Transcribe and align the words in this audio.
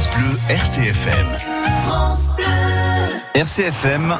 France 0.00 0.16
Bleu 0.16 0.38
RCFM. 0.48 1.26
France 1.84 2.28
Bleu. 2.34 2.46
RCFM, 3.34 4.16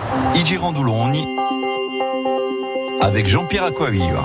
avec 3.00 3.26
Jean-Pierre 3.26 3.64
Aquaviva. 3.64 4.22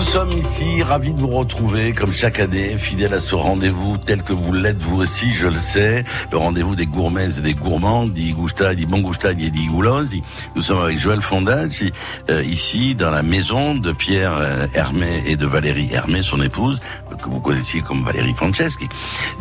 Nous 0.00 0.06
sommes 0.06 0.32
ici 0.32 0.82
ravis 0.82 1.12
de 1.12 1.20
vous 1.20 1.28
retrouver 1.28 1.92
comme 1.92 2.10
chaque 2.10 2.38
année, 2.38 2.78
fidèles 2.78 3.12
à 3.12 3.20
ce 3.20 3.34
rendez-vous 3.34 3.98
tel 3.98 4.22
que 4.22 4.32
vous 4.32 4.50
l'êtes 4.50 4.82
vous 4.82 4.96
aussi, 4.96 5.34
je 5.34 5.46
le 5.46 5.54
sais, 5.54 6.04
le 6.32 6.38
rendez-vous 6.38 6.74
des 6.74 6.86
gourmets 6.86 7.36
et 7.36 7.42
des 7.42 7.52
gourmands, 7.52 8.06
di 8.06 8.32
gusta, 8.32 8.74
di 8.74 8.86
bon 8.86 9.02
gusta, 9.02 9.34
di 9.34 9.66
gulosi. 9.68 10.22
Nous 10.56 10.62
sommes 10.62 10.80
avec 10.80 10.98
Joël 10.98 11.20
Fondage, 11.20 11.84
euh, 12.30 12.42
ici 12.44 12.94
dans 12.94 13.10
la 13.10 13.22
maison 13.22 13.74
de 13.74 13.92
Pierre 13.92 14.38
euh, 14.40 14.66
Hermé 14.72 15.22
et 15.26 15.36
de 15.36 15.44
Valérie 15.44 15.90
Hermé, 15.92 16.22
son 16.22 16.40
épouse, 16.40 16.80
que 17.22 17.28
vous 17.28 17.40
connaissiez 17.40 17.82
comme 17.82 18.02
Valérie 18.02 18.32
Franceschi, 18.32 18.88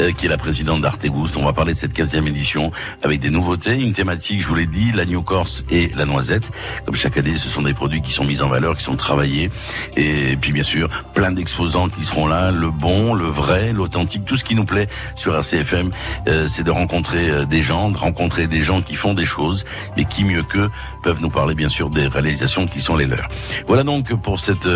euh, 0.01 0.11
qui 0.11 0.25
est 0.25 0.29
la 0.29 0.37
présidente 0.37 0.81
d'Artegoust. 0.81 1.37
On 1.37 1.45
va 1.45 1.53
parler 1.53 1.71
de 1.71 1.77
cette 1.77 1.97
15e 1.97 2.27
édition 2.27 2.73
avec 3.01 3.21
des 3.21 3.29
nouveautés, 3.29 3.75
une 3.75 3.93
thématique, 3.93 4.41
je 4.41 4.47
vous 4.49 4.55
l'ai 4.55 4.67
dit, 4.67 4.91
l'agneau 4.91 5.21
corse 5.21 5.63
et 5.69 5.89
la 5.95 6.03
noisette. 6.03 6.51
Comme 6.83 6.95
chaque 6.95 7.15
année, 7.15 7.37
ce 7.37 7.47
sont 7.47 7.61
des 7.61 7.73
produits 7.73 8.01
qui 8.01 8.11
sont 8.11 8.25
mis 8.25 8.41
en 8.41 8.49
valeur, 8.49 8.75
qui 8.75 8.83
sont 8.83 8.97
travaillés 8.97 9.49
et 9.95 10.35
bien 10.51 10.63
sûr 10.63 10.89
plein 11.13 11.31
d'exposants 11.31 11.89
qui 11.89 12.03
seront 12.03 12.27
là, 12.27 12.51
le 12.51 12.69
bon, 12.69 13.13
le 13.13 13.25
vrai, 13.25 13.73
l'authentique, 13.73 14.25
tout 14.25 14.37
ce 14.37 14.43
qui 14.43 14.55
nous 14.55 14.65
plaît 14.65 14.87
sur 15.15 15.35
RCFM, 15.35 15.91
euh, 16.27 16.47
c'est 16.47 16.63
de 16.63 16.71
rencontrer 16.71 17.29
euh, 17.29 17.45
des 17.45 17.61
gens, 17.61 17.89
de 17.89 17.97
rencontrer 17.97 18.47
des 18.47 18.61
gens 18.61 18.81
qui 18.81 18.95
font 18.95 19.13
des 19.13 19.25
choses 19.25 19.65
et 19.97 20.05
qui 20.05 20.23
mieux 20.23 20.43
qu'eux 20.43 20.69
peuvent 21.03 21.21
nous 21.21 21.29
parler 21.29 21.55
bien 21.55 21.69
sûr 21.69 21.89
des 21.89 22.07
réalisations 22.07 22.67
qui 22.67 22.81
sont 22.81 22.95
les 22.95 23.05
leurs. 23.05 23.27
Voilà 23.67 23.83
donc 23.83 24.13
pour 24.21 24.39
cette 24.39 24.67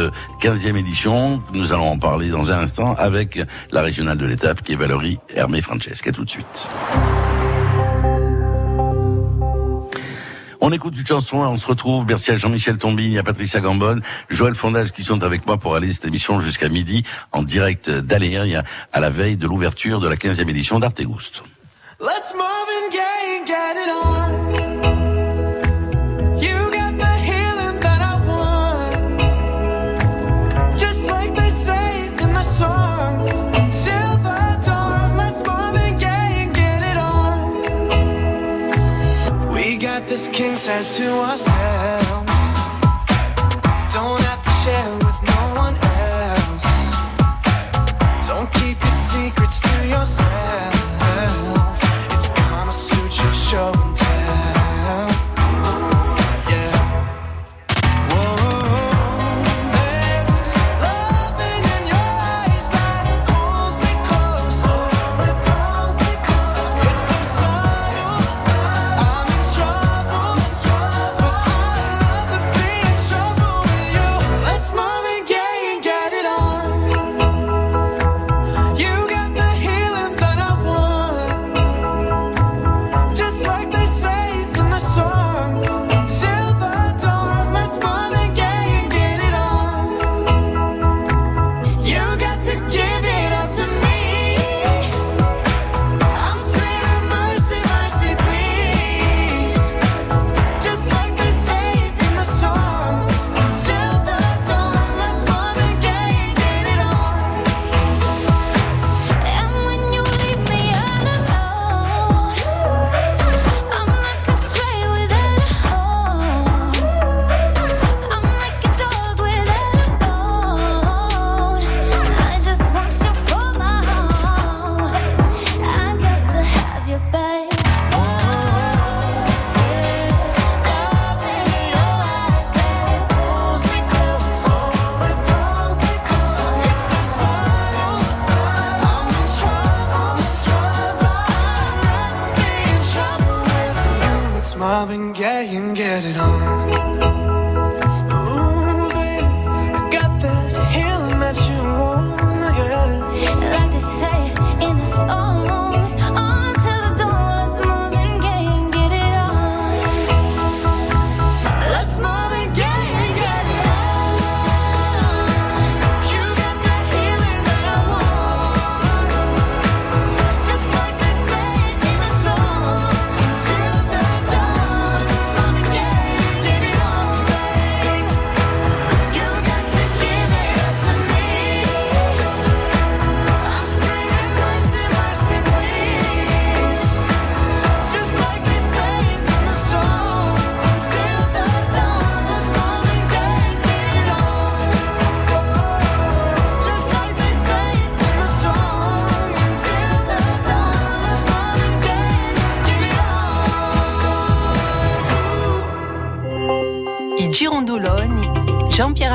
15e 0.41 0.73
euh, 0.73 0.77
édition, 0.77 1.41
nous 1.54 1.74
allons 1.74 1.90
en 1.90 1.99
parler 1.99 2.30
dans 2.30 2.52
un 2.52 2.60
instant 2.60 2.96
avec 2.96 3.40
la 3.71 3.82
régionale 3.82 4.18
de 4.18 4.26
l'étape 4.26 4.62
qui 4.62 4.74
est 4.74 4.77
Valérie 4.77 5.20
Hermé 5.35 5.62
Francesca 5.62 6.12
tout 6.12 6.26
de 6.26 6.30
suite. 6.30 6.70
On 10.65 10.71
écoute 10.71 10.97
une 10.97 11.05
chanson 11.05 11.43
et 11.43 11.47
on 11.47 11.57
se 11.57 11.67
retrouve. 11.67 12.05
Merci 12.07 12.31
à 12.31 12.37
Jean-Michel 12.37 12.77
Tombini, 12.77 13.19
à 13.19 13.23
Patricia 13.23 13.59
Gambonne, 13.59 14.01
Joël 14.29 14.55
Fondage 14.55 14.93
qui 14.93 15.03
sont 15.03 15.21
avec 15.21 15.45
moi 15.45 15.57
pour 15.57 15.75
aller 15.75 15.91
cette 15.91 16.05
émission 16.05 16.39
jusqu'à 16.39 16.69
midi 16.69 17.03
en 17.33 17.43
direct 17.43 17.89
d'Aléria 17.89 18.63
à 18.93 19.01
la 19.01 19.09
veille 19.09 19.35
de 19.35 19.45
l'ouverture 19.45 19.99
de 19.99 20.07
la 20.07 20.15
15e 20.15 20.49
édition 20.49 20.79
d'Artegoust. 20.79 21.43
Let's 21.99 22.34
this 40.13 40.27
king 40.27 40.55
says 40.55 40.95
to 40.95 41.09
ourselves 41.09 42.27
Don't 43.91 44.21
have 44.21 44.43
to 44.43 44.51
share 44.61 44.93
with 45.05 45.19
no 45.33 45.41
one 45.63 45.75
else. 46.05 46.63
Don't 48.27 48.49
keep 48.53 48.79
your 48.79 48.91
secrets 48.91 49.59
to 49.61 49.87
yourself 49.87 50.73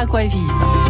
Jean-Pierre 0.08 0.30
Aquavive. 0.30 0.88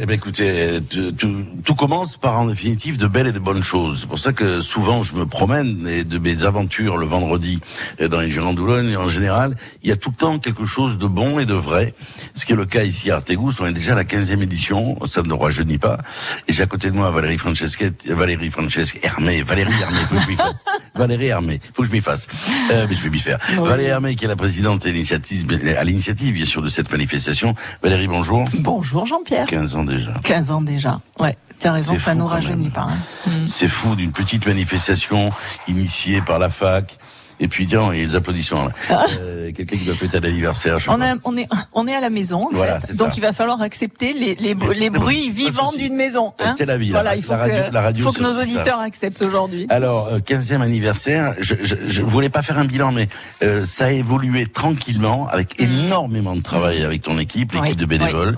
Eh 0.00 0.06
bien, 0.06 0.14
écoutez, 0.14 0.78
tout, 1.18 1.74
commence 1.74 2.16
par 2.16 2.38
en 2.38 2.46
définitive 2.46 2.98
de 2.98 3.08
belles 3.08 3.26
et 3.26 3.32
de 3.32 3.40
bonnes 3.40 3.64
choses. 3.64 4.00
C'est 4.00 4.06
pour 4.06 4.18
ça 4.18 4.32
que 4.32 4.60
souvent 4.60 5.02
je 5.02 5.14
me 5.14 5.26
promène 5.26 5.88
et 5.88 6.04
de 6.04 6.18
mes 6.18 6.44
aventures 6.44 6.96
le 6.96 7.06
vendredi 7.06 7.58
dans 7.98 8.20
les 8.20 8.30
Gérants 8.30 8.54
d'Oulogne, 8.54 8.96
en 8.96 9.08
général, 9.08 9.56
il 9.82 9.88
y 9.88 9.92
a 9.92 9.96
tout 9.96 10.10
le 10.10 10.16
temps 10.16 10.38
quelque 10.38 10.64
chose 10.64 10.98
de 10.98 11.06
bon 11.08 11.40
et 11.40 11.46
de 11.46 11.54
vrai. 11.54 11.94
Ce 12.34 12.46
qui 12.46 12.52
est 12.52 12.56
le 12.56 12.64
cas 12.64 12.84
ici 12.84 13.10
à 13.10 13.16
Artegous. 13.16 13.54
On 13.60 13.66
est 13.66 13.72
déjà 13.72 13.92
à 13.92 13.96
la 13.96 14.04
15e 14.04 14.40
édition, 14.40 14.96
ça 15.06 15.22
ne 15.22 15.34
rajeunit 15.34 15.78
pas. 15.78 15.98
Et 16.46 16.52
j'ai 16.52 16.62
à 16.62 16.66
côté 16.66 16.90
de 16.90 16.94
moi 16.94 17.10
Valérie 17.10 17.38
Francesca, 17.38 17.86
Valérie 18.06 18.50
Francesca, 18.50 18.98
Hermé, 19.02 19.42
Valérie 19.42 19.72
Hermé, 19.80 19.98
que 20.08 20.16
je 20.16 20.36
fasse. 20.36 20.64
Valérie 20.98 21.28
Hermé, 21.28 21.60
faut 21.72 21.82
que 21.82 21.88
je 21.88 21.92
m'y 21.92 22.00
fasse. 22.00 22.26
Euh, 22.72 22.86
mais 22.88 22.94
je 22.94 23.02
vais 23.02 23.10
m'y 23.10 23.18
faire. 23.18 23.38
Valérie 23.56 23.88
Hermé, 23.88 24.16
qui 24.16 24.24
est 24.24 24.28
la 24.28 24.36
présidente 24.36 24.84
à 24.84 24.90
l'initiative, 24.90 25.46
à 25.78 25.84
l'initiative, 25.84 26.34
bien 26.34 26.44
sûr, 26.44 26.60
de 26.60 26.68
cette 26.68 26.90
manifestation. 26.90 27.54
Valérie, 27.82 28.08
bonjour. 28.08 28.44
Bonjour 28.54 29.06
Jean-Pierre. 29.06 29.46
15 29.46 29.76
ans 29.76 29.84
déjà. 29.84 30.12
15 30.24 30.50
ans 30.50 30.60
déjà, 30.60 31.00
ouais. 31.20 31.36
T'as 31.58 31.72
raison, 31.72 31.96
ça 31.96 32.14
nous 32.14 32.26
rajeunit 32.26 32.70
pas. 32.70 32.86
Hein. 32.88 33.30
Mm. 33.30 33.46
C'est 33.48 33.68
fou 33.68 33.96
d'une 33.96 34.12
petite 34.12 34.46
manifestation 34.46 35.30
initiée 35.66 36.20
par 36.20 36.38
la 36.38 36.50
fac 36.50 36.98
et 37.40 37.48
puis 37.48 37.66
tiens, 37.66 37.92
les 37.92 38.14
applaudissements. 38.14 38.68
Ah. 38.90 39.06
Euh, 39.20 39.37
quelqu'un 39.52 39.76
qui 39.76 39.84
doit 39.84 39.94
fêter 39.94 40.20
l'anniversaire. 40.20 40.78
On, 40.88 41.00
on, 41.24 41.36
est 41.36 41.48
on 41.72 41.86
est 41.86 41.94
à 41.94 42.00
la 42.00 42.10
maison. 42.10 42.48
voilà, 42.52 42.80
fait. 42.80 42.96
Donc 42.96 43.16
il 43.16 43.20
va 43.20 43.32
falloir 43.32 43.60
accepter 43.62 44.12
les, 44.12 44.34
les, 44.36 44.54
les 44.54 44.90
bruits 44.90 45.30
vivants 45.30 45.72
d'une 45.72 45.94
maison. 45.94 46.34
Hein 46.38 46.54
c'est 46.56 46.66
la 46.66 46.76
vie. 46.76 46.90
Voilà, 46.90 47.16
il 47.16 47.22
faut 47.22 47.34
que, 47.34 47.72
la 47.72 47.80
radio, 47.80 48.04
faut 48.04 48.12
que 48.12 48.22
nos 48.22 48.40
auditeurs 48.40 48.80
acceptent 48.80 49.22
aujourd'hui. 49.22 49.66
Alors, 49.68 50.18
15e 50.18 50.60
euh, 50.60 50.64
anniversaire. 50.64 51.34
Je, 51.40 51.54
je, 51.62 51.76
je, 51.86 52.02
voulais 52.02 52.28
pas 52.28 52.42
faire 52.42 52.58
un 52.58 52.64
bilan, 52.64 52.92
mais 52.92 53.08
euh, 53.42 53.64
ça 53.64 53.86
a 53.86 53.90
évolué 53.90 54.46
tranquillement 54.46 55.28
avec 55.28 55.60
mm. 55.60 55.64
énormément 55.64 56.36
de 56.36 56.42
travail 56.42 56.82
avec 56.82 57.02
ton 57.02 57.18
équipe, 57.18 57.52
l'équipe 57.52 57.76
de 57.76 57.86
bénévoles. 57.86 58.36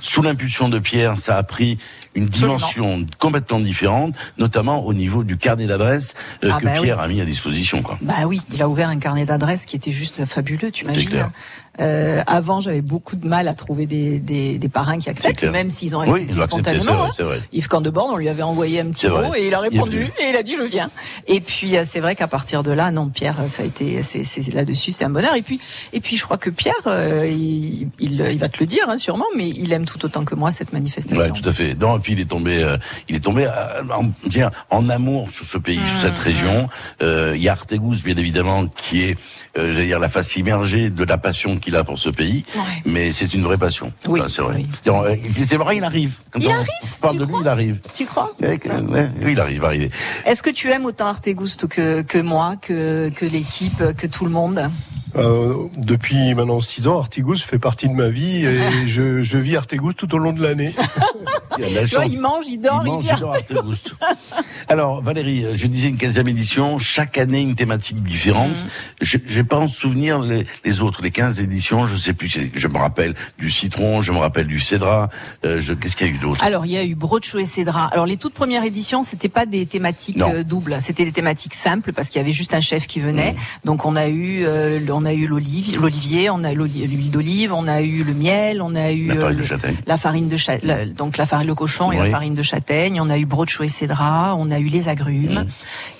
Sous 0.00 0.22
l'impulsion 0.22 0.68
de 0.68 0.78
Pierre, 0.78 1.18
ça 1.18 1.36
a 1.36 1.42
pris 1.42 1.78
une 2.14 2.26
dimension 2.26 3.06
complètement 3.18 3.60
différente, 3.60 4.14
notamment 4.38 4.84
au 4.84 4.92
niveau 4.92 5.24
du 5.24 5.38
carnet 5.38 5.66
d'adresses 5.66 6.14
euh, 6.44 6.50
ah 6.52 6.58
que 6.60 6.64
bah 6.66 6.72
Pierre 6.80 7.00
a 7.00 7.08
mis 7.08 7.20
à 7.20 7.24
disposition. 7.24 7.82
Quoi. 7.82 7.96
Bah 8.02 8.26
oui, 8.26 8.40
il 8.52 8.60
a 8.60 8.68
ouvert 8.68 8.88
un 8.88 8.98
carnet 8.98 9.24
d'adresses 9.24 9.64
qui 9.64 9.76
était 9.76 9.90
juste 9.90 10.24
fabuleux, 10.24 10.51
tu 10.56 10.84
imagines. 10.84 11.30
Euh, 11.80 12.22
avant, 12.26 12.60
j'avais 12.60 12.82
beaucoup 12.82 13.16
de 13.16 13.26
mal 13.26 13.48
à 13.48 13.54
trouver 13.54 13.86
des, 13.86 14.18
des, 14.18 14.58
des 14.58 14.68
parrains 14.68 14.98
qui 14.98 15.08
acceptent, 15.08 15.44
même 15.44 15.70
s'ils 15.70 15.96
ont 15.96 16.00
accepté 16.00 16.32
spontanément. 16.32 17.06
Vrai, 17.06 17.24
vrai. 17.24 17.42
Yves 17.52 17.68
Candeborn, 17.68 18.10
on 18.12 18.16
lui 18.16 18.28
avait 18.28 18.42
envoyé 18.42 18.80
un 18.80 18.90
petit 18.90 19.08
mot 19.08 19.34
et 19.34 19.46
il 19.46 19.54
a 19.54 19.60
répondu 19.60 20.12
et 20.20 20.28
il 20.28 20.36
a 20.36 20.42
dit 20.42 20.54
je 20.54 20.64
viens. 20.64 20.90
Et 21.26 21.40
puis 21.40 21.76
euh, 21.76 21.82
c'est 21.84 22.00
vrai 22.00 22.14
qu'à 22.14 22.28
partir 22.28 22.62
de 22.62 22.72
là, 22.72 22.90
non, 22.90 23.08
Pierre, 23.08 23.48
ça 23.48 23.62
a 23.62 23.66
été, 23.66 24.02
c'est 24.02 24.52
là-dessus, 24.52 24.92
c'est 24.92 25.04
un 25.04 25.10
bonheur. 25.10 25.34
Et 25.34 25.40
puis, 25.40 25.60
et 25.94 26.00
puis 26.00 26.16
je 26.16 26.24
crois 26.24 26.36
que 26.36 26.50
Pierre, 26.50 26.74
euh, 26.86 27.26
il, 27.26 27.88
il, 27.98 28.20
il, 28.20 28.38
va 28.38 28.50
te 28.50 28.58
le 28.60 28.66
dire 28.66 28.84
hein, 28.88 28.98
sûrement, 28.98 29.24
mais 29.34 29.48
il 29.48 29.72
aime 29.72 29.86
tout 29.86 30.04
autant 30.04 30.26
que 30.26 30.34
moi 30.34 30.52
cette 30.52 30.74
manifestation. 30.74 31.32
Ouais, 31.32 31.40
tout 31.40 31.48
à 31.48 31.52
fait. 31.52 31.74
Non, 31.74 31.96
et 31.96 32.00
puis 32.00 32.12
il 32.12 32.20
est 32.20 32.28
tombé, 32.28 32.62
euh, 32.62 32.76
il 33.08 33.16
est 33.16 33.20
tombé 33.20 33.48
en, 33.90 34.10
en 34.70 34.88
amour 34.90 35.30
sur 35.30 35.46
ce 35.46 35.56
pays, 35.56 35.80
sur 35.86 36.02
cette 36.02 36.18
mmh, 36.18 36.22
région. 36.22 36.68
Mmh. 37.00 37.34
Il 37.34 37.42
y 37.42 37.48
a 37.48 37.52
Artegous, 37.52 37.96
bien 38.04 38.16
évidemment, 38.16 38.66
qui 38.66 39.02
est, 39.02 39.16
j'allais 39.56 39.86
dire, 39.86 39.98
la 39.98 40.10
face 40.10 40.36
immergée 40.42 40.90
de 40.90 41.04
la 41.04 41.18
passion 41.18 41.58
qu'il 41.58 41.76
a 41.76 41.84
pour 41.84 41.98
ce 41.98 42.10
pays, 42.10 42.44
mais 42.84 43.12
c'est 43.12 43.32
une 43.32 43.42
vraie 43.42 43.58
passion. 43.58 43.92
Oui, 44.08 44.20
c'est 44.28 44.42
vrai. 44.42 44.64
Euh, 44.86 45.16
c'est 45.48 45.56
vrai, 45.56 45.76
il 45.76 45.84
arrive. 45.84 46.18
Quand 46.30 46.40
il 46.40 46.48
on 46.48 46.52
arrive. 46.52 46.98
parle 47.00 47.18
de 47.18 47.24
lui, 47.24 47.34
il 47.40 47.48
arrive. 47.48 47.78
Tu 47.94 48.04
crois 48.04 48.30
Oui, 48.40 48.58
il 49.32 49.40
arrive. 49.40 49.88
Est-ce 50.26 50.42
que 50.42 50.50
tu 50.50 50.70
aimes 50.70 50.84
autant 50.84 51.06
Artegusto 51.06 51.68
que 51.68 52.02
que 52.02 52.18
moi, 52.18 52.56
que 52.56 53.10
que 53.10 53.24
l'équipe, 53.24 53.82
que 53.96 54.06
tout 54.06 54.24
le 54.24 54.30
monde? 54.30 54.70
Euh, 55.16 55.68
depuis 55.76 56.34
maintenant 56.34 56.60
six 56.60 56.86
ans, 56.88 56.98
Artigous 56.98 57.36
fait 57.36 57.58
partie 57.58 57.88
de 57.88 57.94
ma 57.94 58.08
vie 58.08 58.44
et 58.44 58.58
je, 58.86 59.22
je 59.22 59.38
vis 59.38 59.56
Artigous 59.56 59.92
tout 59.92 60.14
au 60.14 60.18
long 60.18 60.32
de 60.32 60.42
l'année. 60.42 60.70
il, 61.58 61.66
il 61.66 62.20
mange, 62.20 62.46
il 62.48 62.58
dort, 62.58 62.82
il, 62.84 62.92
mange, 62.92 63.04
il 63.12 63.20
dort 63.20 63.36
Alors 64.68 65.02
Valérie, 65.02 65.44
je 65.54 65.66
disais 65.66 65.88
une 65.88 65.96
15e 65.96 66.28
édition, 66.28 66.78
chaque 66.78 67.18
année 67.18 67.40
une 67.40 67.54
thématique 67.54 68.02
différente. 68.02 68.64
Mm. 68.64 68.68
Je 69.02 69.18
n'ai 69.36 69.44
pas 69.44 69.58
en 69.58 69.68
souvenir 69.68 70.20
les, 70.20 70.46
les, 70.64 70.80
autres, 70.80 71.02
les 71.02 71.10
15 71.10 71.40
éditions, 71.40 71.84
je 71.84 71.96
sais 71.96 72.14
plus. 72.14 72.50
Je 72.54 72.68
me 72.68 72.78
rappelle 72.78 73.14
du 73.38 73.50
citron, 73.50 74.00
je 74.00 74.12
me 74.12 74.18
rappelle 74.18 74.46
du 74.46 74.60
cédra. 74.60 75.10
Euh, 75.44 75.60
Qu'est-ce 75.80 75.96
qu'il 75.96 76.06
y 76.06 76.10
a 76.10 76.12
eu 76.12 76.18
d'autre? 76.18 76.42
Alors 76.42 76.64
il 76.64 76.72
y 76.72 76.78
a 76.78 76.84
eu 76.84 76.94
brocho 76.94 77.38
et 77.38 77.44
cédra. 77.44 77.86
Alors 77.92 78.06
les 78.06 78.16
toutes 78.16 78.34
premières 78.34 78.64
éditions, 78.64 79.02
c'était 79.02 79.28
pas 79.28 79.44
des 79.44 79.66
thématiques 79.66 80.20
euh, 80.20 80.42
doubles, 80.42 80.76
c'était 80.80 81.04
des 81.04 81.12
thématiques 81.12 81.54
simples 81.54 81.92
parce 81.92 82.08
qu'il 82.08 82.20
y 82.20 82.24
avait 82.24 82.32
juste 82.32 82.54
un 82.54 82.60
chef 82.60 82.86
qui 82.86 83.00
venait. 83.00 83.32
Mm. 83.32 83.36
Donc 83.64 83.84
on 83.84 83.94
a 83.96 84.08
eu 84.08 84.44
euh, 84.44 84.80
on 84.90 85.01
a 85.04 85.12
eu 85.12 85.26
l'olivier, 85.26 86.30
on 86.30 86.44
a 86.44 86.52
eu 86.52 86.56
l'huile 86.56 87.10
d'olive, 87.10 87.52
on 87.52 87.66
a 87.66 87.80
eu 87.80 88.04
le 88.04 88.14
miel, 88.14 88.62
on 88.62 88.74
a 88.74 88.92
eu 88.92 89.06
la 89.06 89.16
farine 89.16 89.38
de 89.38 89.42
châtaigne, 89.42 89.76
la 89.86 89.96
farine 89.96 90.28
de 90.28 90.92
donc 90.92 91.16
la 91.16 91.26
farine 91.26 91.48
de 91.48 91.52
cochon 91.52 91.92
et 91.92 91.98
la 91.98 92.06
farine 92.06 92.34
de 92.34 92.42
châtaigne. 92.42 93.00
On 93.00 93.10
a 93.10 93.18
eu 93.18 93.26
brocho 93.26 93.62
et 93.62 93.68
cédra, 93.68 94.34
on 94.36 94.50
a 94.50 94.58
eu 94.58 94.66
les 94.66 94.88
agrumes, 94.88 95.46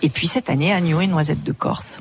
et 0.02 0.08
puis 0.08 0.26
cette 0.26 0.50
année 0.50 0.72
agneau 0.72 1.00
et 1.00 1.06
noisette 1.06 1.42
de 1.42 1.52
Corse. 1.52 2.00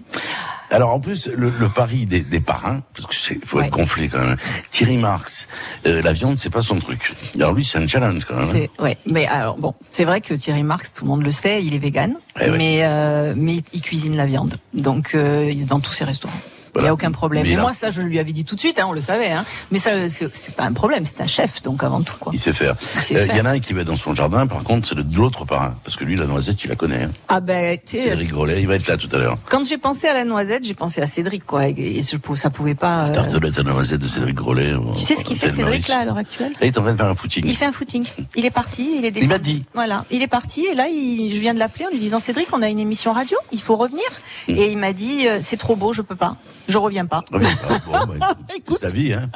Alors 0.71 0.91
en 0.91 1.01
plus 1.01 1.27
le, 1.27 1.51
le 1.59 1.67
pari 1.67 2.05
des, 2.05 2.21
des, 2.21 2.39
parrains, 2.39 2.81
parce 2.93 3.05
que 3.05 3.15
c'est 3.15 3.45
faut 3.45 3.59
être 3.59 3.71
gonflé 3.71 4.07
quand 4.07 4.23
même. 4.23 4.37
Thierry 4.71 4.97
Marx, 4.97 5.49
euh, 5.85 6.01
la 6.01 6.13
viande 6.13 6.37
c'est 6.37 6.49
pas 6.49 6.61
son 6.61 6.79
truc. 6.79 7.13
Alors 7.35 7.51
lui 7.51 7.65
c'est 7.65 7.77
un 7.77 7.87
challenge 7.87 8.23
quand 8.23 8.37
même. 8.37 8.55
Hein. 8.55 8.81
Ouais, 8.81 8.97
mais 9.05 9.27
alors 9.27 9.57
bon, 9.57 9.73
c'est 9.89 10.05
vrai 10.05 10.21
que 10.21 10.33
Thierry 10.33 10.63
Marx, 10.63 10.93
tout 10.93 11.03
le 11.03 11.09
monde 11.09 11.23
le 11.23 11.31
sait, 11.31 11.61
il 11.63 11.73
est 11.73 11.77
vegan, 11.77 12.13
eh 12.39 12.49
mais 12.51 12.79
euh, 12.83 13.33
mais 13.35 13.57
il 13.73 13.81
cuisine 13.81 14.15
la 14.15 14.25
viande, 14.25 14.55
donc 14.73 15.13
euh, 15.13 15.53
dans 15.65 15.81
tous 15.81 15.91
ses 15.91 16.05
restaurants. 16.05 16.39
Il 16.75 16.81
n'y 16.83 16.87
a 16.87 16.93
aucun 16.93 17.11
problème. 17.11 17.45
Mais, 17.47 17.55
moi, 17.55 17.73
ça, 17.73 17.89
je 17.89 18.01
lui 18.01 18.19
avais 18.19 18.31
dit 18.31 18.45
tout 18.45 18.55
de 18.55 18.59
suite, 18.59 18.79
hein, 18.79 18.85
on 18.87 18.93
le 18.93 19.01
savait. 19.01 19.31
Hein. 19.31 19.45
Mais 19.71 19.77
ça, 19.77 20.09
c'est 20.09 20.55
pas 20.55 20.63
un 20.63 20.73
problème, 20.73 21.05
c'est 21.05 21.21
un 21.21 21.27
chef, 21.27 21.61
donc 21.61 21.83
avant 21.83 22.01
tout. 22.01 22.15
Quoi. 22.19 22.31
Il 22.33 22.39
sait 22.39 22.53
faire. 22.53 22.75
Il 23.09 23.17
euh, 23.17 23.25
y 23.27 23.41
en 23.41 23.45
a 23.45 23.51
un 23.51 23.59
qui 23.59 23.73
va 23.73 23.83
dans 23.83 23.95
son 23.95 24.15
jardin, 24.15 24.47
par 24.47 24.63
contre, 24.63 24.87
c'est 24.87 24.95
de 24.95 25.17
l'autre 25.17 25.45
parrain. 25.45 25.75
Parce 25.83 25.97
que 25.97 26.03
lui, 26.03 26.15
la 26.15 26.25
noisette, 26.25 26.57
tu 26.57 26.67
la 26.67 26.75
connais. 26.75 27.03
Hein. 27.03 27.11
Ah 27.27 27.39
ben, 27.39 27.77
tu. 27.77 27.97
Cédric 27.97 28.29
Grolet, 28.29 28.61
il 28.61 28.67
va 28.67 28.75
être 28.75 28.87
là 28.87 28.97
tout 28.97 29.09
à 29.11 29.17
l'heure. 29.17 29.35
Quand 29.49 29.67
j'ai 29.67 29.77
pensé 29.77 30.07
à 30.07 30.13
la 30.13 30.23
noisette, 30.23 30.63
j'ai 30.63 30.73
pensé 30.73 31.01
à 31.01 31.05
Cédric, 31.05 31.45
quoi. 31.45 31.67
Et, 31.67 32.01
ça 32.03 32.49
pouvait 32.49 32.75
pas. 32.75 33.07
Euh... 33.07 33.11
Tartelette 33.11 33.59
à 33.59 33.63
noisette 33.63 33.99
de 33.99 34.07
Cédric 34.07 34.35
Grolet. 34.35 34.73
Tu 34.93 35.01
sais 35.01 35.15
ce 35.15 35.25
qu'il 35.25 35.37
fait, 35.37 35.49
Cédric, 35.49 35.87
là, 35.87 35.99
à 35.99 36.05
l'heure 36.05 36.17
actuelle? 36.17 36.51
Là, 36.51 36.57
il 36.61 36.67
est 36.67 36.77
en 36.77 36.81
train 36.81 36.93
de 36.93 36.97
faire 36.97 37.07
un 37.07 37.15
footing. 37.15 37.43
Il 37.45 37.55
fait 37.55 37.65
un 37.65 37.71
footing. 37.71 38.05
Il 38.35 38.45
est 38.45 38.51
parti, 38.51 38.97
il 38.97 39.05
est 39.05 39.11
descendu. 39.11 39.25
Il 39.25 39.29
m'a 39.29 39.39
dit. 39.39 39.63
Voilà. 39.73 40.05
Il 40.11 40.21
est 40.21 40.27
parti, 40.27 40.65
et 40.65 40.75
là, 40.75 40.87
il, 40.87 41.31
je 41.33 41.39
viens 41.39 41.53
de 41.53 41.59
l'appeler 41.59 41.85
en 41.85 41.89
lui 41.89 41.99
disant, 41.99 42.19
Cédric, 42.19 42.47
on 42.53 42.61
a 42.61 42.69
une 42.69 42.79
émission 42.79 43.13
radio, 43.13 43.37
il 43.51 43.61
faut 43.61 43.75
revenir. 43.75 44.05
Hmm. 44.47 44.55
Et 44.55 44.71
il 44.71 44.77
m'a 44.77 44.93
dit, 44.93 45.27
euh, 45.27 45.39
c'est 45.41 45.57
trop 45.57 45.75
beau, 45.75 45.93
je 45.93 46.01
peux 46.01 46.15
pas. 46.15 46.37
Je 46.67 46.77
reviens 46.77 47.05
pas. 47.05 47.23
Bon, 47.31 47.39
bah, 47.39 48.35
sa 48.77 48.89
vie, 48.89 49.13
hein. 49.13 49.29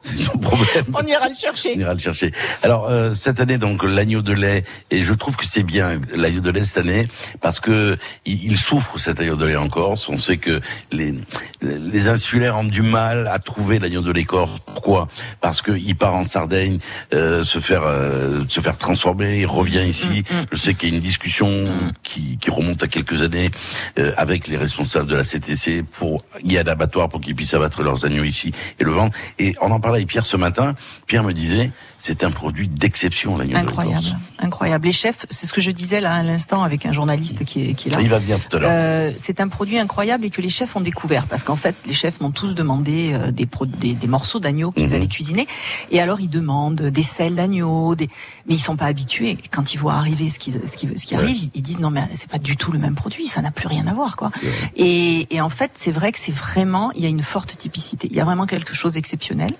C'est 0.00 0.16
son 0.16 0.38
problème. 0.38 0.84
On 0.94 1.04
ira 1.06 1.28
le 1.28 1.34
chercher. 1.34 1.74
On 1.76 1.80
ira 1.80 1.92
le 1.92 1.98
chercher. 1.98 2.32
Alors 2.62 2.86
euh, 2.86 3.14
cette 3.14 3.40
année 3.40 3.58
donc 3.58 3.82
l'agneau 3.82 4.22
de 4.22 4.32
lait 4.32 4.64
et 4.90 5.02
je 5.02 5.12
trouve 5.12 5.36
que 5.36 5.44
c'est 5.44 5.62
bien 5.62 6.00
l'agneau 6.14 6.40
de 6.40 6.50
lait 6.50 6.64
cette 6.64 6.78
année 6.78 7.08
parce 7.40 7.58
que 7.60 7.98
il, 8.24 8.56
souffre 8.56 8.98
cet 8.98 9.20
agneau 9.20 9.36
de 9.36 9.44
lait 9.44 9.56
en 9.56 9.68
Corse. 9.68 10.08
On 10.08 10.18
sait 10.18 10.36
que 10.36 10.60
les 10.92 11.14
les 11.60 12.08
insulaires 12.08 12.56
ont 12.56 12.64
du 12.64 12.82
mal 12.82 13.26
à 13.26 13.38
trouver 13.38 13.78
l'agneau 13.78 14.02
de 14.02 14.12
lait 14.12 14.24
corse. 14.24 14.60
Pourquoi? 14.66 15.08
Parce 15.40 15.62
que 15.62 15.72
il 15.72 15.96
part 15.96 16.14
en 16.14 16.24
Sardaigne 16.24 16.78
euh, 17.14 17.44
se 17.44 17.58
faire 17.58 17.82
euh, 17.84 18.44
se 18.48 18.60
faire 18.60 18.76
transformer, 18.76 19.40
il 19.40 19.46
revient 19.46 19.84
ici. 19.86 20.24
Mm, 20.30 20.34
mm. 20.34 20.46
Je 20.52 20.56
sais 20.56 20.74
qu'il 20.74 20.90
y 20.90 20.92
a 20.92 20.94
une 20.94 21.02
discussion 21.02 21.48
mm. 21.48 21.92
qui, 22.02 22.38
qui 22.40 22.50
remonte 22.50 22.82
à 22.82 22.88
quelques 22.88 23.22
années 23.22 23.50
euh, 23.98 24.12
avec 24.16 24.46
les 24.48 24.56
responsables 24.56 25.08
de 25.08 25.16
la 25.16 25.24
CTC 25.24 25.82
pour 25.82 26.22
il 26.44 26.52
y 26.52 26.58
a 26.58 26.64
d'abattoir 26.68 27.08
pour 27.08 27.20
qu'ils 27.20 27.34
puissent 27.34 27.54
abattre 27.54 27.82
leurs 27.82 28.04
agneaux 28.04 28.24
ici 28.24 28.52
et 28.78 28.84
le 28.84 28.92
vendre. 28.92 29.12
Et 29.38 29.54
on 29.60 29.70
en 29.70 29.80
parlait 29.80 29.98
avec 29.98 30.08
Pierre 30.08 30.26
ce 30.26 30.36
matin. 30.36 30.74
Pierre 31.06 31.24
me 31.24 31.32
disait, 31.32 31.70
c'est 31.98 32.24
un 32.24 32.30
produit 32.30 32.68
d'exception, 32.68 33.36
l'agneau 33.36 33.56
Incroyable, 33.56 34.18
incroyable. 34.38 34.86
Les 34.86 34.92
chefs, 34.92 35.26
c'est 35.30 35.46
ce 35.46 35.52
que 35.52 35.60
je 35.60 35.70
disais 35.70 36.00
là 36.00 36.14
à 36.14 36.22
l'instant 36.22 36.62
avec 36.62 36.86
un 36.86 36.92
journaliste 36.92 37.44
qui 37.44 37.70
est, 37.70 37.74
qui 37.74 37.88
est 37.88 37.92
là. 37.92 38.00
Il 38.00 38.10
va 38.10 38.18
venir 38.18 38.38
tout 38.38 38.56
à 38.56 38.60
l'heure. 38.60 38.70
Euh, 38.70 39.12
c'est 39.16 39.40
un 39.40 39.48
produit 39.48 39.78
incroyable 39.78 40.24
et 40.24 40.30
que 40.30 40.42
les 40.42 40.48
chefs 40.48 40.76
ont 40.76 40.80
découvert 40.80 41.26
parce 41.26 41.42
qu'en 41.42 41.56
fait, 41.56 41.74
les 41.86 41.94
chefs 41.94 42.20
m'ont 42.20 42.30
tous 42.30 42.54
demandé 42.54 43.12
euh, 43.12 43.30
des, 43.32 43.48
des, 43.78 43.94
des, 43.94 44.06
morceaux 44.06 44.38
d'agneau 44.38 44.70
qu'ils 44.72 44.88
mhm. 44.88 44.94
allaient 44.94 45.08
cuisiner. 45.08 45.46
Et 45.90 46.00
alors, 46.00 46.20
ils 46.20 46.30
demandent 46.30 46.82
des 46.82 47.02
selles 47.02 47.34
d'agneau, 47.34 47.94
des... 47.94 48.08
mais 48.46 48.54
ils 48.54 48.60
sont 48.60 48.76
pas 48.76 48.86
habitués. 48.86 49.30
Et 49.30 49.38
quand 49.50 49.74
ils 49.74 49.78
voient 49.78 49.94
arriver 49.94 50.28
ce 50.30 50.38
qui, 50.38 50.52
ce 50.52 50.76
qui, 50.76 50.88
ce 50.98 51.06
qui 51.06 51.14
arrive, 51.14 51.50
ils 51.54 51.62
disent 51.62 51.80
non, 51.80 51.90
mais 51.90 52.04
c'est 52.14 52.30
pas 52.30 52.38
du 52.38 52.56
tout 52.56 52.72
le 52.72 52.78
même 52.78 52.94
produit, 52.94 53.26
ça 53.26 53.40
n'a 53.40 53.50
plus 53.50 53.68
rien 53.68 53.86
à 53.86 53.94
voir, 53.94 54.16
quoi. 54.16 54.30
Et, 54.76 55.26
et 55.34 55.40
en 55.40 55.48
fait, 55.48 55.72
c'est 55.74 55.92
vrai 55.92 56.12
que 56.12 56.18
c'est 56.18 56.32
vraiment, 56.58 56.90
il 56.96 57.02
y 57.02 57.06
a 57.06 57.08
une 57.08 57.22
forte 57.22 57.56
typicité. 57.56 58.08
Il 58.10 58.16
y 58.16 58.20
a 58.20 58.24
vraiment 58.24 58.46
quelque 58.46 58.74
chose 58.74 58.94
d'exceptionnel. 58.94 59.52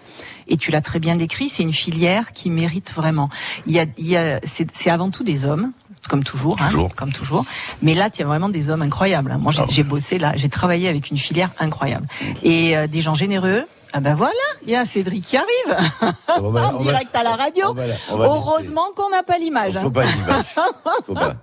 Et 0.49 0.57
tu 0.57 0.73
l'as 0.73 0.81
très 0.81 0.99
bien 0.99 1.15
décrit, 1.15 1.49
c'est 1.49 1.63
une 1.63 1.73
filière 1.73 2.33
qui 2.33 2.51
mérite 2.51 2.93
vraiment. 2.93 3.29
Il 3.67 3.73
y 3.73 3.79
a, 3.79 3.85
il 3.99 4.09
y 4.09 4.17
a 4.17 4.41
c'est 4.43 4.91
avant 4.91 5.11
tout 5.11 5.23
des 5.23 5.47
hommes 5.47 5.73
comme 6.09 6.25
toujours, 6.25 6.57
hein, 6.61 6.67
toujours. 6.67 6.95
comme 6.95 7.13
toujours. 7.13 7.45
Mais 7.83 7.95
là, 7.95 8.09
tu 8.09 8.23
as 8.23 8.25
vraiment 8.25 8.49
des 8.49 8.71
hommes 8.71 8.83
incroyables. 8.83 9.37
Moi, 9.39 9.53
j'ai 9.69 9.83
ah 9.83 9.85
bossé 9.85 10.19
là, 10.19 10.33
j'ai 10.37 10.49
travaillé 10.49 10.89
avec 10.89 11.11
une 11.11 11.19
filière 11.19 11.51
incroyable 11.59 12.07
et 12.43 12.77
euh, 12.77 12.87
des 12.87 13.01
gens 13.01 13.15
généreux. 13.15 13.65
Ah 13.93 14.01
ben 14.01 14.15
voilà, 14.15 14.33
il 14.65 14.71
y 14.71 14.77
a 14.77 14.85
Cédric 14.85 15.25
qui 15.25 15.37
arrive 15.37 15.77
en 16.29 16.79
direct 16.79 17.15
à 17.15 17.23
la 17.23 17.37
radio. 17.37 17.75
Heureusement 18.11 18.87
qu'on 18.97 19.11
n'a 19.11 19.23
pas 19.23 19.39
l'image. 19.39 19.75
Faut 19.75 19.91
pas 19.91 20.05
l'image. 20.05 20.47
Faut 21.07 21.15
pas. 21.15 21.35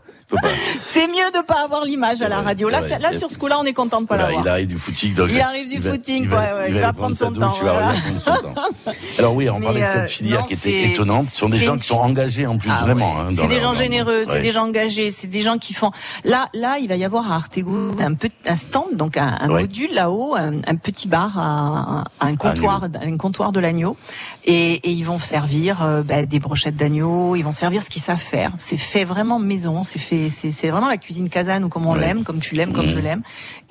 C'est 0.86 1.08
mieux 1.08 1.32
de 1.34 1.44
pas 1.46 1.63
avoir 1.63 1.84
l'image 1.86 2.22
à 2.22 2.29
la 2.29 2.41
radio. 2.41 2.70
Là, 2.70 2.82
là, 3.00 3.13
sur 3.13 3.29
ce 3.29 3.38
coup-là, 3.38 3.60
on 3.60 3.65
est 3.65 3.74
content 3.74 4.01
de 4.01 4.08
pas 4.08 4.17
l'avoir. 4.17 4.44
Il 4.44 4.48
arrive 4.48 4.67
du 4.67 4.77
footing. 4.77 5.15
il 5.29 5.41
arrive 5.41 5.70
du 5.70 5.82
footing. 5.82 6.24
Il 6.24 6.29
va, 6.29 6.67
il 6.67 6.79
va, 6.79 6.94
prendre, 6.94 7.15
son 7.15 7.32
temps, 7.32 7.53
Alors 9.20 9.36
oui, 9.36 9.50
on 9.50 9.62
parlait 9.62 9.82
de 9.82 9.86
cette 9.86 9.98
euh, 9.98 10.05
filière 10.05 10.44
qui 10.46 10.53
était 10.53 10.91
étonnante. 10.91 11.29
Ce 11.29 11.38
sont 11.38 11.50
des 11.50 11.60
gens 11.60 11.77
qui 11.77 11.86
sont 11.86 11.98
engagés 11.98 12.48
en 12.48 12.58
plus 12.58 12.72
ah 12.72 12.82
vraiment. 12.84 13.20
Hein, 13.20 13.29
c'est 13.34 13.48
des 13.48 13.60
gens 13.60 13.74
généreux, 13.74 14.24
c'est 14.25 14.41
des 14.41 14.51
gens 14.51 14.65
engagés, 14.65 15.12
c'est 15.12 15.27
des 15.27 15.41
gens 15.41 15.58
qui 15.58 15.74
font. 15.74 15.91
Là, 16.24 16.50
là, 16.53 16.77
il 16.79 16.88
va 16.88 16.96
y 16.96 17.05
avoir 17.05 17.32
à 17.32 17.36
Artego 17.36 17.96
un 18.00 18.13
peu 18.13 18.29
un 18.46 18.55
stand, 18.55 18.94
donc 18.96 19.17
un, 19.17 19.48
module 19.48 19.94
là-haut, 19.94 20.36
un, 20.36 20.75
petit 20.75 21.08
bar, 21.08 21.38
un 21.38 22.36
comptoir, 22.36 22.88
un 23.01 23.17
comptoir 23.17 23.51
de 23.51 23.60
l'agneau, 23.60 23.96
et, 24.48 24.74
et, 24.74 24.92
ils 24.92 25.04
vont 25.04 25.18
servir 25.18 25.82
euh, 25.82 26.04
bah, 26.04 26.25
des 26.25 26.40
brochettes 26.40 26.75
d'agneau. 26.75 27.36
Ils 27.36 27.42
vont 27.42 27.52
servir 27.52 27.82
ce 27.82 27.90
qu'ils 27.90 28.02
savent 28.02 28.18
faire. 28.18 28.52
C'est 28.60 28.78
fait 28.78 29.04
vraiment 29.04 29.40
maison. 29.40 29.84
C'est 29.84 30.00
fait 30.00 30.30
c'est 30.30 30.52
c'est 30.52 30.70
vraiment 30.70 30.88
la 30.88 30.98
cuisine 30.98 31.30
casane 31.30 31.64
ou 31.64 31.70
comme 31.70 31.88
on 31.88 31.96
l'aime, 31.96 32.24
comme 32.24 32.40
tu 32.40 32.54
l'aimes, 32.54 32.72
comme 32.72 32.88
je 32.88 33.00
mmh. 33.00 33.04
l'aime. 33.04 33.22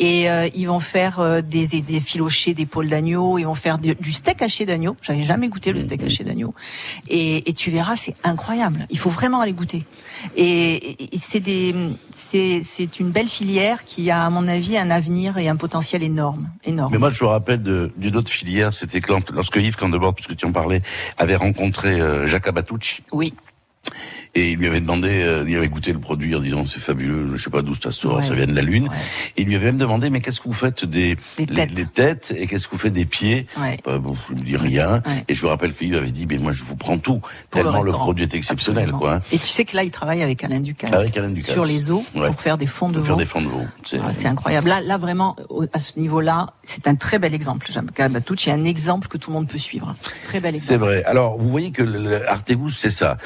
Et 0.00 0.28
euh, 0.28 0.48
ils 0.54 0.66
vont 0.66 0.80
faire 0.80 1.20
euh, 1.20 1.42
des 1.42 1.66
des 1.66 2.00
filochés 2.00 2.54
d'épaule 2.54 2.88
d'agneau, 2.88 3.38
ils 3.38 3.44
vont 3.44 3.54
faire 3.54 3.78
du, 3.78 4.12
steak 4.12 4.42
haché 4.42 4.66
d'agneau. 4.66 4.96
J'avais 5.00 5.22
jamais 5.22 5.48
goûté 5.48 5.72
le 5.72 5.78
steak 5.78 6.02
mmh. 6.02 6.06
haché 6.06 6.24
d'agneau. 6.24 6.54
Et, 7.08 7.48
et 7.48 7.52
tu 7.52 7.70
verras, 7.70 7.94
c'est 7.94 8.16
incroyable. 8.24 8.86
Il 8.90 8.98
faut 8.98 9.10
vraiment 9.10 9.40
aller 9.40 9.52
goûter. 9.52 9.84
Et, 10.36 11.14
et 11.14 11.18
c'est 11.18 11.40
des 11.40 11.72
c'est 12.14 12.62
c'est 12.64 12.98
une 12.98 13.10
belle 13.10 13.28
filière 13.28 13.84
qui 13.84 14.10
a 14.10 14.24
à 14.24 14.30
mon 14.30 14.48
avis 14.48 14.76
un 14.76 14.90
avenir 14.90 15.38
et 15.38 15.48
un 15.48 15.56
potentiel 15.56 16.02
énorme, 16.02 16.48
énorme. 16.64 16.92
Mais 16.92 16.98
moi 16.98 17.10
je 17.10 17.22
me 17.22 17.28
rappelle 17.28 17.62
d'une 17.62 18.16
autre 18.16 18.30
filière, 18.30 18.74
c'était 18.74 19.00
lorsque 19.32 19.56
Yves 19.56 19.76
Candebord, 19.76 20.14
puisque 20.14 20.36
tu 20.36 20.46
en 20.46 20.52
avait 21.18 21.36
rencontré 21.36 22.00
euh, 22.00 22.26
Jacques 22.26 22.48
Abatucci. 22.48 23.02
Oui. 23.12 23.34
Et 24.36 24.50
il 24.50 24.58
lui 24.58 24.66
avait 24.66 24.80
demandé, 24.80 25.22
euh, 25.22 25.44
il 25.46 25.56
avait 25.56 25.68
goûté 25.68 25.92
le 25.92 26.00
produit 26.00 26.34
en 26.34 26.40
disant 26.40 26.64
c'est 26.66 26.80
fabuleux, 26.80 27.36
je 27.36 27.42
sais 27.42 27.50
pas 27.50 27.62
d'où 27.62 27.74
ça 27.74 27.92
sort, 27.92 28.22
ça 28.24 28.34
vient 28.34 28.46
de 28.46 28.54
la 28.54 28.62
lune. 28.62 28.88
Et 29.36 29.42
il 29.42 29.48
lui 29.48 29.54
avait 29.54 29.66
même 29.66 29.76
demandé 29.76 30.10
mais 30.10 30.20
qu'est-ce 30.20 30.40
que 30.40 30.48
vous 30.48 30.54
faites 30.54 30.84
des 30.84 31.16
les, 31.38 31.86
têtes. 31.86 32.34
et 32.36 32.46
qu'est-ce 32.48 32.66
que 32.66 32.72
vous 32.72 32.78
faites 32.78 32.92
des 32.92 33.04
pieds? 33.04 33.46
Bah, 33.84 33.98
bon, 33.98 34.14
Je 34.28 34.34
me 34.34 34.40
dis 34.40 34.56
rien. 34.56 35.02
Et 35.28 35.34
je 35.34 35.44
me 35.44 35.50
rappelle 35.50 35.74
qu'il 35.74 35.94
avait 35.94 36.10
dit 36.10 36.26
mais 36.26 36.38
moi 36.38 36.52
je 36.52 36.64
vous 36.64 36.74
prends 36.74 36.98
tout 36.98 37.20
tellement 37.50 37.80
le, 37.80 37.92
produit 37.92 38.24
est 38.24 38.34
exceptionnel 38.34 38.90
quoi. 38.90 39.20
Et 39.30 39.38
tu 39.38 39.46
sais 39.46 39.64
que 39.64 39.76
là 39.76 39.84
il 39.84 39.90
travaille 39.90 40.22
avec 40.22 40.42
Alain 40.42 40.60
Ducasse, 40.60 40.92
avec 40.92 41.16
Alain 41.16 41.30
Ducasse. 41.30 41.52
sur 41.52 41.64
les 41.64 41.90
eaux 41.90 42.04
pour 42.12 42.40
faire 42.40 42.58
des 42.58 42.66
fonds 42.66 42.88
de 42.88 42.98
veau. 42.98 43.04
Faire 43.04 43.16
des 43.16 43.26
fonds 43.26 43.42
de 43.42 43.48
veau. 43.48 43.62
Ah, 44.02 44.12
c'est 44.12 44.26
incroyable. 44.26 44.68
Là 44.68 44.80
là 44.80 44.96
vraiment 44.96 45.36
à 45.72 45.78
ce 45.78 45.98
niveau-là 46.00 46.54
c'est 46.62 46.88
un 46.88 46.96
très 46.96 47.20
bel 47.20 47.34
exemple. 47.34 47.70
Batouch 48.10 48.48
est 48.48 48.52
un 48.52 48.64
exemple 48.64 49.08
que 49.08 49.16
tout 49.16 49.30
le 49.30 49.34
monde 49.34 49.48
peut 49.48 49.58
suivre. 49.58 49.94
Très 50.26 50.40
bel 50.40 50.54
exemple. 50.54 50.66
C'est 50.66 50.76
vrai. 50.76 51.04
Alors 51.04 51.38
vous 51.38 51.48
voyez 51.48 51.70
que 51.70 51.82
l'Artegus 51.82 52.76
c'est 52.76 52.90
ça. 52.90 53.16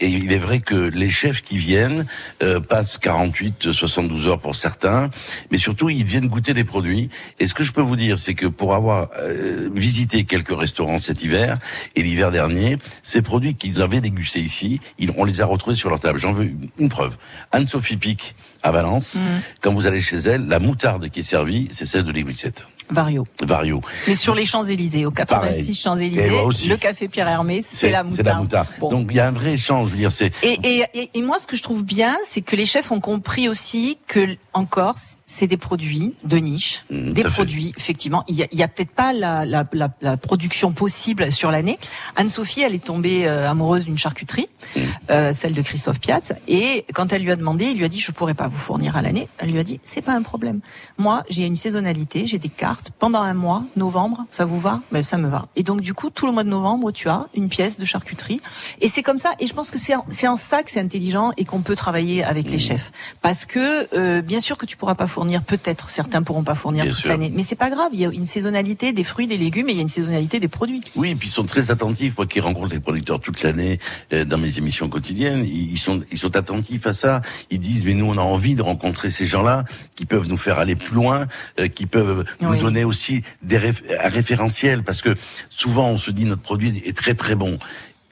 Et 0.00 0.13
il 0.18 0.32
est 0.32 0.38
vrai 0.38 0.60
que 0.60 0.74
les 0.74 1.10
chefs 1.10 1.42
qui 1.42 1.58
viennent 1.58 2.06
euh, 2.42 2.60
passent 2.60 2.98
48, 2.98 3.72
72 3.72 4.26
heures 4.26 4.40
pour 4.40 4.56
certains, 4.56 5.10
mais 5.50 5.58
surtout 5.58 5.90
ils 5.90 6.04
viennent 6.04 6.28
goûter 6.28 6.54
des 6.54 6.64
produits. 6.64 7.10
Et 7.40 7.46
ce 7.46 7.54
que 7.54 7.62
je 7.62 7.72
peux 7.72 7.82
vous 7.82 7.96
dire, 7.96 8.18
c'est 8.18 8.34
que 8.34 8.46
pour 8.46 8.74
avoir 8.74 9.08
euh, 9.18 9.68
visité 9.74 10.24
quelques 10.24 10.56
restaurants 10.56 10.98
cet 10.98 11.22
hiver 11.22 11.58
et 11.96 12.02
l'hiver 12.02 12.30
dernier, 12.30 12.78
ces 13.02 13.22
produits 13.22 13.54
qu'ils 13.54 13.80
avaient 13.80 14.00
dégustés 14.00 14.40
ici, 14.40 14.80
ils, 14.98 15.12
on 15.16 15.24
les 15.24 15.40
a 15.40 15.46
retrouvés 15.46 15.76
sur 15.76 15.90
leur 15.90 16.00
table. 16.00 16.18
J'en 16.18 16.32
veux 16.32 16.50
une 16.78 16.88
preuve. 16.88 17.16
Anne-Sophie 17.52 17.96
Pic 17.96 18.34
à 18.62 18.72
Valence, 18.72 19.16
mm. 19.16 19.20
quand 19.60 19.72
vous 19.72 19.86
allez 19.86 20.00
chez 20.00 20.16
elle, 20.16 20.46
la 20.46 20.58
moutarde 20.58 21.08
qui 21.10 21.20
est 21.20 21.24
servie, 21.24 21.68
c'est 21.70 21.86
celle 21.86 22.04
de 22.04 22.12
l'Église 22.12 22.44
Vario. 22.90 23.26
Vario. 23.42 23.80
Mais 24.06 24.14
sur 24.14 24.34
les 24.34 24.44
Champs-Élysées, 24.44 25.06
au 25.06 25.10
86 25.10 25.74
Champs-Élysées, 25.74 26.30
le 26.68 26.76
café 26.76 27.08
Pierre 27.08 27.28
Hermé, 27.28 27.62
c'est 27.62 27.90
la 27.90 28.02
moutarde. 28.02 28.16
C'est 28.16 28.22
la 28.22 28.34
moutarde. 28.34 28.68
Donc 28.80 29.08
il 29.10 29.16
y 29.16 29.20
a 29.20 29.26
un 29.26 29.32
vrai 29.32 29.52
échange, 29.54 29.88
je 29.88 29.92
veux 29.92 29.98
dire, 29.98 30.12
c'est. 30.12 30.32
Et, 30.42 30.58
et, 30.62 31.10
et, 31.14 31.22
moi, 31.22 31.38
ce 31.38 31.46
que 31.46 31.56
je 31.56 31.62
trouve 31.62 31.82
bien, 31.84 32.16
c'est 32.24 32.42
que 32.42 32.56
les 32.56 32.66
chefs 32.66 32.90
ont 32.92 33.00
compris 33.00 33.48
aussi 33.48 33.98
que 34.06 34.36
en 34.54 34.64
Corse, 34.64 35.18
c'est 35.26 35.46
des 35.46 35.56
produits 35.56 36.14
de 36.24 36.36
niche, 36.36 36.84
mmh, 36.90 37.12
des 37.12 37.24
produits. 37.24 37.74
Effectivement, 37.76 38.24
il 38.28 38.36
y 38.36 38.42
a, 38.42 38.64
a 38.64 38.68
peut-être 38.68 38.90
pas 38.92 39.12
la, 39.12 39.44
la, 39.44 39.66
la, 39.72 39.88
la, 40.00 40.16
production 40.16 40.72
possible 40.72 41.32
sur 41.32 41.50
l'année. 41.50 41.78
Anne-Sophie, 42.16 42.62
elle 42.62 42.74
est 42.74 42.84
tombée 42.84 43.26
euh, 43.26 43.50
amoureuse 43.50 43.84
d'une 43.84 43.98
charcuterie, 43.98 44.48
mmh. 44.76 44.80
euh, 45.10 45.32
celle 45.32 45.54
de 45.54 45.62
Christophe 45.62 45.98
Piatz, 45.98 46.32
et 46.46 46.84
quand 46.94 47.12
elle 47.12 47.22
lui 47.22 47.32
a 47.32 47.36
demandé, 47.36 47.66
il 47.66 47.78
lui 47.78 47.84
a 47.84 47.88
dit 47.88 47.98
je 47.98 48.12
pourrais 48.12 48.34
pas 48.34 48.48
vous 48.48 48.56
fournir 48.56 48.96
à 48.96 49.02
l'année. 49.02 49.28
Elle 49.38 49.50
lui 49.50 49.58
a 49.58 49.64
dit 49.64 49.80
c'est 49.82 50.02
pas 50.02 50.12
un 50.12 50.22
problème. 50.22 50.60
Moi, 50.98 51.24
j'ai 51.28 51.44
une 51.44 51.56
saisonnalité, 51.56 52.26
j'ai 52.26 52.38
des 52.38 52.48
cartes 52.48 52.92
pendant 52.98 53.22
un 53.22 53.34
mois, 53.34 53.64
novembre, 53.76 54.24
ça 54.30 54.44
vous 54.44 54.60
va? 54.60 54.80
Ben 54.92 55.02
ça 55.02 55.16
me 55.18 55.28
va. 55.28 55.48
Et 55.56 55.64
donc 55.64 55.80
du 55.80 55.94
coup, 55.94 56.10
tout 56.10 56.26
le 56.26 56.32
mois 56.32 56.44
de 56.44 56.48
novembre, 56.48 56.92
tu 56.92 57.08
as 57.08 57.26
une 57.34 57.48
pièce 57.48 57.76
de 57.78 57.84
charcuterie, 57.84 58.40
et 58.80 58.88
c'est 58.88 59.02
comme 59.02 59.18
ça. 59.18 59.32
Et 59.40 59.46
je 59.46 59.54
pense 59.54 59.70
que 59.70 59.78
c'est 59.78 59.94
c'est 60.10 60.28
en 60.28 60.36
ça 60.36 60.62
que 60.62 60.70
c'est 60.70 60.80
intelligent 60.80 61.32
et 61.36 61.44
qu'on 61.44 61.62
peut 61.62 61.76
travailler 61.76 62.22
avec 62.22 62.50
les 62.50 62.56
mmh. 62.56 62.60
chefs, 62.60 62.92
parce 63.20 63.46
que 63.46 63.88
euh, 63.96 64.22
bien 64.22 64.40
sûr 64.44 64.56
que 64.56 64.66
tu 64.66 64.76
pourras 64.76 64.94
pas 64.94 65.06
fournir, 65.06 65.42
peut-être 65.42 65.90
certains 65.90 66.22
pourront 66.22 66.44
pas 66.44 66.54
fournir 66.54 66.86
toute 66.86 67.04
l'année, 67.06 67.32
mais 67.34 67.42
c'est 67.42 67.56
pas 67.56 67.70
grave. 67.70 67.90
Il 67.92 68.00
y 68.00 68.06
a 68.06 68.10
une 68.10 68.26
saisonnalité 68.26 68.92
des 68.92 69.04
fruits, 69.04 69.26
des 69.26 69.36
légumes, 69.36 69.68
et 69.68 69.72
il 69.72 69.76
y 69.76 69.78
a 69.78 69.82
une 69.82 69.88
saisonnalité 69.88 70.38
des 70.38 70.48
produits. 70.48 70.82
Oui, 70.94 71.10
et 71.10 71.14
puis 71.14 71.28
ils 71.28 71.32
sont 71.32 71.44
très 71.44 71.70
attentifs. 71.70 72.16
Moi 72.16 72.26
qui 72.26 72.40
rencontre 72.40 72.72
les 72.72 72.80
producteurs 72.80 73.20
toute 73.20 73.42
l'année 73.42 73.80
euh, 74.12 74.24
dans 74.24 74.38
mes 74.38 74.58
émissions 74.58 74.88
quotidiennes, 74.88 75.44
ils 75.44 75.78
sont 75.78 76.02
ils 76.12 76.18
sont 76.18 76.36
attentifs 76.36 76.86
à 76.86 76.92
ça. 76.92 77.22
Ils 77.50 77.58
disent 77.58 77.86
mais 77.86 77.94
nous 77.94 78.06
on 78.06 78.18
a 78.18 78.22
envie 78.22 78.54
de 78.54 78.62
rencontrer 78.62 79.10
ces 79.10 79.26
gens-là 79.26 79.64
qui 79.96 80.04
peuvent 80.04 80.28
nous 80.28 80.36
faire 80.36 80.58
aller 80.58 80.76
plus 80.76 80.94
loin, 80.94 81.26
euh, 81.58 81.68
qui 81.68 81.86
peuvent 81.86 82.24
nous 82.40 82.56
donner 82.56 82.84
aussi 82.84 83.22
des 83.42 83.58
référentiels 83.58 84.82
parce 84.82 85.00
que 85.00 85.14
souvent 85.48 85.88
on 85.88 85.98
se 85.98 86.10
dit 86.10 86.24
notre 86.26 86.42
produit 86.42 86.82
est 86.84 86.96
très 86.96 87.14
très 87.14 87.34
bon 87.34 87.58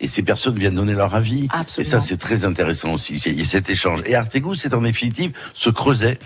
et 0.03 0.09
ces 0.09 0.23
personnes 0.23 0.59
viennent 0.59 0.75
donner 0.75 0.95
leur 0.95 1.15
avis. 1.15 1.49
Et 1.79 1.85
ça, 1.85 2.01
c'est 2.01 2.17
très 2.17 2.45
intéressant 2.45 2.93
aussi. 2.93 3.15
Il 3.15 3.39
y 3.39 3.43
a 3.43 3.45
cet 3.45 3.71
échange. 3.71 4.01
Et 4.05 4.17
Artegou, 4.17 4.55
c'est 4.55 4.75
en 4.75 4.83
définitive 4.83 5.33
ce 5.55 5.71
creuset 5.71 6.19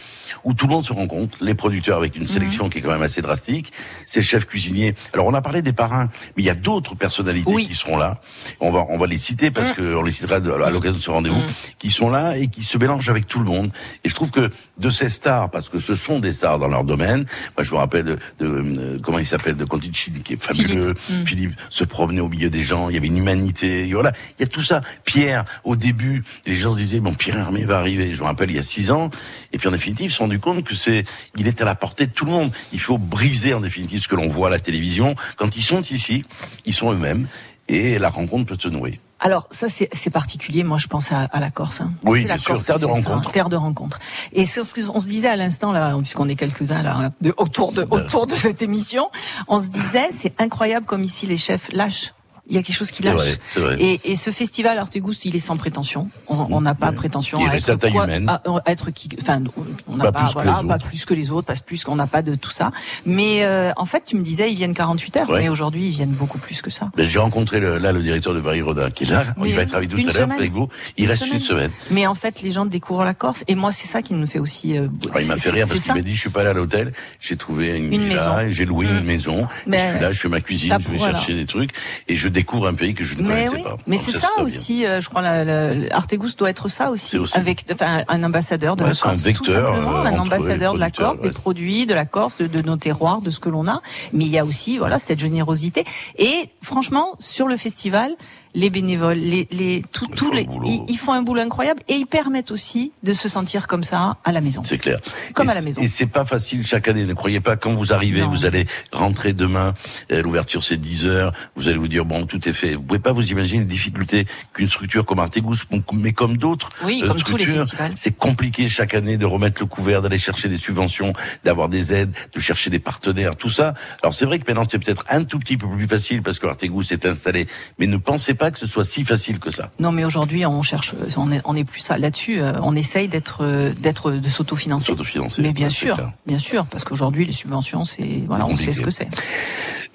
où 0.44 0.54
tout 0.54 0.66
le 0.66 0.72
monde 0.72 0.84
se 0.84 0.92
rencontre, 0.92 1.36
les 1.40 1.54
producteurs 1.54 1.98
avec 1.98 2.16
une 2.16 2.22
mhm. 2.22 2.28
sélection 2.28 2.68
qui 2.70 2.78
est 2.78 2.80
quand 2.80 2.90
même 2.90 3.02
assez 3.02 3.20
drastique, 3.20 3.72
ces 4.06 4.22
chefs 4.22 4.46
cuisiniers. 4.46 4.94
Alors, 5.12 5.26
on 5.26 5.34
a 5.34 5.42
parlé 5.42 5.60
des 5.60 5.72
parrains, 5.72 6.08
mais 6.36 6.42
il 6.42 6.46
y 6.46 6.50
a 6.50 6.54
d'autres 6.54 6.94
personnalités 6.94 7.54
qui 7.56 7.74
seront 7.74 7.96
là. 7.96 8.20
On 8.60 8.70
va, 8.70 8.86
on 8.88 8.96
va 8.96 9.06
les 9.06 9.18
citer 9.18 9.50
parce 9.50 9.76
mhm. 9.76 9.92
qu'on 9.94 10.02
les 10.02 10.12
citera 10.12 10.36
à 10.36 10.70
l'occasion 10.70 10.96
de 10.96 11.02
ce 11.02 11.10
rendez-vous, 11.10 11.36
mhm. 11.36 11.50
qui 11.78 11.90
sont 11.90 12.08
là 12.08 12.38
et 12.38 12.46
qui 12.46 12.62
se 12.62 12.78
mélangent 12.78 13.10
avec 13.10 13.26
tout 13.26 13.40
le 13.40 13.44
monde. 13.44 13.72
Et 14.04 14.08
je 14.08 14.14
trouve 14.14 14.30
que 14.30 14.50
de 14.78 14.90
ces 14.90 15.10
stars, 15.10 15.50
parce 15.50 15.68
que 15.68 15.78
ce 15.78 15.94
sont 15.94 16.18
des 16.18 16.32
stars 16.32 16.58
dans 16.58 16.68
leur 16.68 16.84
domaine, 16.84 17.26
moi 17.56 17.64
je 17.64 17.72
me 17.72 17.78
rappelle 17.78 18.04
de, 18.04 18.18
de 18.38 18.46
euh, 18.46 18.98
comment 19.02 19.18
il 19.18 19.26
s'appelle, 19.26 19.56
de 19.56 19.64
Conticini, 19.64 20.20
qui 20.20 20.34
est 20.34 20.42
fabuleux. 20.42 20.94
Philippe. 20.96 21.26
Philippe 21.26 21.52
se 21.68 21.84
promenait 21.84 22.20
au 22.20 22.28
milieu 22.28 22.50
des 22.50 22.62
gens, 22.62 22.88
il 22.88 22.94
y 22.94 22.98
avait 22.98 23.08
une 23.08 23.18
humanité 23.18 23.65
voilà, 23.92 24.12
il 24.38 24.42
y 24.42 24.44
a 24.44 24.48
tout 24.48 24.62
ça. 24.62 24.80
Pierre, 25.04 25.44
au 25.64 25.76
début, 25.76 26.24
les 26.44 26.56
gens 26.56 26.72
se 26.72 26.78
disaient 26.78 27.00
bon, 27.00 27.14
Pierre 27.14 27.38
Hermé 27.38 27.64
va 27.64 27.78
arriver. 27.78 28.14
Je 28.14 28.20
me 28.22 28.26
rappelle 28.26 28.50
il 28.50 28.56
y 28.56 28.58
a 28.58 28.62
six 28.62 28.90
ans, 28.90 29.10
et 29.52 29.58
puis 29.58 29.68
en 29.68 29.72
définitive, 29.72 30.06
ils 30.06 30.10
se 30.10 30.16
sont 30.16 30.24
rendu 30.24 30.40
compte 30.40 30.64
que 30.64 30.74
c'est, 30.74 31.04
il 31.36 31.46
est 31.46 31.60
à 31.60 31.64
la 31.64 31.74
portée 31.74 32.06
de 32.06 32.12
tout 32.12 32.24
le 32.24 32.32
monde. 32.32 32.52
Il 32.72 32.80
faut 32.80 32.98
briser 32.98 33.54
en 33.54 33.60
définitive 33.60 34.00
ce 34.00 34.08
que 34.08 34.16
l'on 34.16 34.28
voit 34.28 34.48
à 34.48 34.50
la 34.50 34.60
télévision. 34.60 35.14
Quand 35.36 35.56
ils 35.56 35.62
sont 35.62 35.82
ici, 35.82 36.24
ils 36.64 36.74
sont 36.74 36.92
eux-mêmes, 36.92 37.28
et 37.68 37.98
la 37.98 38.10
rencontre 38.10 38.46
peut 38.46 38.56
se 38.58 38.68
nouer. 38.68 39.00
Alors 39.18 39.48
ça 39.50 39.68
c'est 39.68 40.10
particulier, 40.10 40.62
moi 40.62 40.76
je 40.76 40.88
pense 40.88 41.10
à, 41.10 41.28
la 41.40 41.50
Corse. 41.50 41.80
Hein. 41.80 41.90
Oui, 42.04 42.24
la 42.24 42.36
Corse, 42.36 42.66
terre 42.66 42.78
de 42.78 42.84
rencontre. 42.84 43.30
terre 43.30 43.48
de 43.48 43.56
rencontre. 43.56 43.98
Et 44.32 44.44
ce 44.44 44.60
qu'on 44.60 45.00
se 45.00 45.06
disait 45.06 45.28
à 45.28 45.36
l'instant 45.36 45.72
là, 45.72 45.96
puisqu'on 45.98 46.28
est 46.28 46.36
quelques-uns 46.36 46.82
là 46.82 47.10
autour 47.38 47.72
de 47.72 47.86
autour 47.90 48.26
de 48.26 48.34
cette 48.34 48.60
émission, 48.60 49.10
on 49.48 49.58
se 49.58 49.68
disait 49.68 50.08
c'est 50.10 50.38
incroyable 50.40 50.84
comme 50.84 51.02
ici 51.02 51.26
les 51.26 51.38
chefs 51.38 51.72
lâchent 51.72 52.12
il 52.48 52.54
y 52.54 52.58
a 52.58 52.62
quelque 52.62 52.76
chose 52.76 52.90
qui 52.90 53.02
lâche. 53.02 53.38
Et, 53.78 54.00
et, 54.04 54.16
ce 54.16 54.30
festival 54.30 54.78
Artegus, 54.78 55.24
il 55.24 55.34
est 55.34 55.40
sans 55.40 55.56
prétention. 55.56 56.08
On 56.28 56.60
n'a 56.60 56.74
pas 56.74 56.92
prétention 56.92 57.38
à 57.44 57.56
être, 57.56 57.90
quoi, 57.90 58.04
humaine. 58.04 58.28
À, 58.28 58.40
être 58.70 58.90
qui, 58.90 59.08
enfin, 59.20 59.42
on 59.86 59.96
n'a 59.96 60.12
pas, 60.12 60.30
voilà, 60.32 60.60
pas 60.66 60.78
plus 60.78 61.04
que 61.04 61.14
les 61.14 61.30
autres, 61.30 61.46
pas 61.46 61.54
plus 61.54 61.82
qu'on 61.84 61.96
n'a 61.96 62.06
pas 62.06 62.22
de 62.22 62.34
tout 62.34 62.50
ça. 62.50 62.70
Mais 63.04 63.44
euh, 63.44 63.72
en 63.76 63.84
fait, 63.84 64.04
tu 64.06 64.16
me 64.16 64.22
disais, 64.22 64.50
ils 64.50 64.56
viennent 64.56 64.74
48 64.74 65.16
heures, 65.16 65.30
mais 65.30 65.48
aujourd'hui, 65.48 65.88
ils 65.88 65.92
viennent 65.92 66.12
beaucoup 66.12 66.38
plus 66.38 66.62
que 66.62 66.70
ça. 66.70 66.90
J'ai 66.96 67.18
rencontré 67.18 67.60
le, 67.60 67.78
là 67.78 67.92
le 67.92 68.02
directeur 68.02 68.34
de 68.34 68.40
Varie 68.40 68.62
Rodin, 68.62 68.90
qui 68.90 69.04
est 69.04 69.10
là. 69.10 69.24
il 69.44 69.54
va 69.54 69.62
être 69.62 69.74
avec 69.74 69.90
tout 69.90 69.98
à 70.08 70.12
l'heure 70.12 70.32
avec 70.32 70.52
vous. 70.52 70.68
Il 70.96 71.08
reste 71.08 71.26
une 71.26 71.40
semaine. 71.40 71.70
Mais 71.90 72.06
en 72.06 72.14
fait, 72.14 72.42
les 72.42 72.52
gens 72.52 72.66
découvrent 72.66 73.04
la 73.04 73.14
Corse, 73.14 73.44
et 73.48 73.54
moi, 73.54 73.72
c'est 73.72 73.88
ça 73.88 74.02
qui 74.02 74.14
me 74.14 74.26
fait 74.26 74.38
aussi. 74.38 74.76
Euh, 74.76 74.88
il 75.20 75.26
m'a 75.26 75.36
fait 75.36 75.50
rire 75.50 75.66
parce 75.68 75.82
qu'il 75.82 75.94
m'a 75.94 76.00
dit, 76.00 76.14
je 76.14 76.20
suis 76.20 76.30
pas 76.30 76.40
allé 76.40 76.50
à 76.50 76.52
l'hôtel, 76.52 76.92
j'ai 77.20 77.36
trouvé 77.36 77.76
une, 77.76 77.92
une 77.92 78.04
villa, 78.04 78.48
j'ai 78.48 78.64
loué 78.64 78.86
une 78.86 79.00
mm. 79.00 79.04
maison, 79.04 79.48
je 79.66 79.76
suis 79.76 79.98
là, 79.98 80.12
je 80.12 80.20
fais 80.20 80.28
ma 80.28 80.40
cuisine, 80.40 80.76
je 80.78 80.88
vais 80.88 80.98
chercher 80.98 81.34
des 81.34 81.46
trucs, 81.46 81.70
et 82.08 82.16
je 82.16 82.28
découvre 82.36 82.66
un 82.68 82.74
pays 82.74 82.94
que 82.94 83.02
je 83.02 83.14
ne 83.14 83.22
mais 83.22 83.46
connaissais 83.46 83.62
pas. 83.62 83.76
Mais 83.86 83.96
c'est 83.96 84.12
ça, 84.12 84.28
aussi, 84.42 84.84
euh, 84.84 85.00
je 85.00 85.08
crois, 85.08 85.22
la, 85.22 85.44
la, 85.44 85.96
Artegus 85.96 86.36
doit 86.36 86.50
être 86.50 86.68
ça 86.68 86.90
aussi, 86.90 87.16
avec 87.32 87.64
enfin, 87.72 88.04
un 88.08 88.22
ambassadeur 88.22 88.76
de 88.76 88.84
la 88.84 88.94
Corse, 88.94 89.06
un 89.06 89.16
vecteur, 89.16 89.44
tout 89.44 89.50
simplement, 89.50 90.00
euh, 90.00 90.04
un 90.04 90.18
ambassadeur 90.18 90.74
de 90.74 90.78
la 90.78 90.90
Corse, 90.90 91.20
des 91.20 91.30
produits, 91.30 91.86
de 91.86 91.94
la 91.94 92.04
Corse, 92.04 92.36
de, 92.36 92.46
de 92.46 92.60
nos 92.62 92.76
terroirs, 92.76 93.22
de 93.22 93.30
ce 93.30 93.40
que 93.40 93.48
l'on 93.48 93.66
a. 93.66 93.80
Mais 94.12 94.24
il 94.26 94.30
y 94.30 94.38
a 94.38 94.44
aussi, 94.44 94.76
voilà, 94.76 94.98
cette 94.98 95.18
générosité. 95.18 95.84
Et 96.18 96.50
franchement, 96.62 97.14
sur 97.18 97.48
le 97.48 97.56
festival, 97.56 98.12
les 98.56 98.70
bénévoles, 98.70 99.18
les, 99.18 99.46
les 99.50 99.84
tout, 99.92 100.06
tous 100.06 100.32
les, 100.32 100.48
ils, 100.88 100.96
font 100.96 101.12
un 101.12 101.20
boulot 101.20 101.42
incroyable 101.42 101.82
et 101.88 101.94
ils 101.94 102.06
permettent 102.06 102.50
aussi 102.50 102.90
de 103.02 103.12
se 103.12 103.28
sentir 103.28 103.66
comme 103.66 103.84
ça 103.84 104.16
à 104.24 104.32
la 104.32 104.40
maison. 104.40 104.62
C'est 104.64 104.78
clair. 104.78 104.98
Comme 105.34 105.50
à 105.50 105.54
la 105.54 105.60
maison. 105.60 105.82
Et 105.82 105.88
c'est 105.88 106.06
pas 106.06 106.24
facile 106.24 106.66
chaque 106.66 106.88
année. 106.88 107.04
Ne 107.04 107.12
croyez 107.12 107.40
pas 107.40 107.56
quand 107.56 107.74
vous 107.74 107.92
arrivez, 107.92 108.22
vous 108.22 108.46
allez 108.46 108.66
rentrer 108.92 109.34
demain. 109.34 109.74
Euh, 110.10 110.22
l'ouverture 110.22 110.62
c'est 110.62 110.78
10 110.78 111.06
heures. 111.06 111.32
Vous 111.54 111.68
allez 111.68 111.76
vous 111.76 111.86
dire 111.86 112.06
bon, 112.06 112.24
tout 112.24 112.48
est 112.48 112.54
fait. 112.54 112.74
Vous 112.74 112.82
pouvez 112.82 112.98
pas 112.98 113.12
vous 113.12 113.30
imaginer 113.30 113.60
les 113.60 113.68
difficultés 113.68 114.26
qu'une 114.54 114.68
structure 114.68 115.04
comme 115.04 115.18
Artegus, 115.18 115.64
mais 115.92 116.14
comme 116.14 116.38
d'autres 116.38 116.70
oui, 116.82 117.02
euh, 117.04 117.08
comme 117.08 117.20
tous 117.20 117.36
les 117.36 117.44
festivals. 117.44 117.92
C'est 117.94 118.16
compliqué 118.16 118.68
chaque 118.68 118.94
année 118.94 119.18
de 119.18 119.26
remettre 119.26 119.60
le 119.60 119.66
couvert, 119.66 120.00
d'aller 120.00 120.16
chercher 120.18 120.48
des 120.48 120.56
subventions, 120.56 121.12
d'avoir 121.44 121.68
des 121.68 121.92
aides, 121.92 122.14
de 122.32 122.40
chercher 122.40 122.70
des 122.70 122.78
partenaires, 122.78 123.36
tout 123.36 123.50
ça. 123.50 123.74
Alors 124.02 124.14
c'est 124.14 124.24
vrai 124.24 124.38
que 124.38 124.44
maintenant 124.48 124.64
c'est 124.66 124.78
peut-être 124.78 125.04
un 125.10 125.24
tout 125.24 125.38
petit 125.38 125.58
peu 125.58 125.68
plus 125.68 125.86
facile 125.86 126.22
parce 126.22 126.38
que 126.38 126.46
Artegus 126.46 126.90
est 126.92 127.04
installé, 127.04 127.46
mais 127.78 127.86
ne 127.86 127.98
pensez 127.98 128.32
pas 128.32 128.45
que 128.50 128.58
ce 128.58 128.66
soit 128.66 128.84
si 128.84 129.04
facile 129.04 129.38
que 129.38 129.50
ça. 129.50 129.70
Non, 129.78 129.92
mais 129.92 130.04
aujourd'hui, 130.04 130.46
on 130.46 130.62
cherche, 130.62 130.94
on 131.16 131.32
est, 131.32 131.40
on 131.44 131.54
est 131.54 131.64
plus 131.64 131.88
là-dessus. 131.88 132.40
Euh, 132.40 132.52
on 132.62 132.74
essaye 132.74 133.08
d'être, 133.08 133.44
euh, 133.44 133.72
d'être, 133.72 134.12
de 134.12 134.28
s'autofinancer. 134.28 134.86
S'autofinancer. 134.86 135.42
Mais 135.42 135.52
bien 135.52 135.70
sûr, 135.70 135.96
bien 136.26 136.38
sûr, 136.38 136.66
parce 136.66 136.84
qu'aujourd'hui, 136.84 137.26
les 137.26 137.32
subventions, 137.32 137.84
c'est, 137.84 138.22
voilà, 138.26 138.46
on 138.46 138.56
sait 138.56 138.72
ce 138.72 138.82
que 138.82 138.90
c'est. 138.90 139.08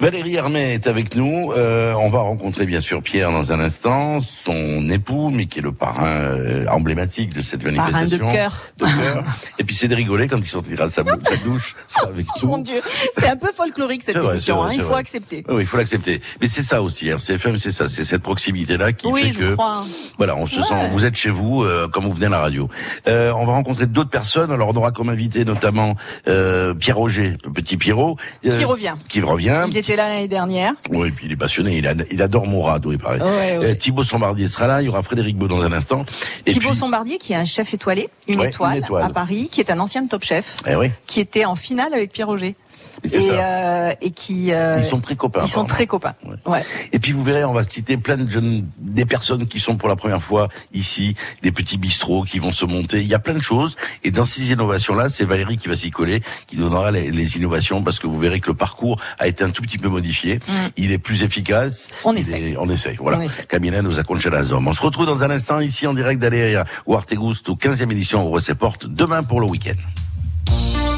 Valérie 0.01 0.33
Hermé 0.35 0.73
est 0.73 0.87
avec 0.87 1.15
nous. 1.15 1.51
Euh, 1.51 1.93
on 1.93 2.09
va 2.09 2.21
rencontrer 2.21 2.65
bien 2.65 2.81
sûr 2.81 3.03
Pierre 3.03 3.31
dans 3.31 3.51
un 3.53 3.59
instant, 3.59 4.19
son 4.19 4.89
époux, 4.89 5.29
mais 5.29 5.45
qui 5.45 5.59
est 5.59 5.61
le 5.61 5.71
parrain 5.71 6.07
euh, 6.07 6.65
emblématique 6.69 7.35
de 7.35 7.41
cette 7.43 7.63
manifestation. 7.63 8.17
Parrain 8.17 8.31
de 8.31 8.35
cœur. 8.35 8.53
De 8.79 8.85
cœur. 8.85 9.23
Et 9.59 9.63
puis 9.63 9.75
c'est 9.75 9.87
de 9.87 9.93
rigoler 9.95 10.27
quand 10.27 10.39
il 10.39 10.45
sortira 10.47 10.89
sa, 10.89 11.03
sa 11.03 11.35
douche 11.45 11.75
sera 11.87 12.07
avec 12.07 12.25
Oh 12.35 12.39
nous. 12.41 12.47
mon 12.49 12.57
Dieu, 12.57 12.81
c'est 13.13 13.27
un 13.29 13.37
peu 13.37 13.49
folklorique 13.55 14.01
cette 14.01 14.17
vrai, 14.17 14.31
émission, 14.31 14.55
c'est 14.55 14.61
vrai, 14.63 14.69
hein, 14.71 14.75
il 14.75 14.81
faut 14.81 14.87
vrai. 14.89 15.01
accepter. 15.01 15.43
Oui, 15.47 15.61
il 15.61 15.65
faut 15.67 15.77
l'accepter. 15.77 16.19
Mais 16.41 16.47
c'est 16.47 16.63
ça 16.63 16.81
aussi, 16.81 17.07
RCFM, 17.07 17.57
c'est 17.57 17.71
ça, 17.71 17.87
c'est 17.87 18.03
cette 18.03 18.23
proximité-là 18.23 18.93
qui 18.93 19.05
Oui, 19.05 19.21
fait 19.25 19.31
je 19.33 19.39
que, 19.39 19.53
crois. 19.53 19.83
voilà, 20.17 20.35
on 20.35 20.47
se 20.47 20.57
Ouais. 20.57 20.63
sent, 20.63 20.89
vous 20.91 21.05
êtes 21.05 21.15
chez 21.15 21.29
vous, 21.29 21.61
euh, 21.63 21.87
comme 21.87 22.05
vous 22.05 22.13
venez 22.13 22.25
à 22.25 22.29
la 22.29 22.39
radio. 22.39 22.67
Euh, 23.07 23.31
on 23.35 23.45
va 23.45 23.53
rencontrer 23.53 23.85
d'autres 23.85 24.09
personnes. 24.09 24.51
Alors, 24.51 24.69
on 24.69 24.73
aura 24.73 24.89
comme 24.91 25.09
invité 25.09 25.45
notamment 25.45 25.95
euh, 26.27 26.73
Pierre 26.73 26.97
Roger, 26.97 27.37
le 27.45 27.51
petit 27.53 27.77
Pierrot, 27.77 28.17
euh, 28.47 28.57
Qui 28.57 28.65
revient. 28.65 28.95
qui 29.07 29.21
revient. 29.21 29.65
Il 29.67 29.90
là 29.95 30.07
l'année 30.09 30.27
dernière. 30.27 30.73
Oui, 30.89 31.07
et 31.07 31.11
puis 31.11 31.25
il 31.27 31.31
est 31.31 31.37
passionné, 31.37 31.77
il, 31.77 31.87
a- 31.87 31.93
il 32.11 32.21
adore 32.21 32.47
Mourad, 32.47 32.85
oui, 32.85 32.97
pareil. 32.97 33.21
Ouais, 33.21 33.27
ouais. 33.57 33.59
Euh, 33.71 33.75
Thibaut 33.75 34.03
Sombardier 34.03 34.47
sera 34.47 34.67
là, 34.67 34.81
il 34.81 34.85
y 34.85 34.89
aura 34.89 35.01
Frédéric 35.01 35.37
Beau 35.37 35.47
dans 35.47 35.61
un 35.61 35.71
instant. 35.73 36.05
Et 36.45 36.51
Thibaut 36.53 36.69
puis, 36.69 36.77
Sombardier, 36.77 37.17
qui 37.17 37.33
est 37.33 37.37
un 37.37 37.43
chef 37.45 37.73
étoilé, 37.73 38.09
une, 38.27 38.39
Ouais, 38.39 38.49
étoile, 38.49 38.77
une 38.77 38.83
étoile. 38.83 39.03
à 39.03 39.09
Paris, 39.09 39.49
qui 39.51 39.61
est 39.61 39.69
un 39.71 39.79
ancien 39.79 40.05
top 40.07 40.23
chef, 40.23 40.57
eh 40.67 40.75
oui, 40.75 40.91
qui 41.05 41.19
était 41.19 41.45
en 41.45 41.55
finale 41.55 41.93
avec 41.93 42.11
Pierre 42.11 42.27
Roger. 42.27 42.55
Et 43.03 43.07
Et, 43.15 43.21
ça. 43.21 43.33
euh, 43.33 43.93
et 44.01 44.11
qui... 44.11 44.51
euh, 44.51 44.75
Ils 44.77 44.83
sont 44.85 44.99
très 44.99 45.15
copains. 45.15 45.41
ils 45.43 45.47
sont 45.49 45.65
très 45.65 45.87
copains. 45.87 46.13
Ouais. 46.25 46.35
Ouais. 46.45 46.63
Et 46.91 46.99
puis 46.99 47.11
vous 47.13 47.23
verrez, 47.23 47.43
on 47.43 47.53
va 47.53 47.63
citer 47.63 47.97
plein 47.97 48.17
de 48.17 48.29
jeunes, 48.29 48.65
des 48.77 49.05
personnes 49.05 49.47
qui 49.47 49.59
sont 49.59 49.75
pour 49.77 49.89
la 49.89 49.95
première 49.95 50.21
fois 50.21 50.49
ici, 50.73 51.15
des 51.41 51.51
petits 51.51 51.77
bistrots 51.77 52.23
qui 52.23 52.39
vont 52.39 52.51
se 52.51 52.65
monter. 52.65 53.01
Il 53.01 53.07
y 53.07 53.13
a 53.15 53.19
plein 53.19 53.33
de 53.33 53.41
choses. 53.41 53.75
Et 54.03 54.11
dans 54.11 54.25
ces 54.25 54.51
innovations-là, 54.51 55.09
c'est 55.09 55.25
Valérie 55.25 55.55
qui 55.57 55.67
va 55.67 55.75
s'y 55.75 55.89
coller, 55.91 56.21
qui 56.47 56.57
donnera 56.57 56.91
les, 56.91 57.09
les 57.11 57.37
innovations 57.37 57.81
parce 57.83 57.97
que 57.99 58.07
vous 58.07 58.19
verrez 58.19 58.39
que 58.39 58.49
le 58.51 58.55
parcours 58.57 58.99
a 59.19 59.27
été 59.27 59.43
un 59.43 59.49
tout 59.49 59.61
petit 59.63 59.77
peu 59.77 59.89
modifié. 59.89 60.39
Il 60.77 60.91
est 60.91 60.97
plus 60.99 61.23
efficace. 61.23 61.87
On 62.05 62.15
essaie. 62.15 62.39
est- 62.51 62.57
on 62.57 62.69
essaie. 62.69 62.97
Voilà. 62.99 63.19
Camina 63.47 63.81
nous 63.81 63.99
a. 63.99 64.03
On 64.11 64.71
se 64.73 64.81
retrouve 64.81 65.05
dans 65.05 65.23
un 65.23 65.29
instant 65.29 65.59
ici 65.61 65.87
en 65.87 65.93
direct 65.93 66.19
d'Aléria 66.21 66.65
ou 66.85 66.95
Artegoust 66.95 67.47
au 67.49 67.55
15e 67.55 67.91
édition 67.91 68.31
au 68.31 68.39
ses 68.39 68.55
portes 68.55 68.85
demain 68.87 69.23
pour 69.23 69.39
le 69.39 69.47
week-end. 69.47 70.90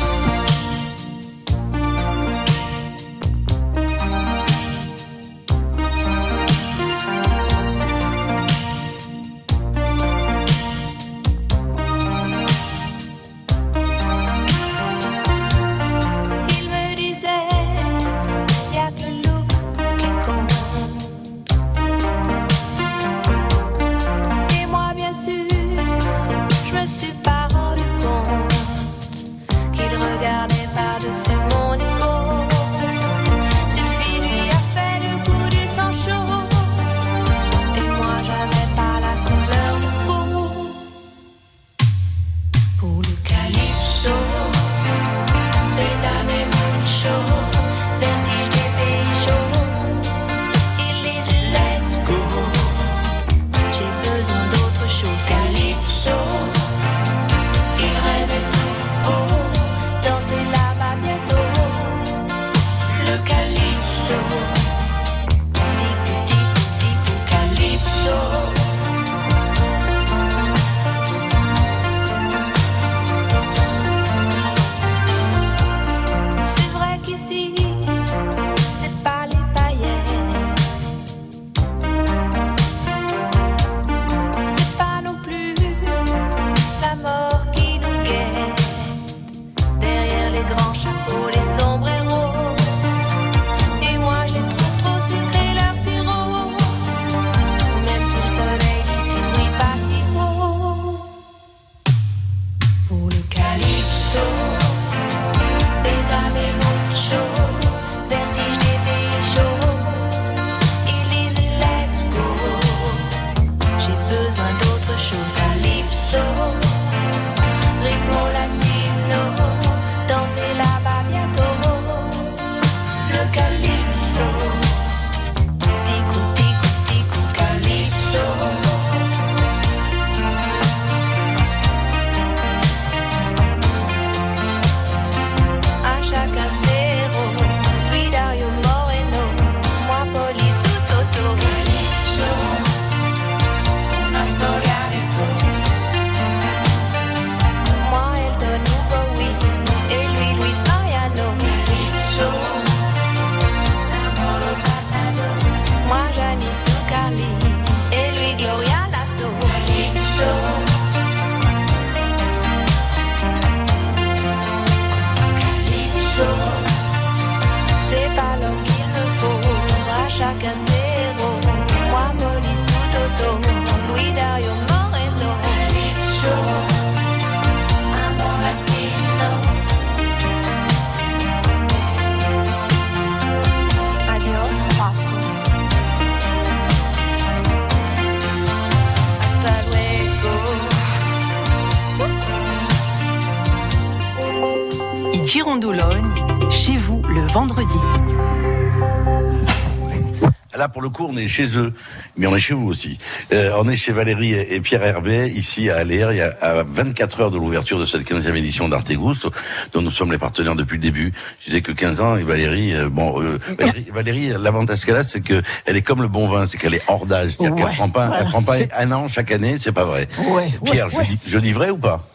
Le 200.84 200.90
coup, 200.90 201.08
on 201.10 201.16
est 201.16 201.28
chez 201.28 201.58
eux, 201.58 201.74
mais 202.18 202.28
on 202.28 202.36
est 202.36 202.40
chez 202.40 202.54
vous 202.54 202.68
aussi. 202.68 202.98
Euh, 203.34 203.52
on 203.58 203.68
est 203.68 203.76
chez 203.76 203.92
Valérie 203.92 204.34
et 204.34 204.60
Pierre 204.60 204.84
Herbet, 204.84 205.30
ici 205.30 205.70
à 205.70 205.78
Alér, 205.78 206.12
il 206.12 206.18
y 206.18 206.22
a 206.22 206.34
à 206.42 206.64
24 206.64 207.22
heures 207.22 207.32
de 207.32 207.38
l'ouverture 207.38 207.80
de 207.80 207.86
cette 207.86 208.04
15e 208.08 208.36
édition 208.36 208.70
d'Artegoust, 208.70 209.28
dont 209.72 209.82
nous 209.82 209.92
sommes 209.92 210.12
les 210.12 210.18
partenaires 210.18 210.56
depuis 210.56 210.76
le 210.76 210.82
début. 210.84 211.14
Je 211.40 211.46
disais 211.46 211.62
que 211.62 211.72
15 211.72 212.02
ans, 212.02 212.18
et 212.18 212.24
Valérie, 212.24 212.76
euh, 212.76 212.90
bon, 212.90 213.22
euh, 213.22 213.40
Valérie, 213.58 213.86
Valérie, 213.92 214.34
l'avantage 214.38 214.86
qu'elle 214.86 214.98
a, 214.98 215.04
c'est 215.04 215.22
que 215.22 215.42
elle 215.66 215.78
est 215.78 215.82
comme 215.82 216.02
le 216.02 216.10
bon 216.10 216.28
vin, 216.28 216.46
c'est 216.46 216.58
qu'elle 216.58 216.76
est 216.76 216.84
hors 216.88 217.06
d'âge, 217.06 217.32
c'est-à-dire 217.32 217.56
Ouais, 217.56 217.64
qu'elle 217.64 217.76
prend 217.76 217.90
pas, 217.90 218.18
elle 218.20 218.26
prend 218.26 218.44
pas 218.44 218.58
un 218.78 218.92
an 218.92 219.08
chaque 219.08 219.32
année, 219.32 219.56
c'est 219.58 219.72
pas 219.72 219.86
vrai. 219.86 220.08
Ouais, 220.32 220.52
Pierre, 220.66 220.86
ouais, 220.88 220.92
je, 220.92 220.98
ouais. 220.98 221.06
dis, 221.06 221.20
je 221.26 221.38
dis 221.40 221.54
vrai 221.54 221.70
ou 221.70 221.78
pas? 221.78 222.06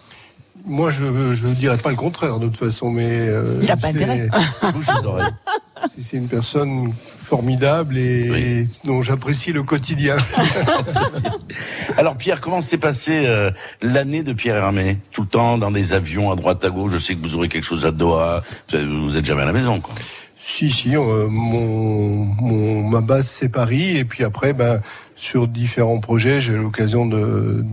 Moi, 0.66 0.90
je 0.90 1.33
je 1.33 1.46
dirais 1.46 1.78
pas 1.78 1.88
le 1.88 1.96
contraire 1.96 2.38
de 2.38 2.46
toute 2.46 2.59
façon, 2.59 2.90
mais 2.90 3.09
euh, 3.11 3.59
Il 3.62 3.70
a 3.70 3.76
pas 3.78 3.88
intérêt. 3.88 4.28
C'est 5.98 6.16
une 6.18 6.28
personne 6.28 6.92
formidable 7.28 7.98
et 7.98 8.30
Oui. 8.30 8.68
dont 8.84 9.02
j'apprécie 9.02 9.52
le 9.52 9.62
quotidien. 9.62 10.16
Alors 11.98 12.16
Pierre, 12.16 12.40
comment 12.40 12.60
s'est 12.60 12.78
passée 12.78 13.24
euh, 13.26 13.50
l'année 13.82 14.22
de 14.22 14.32
Pierre 14.32 14.56
Hermé? 14.56 14.98
Tout 15.12 15.22
le 15.22 15.28
temps 15.28 15.58
dans 15.58 15.70
des 15.70 15.92
avions 15.92 16.30
à 16.32 16.36
droite 16.36 16.64
à 16.64 16.70
gauche. 16.70 16.92
Je 16.92 16.98
sais 16.98 17.14
que 17.14 17.22
vous 17.22 17.34
aurez 17.34 17.48
quelque 17.48 17.64
chose 17.64 17.84
à 17.84 17.90
Doha. 17.90 18.42
Vous 18.72 19.02
vous 19.02 19.16
êtes 19.16 19.24
jamais 19.26 19.42
à 19.42 19.46
la 19.46 19.52
maison, 19.52 19.80
quoi. 19.80 19.94
Si, 20.40 20.70
si, 20.70 20.96
euh, 20.96 21.26
mon, 21.28 22.24
mon, 22.40 22.82
ma 22.88 23.02
base 23.02 23.28
c'est 23.28 23.50
Paris 23.50 23.98
et 23.98 24.04
puis 24.06 24.24
après, 24.24 24.54
ben, 24.54 24.80
sur 25.18 25.48
différents 25.48 25.98
projets, 25.98 26.40
j'ai 26.40 26.54
l'occasion 26.54 27.04
de, 27.04 27.64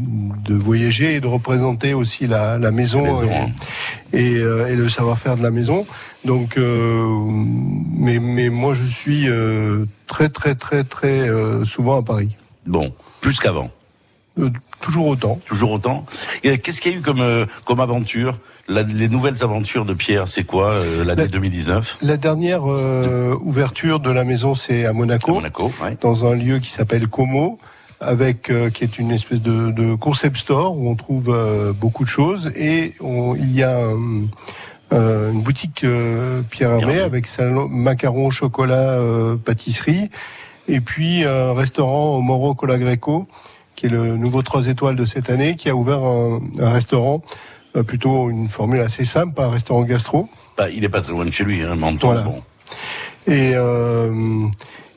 de 0.44 0.54
voyager 0.56 1.16
et 1.16 1.20
de 1.22 1.28
représenter 1.28 1.94
aussi 1.94 2.26
la, 2.26 2.58
la 2.58 2.72
maison, 2.72 3.04
La 3.06 3.12
maison, 3.12 3.24
et, 3.32 3.36
hein. 3.36 3.52
et, 4.14 4.36
euh, 4.38 4.68
et 4.68 4.76
le 4.76 4.90
savoir-faire 4.90 5.36
de 5.36 5.44
la 5.44 5.52
maison. 5.52 5.86
Donc, 6.26 6.58
euh, 6.58 7.06
mais, 7.28 8.18
mais 8.20 8.50
moi 8.50 8.74
je 8.74 8.84
suis 8.84 9.30
euh, 9.30 9.86
très 10.08 10.28
très 10.30 10.56
très 10.56 10.84
très 10.84 11.30
souvent 11.66 12.00
à 12.00 12.04
Paris, 12.04 12.36
Bon, 12.66 12.92
plus 13.22 13.40
qu'avant. 13.40 13.70
Toujours 14.82 15.08
autant. 15.08 15.40
Toujours 15.46 15.72
autant. 15.72 16.06
Qu'est-ce 16.42 16.82
qu'il 16.82 16.92
y 16.92 16.96
a 16.96 16.98
eu 16.98 17.02
comme 17.02 17.46
comme 17.64 17.80
aventure? 17.80 18.40
La- 18.68 18.84
Les 18.84 19.08
nouvelles 19.10 19.44
aventures 19.44 19.86
de 19.86 19.94
Pierre, 19.94 20.28
c'est 20.28 20.44
quoi 20.44 20.72
euh, 20.74 21.04
l'année 21.06 21.24
La- 21.24 21.28
2019 21.28 21.98
La 22.02 22.18
dernière 22.18 22.62
euh, 22.66 23.36
ouverture 23.42 24.00
de 24.00 24.10
la 24.10 24.24
maison, 24.24 24.56
c'est 24.56 24.86
à 24.86 24.90
à 24.90 24.94
Monaco. 24.94 25.34
Monaco 25.36 25.72
ouais. 25.84 25.98
dans 26.02 26.26
un 26.26 26.34
lieu 26.36 26.58
qui 26.60 26.70
s'appelle 26.70 27.08
Como, 27.08 27.60
avec 28.00 28.50
euh, 28.50 28.70
qui 28.72 28.84
est 28.84 28.98
une 28.98 29.12
espèce 29.12 29.42
de, 29.42 29.72
de 29.72 29.94
concept 29.96 30.38
store 30.38 30.76
où 30.78 30.90
on 30.90 30.96
trouve 30.96 31.30
euh, 31.30 31.74
beaucoup 31.74 32.04
de 32.04 32.10
choses 32.10 32.52
et 32.56 32.94
on- 33.02 33.36
il 33.36 33.56
y 33.56 33.62
a 33.64 33.70
euh, 33.78 33.96
euh, 34.94 35.32
une 35.32 35.42
boutique 35.42 35.84
euh, 35.84 36.42
Pierre 36.50 36.72
Hermé 36.72 37.00
avec 37.00 37.28
salon 37.28 37.68
macarons, 37.70 38.30
chocolat, 38.32 38.94
euh, 39.00 39.36
pâtisserie 39.36 40.10
et 40.68 40.82
puis 40.82 41.24
un 41.24 41.54
restaurant 41.54 42.16
au 42.18 42.22
Moro 42.22 42.56
Cola 42.56 42.78
Greco 42.80 43.28
qui 43.76 43.86
est 43.88 43.90
le 43.90 44.18
nouveau 44.18 44.42
3 44.42 44.68
étoiles 44.68 44.96
de 44.96 45.06
cette 45.06 45.30
année 45.30 45.56
qui 45.56 45.70
a 45.70 45.76
ouvert 45.76 46.04
un, 46.04 46.42
un 46.60 46.70
restaurant 46.72 47.22
plutôt 47.84 48.30
une 48.30 48.50
formule 48.50 48.82
assez 48.82 49.06
simple, 49.06 49.34
pas 49.34 49.46
un 49.46 49.52
restaurant 49.52 49.84
gastro. 49.84 50.30
Bah, 50.58 50.70
il 50.70 50.84
est 50.84 50.90
pas 50.90 51.02
très 51.02 51.12
loin 51.12 51.26
de 51.26 51.32
chez 51.32 51.44
lui, 51.44 51.64
hein, 51.66 51.76
Menton. 51.76 52.08
Voilà. 52.08 52.22
Bon. 52.24 52.42
Et 53.28 53.52
euh, 53.56 54.46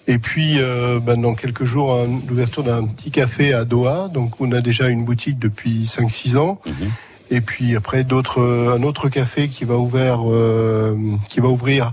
et 0.06 0.18
puis 0.18 0.56
euh, 0.58 1.00
ben, 1.00 1.20
dans 1.20 1.34
quelques 1.34 1.64
jours 1.64 1.94
un- 1.94 2.20
l'ouverture 2.28 2.62
d'un 2.62 2.84
petit 2.86 3.10
café 3.10 3.52
à 3.54 3.64
Doha. 3.64 4.08
Donc 4.08 4.40
on 4.40 4.52
a 4.52 4.60
déjà 4.60 4.88
une 4.88 5.04
boutique 5.04 5.38
depuis 5.38 5.84
5-6 5.84 6.36
ans. 6.36 6.60
Mhm. 6.66 6.90
Et 7.30 7.40
puis 7.40 7.76
après 7.76 8.04
d'autres 8.04 8.40
euh, 8.40 8.76
un 8.78 8.82
autre 8.82 9.08
café 9.08 9.48
qui 9.48 9.64
va 9.64 9.76
ouvert 9.76 10.20
euh, 10.26 10.96
qui 11.28 11.40
va 11.40 11.48
ouvrir 11.48 11.92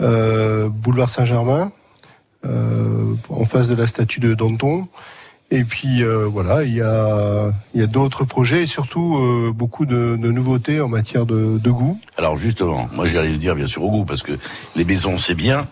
euh, 0.00 0.68
boulevard 0.68 1.08
Saint-Germain 1.08 1.70
euh, 2.44 3.14
en 3.28 3.44
face 3.44 3.68
de 3.68 3.74
la 3.74 3.86
statue 3.86 4.20
de 4.20 4.34
Danton. 4.34 4.86
Et 5.54 5.64
puis 5.64 6.02
euh, 6.02 6.24
voilà, 6.26 6.62
il 6.64 6.74
y 6.74 6.80
a 6.80 7.52
y 7.74 7.82
a 7.82 7.86
d'autres 7.86 8.24
projets 8.24 8.62
et 8.62 8.66
surtout 8.66 9.16
euh, 9.18 9.52
beaucoup 9.54 9.84
de, 9.84 10.16
de 10.18 10.30
nouveautés 10.30 10.80
en 10.80 10.88
matière 10.88 11.26
de, 11.26 11.58
de 11.58 11.70
goût. 11.70 12.00
Alors 12.16 12.38
justement, 12.38 12.88
moi 12.94 13.04
j'allais 13.04 13.28
le 13.30 13.36
dire 13.36 13.54
bien 13.54 13.66
sûr 13.66 13.84
au 13.84 13.90
goût 13.90 14.04
parce 14.06 14.22
que 14.22 14.32
les 14.76 14.86
maisons 14.86 15.18
c'est 15.18 15.34
bien, 15.34 15.68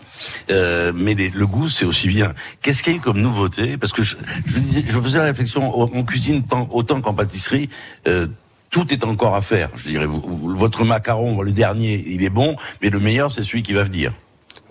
euh, 0.51 0.91
mais 0.95 1.15
les- 1.15 1.31
le 1.31 1.47
goût 1.47 1.67
c'est 1.67 1.85
aussi 1.85 2.07
bien. 2.09 2.33
Qu'est-ce 2.61 2.83
qu'il 2.83 2.93
y 2.93 2.95
a 2.95 2.99
eu 2.99 3.01
comme 3.01 3.19
nouveauté? 3.21 3.75
Parce 3.77 3.91
que 3.91 4.03
je, 4.03 4.17
je 4.45 4.59
disais, 4.59 4.83
je 4.87 4.99
faisais 4.99 5.17
la 5.17 5.25
réflexion 5.25 5.63
en 5.75 6.03
cuisine 6.03 6.43
tant, 6.43 6.67
autant 6.71 7.01
qu'en 7.01 7.15
pâtisserie. 7.15 7.69
euh, 8.07 8.27
tout 8.69 8.93
est 8.93 9.03
encore 9.03 9.35
à 9.35 9.41
faire. 9.41 9.69
Je 9.75 9.89
dirais, 9.89 10.07
votre 10.07 10.85
macaron, 10.85 11.41
le 11.41 11.51
dernier, 11.51 12.01
il 12.07 12.23
est 12.23 12.29
bon, 12.29 12.55
mais 12.81 12.89
le 12.89 12.99
meilleur, 13.01 13.29
c'est 13.29 13.43
celui 13.43 13.63
qui 13.63 13.73
va 13.73 13.83
venir. 13.83 14.13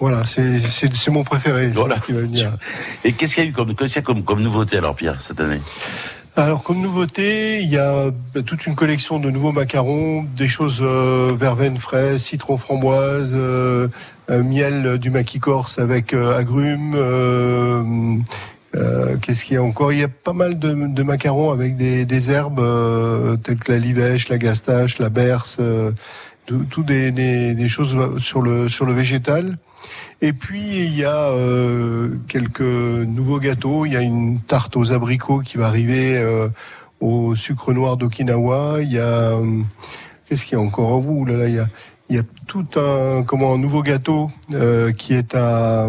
Voilà, 0.01 0.25
c'est 0.25 1.11
mon 1.11 1.25
préféré. 1.25 1.69
Voilà. 1.69 1.99
qui 1.99 2.13
va 2.13 2.23
venir. 2.23 2.57
Et 3.05 3.13
qu'est-ce 3.13 3.35
qu'il 3.35 3.45
y 3.45 3.47
a 3.47 3.51
eu 3.51 3.53
comme, 3.53 3.75
comme, 3.75 4.25
comme 4.25 4.43
nouveauté 4.43 4.79
alors, 4.79 4.95
Pierre, 4.95 5.21
cette 5.21 5.41
année? 5.41 5.61
Alors 6.37 6.63
comme 6.63 6.81
nouveauté, 6.81 7.61
il 7.61 7.69
y 7.69 7.77
a 7.77 8.11
bah, 8.35 8.41
toute 8.47 8.65
une 8.67 8.75
collection 8.77 9.19
de 9.19 9.31
nouveaux 9.31 9.53
macarons, 9.53 10.25
des 10.37 10.49
choses 10.49 10.79
euh, 10.81 11.35
verveine 11.39 11.77
fraise, 11.77 12.23
citron 12.23 12.57
framboise, 12.57 13.33
euh, 13.35 13.89
euh, 14.31 14.43
miel 14.43 14.97
du 14.99 15.11
maquis 15.11 15.41
corse 15.41 15.79
avec 15.79 16.15
euh, 16.15 16.39
agrumes. 16.39 16.95
euh, 16.95 17.83
euh, 18.77 19.17
Qu'est-ce 19.21 19.45
qu'il 19.45 19.55
y 19.55 19.59
a 19.59 19.63
encore? 19.63 19.93
Il 19.93 19.99
y 19.99 20.05
a 20.05 20.09
pas 20.09 20.33
mal 20.33 20.59
de, 20.59 20.73
de 20.73 21.03
macarons 21.03 21.51
avec 21.51 21.77
des, 21.77 22.05
des 22.07 22.31
herbes 22.31 22.61
euh, 22.61 23.37
telles 23.37 23.59
que 23.59 23.73
la 23.73 23.79
livèche, 23.79 24.29
la 24.29 24.39
gastache, 24.39 24.99
la 24.99 25.09
berce, 25.11 25.57
euh, 25.59 25.91
tout, 26.47 26.65
tout 26.71 26.85
des, 26.85 27.11
des, 27.11 27.55
des 27.55 27.69
choses 27.69 27.97
sur 28.19 28.41
le 28.41 28.69
sur 28.69 28.87
le 28.87 28.93
végétal. 28.95 29.59
Et 30.23 30.33
puis 30.33 30.85
il 30.85 30.95
y 30.97 31.05
a 31.05 31.31
euh, 31.31 32.11
quelques 32.29 32.61
nouveaux 32.61 33.39
gâteaux. 33.39 33.87
Il 33.87 33.93
y 33.93 33.97
a 33.97 34.01
une 34.03 34.41
tarte 34.41 34.77
aux 34.77 34.93
abricots 34.93 35.41
qui 35.41 35.57
va 35.57 35.67
arriver 35.67 36.17
euh, 36.19 36.49
au 37.01 37.35
sucre 37.35 37.73
noir 37.73 37.97
d'Okinawa. 37.97 38.79
Il 38.83 38.93
y 38.93 38.99
a 38.99 39.03
euh, 39.03 39.63
qu'est-ce 40.27 40.45
qu'il 40.45 40.59
y 40.59 40.61
a 40.61 40.65
encore? 40.65 41.07
Ouh 41.09 41.25
là 41.25 41.37
là, 41.37 41.49
il 41.49 41.55
y 41.55 41.59
a 41.59 41.69
il 42.11 42.17
y 42.17 42.19
a 42.19 42.23
tout 42.49 42.67
un 42.77 43.23
comment 43.23 43.55
un 43.55 43.59
nouveau 43.59 43.83
gâteau 43.83 44.31
qui 44.99 45.15
est 45.15 45.35
à 45.35 45.89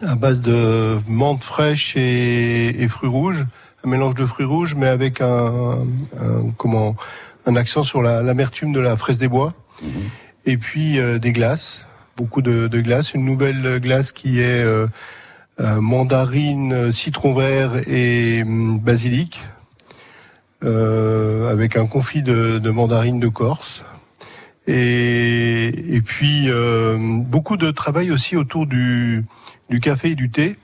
à 0.00 0.14
base 0.14 0.40
de 0.42 0.96
menthe 1.08 1.42
fraîche 1.42 1.96
et, 1.96 2.82
et 2.82 2.88
fruits 2.88 3.10
rouges, 3.10 3.44
un 3.84 3.88
mélange 3.90 4.14
de 4.14 4.24
fruits 4.24 4.46
rouges, 4.46 4.74
mais 4.76 4.86
avec 4.86 5.20
un, 5.20 5.84
un- 6.20 6.50
comment 6.56 6.94
un 7.46 7.56
accent 7.56 7.82
sur 7.82 8.00
la- 8.00 8.22
l'amertume 8.22 8.72
de 8.72 8.78
la 8.80 8.96
fraise 8.96 9.18
des 9.18 9.26
bois. 9.28 9.52
Et 10.46 10.56
puis 10.56 10.98
des 11.20 11.32
glaces, 11.32 11.84
beaucoup 12.16 12.42
de, 12.42 12.68
de 12.68 12.80
glaces. 12.80 13.14
Une 13.14 13.24
nouvelle 13.24 13.80
glace 13.80 14.12
qui 14.12 14.40
est 14.40 14.64
euh, 14.64 14.86
euh, 15.60 15.80
mandarine, 15.80 16.92
citron 16.92 17.34
vert 17.34 17.72
et 17.88 18.42
hum, 18.42 18.78
basilic, 18.78 19.40
euh, 20.64 21.50
avec 21.50 21.76
un 21.76 21.86
confit 21.86 22.22
de, 22.22 22.70
mandarine 22.70 23.20
de 23.20 23.28
Corse. 23.28 23.84
Et, 24.66 26.00
puis 26.04 26.48
beaucoup 27.26 27.56
de 27.56 27.70
travail 27.70 28.12
aussi 28.12 28.36
autour 28.36 28.66
du, 28.66 29.24
café 29.80 30.10
et 30.10 30.14
du 30.14 30.30
thé, 30.30 30.56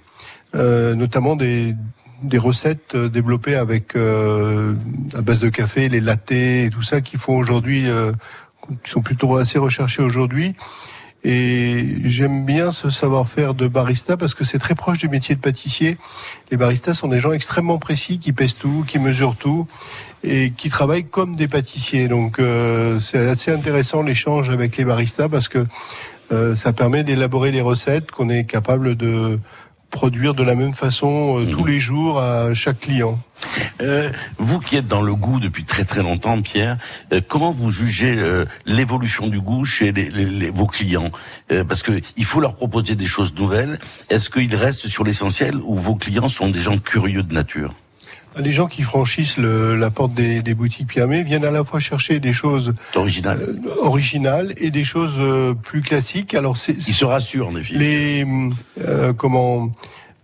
notamment 0.55 1.35
des, 1.35 1.75
des 2.23 2.39
recettes 2.39 2.97
développées 2.97 3.57
avec 3.57 3.97
euh, 3.97 4.75
à 5.15 5.21
base 5.21 5.41
de 5.41 5.49
café, 5.49 5.89
les 5.89 6.01
lattés 6.01 6.65
et 6.65 6.71
tout 6.71 6.83
ça 6.83 7.01
qui 7.01 7.17
font 7.17 7.37
aujourd'hui, 7.37 7.87
sont 8.85 9.03
plutôt 9.03 9.37
assez 9.37 9.59
recherchés 9.59 10.03
aujourd'hui. 10.03 10.55
Et 11.25 11.97
j'aime 12.05 12.45
bien 12.45 12.71
ce 12.71 12.91
savoir-faire 12.91 13.55
de 13.55 13.67
barista 13.67 14.17
parce 14.17 14.35
que 14.35 14.45
c'est 14.45 14.59
très 14.59 14.75
proche 14.75 14.99
du 14.99 15.09
métier 15.09 15.35
de 15.35 15.41
pâtissier. 15.41 15.99
Les 16.51 16.57
baristas 16.57 16.95
sont 16.95 17.09
des 17.09 17.19
gens 17.19 17.33
extrêmement 17.33 17.79
précis 17.79 18.19
qui 18.19 18.33
pèsent 18.33 18.57
tout, 18.57 18.85
qui 18.87 18.99
mesurent 18.99 19.37
tout 19.37 19.67
et 20.23 20.53
qui 20.57 20.69
travaillent 20.69 21.07
comme 21.07 21.35
des 21.35 21.49
pâtissiers. 21.49 22.07
Donc 22.07 22.39
euh, 22.39 23.01
c'est 23.01 23.29
assez 23.29 23.51
intéressant 23.51 24.03
l'échange 24.03 24.49
avec 24.49 24.77
les 24.77 24.85
baristas 24.85 25.29
parce 25.29 25.49
que 25.49 25.67
euh, 26.31 26.55
ça 26.55 26.73
permet 26.73 27.03
d'élaborer 27.03 27.51
des 27.51 27.63
recettes 27.63 28.11
qu'on 28.11 28.29
est 28.29 28.45
capable 28.45 28.95
de 28.95 29.41
produire 29.91 30.35
de 30.35 30.43
la 30.43 30.55
même 30.55 30.75
façon 30.75 31.41
euh, 31.41 31.51
tous 31.51 31.65
les 31.65 31.81
jours 31.81 32.21
à 32.21 32.53
chaque 32.55 32.81
client. 32.81 33.19
Euh, 33.81 34.11
vous 34.39 34.59
qui 34.61 34.77
êtes 34.77 34.87
dans 34.87 35.03
le 35.03 35.15
goût 35.15 35.41
depuis 35.41 35.65
très 35.65 35.85
très 35.85 36.03
longtemps, 36.03 36.41
Pierre, 36.43 36.77
euh, 37.13 37.21
comment 37.27 37.51
vous 37.53 37.71
jugez 37.71 38.17
l'évolution 38.67 39.27
du 39.29 39.41
goût 39.41 39.65
chez 39.65 39.93
les, 39.93 40.11
les- 40.11 40.25
les- 40.27 40.51
vos 40.51 40.67
clients? 40.67 41.11
Parce 41.69 41.83
que 41.83 42.01
il 42.17 42.25
faut 42.25 42.41
leur 42.41 42.55
proposer 42.55 42.95
des 42.97 43.07
choses 43.07 43.35
nouvelles. 43.35 43.79
Est-ce 44.11 44.29
qu'ils 44.31 44.55
restent 44.55 44.89
sur 44.89 45.05
l'essentiel 45.05 45.57
ou 45.63 45.77
vos 45.77 45.95
clients 45.95 46.29
sont 46.29 46.49
des 46.51 46.61
gens 46.61 46.79
curieux 46.79 47.23
de 47.23 47.33
nature? 47.33 47.75
Les 48.39 48.53
gens 48.53 48.67
qui 48.69 48.83
franchissent 48.83 49.37
le- 49.37 49.75
la 49.77 49.91
porte 49.91 50.15
des, 50.15 50.43
des 50.43 50.55
boutiques 50.55 50.87
Piamé 50.87 51.23
viennent 51.25 51.45
à 51.45 51.51
la 51.51 51.65
fois 51.65 51.81
chercher 51.81 52.21
des 52.21 52.33
choses 52.33 52.75
Original. 52.95 53.39
euh, 53.41 53.57
originales 53.83 54.55
et 54.59 54.71
des 54.71 54.85
choses 54.85 55.15
euh, 55.19 55.55
plus 55.55 55.81
classiques. 55.83 56.35
Alors 56.35 56.57
c'est 56.57 56.73
Ils 56.73 56.95
se 56.95 57.05
rassurent, 57.05 57.51
les 57.73 58.25
euh, 58.87 59.13
comment 59.13 59.71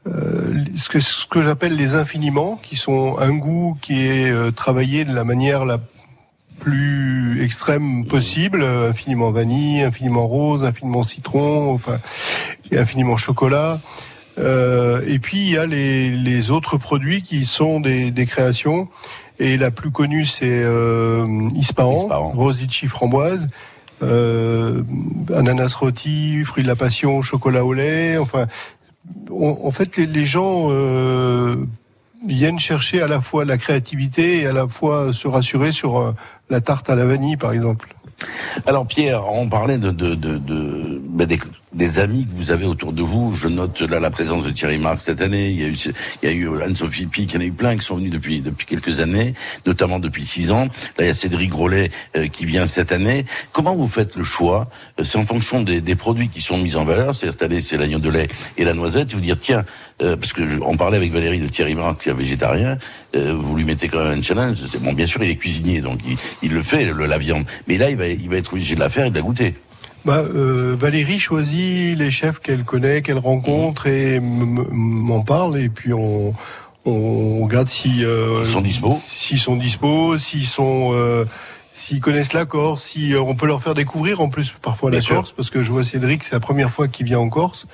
euh, 0.06 0.64
ce 0.76 0.88
que 0.88 1.00
ce 1.00 1.26
que 1.26 1.42
j'appelle 1.42 1.76
les 1.76 1.94
infiniments 1.94 2.60
qui 2.62 2.76
sont 2.76 3.18
un 3.18 3.34
goût 3.36 3.76
qui 3.82 4.06
est 4.06 4.30
euh, 4.30 4.50
travaillé 4.50 5.04
de 5.04 5.12
la 5.14 5.24
manière 5.24 5.64
la 5.64 5.78
plus 6.60 7.42
extrême 7.42 8.04
possible 8.06 8.62
infiniment 8.62 9.30
vanille 9.32 9.82
infiniment 9.82 10.26
rose 10.26 10.64
infiniment 10.64 11.02
citron 11.02 11.72
enfin 11.74 11.98
et 12.70 12.78
infiniment 12.78 13.16
chocolat 13.16 13.80
Euh, 14.38 15.00
et 15.06 15.18
puis 15.20 15.38
il 15.38 15.50
y 15.50 15.56
a 15.56 15.64
les, 15.66 16.10
les 16.10 16.50
autres 16.50 16.76
produits 16.76 17.22
qui 17.22 17.44
sont 17.44 17.78
des, 17.80 18.10
des 18.10 18.26
créations 18.26 18.88
et 19.38 19.56
la 19.56 19.70
plus 19.70 19.92
connue 19.92 20.24
c'est 20.26 20.42
euh, 20.44 21.24
Ispahan, 21.54 22.32
litchi 22.60 22.86
framboise 22.88 23.48
euh, 24.02 24.82
ananas 25.34 25.74
rôti, 25.74 26.42
fruits 26.44 26.64
de 26.64 26.68
la 26.68 26.74
passion, 26.76 27.22
chocolat 27.22 27.64
au 27.64 27.72
lait. 27.72 28.18
Enfin, 28.18 28.46
on- 29.30 29.58
en 29.64 29.70
fait, 29.70 29.96
les, 29.96 30.06
les 30.06 30.26
gens 30.26 30.66
euh, 30.70 31.56
viennent 32.26 32.58
chercher 32.58 33.00
à 33.02 33.06
la 33.06 33.20
fois 33.20 33.44
la 33.44 33.56
créativité 33.56 34.40
et 34.40 34.46
à 34.46 34.52
la 34.52 34.66
fois 34.66 35.12
se 35.12 35.28
rassurer 35.28 35.70
sur 35.72 35.98
euh, 35.98 36.12
la 36.50 36.60
tarte 36.60 36.90
à 36.90 36.96
la 36.96 37.04
vanille, 37.06 37.36
par 37.36 37.52
exemple. 37.52 37.94
Alors 38.66 38.86
Pierre, 38.86 39.30
on 39.32 39.48
parlait 39.48 39.78
de, 39.78 39.90
de, 39.90 40.14
de, 40.16 40.38
de- 40.38 41.00
ben, 41.08 41.26
des- 41.26 41.38
des 41.74 41.98
amis 41.98 42.26
que 42.26 42.34
vous 42.34 42.50
avez 42.50 42.64
autour 42.64 42.92
de 42.92 43.02
vous. 43.02 43.34
Je 43.34 43.48
note 43.48 43.80
là 43.82 44.00
la 44.00 44.10
présence 44.10 44.44
de 44.44 44.50
Thierry 44.50 44.78
Marx 44.78 45.04
cette 45.04 45.20
année. 45.20 45.50
Il 45.50 45.60
y 45.60 45.64
a 45.64 45.68
eu, 45.68 45.76
il 46.22 46.28
y 46.28 46.32
a 46.32 46.34
eu 46.34 46.62
Anne-Sophie 46.62 47.06
Pic, 47.06 47.32
il 47.32 47.34
y 47.34 47.38
en 47.38 47.40
a 47.40 47.44
eu 47.44 47.52
plein 47.52 47.76
qui 47.76 47.84
sont 47.84 47.96
venus 47.96 48.10
depuis 48.10 48.40
depuis 48.40 48.66
quelques 48.66 49.00
années, 49.00 49.34
notamment 49.66 49.98
depuis 49.98 50.24
six 50.24 50.50
ans. 50.50 50.68
Là, 50.98 51.04
il 51.04 51.06
y 51.06 51.10
a 51.10 51.14
Cédric 51.14 51.50
Grolet 51.50 51.90
euh, 52.16 52.28
qui 52.28 52.44
vient 52.44 52.66
cette 52.66 52.92
année. 52.92 53.24
Comment 53.52 53.74
vous 53.74 53.88
faites 53.88 54.16
le 54.16 54.24
choix? 54.24 54.68
Euh, 55.00 55.04
C'est 55.04 55.18
en 55.18 55.24
fonction 55.24 55.60
des, 55.62 55.80
des, 55.80 55.94
produits 55.94 56.28
qui 56.28 56.40
sont 56.40 56.58
mis 56.58 56.76
en 56.76 56.84
valeur. 56.84 57.16
C'est 57.16 57.28
installé, 57.28 57.60
c'est 57.60 57.76
l'agneau 57.76 57.98
de 57.98 58.10
lait 58.10 58.28
et 58.56 58.64
la 58.64 58.74
noisette. 58.74 59.12
Et 59.12 59.14
vous 59.14 59.20
dire 59.20 59.38
tiens, 59.38 59.64
euh, 60.02 60.16
parce 60.16 60.32
que 60.32 60.46
je, 60.46 60.58
on 60.60 60.76
parlait 60.76 60.96
avec 60.96 61.12
Valérie 61.12 61.40
de 61.40 61.48
Thierry 61.48 61.74
Marx, 61.74 62.02
qui 62.02 62.08
est 62.08 62.14
végétarien. 62.14 62.78
vous 63.14 63.56
lui 63.56 63.64
mettez 63.64 63.88
quand 63.88 64.02
même 64.02 64.18
un 64.18 64.22
challenge. 64.22 64.58
Bon, 64.80 64.92
bien 64.92 65.06
sûr, 65.06 65.22
il 65.24 65.30
est 65.30 65.36
cuisinier, 65.36 65.80
donc 65.80 66.00
il, 66.06 66.16
il 66.42 66.52
le 66.52 66.62
fait, 66.62 66.92
la 66.92 67.18
viande. 67.18 67.44
Mais 67.66 67.78
là, 67.78 67.90
il 67.90 67.96
va, 67.96 68.06
il 68.06 68.28
va 68.28 68.36
être 68.36 68.52
obligé 68.52 68.74
de 68.74 68.80
la 68.80 68.90
faire 68.90 69.06
et 69.06 69.10
de 69.10 69.14
la 69.14 69.22
goûter. 69.22 69.54
Bah, 70.04 70.18
euh, 70.18 70.76
Valérie 70.78 71.18
choisit 71.18 71.96
les 71.96 72.10
chefs 72.10 72.38
qu'elle 72.40 72.64
connaît, 72.64 73.00
qu'elle 73.00 73.18
rencontre 73.18 73.86
et 73.86 74.20
m'en 74.20 75.22
parle 75.22 75.58
et 75.58 75.70
puis 75.70 75.94
on, 75.94 76.34
on 76.84 77.40
regarde 77.42 77.68
si 77.68 78.04
euh, 78.04 78.40
ils 78.40 78.50
sont 78.50 78.60
dispo, 78.60 79.00
s'ils 79.08 79.38
sont 79.38 79.56
dispo, 79.56 80.18
s'ils 80.18 80.46
sont 80.46 80.90
euh, 80.92 81.24
s'ils 81.72 82.00
connaissent 82.00 82.34
la 82.34 82.44
Corse, 82.44 82.84
si 82.84 83.14
euh, 83.14 83.20
on 83.20 83.34
peut 83.34 83.46
leur 83.46 83.62
faire 83.62 83.74
découvrir 83.74 84.20
en 84.20 84.28
plus 84.28 84.54
parfois 84.62 84.90
la 84.90 85.00
Corse, 85.00 85.32
parce 85.32 85.50
que 85.50 85.62
je 85.62 85.72
vois 85.72 85.84
Cédric, 85.84 86.22
c'est 86.22 86.32
la 86.32 86.40
première 86.40 86.70
fois 86.70 86.86
qu'il 86.86 87.06
vient 87.06 87.18
en 87.18 87.30
Corse, 87.30 87.66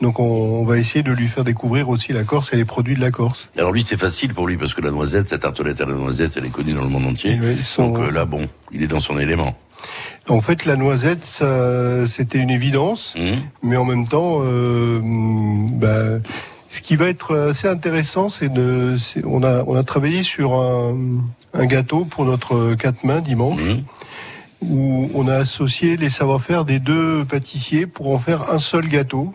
donc 0.00 0.20
on, 0.20 0.24
on, 0.24 0.64
va 0.64 0.78
essayer 0.78 1.02
de 1.02 1.12
lui 1.12 1.28
faire 1.28 1.44
découvrir 1.44 1.88
aussi 1.88 2.12
la 2.12 2.24
Corse 2.24 2.52
et 2.52 2.56
les 2.56 2.66
produits 2.66 2.94
de 2.94 3.00
la 3.00 3.10
Corse. 3.10 3.48
Alors 3.56 3.72
lui, 3.72 3.82
c'est 3.82 3.96
facile 3.96 4.34
pour 4.34 4.46
lui 4.46 4.58
parce 4.58 4.74
que 4.74 4.82
la 4.82 4.90
noisette, 4.90 5.30
cette 5.30 5.42
tartelette 5.42 5.80
à 5.80 5.86
la 5.86 5.94
noisette, 5.94 6.36
elle 6.36 6.44
est 6.44 6.50
connue 6.50 6.74
dans 6.74 6.84
le 6.84 6.90
monde 6.90 7.06
entier. 7.06 7.38
Oui, 7.42 7.62
sont... 7.62 7.92
Donc 7.92 8.12
là, 8.12 8.26
bon, 8.26 8.48
il 8.72 8.82
est 8.82 8.88
dans 8.88 9.00
son 9.00 9.18
élément. 9.18 9.56
En 10.28 10.42
fait, 10.42 10.66
la 10.66 10.76
noisette, 10.76 11.42
c'était 12.06 12.38
une 12.38 12.50
évidence, 12.50 13.14
mmh. 13.16 13.32
mais 13.62 13.76
en 13.76 13.84
même 13.84 14.06
temps, 14.06 14.40
euh, 14.42 15.00
bah, 15.02 16.20
ce 16.68 16.80
qui 16.82 16.96
va 16.96 17.08
être 17.08 17.34
assez 17.34 17.66
intéressant, 17.66 18.28
c'est 18.28 18.52
de, 18.52 18.96
on 19.24 19.42
a, 19.42 19.64
on 19.66 19.74
a 19.74 19.82
travaillé 19.82 20.22
sur 20.22 20.52
un, 20.54 20.96
un, 21.54 21.66
gâteau 21.66 22.04
pour 22.04 22.26
notre 22.26 22.74
quatre 22.74 23.04
mains 23.04 23.20
dimanche, 23.20 23.62
mmh. 23.62 24.68
où 24.68 25.10
on 25.14 25.28
a 25.28 25.36
associé 25.36 25.96
les 25.96 26.10
savoir-faire 26.10 26.66
des 26.66 26.78
deux 26.78 27.24
pâtissiers 27.24 27.86
pour 27.86 28.12
en 28.12 28.18
faire 28.18 28.52
un 28.52 28.58
seul 28.58 28.86
gâteau, 28.86 29.34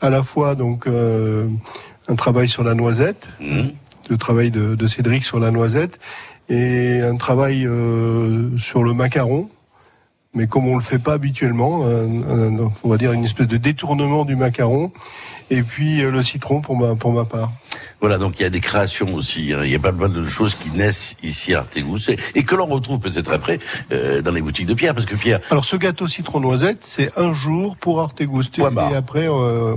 à 0.00 0.08
la 0.08 0.22
fois 0.22 0.54
donc 0.54 0.86
euh, 0.86 1.48
un 2.06 2.14
travail 2.14 2.48
sur 2.48 2.62
la 2.62 2.74
noisette, 2.74 3.28
mmh. 3.40 3.62
le 4.08 4.16
travail 4.18 4.52
de, 4.52 4.76
de, 4.76 4.86
Cédric 4.86 5.24
sur 5.24 5.40
la 5.40 5.50
noisette, 5.50 5.98
et 6.48 7.00
un 7.00 7.16
travail 7.16 7.66
euh, 7.66 8.56
sur 8.58 8.84
le 8.84 8.94
macaron 8.94 9.48
mais 10.34 10.46
comme 10.46 10.66
on 10.66 10.74
le 10.74 10.82
fait 10.82 10.98
pas 10.98 11.14
habituellement, 11.14 11.80
on 11.80 12.88
va 12.88 12.96
dire 12.96 13.12
une 13.12 13.24
espèce 13.24 13.48
de 13.48 13.56
détournement 13.56 14.24
du 14.24 14.36
macaron, 14.36 14.92
et 15.52 15.62
puis 15.62 16.02
euh, 16.02 16.10
le 16.10 16.22
citron 16.22 16.60
pour 16.60 16.76
ma 16.76 16.94
pour 16.94 17.12
ma 17.12 17.24
part. 17.24 17.52
Voilà, 18.00 18.18
donc 18.18 18.38
il 18.38 18.42
y 18.42 18.46
a 18.46 18.50
des 18.50 18.60
créations 18.60 19.14
aussi. 19.14 19.48
Il 19.48 19.70
y 19.70 19.74
a 19.74 19.78
pas 19.78 19.92
mal 19.92 20.12
de 20.12 20.26
choses 20.26 20.54
qui 20.54 20.70
naissent 20.70 21.14
ici 21.22 21.54
à 21.54 21.60
Artégousse 21.60 22.10
et, 22.34 22.42
que 22.42 22.54
l'on 22.54 22.66
retrouve 22.66 22.98
peut-être 22.98 23.32
après 23.32 23.60
euh, 23.92 24.22
dans 24.22 24.32
les 24.32 24.42
boutiques 24.42 24.66
de 24.66 24.74
Pierre, 24.74 24.94
parce 24.94 25.06
que 25.06 25.14
Pierre. 25.14 25.40
Alors 25.50 25.64
ce 25.64 25.76
gâteau 25.76 26.08
citron 26.08 26.40
noisette, 26.40 26.84
c'est 26.84 27.16
un 27.18 27.32
jour 27.32 27.76
pour 27.76 28.00
Artégousse 28.00 28.50
et 28.58 28.96
après. 28.96 29.28
Euh, 29.28 29.74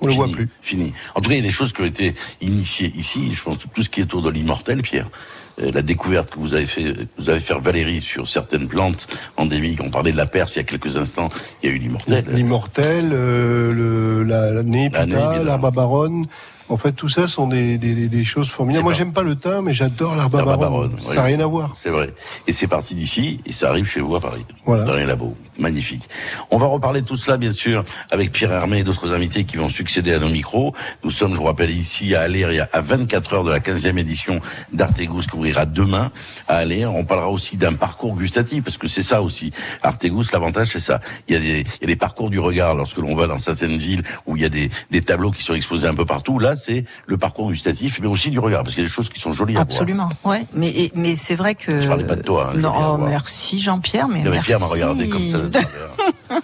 on 0.00 0.06
ne 0.06 0.10
le 0.10 0.16
voit 0.16 0.28
plus. 0.28 0.48
Fini. 0.62 0.92
En 1.14 1.20
tout 1.20 1.28
cas, 1.28 1.34
il 1.34 1.38
y 1.38 1.44
a 1.44 1.46
des 1.46 1.50
choses 1.50 1.72
qui 1.72 1.80
ont 1.80 1.86
été 1.86 2.14
initiées 2.40 2.92
ici. 2.96 3.34
Je 3.34 3.42
pense 3.42 3.58
que 3.58 3.66
tout 3.68 3.82
ce 3.82 3.88
qui 3.88 4.00
est 4.00 4.04
autour 4.04 4.22
de 4.22 4.30
l'immortel, 4.30 4.80
Pierre, 4.80 5.06
euh, 5.06 5.10
la 5.58 5.82
découverte 5.82 6.30
que 6.30 6.38
vous 6.38 6.54
avez 6.54 6.66
fait, 6.66 6.94
vous 7.18 7.30
avez 7.30 7.40
fait 7.40 7.54
Valérie 7.58 8.00
sur 8.00 8.26
certaines 8.26 8.68
plantes 8.68 9.08
endémiques. 9.36 9.80
On 9.82 9.90
parlait 9.90 10.12
de 10.12 10.16
la 10.16 10.26
Perse 10.26 10.56
il 10.56 10.58
y 10.58 10.60
a 10.60 10.64
quelques 10.64 10.96
instants. 10.96 11.28
Il 11.62 11.68
y 11.68 11.72
a 11.72 11.74
eu 11.74 11.78
l'immortel. 11.78 12.24
L'immortel, 12.28 13.10
euh, 13.12 13.72
le, 13.72 14.22
la, 14.22 14.50
la 14.50 14.62
népita, 14.62 15.42
l'arbre 15.42 15.72
baronne. 15.72 16.26
En 16.68 16.76
fait, 16.76 16.92
tout 16.92 17.08
ça 17.08 17.28
sont 17.28 17.46
des, 17.48 17.78
des, 17.78 18.08
des 18.08 18.24
choses 18.24 18.48
formidables. 18.48 18.84
Moi, 18.84 18.92
j'aime 18.92 19.12
pas 19.12 19.22
le 19.22 19.36
thym, 19.36 19.62
mais 19.62 19.72
j'adore 19.72 20.14
l'arbre 20.16 20.44
baronne. 20.44 20.96
Ça 21.00 21.14
n'a 21.16 21.22
rien 21.22 21.40
à 21.40 21.46
voir. 21.46 21.72
C'est 21.76 21.90
vrai. 21.90 22.12
Et 22.46 22.52
c'est 22.52 22.66
parti 22.66 22.94
d'ici, 22.94 23.40
et 23.46 23.52
ça 23.52 23.68
arrive 23.70 23.86
chez 23.86 24.00
vous 24.00 24.14
à 24.16 24.20
Paris, 24.20 24.44
voilà. 24.64 24.84
dans 24.84 24.94
les 24.94 25.06
labos. 25.06 25.34
Magnifique. 25.58 26.08
On 26.52 26.58
va 26.58 26.66
reparler 26.66 27.00
de 27.02 27.06
tout 27.06 27.16
cela, 27.16 27.36
bien 27.36 27.50
sûr, 27.50 27.84
avec 28.12 28.30
Pierre 28.30 28.52
Hermé 28.52 28.78
et 28.78 28.84
d'autres 28.84 29.12
invités 29.12 29.42
qui 29.44 29.56
vont 29.56 29.68
succéder 29.68 30.12
à 30.12 30.20
nos 30.20 30.28
micros. 30.28 30.72
Nous 31.02 31.10
sommes, 31.10 31.32
je 31.34 31.38
vous 31.38 31.46
rappelle, 31.46 31.70
ici 31.70 32.14
à 32.14 32.20
Aléria, 32.20 32.68
à 32.72 32.80
24 32.80 33.34
heures 33.34 33.44
de 33.44 33.50
la 33.50 33.58
15e 33.58 33.98
édition 33.98 34.40
d'Artegous 34.72 35.22
qui 35.22 35.34
ouvrira 35.34 35.66
demain 35.66 36.12
à 36.46 36.58
Aléria. 36.58 36.90
On 36.90 37.04
parlera 37.04 37.28
aussi 37.30 37.56
d'un 37.56 37.74
parcours 37.74 38.14
gustatif, 38.14 38.62
parce 38.62 38.78
que 38.78 38.86
c'est 38.86 39.02
ça 39.02 39.20
aussi. 39.22 39.52
Artegous, 39.82 40.24
l'avantage, 40.32 40.68
c'est 40.68 40.80
ça. 40.80 41.00
Il 41.28 41.34
y, 41.34 41.36
a 41.36 41.40
des, 41.40 41.60
il 41.60 41.80
y 41.80 41.84
a 41.84 41.86
des 41.88 41.96
parcours 41.96 42.30
du 42.30 42.38
regard 42.38 42.76
lorsque 42.76 42.98
l'on 42.98 43.16
va 43.16 43.26
dans 43.26 43.38
certaines 43.38 43.76
villes 43.76 44.02
où 44.26 44.36
il 44.36 44.42
y 44.42 44.46
a 44.46 44.48
des, 44.50 44.70
des 44.92 45.00
tableaux 45.00 45.32
qui 45.32 45.42
sont 45.42 45.54
exposés 45.54 45.88
un 45.88 45.94
peu 45.94 46.04
partout. 46.04 46.38
Là, 46.38 46.54
c'est 46.58 46.84
le 47.06 47.16
parcours 47.16 47.50
gustatif, 47.50 47.98
mais 48.00 48.06
aussi 48.06 48.30
du 48.30 48.38
regard, 48.38 48.62
parce 48.62 48.74
qu'il 48.74 48.82
y 48.82 48.86
a 48.86 48.88
des 48.88 48.92
choses 48.92 49.08
qui 49.08 49.20
sont 49.20 49.32
jolies 49.32 49.56
Absolument, 49.56 50.04
à 50.04 50.16
voir. 50.22 50.36
ouais. 50.36 50.46
Mais, 50.52 50.90
mais 50.94 51.16
c'est 51.16 51.34
vrai 51.34 51.54
que. 51.54 51.80
Je 51.80 51.88
parlais 51.88 52.04
pas 52.04 52.16
de 52.16 52.22
toi. 52.22 52.52
Hein, 52.54 52.58
non, 52.58 52.72
oh, 52.76 52.96
merci 52.98 53.60
Jean-Pierre, 53.60 54.08
mais 54.08 54.22
merci. 54.22 54.46
Pierre 54.46 54.60
m'a 54.60 54.66
regardé 54.66 55.08
comme 55.08 55.28
ça. 55.28 55.38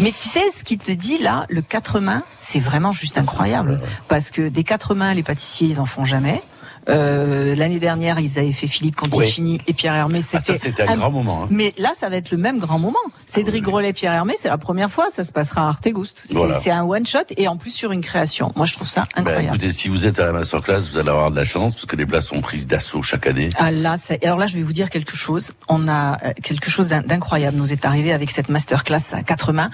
mais 0.00 0.12
tu 0.12 0.28
sais, 0.28 0.50
ce 0.52 0.64
qu'il 0.64 0.78
te 0.78 0.92
dit 0.92 1.18
là, 1.18 1.46
le 1.48 1.62
quatre 1.62 2.00
mains, 2.00 2.22
c'est 2.36 2.60
vraiment 2.60 2.92
juste 2.92 3.18
incroyable. 3.18 3.80
Parce 4.08 4.30
que 4.30 4.48
des 4.48 4.64
quatre 4.64 4.94
mains, 4.94 5.14
les 5.14 5.22
pâtissiers, 5.22 5.68
ils 5.68 5.80
en 5.80 5.86
font 5.86 6.04
jamais. 6.04 6.42
Euh, 6.88 7.54
L'année 7.54 7.80
dernière, 7.80 8.18
ils 8.20 8.38
avaient 8.38 8.52
fait 8.52 8.66
Philippe 8.66 8.96
Conticini 8.96 9.60
et 9.66 9.72
Pierre 9.72 9.94
Hermé. 9.94 10.20
Ah, 10.32 10.38
c'était 10.42 10.82
un, 10.82 10.94
grand 10.94 11.10
moment. 11.10 11.44
Hein. 11.44 11.48
Mais 11.50 11.74
là, 11.78 11.90
ça 11.94 12.08
va 12.08 12.16
être 12.16 12.30
le 12.30 12.38
même 12.38 12.58
grand 12.58 12.78
moment. 12.78 12.98
Cédric 13.26 13.62
ah, 13.66 13.70
Grolet, 13.70 13.92
Pierre 13.92 14.12
Hermé, 14.12 14.34
c'est 14.36 14.48
la 14.48 14.58
première 14.58 14.90
fois. 14.90 15.10
Ça 15.10 15.24
se 15.24 15.32
passera 15.32 15.66
à 15.66 15.68
Artegouste. 15.68 16.26
C'est 16.60 16.70
un 16.70 16.84
one 16.84 17.06
shot 17.06 17.18
et 17.36 17.48
en 17.48 17.56
plus 17.56 17.70
sur 17.70 17.92
une 17.92 18.00
création. 18.00 18.52
Moi, 18.56 18.66
je 18.66 18.74
trouve 18.74 18.88
ça 18.88 19.04
ben, 19.14 19.22
incroyable. 19.22 19.56
écoutez, 19.56 19.72
si 19.72 19.88
vous 19.88 20.06
êtes 20.06 20.18
à 20.18 20.26
la 20.26 20.32
masterclass, 20.32 20.80
vous 20.80 20.98
allez 20.98 21.10
avoir 21.10 21.30
de 21.30 21.36
la 21.36 21.44
chance 21.44 21.74
parce 21.74 21.86
que 21.86 21.96
les 21.96 22.06
places 22.06 22.26
sont 22.26 22.40
prises 22.40 22.66
d'assaut 22.66 23.02
chaque 23.02 23.26
année. 23.26 23.48
Ah 23.58 23.70
là, 23.70 23.96
alors 24.22 24.38
là, 24.38 24.46
je 24.46 24.56
vais 24.56 24.62
vous 24.62 24.72
dire 24.72 24.90
quelque 24.90 25.16
chose. 25.16 25.52
On 25.68 25.88
a 25.88 26.16
euh, 26.24 26.32
quelque 26.42 26.70
chose 26.70 26.88
d'incroyable. 26.88 27.56
Nous 27.56 27.72
est 27.72 27.84
arrivé 27.84 28.12
avec 28.12 28.30
cette 28.30 28.48
masterclass 28.48 29.12
à 29.12 29.22
quatre 29.22 29.52
mains. 29.52 29.70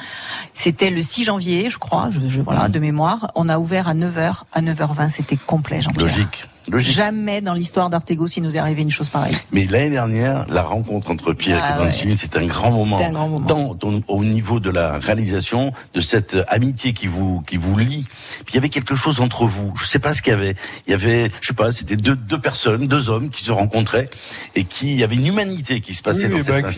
C'était 0.52 0.90
le 0.90 1.02
6 1.02 1.24
janvier, 1.24 1.70
je 1.70 1.78
crois. 1.78 2.08
Je, 2.10 2.20
je 2.26 2.40
voilà, 2.40 2.68
de 2.68 2.78
mémoire. 2.78 3.30
On 3.34 3.48
a 3.48 3.58
ouvert 3.58 3.88
à 3.88 3.94
9h. 3.94 4.42
À 4.52 4.60
9h20, 4.60 5.08
c'était 5.08 5.36
complet, 5.36 5.80
Jean-Pierre. 5.80 6.06
Logique. 6.06 6.48
Jamais 6.72 7.40
dans 7.40 7.54
l'histoire 7.54 7.90
d'Artego 7.90 8.26
s'il 8.26 8.42
nous 8.42 8.56
est 8.56 8.58
arrivé 8.58 8.82
une 8.82 8.90
chose 8.90 9.08
pareille. 9.08 9.36
Mais 9.52 9.66
l'année 9.66 9.90
dernière, 9.90 10.46
la 10.48 10.62
rencontre 10.62 11.10
entre 11.10 11.32
Pierre 11.32 11.60
ah, 11.62 11.82
et 11.82 11.86
ouais. 11.86 12.16
c'est 12.16 12.36
un 12.36 12.46
grand 12.46 12.70
moment. 12.70 12.98
Un 12.98 13.12
grand 13.12 13.28
moment. 13.28 13.76
au 14.08 14.24
niveau 14.24 14.60
de 14.60 14.70
la 14.70 14.98
réalisation 14.98 15.72
de 15.92 16.00
cette 16.00 16.36
amitié 16.48 16.92
qui 16.92 17.06
vous 17.06 17.42
qui 17.46 17.56
vous 17.56 17.76
lie. 17.78 18.06
Puis 18.46 18.52
il 18.52 18.54
y 18.54 18.58
avait 18.58 18.68
quelque 18.68 18.94
chose 18.94 19.20
entre 19.20 19.44
vous. 19.44 19.72
Je 19.76 19.84
sais 19.84 19.98
pas 19.98 20.14
ce 20.14 20.22
qu'il 20.22 20.32
y 20.32 20.34
avait. 20.34 20.56
Il 20.86 20.90
y 20.90 20.94
avait, 20.94 21.30
je 21.40 21.48
sais 21.48 21.54
pas, 21.54 21.72
c'était 21.72 21.96
deux 21.96 22.16
deux 22.16 22.40
personnes, 22.40 22.86
deux 22.86 23.10
hommes 23.10 23.30
qui 23.30 23.44
se 23.44 23.52
rencontraient 23.52 24.08
et 24.54 24.64
qui 24.64 24.92
il 24.92 25.00
y 25.00 25.04
avait 25.04 25.16
une 25.16 25.26
humanité 25.26 25.80
qui 25.80 25.94
se 25.94 26.02
passait 26.02 26.28
dans 26.28 26.38
cette 26.42 26.62
bah, 26.62 26.68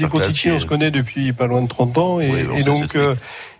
on 0.46 0.58
se 0.58 0.66
connaît 0.66 0.90
depuis 0.90 1.32
pas 1.32 1.46
loin 1.46 1.62
de 1.62 1.68
30 1.68 1.98
ans 1.98 2.20
et, 2.20 2.46
et 2.56 2.62
donc 2.62 2.94
euh, 2.96 3.14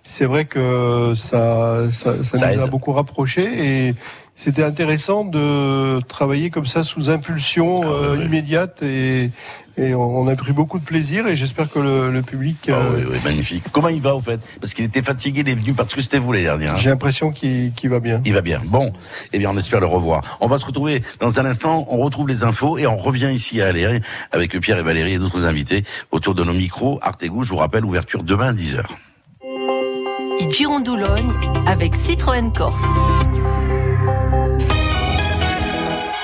c'est 0.05 0.25
vrai 0.25 0.45
que 0.45 1.15
ça 1.17 1.91
ça, 1.93 2.23
ça, 2.25 2.39
ça 2.39 2.55
nous 2.55 2.63
a 2.63 2.67
beaucoup 2.67 2.93
rapprochés 2.93 3.89
et 3.89 3.95
c'était 4.37 4.63
intéressant 4.63 5.25
de 5.25 6.01
travailler 6.03 6.51
comme 6.51 6.67
ça 6.67 6.85
sous 6.85 7.09
impulsion 7.09 7.81
ah, 7.83 7.87
euh, 7.87 8.23
immédiate 8.23 8.83
et, 8.83 9.31
et, 9.79 9.95
on 9.95 10.29
a 10.29 10.37
pris 10.37 10.53
beaucoup 10.53 10.79
de 10.79 10.85
plaisir 10.85 11.27
et 11.27 11.37
j'espère 11.37 11.71
que 11.71 11.79
le, 11.79 12.13
le 12.13 12.21
public. 12.21 12.71
Ah, 12.71 12.81
oui, 12.95 13.05
oui, 13.11 13.19
magnifique. 13.25 13.65
Comment 13.73 13.89
il 13.89 14.01
va 14.01 14.15
au 14.15 14.21
fait? 14.21 14.39
Parce 14.61 14.75
qu'il 14.75 14.85
était 14.85 15.03
fatigué, 15.03 15.41
il 15.41 15.49
est 15.49 15.55
venu 15.55 15.73
parce 15.73 15.95
que 15.95 16.03
c'était 16.03 16.19
vous 16.19 16.33
les 16.33 16.43
derniers. 16.43 16.69
Hein. 16.69 16.77
J'ai 16.77 16.91
l'impression 16.91 17.33
qu'il 17.33 17.73
va 17.85 17.99
bien. 17.99 18.21
Il 18.27 18.35
va 18.35 18.43
bien. 18.43 18.61
Bon, 18.63 18.93
eh 19.33 19.39
bien 19.39 19.51
on 19.51 19.57
espère 19.57 19.81
le 19.81 19.87
revoir. 19.87 20.39
On 20.41 20.49
va 20.49 20.59
se 20.59 20.67
retrouver 20.67 21.03
dans 21.19 21.41
un 21.41 21.47
instant. 21.47 21.87
On 21.89 21.97
retrouve 21.97 22.29
les 22.29 22.45
infos 22.45 22.77
et 22.77 22.87
on 22.87 22.97
revient 22.97 23.33
ici 23.33 23.63
à 23.63 23.69
Aléry 23.69 24.01
avec 24.33 24.59
Pierre 24.61 24.79
et 24.79 24.83
Valérie 24.83 25.15
et 25.15 25.19
d'autres 25.19 25.47
invités 25.47 25.85
autour 26.13 26.35
de 26.35 26.45
nos 26.45 26.53
micros. 26.53 26.99
Artegou, 27.01 27.43
je 27.43 27.51
vous 27.51 27.57
rappelle, 27.57 27.87
ouverture 27.87 28.23
demain 28.23 28.49
à 28.49 28.53
10h. 28.53 28.83
Girondoulogne 30.51 31.33
avec 31.67 31.95
Citroën 31.97 32.53
Corse. 32.53 32.83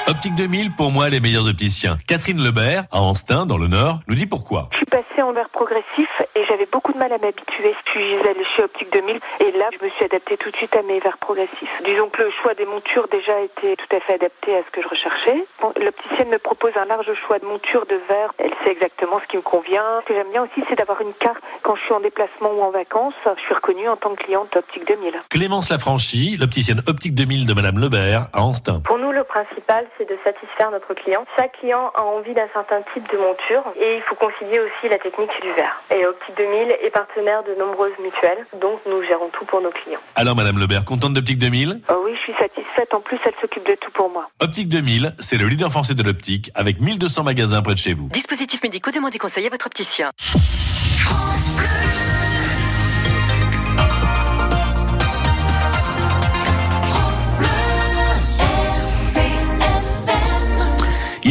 Optique 0.09 0.35
2000, 0.35 0.73
pour 0.73 0.91
moi, 0.91 1.09
les 1.09 1.21
meilleurs 1.21 1.49
opticiens. 1.49 1.97
Catherine 2.09 2.43
Lebert, 2.43 2.85
à 2.91 3.01
Anstin, 3.01 3.47
dans 3.47 3.57
le 3.57 3.69
Nord, 3.69 4.01
nous 4.09 4.17
dit 4.17 4.27
pourquoi. 4.27 4.69
Je 4.73 4.79
suis 4.79 4.87
passée 4.87 5.23
en 5.23 5.33
verre 5.33 5.49
progressif 5.51 6.11
et 6.35 6.45
j'avais 6.49 6.67
beaucoup 6.67 6.93
de 6.93 6.99
mal 6.99 7.13
à 7.13 7.19
m'habituer. 7.19 7.75
Puis 7.87 8.03
j'allais 8.25 8.45
chez 8.57 8.65
Optique 8.65 8.93
2000 8.93 9.21
et 9.41 9.53
là, 9.59 9.71
je 9.79 9.85
me 9.85 9.91
suis 9.91 10.05
adaptée 10.05 10.37
tout 10.37 10.51
de 10.51 10.57
suite 10.57 10.75
à 10.75 10.83
mes 10.83 10.99
verres 10.99 11.19
progressifs. 11.19 11.71
Disons 11.85 12.09
que 12.09 12.23
le 12.23 12.31
choix 12.43 12.55
des 12.55 12.67
montures 12.67 13.07
déjà 13.09 13.41
était 13.43 13.77
tout 13.77 13.97
à 13.97 14.01
fait 14.01 14.15
adapté 14.15 14.57
à 14.57 14.63
ce 14.67 14.71
que 14.73 14.83
je 14.83 14.89
recherchais. 14.89 15.45
L'opticienne 15.81 16.29
me 16.29 16.39
propose 16.39 16.73
un 16.77 16.85
large 16.87 17.13
choix 17.27 17.39
de 17.39 17.47
montures 17.47 17.87
de 17.87 18.01
verres. 18.09 18.35
Elle 18.39 18.53
sait 18.65 18.73
exactement 18.73 19.21
ce 19.23 19.29
qui 19.29 19.37
me 19.37 19.43
convient. 19.43 20.03
Ce 20.03 20.09
que 20.09 20.15
j'aime 20.15 20.31
bien 20.33 20.43
aussi, 20.43 20.67
c'est 20.69 20.77
d'avoir 20.77 21.01
une 21.01 21.15
carte 21.15 21.43
quand 21.63 21.77
je 21.77 21.83
suis 21.83 21.95
en 21.95 22.01
déplacement 22.01 22.51
ou 22.51 22.63
en 22.63 22.71
vacances. 22.71 23.15
Je 23.25 23.43
suis 23.43 23.55
reconnue 23.55 23.89
en 23.89 23.97
tant 23.97 24.15
que 24.15 24.25
cliente 24.25 24.57
Optique 24.57 24.87
2000. 24.87 25.15
Clémence 25.31 25.71
Lafranchi, 25.71 26.37
l'opticienne 26.37 26.83
Optique 26.89 27.15
2000 27.15 27.47
de 27.47 27.55
Madame 27.55 27.79
Lebert, 27.79 28.27
à 28.33 28.43
Anstin. 28.43 28.81
Pour 28.81 28.99
nous, 28.99 29.13
le 29.13 29.23
principal, 29.25 29.87
c'est 29.99 30.09
de 30.09 30.17
satisfaire 30.25 30.71
notre 30.71 30.95
client. 30.95 31.25
Chaque 31.37 31.53
client 31.59 31.91
a 31.95 32.03
envie 32.03 32.35
d'un 32.35 32.49
certain 32.53 32.83
type 32.93 33.11
de 33.11 33.19
monture 33.19 33.63
et 33.77 33.97
il 33.97 34.03
faut 34.03 34.15
concilier 34.15 34.61
aussi 34.61 34.89
la 34.89 34.99
technique 34.99 35.31
du 35.43 35.53
verre. 35.53 35.83
Et 35.95 36.07
Optique 36.07 36.37
2000 36.37 36.77
est 36.83 36.91
partenaire 36.91 37.43
de 37.45 37.55
nombreuses 37.55 37.97
mutuelles, 38.03 38.47
donc 38.61 38.81
nous 38.87 39.03
gérons 39.05 39.29
tout 39.31 39.45
pour 39.45 39.61
nos 39.61 39.71
clients. 39.71 40.01
Alors 40.15 40.37
Madame 40.37 40.59
Lebert, 40.59 40.85
contente 40.85 41.15
d'Optique 41.15 41.39
2000 41.39 41.81
Oh 41.91 42.03
oui, 42.05 42.15
je 42.17 42.21
suis 42.21 42.35
satisfaite. 42.39 42.93
En 42.93 43.01
plus, 43.01 43.19
elle 43.25 43.35
s'occupe 43.41 43.67
de 43.67 43.75
tout 43.75 43.91
pour 43.93 44.11
moi. 44.11 44.29
Optique 44.41 44.69
2000, 44.69 45.13
c'est 45.19 45.37
le 45.37 45.47
leader 45.47 45.71
français 45.71 45.95
de 45.95 46.03
l'optique 46.03 46.51
avec 46.55 46.81
1200 46.81 47.25
magasins 47.25 47.63
près 47.63 47.75
de 47.75 47.79
chez 47.79 47.93
vous. 47.93 48.09
Dispositifs 48.09 48.63
médicaux, 48.63 48.91
demandez 48.91 49.19
conseil 49.19 49.47
à 49.47 49.51
votre 49.51 49.67
opticien. 49.67 50.11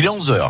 Il 0.03 0.05
est 0.05 0.09
11h. 0.09 0.49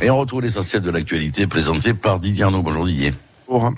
Et 0.00 0.08
on 0.08 0.18
retrouve 0.18 0.42
l'essentiel 0.42 0.82
de 0.82 0.90
l'actualité 0.92 1.48
présenté 1.48 1.94
par 1.94 2.20
Didier 2.20 2.44
Arnaud. 2.44 2.62
Bonjour 2.62 2.86
Didier. 2.86 3.12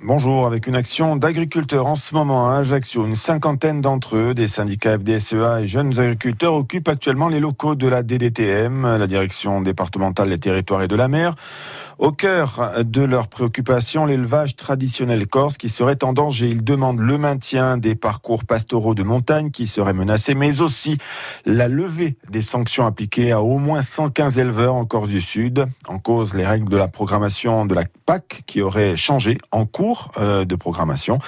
Bonjour. 0.02 0.46
Avec 0.46 0.66
une 0.66 0.76
action 0.76 1.16
d'agriculteurs 1.16 1.86
en 1.86 1.94
ce 1.94 2.14
moment 2.14 2.50
à 2.50 2.56
Ajaccio, 2.56 3.06
une 3.06 3.14
cinquantaine 3.14 3.80
d'entre 3.80 4.16
eux, 4.16 4.34
des 4.34 4.46
syndicats 4.46 4.98
FDSEA 4.98 5.62
et 5.62 5.66
jeunes 5.66 5.98
agriculteurs, 5.98 6.52
occupent 6.52 6.88
actuellement 6.88 7.28
les 7.28 7.40
locaux 7.40 7.76
de 7.76 7.88
la 7.88 8.02
DDTM, 8.02 8.98
la 8.98 9.06
direction 9.06 9.62
départementale 9.62 10.28
des 10.28 10.38
territoires 10.38 10.82
et 10.82 10.88
de 10.88 10.96
la 10.96 11.08
mer. 11.08 11.36
Au 12.00 12.12
cœur 12.12 12.72
de 12.82 13.02
leurs 13.02 13.28
préoccupations, 13.28 14.06
l'élevage 14.06 14.56
traditionnel 14.56 15.26
corse 15.26 15.58
qui 15.58 15.68
serait 15.68 16.02
en 16.02 16.14
danger. 16.14 16.48
Ils 16.48 16.64
demandent 16.64 16.98
le 16.98 17.18
maintien 17.18 17.76
des 17.76 17.94
parcours 17.94 18.46
pastoraux 18.46 18.94
de 18.94 19.02
montagne 19.02 19.50
qui 19.50 19.66
seraient 19.66 19.92
menacés, 19.92 20.34
mais 20.34 20.62
aussi 20.62 20.96
la 21.44 21.68
levée 21.68 22.16
des 22.30 22.40
sanctions 22.40 22.86
appliquées 22.86 23.32
à 23.32 23.42
au 23.42 23.58
moins 23.58 23.82
115 23.82 24.38
éleveurs 24.38 24.76
en 24.76 24.86
Corse 24.86 25.10
du 25.10 25.20
Sud. 25.20 25.66
En 25.88 25.98
cause, 25.98 26.32
les 26.32 26.46
règles 26.46 26.70
de 26.70 26.76
la 26.78 26.88
programmation 26.88 27.66
de 27.66 27.74
la 27.74 27.84
PAC 28.06 28.44
qui 28.46 28.62
auraient 28.62 28.96
changé 28.96 29.36
en 29.52 29.66
cours 29.66 30.10
euh, 30.16 30.46
de 30.46 30.54
programmation. 30.54 31.18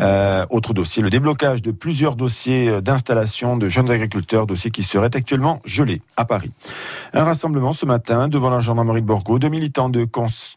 Euh, 0.00 0.44
autre 0.50 0.74
dossier, 0.74 1.04
le 1.04 1.10
déblocage 1.10 1.62
de 1.62 1.70
plusieurs 1.70 2.16
dossiers 2.16 2.82
d'installation 2.82 3.56
de 3.56 3.68
jeunes 3.68 3.92
agriculteurs, 3.92 4.48
dossiers 4.48 4.72
qui 4.72 4.82
seraient 4.82 5.14
actuellement 5.14 5.60
gelés 5.64 6.02
à 6.16 6.24
Paris. 6.24 6.50
Un 7.12 7.22
rassemblement 7.22 7.72
ce 7.72 7.86
matin 7.86 8.26
devant 8.26 8.50
la 8.50 8.58
gendarmerie 8.58 9.02
de 9.02 9.06
Borgo. 9.06 9.38
Deux 9.38 9.50
militants 9.50 9.88
de 9.88 10.04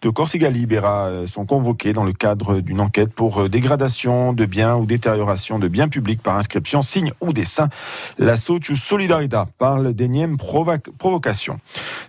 de 0.02 0.10
Corsica 0.10 0.50
Libera 0.50 1.08
euh, 1.08 1.28
sont 1.28 1.46
convoqués 1.46 1.92
dans 1.92 2.06
le 2.06 2.14
cadre 2.14 2.62
d'une 2.62 2.80
enquête 2.80 3.12
pour 3.12 3.42
euh, 3.42 3.50
dégradation 3.50 4.32
de 4.32 4.46
biens 4.46 4.78
ou 4.78 4.86
détérioration 4.86 5.60
de 5.60 5.68
biens 5.68 5.90
publics 5.90 6.22
par 6.22 6.38
inscription, 6.38 6.82
signe 6.82 7.12
ou 7.20 7.34
dessin. 7.34 7.68
La 8.18 8.38
Socio 8.38 8.76
Solidarita 8.76 9.48
parle 9.58 9.94
d'énième 9.94 10.38
provocation. 10.38 11.60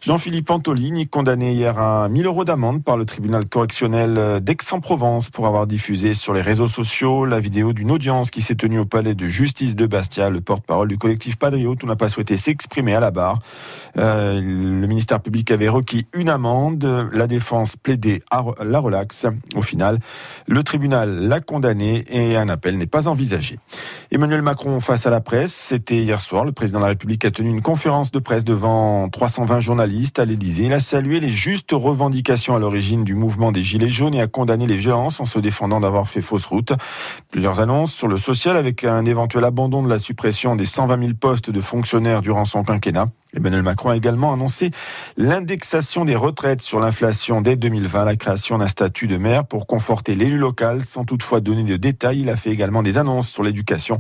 Jean-Philippe 0.01 0.51
Antolini, 0.51 1.09
condamné 1.09 1.53
hier 1.53 1.79
à 1.81 2.09
1000 2.09 2.27
euros 2.27 2.45
d'amende 2.45 2.85
par 2.85 2.97
le 2.97 3.05
tribunal 3.05 3.47
correctionnel 3.47 4.17
euh, 4.17 4.39
d'Aix-en-Provence 4.39 5.31
pour 5.31 5.49
avoir 5.49 5.67
diffusé 5.67 6.15
sur 6.15 6.33
les 6.33 6.43
réseaux 6.43 6.69
sociaux 6.69 7.25
la 7.25 7.41
vidéo 7.41 7.73
d'une 7.73 7.91
audience 7.91 8.31
qui 8.31 8.43
s'est 8.43 8.55
tenue 8.55 8.79
au 8.79 8.87
palais 8.87 9.15
de 9.15 9.27
justice 9.27 9.75
de 9.75 9.87
Bastia. 9.87 10.31
Le 10.31 10.41
porte-parole 10.41 10.87
du 10.87 10.99
collectif 10.99 11.37
Padrio 11.37 11.75
tout 11.75 11.87
n'a 11.87 11.97
pas 11.97 12.09
souhaité 12.09 12.37
s'exprimer 12.37 12.95
à 12.95 13.01
la 13.01 13.11
barre. 13.11 13.39
Le 13.97 14.87
ministère 14.87 15.21
public 15.21 15.51
avait 15.51 15.69
requis 15.69 16.07
une 16.15 16.29
amende. 16.29 17.11
La 17.13 17.27
défense 17.31 17.77
plaidait 17.77 18.23
à 18.31 18.45
la 18.63 18.79
relaxe. 18.79 19.27
Au 19.57 19.63
final, 19.63 19.99
le 20.47 20.63
tribunal 20.63 21.29
l'a 21.29 21.41
condamné 21.41 22.05
et 22.11 22.37
un 22.37 22.51
appel 22.51 22.77
n'est 22.77 22.87
pas 22.87 23.09
envisagé. 23.09 23.59
Emmanuel 24.11 24.43
Macron 24.43 24.81
face 24.81 25.07
à 25.07 25.11
la 25.11 25.23
presse, 25.23 25.55
c'était 25.55 26.03
hier 26.03 26.21
soir. 26.21 26.45
Le 26.45 26.53
président 26.53 26.81
de 26.81 26.85
la 26.85 26.91
République 26.91 27.25
a 27.25 27.31
tenu 27.31 27.49
une 27.49 27.63
conférence 27.63 28.11
de 28.11 28.19
presse 28.19 28.45
devant 28.45 29.09
320 29.09 29.61
journalistes 29.61 30.19
à 30.19 30.27
l'Élysée. 30.27 30.65
Il 30.65 30.73
a 30.75 30.81
salué 30.81 31.21
les 31.21 31.31
justes 31.31 31.73
revendications 31.73 32.55
à 32.55 32.59
l'origine 32.59 33.05
du 33.05 33.15
mouvement 33.15 33.53
des 33.53 33.63
Gilets 33.63 33.89
jaunes 33.89 34.15
et 34.15 34.21
a 34.21 34.27
condamné 34.27 34.67
les 34.67 34.77
violences 34.77 35.21
en 35.21 35.25
se 35.25 35.39
défendant 35.39 35.81
d'avoir 35.81 36.09
fait 36.09 36.21
fausse 36.21 36.47
route. 36.47 36.73
Plusieurs 37.31 37.61
annonces 37.61 37.93
sur 37.93 38.09
le 38.09 38.19
social 38.19 38.57
avec 38.57 38.85
un 38.85 39.05
éventuel 39.07 39.45
abandon 39.45 39.83
de 39.83 39.89
la 39.89 39.99
suppression 39.99 40.57
des 40.57 40.67
120 40.67 40.99
000 40.99 41.13
postes 41.15 41.51
de 41.51 41.61
fonctionnaires 41.61 42.21
durant 42.21 42.45
son 42.45 42.65
quinquennat. 42.65 43.09
Emmanuel 43.37 43.63
Macron 43.63 43.91
a 43.91 43.97
également 43.97 44.33
annoncé 44.33 44.71
l'indexation 45.17 46.05
des 46.05 46.17
retraites 46.17 46.63
sur 46.63 46.81
l'inflation 46.81 47.41
dès 47.41 47.57
2020, 47.57 48.05
la 48.05 48.17
création 48.17 48.59
d'un 48.59 48.69
statut 48.69 49.07
de 49.07 49.17
maire 49.17 49.47
pour 49.47 49.67
conforter 49.67 50.15
l'élu 50.15 50.39
local 50.39 50.83
sans 50.83 51.05
toutefois 51.05 51.41
donner 51.41 51.65
de 51.65 51.77
détails. 51.77 52.21
Il 52.21 52.31
a 52.31 52.37
fait 52.37 52.51
également 52.51 52.83
des 52.83 52.99
annonces 52.99 53.29
sur 53.29 53.43
l'éducation, 53.43 53.99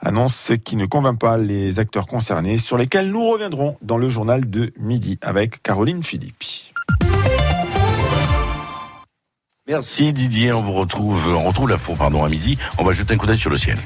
annonces 0.00 0.52
qui 0.64 0.76
ne 0.76 0.86
convainc 0.86 1.18
pas 1.18 1.36
les 1.36 1.78
acteurs 1.78 2.06
concernés 2.06 2.58
sur 2.58 2.76
lesquels 2.76 3.10
nous 3.10 3.28
reviendrons 3.28 3.76
dans 3.82 3.98
le 3.98 4.08
journal 4.08 4.48
de 4.48 4.72
midi 4.78 5.18
avec 5.22 5.62
Caroline 5.62 6.02
Philippi. 6.02 6.72
Merci 9.68 10.12
Didier, 10.12 10.52
on 10.52 10.60
vous 10.60 10.72
retrouve, 10.72 11.28
on 11.28 11.44
retrouve 11.44 11.70
l'info 11.70 11.94
pardon 11.94 12.24
à 12.24 12.28
midi. 12.28 12.58
On 12.78 12.84
va 12.84 12.92
jeter 12.92 13.14
un 13.14 13.16
coup 13.16 13.26
d'œil 13.26 13.38
sur 13.38 13.50
le 13.50 13.56
ciel. 13.56 13.78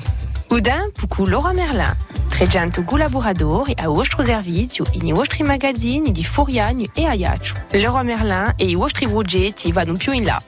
Udin 0.49 0.93
puku 0.95 1.27
Laura 1.27 1.53
Merlin. 1.53 1.93
Tregianto 2.31 2.85
collaboratori 2.85 3.73
a 3.77 3.89
vostro 3.89 4.23
servizio 4.23 4.85
in 4.93 5.07
i 5.07 5.13
vostri 5.13 5.43
magazzini 5.43 6.13
di 6.13 6.23
Furiani 6.23 6.89
e 6.95 7.05
Ajaccio. 7.05 7.55
Leroy 7.71 8.05
Merlin 8.05 8.53
e 8.57 8.67
i 8.67 8.75
vostri 8.75 9.09
progetti 9.09 9.73
vanno 9.73 9.95
più 9.95 10.13
in 10.13 10.25
là. 10.25 10.41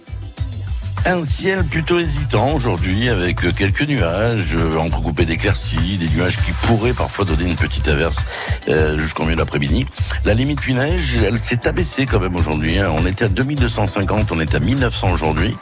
Un 1.06 1.24
ciel 1.24 1.64
plutôt 1.64 1.98
hésitant 1.98 2.52
aujourd'hui 2.52 3.08
avec 3.08 3.38
quelques 3.56 3.82
nuages 3.82 4.54
euh, 4.54 4.76
entrecoupés 4.76 5.24
d'éclaircies, 5.24 5.96
des 5.96 6.08
nuages 6.08 6.36
qui 6.36 6.52
pourraient 6.62 6.92
parfois 6.92 7.24
donner 7.24 7.44
une 7.44 7.56
petite 7.56 7.88
averse 7.88 8.24
euh, 8.68 8.98
jusqu'au 8.98 9.22
milieu 9.22 9.36
de 9.36 9.40
l'après-midi. 9.40 9.86
La 10.24 10.34
limite 10.34 10.60
pluie 10.60 10.74
neige, 10.74 11.16
elle 11.16 11.38
s'est 11.38 11.66
abaissée 11.66 12.04
quand 12.04 12.20
même 12.20 12.36
aujourd'hui. 12.36 12.78
hein. 12.78 12.92
On 12.94 13.06
était 13.06 13.24
à 13.24 13.28
2250, 13.28 14.32
on 14.32 14.40
est 14.40 14.54
à 14.54 14.60
1900 14.60 15.10
aujourd'hui. 15.10 15.56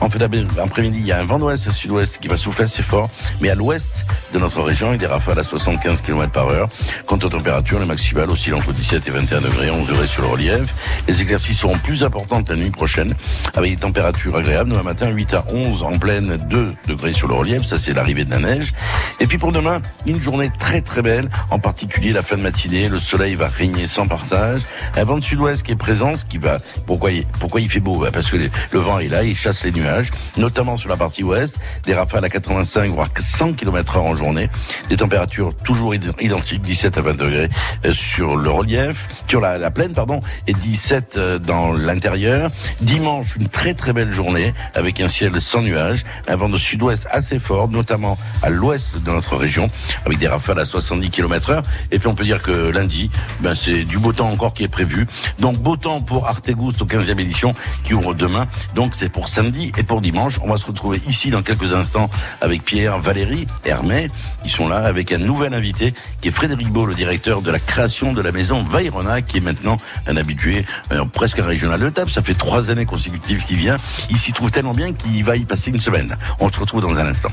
En 0.00 0.10
fait, 0.10 0.22
après-midi, 0.22 0.98
il 1.00 1.06
y 1.06 1.12
a 1.12 1.20
un 1.20 1.24
vent 1.24 1.38
d'ouest 1.38 1.70
sud-ouest 1.70 2.18
qui 2.18 2.28
va 2.28 2.36
souffler 2.36 2.64
assez 2.64 2.82
fort, 2.82 3.08
mais 3.40 3.48
à 3.50 3.54
l'ouest 3.54 4.06
de 4.34 4.38
notre 4.38 4.60
région, 4.60 4.88
avec 4.88 5.00
des 5.00 5.06
rafales 5.06 5.38
à 5.38 5.42
75 5.42 6.02
km 6.02 6.30
par 6.30 6.48
heure. 6.48 6.68
Quant 7.06 7.16
aux 7.16 7.28
températures, 7.28 7.80
les 7.80 7.86
maximales 7.86 8.30
oscillent 8.30 8.54
entre 8.54 8.72
17 8.72 9.06
et 9.06 9.10
21 9.10 9.40
degrés, 9.40 9.70
11 9.70 9.88
degrés 9.88 10.06
sur 10.06 10.22
le 10.22 10.28
relief. 10.28 10.74
Les 11.08 11.22
éclaircies 11.22 11.54
seront 11.54 11.78
plus 11.78 12.04
importantes 12.04 12.48
la 12.50 12.56
nuit 12.56 12.70
prochaine, 12.70 13.14
avec 13.54 13.70
des 13.70 13.78
températures 13.78 14.36
agréables. 14.36 14.79
Matin, 14.82 15.08
8 15.10 15.34
à 15.34 15.44
11 15.52 15.82
en 15.82 15.98
pleine, 15.98 16.36
2 16.48 16.74
degrés 16.88 17.12
sur 17.12 17.28
le 17.28 17.34
relief. 17.34 17.62
Ça, 17.62 17.78
c'est 17.78 17.92
l'arrivée 17.92 18.24
de 18.24 18.30
la 18.30 18.38
neige. 18.38 18.72
Et 19.20 19.26
puis 19.26 19.38
pour 19.38 19.52
demain, 19.52 19.80
une 20.06 20.20
journée 20.20 20.50
très 20.58 20.80
très 20.80 21.02
belle, 21.02 21.28
en 21.50 21.58
particulier 21.58 22.12
la 22.12 22.22
fin 22.22 22.36
de 22.36 22.42
matinée. 22.42 22.88
Le 22.88 22.98
soleil 22.98 23.34
va 23.34 23.48
régner 23.48 23.86
sans 23.86 24.06
partage. 24.06 24.62
Un 24.96 25.04
vent 25.04 25.18
de 25.18 25.22
sud-ouest 25.24 25.62
qui 25.62 25.72
est 25.72 25.76
présent, 25.76 26.16
ce 26.16 26.24
qui 26.24 26.38
va. 26.38 26.60
Pourquoi 26.86 27.10
pourquoi 27.38 27.60
il 27.60 27.68
fait 27.70 27.80
beau? 27.80 27.98
Bah, 27.98 28.10
Parce 28.12 28.30
que 28.30 28.36
le 28.36 28.78
vent 28.78 28.98
est 28.98 29.08
là, 29.08 29.22
il 29.24 29.36
chasse 29.36 29.64
les 29.64 29.72
nuages, 29.72 30.10
notamment 30.36 30.76
sur 30.76 30.88
la 30.88 30.96
partie 30.96 31.22
ouest. 31.24 31.58
Des 31.84 31.94
rafales 31.94 32.24
à 32.24 32.28
85 32.28 32.90
voire 32.92 33.08
100 33.18 33.54
km 33.54 33.96
heure 33.96 34.04
en 34.04 34.14
journée. 34.14 34.48
Des 34.88 34.96
températures 34.96 35.54
toujours 35.56 35.94
id- 35.94 36.12
identiques, 36.20 36.62
17 36.62 36.98
à 36.98 37.02
20 37.02 37.14
degrés 37.16 37.48
euh, 37.84 37.94
sur 37.94 38.36
le 38.36 38.50
relief, 38.50 39.08
sur 39.28 39.40
la, 39.40 39.58
la 39.58 39.70
plaine, 39.70 39.92
pardon, 39.92 40.20
et 40.46 40.52
17 40.54 41.14
euh, 41.16 41.38
dans 41.38 41.72
l'intérieur. 41.72 42.50
Dimanche, 42.80 43.36
une 43.36 43.48
très 43.48 43.74
très 43.74 43.92
belle 43.92 44.12
journée 44.12 44.52
avec 44.74 45.00
un 45.00 45.08
ciel 45.08 45.40
sans 45.40 45.62
nuages, 45.62 46.04
un 46.28 46.36
vent 46.36 46.48
de 46.48 46.58
sud-ouest 46.58 47.06
assez 47.10 47.38
fort, 47.38 47.68
notamment 47.68 48.18
à 48.42 48.50
l'ouest 48.50 48.96
de 49.02 49.10
notre 49.10 49.36
région, 49.36 49.70
avec 50.06 50.18
des 50.18 50.28
rafales 50.28 50.58
à 50.58 50.64
70 50.64 51.10
km 51.10 51.50
heure. 51.50 51.62
Et 51.90 51.98
puis 51.98 52.08
on 52.08 52.14
peut 52.14 52.24
dire 52.24 52.42
que 52.42 52.70
lundi, 52.70 53.10
ben 53.40 53.54
c'est 53.54 53.84
du 53.84 53.98
beau 53.98 54.12
temps 54.12 54.30
encore 54.30 54.54
qui 54.54 54.64
est 54.64 54.68
prévu. 54.68 55.06
Donc 55.38 55.58
beau 55.58 55.76
temps 55.76 56.00
pour 56.00 56.26
Artegus 56.26 56.80
au 56.80 56.86
15e 56.86 57.18
édition 57.20 57.54
qui 57.84 57.94
ouvre 57.94 58.14
demain. 58.14 58.48
Donc 58.74 58.94
c'est 58.94 59.08
pour 59.08 59.28
samedi 59.28 59.72
et 59.76 59.82
pour 59.82 60.00
dimanche. 60.00 60.38
On 60.42 60.50
va 60.50 60.56
se 60.56 60.66
retrouver 60.66 61.00
ici 61.06 61.30
dans 61.30 61.42
quelques 61.42 61.72
instants 61.72 62.10
avec 62.40 62.64
Pierre, 62.64 62.98
Valérie, 62.98 63.46
Hermé. 63.64 64.10
Ils 64.44 64.50
sont 64.50 64.68
là 64.68 64.78
avec 64.78 65.12
un 65.12 65.18
nouvel 65.18 65.54
invité 65.54 65.94
qui 66.20 66.28
est 66.28 66.32
Frédéric 66.32 66.68
Beau, 66.68 66.86
le 66.86 66.94
directeur 66.94 67.42
de 67.42 67.50
la 67.50 67.58
création 67.58 68.12
de 68.12 68.20
la 68.20 68.32
maison 68.32 68.62
Vairona, 68.62 69.22
qui 69.22 69.38
est 69.38 69.40
maintenant 69.40 69.76
un 70.06 70.16
habitué, 70.16 70.64
euh, 70.92 71.04
presque 71.04 71.38
un 71.38 71.44
régional 71.44 71.80
de 71.80 71.88
table. 71.90 72.10
Ça 72.10 72.22
fait 72.22 72.34
trois 72.34 72.70
années 72.70 72.86
consécutives 72.86 73.44
qu'il 73.44 73.56
vient. 73.56 73.76
Il 74.10 74.18
trouve 74.32 74.49
tellement 74.50 74.74
bien 74.74 74.92
qu'il 74.92 75.24
va 75.24 75.36
y 75.36 75.44
passer 75.44 75.70
une 75.70 75.80
semaine. 75.80 76.16
On 76.38 76.50
se 76.50 76.60
retrouve 76.60 76.82
dans 76.82 76.98
un 76.98 77.06
instant. 77.06 77.30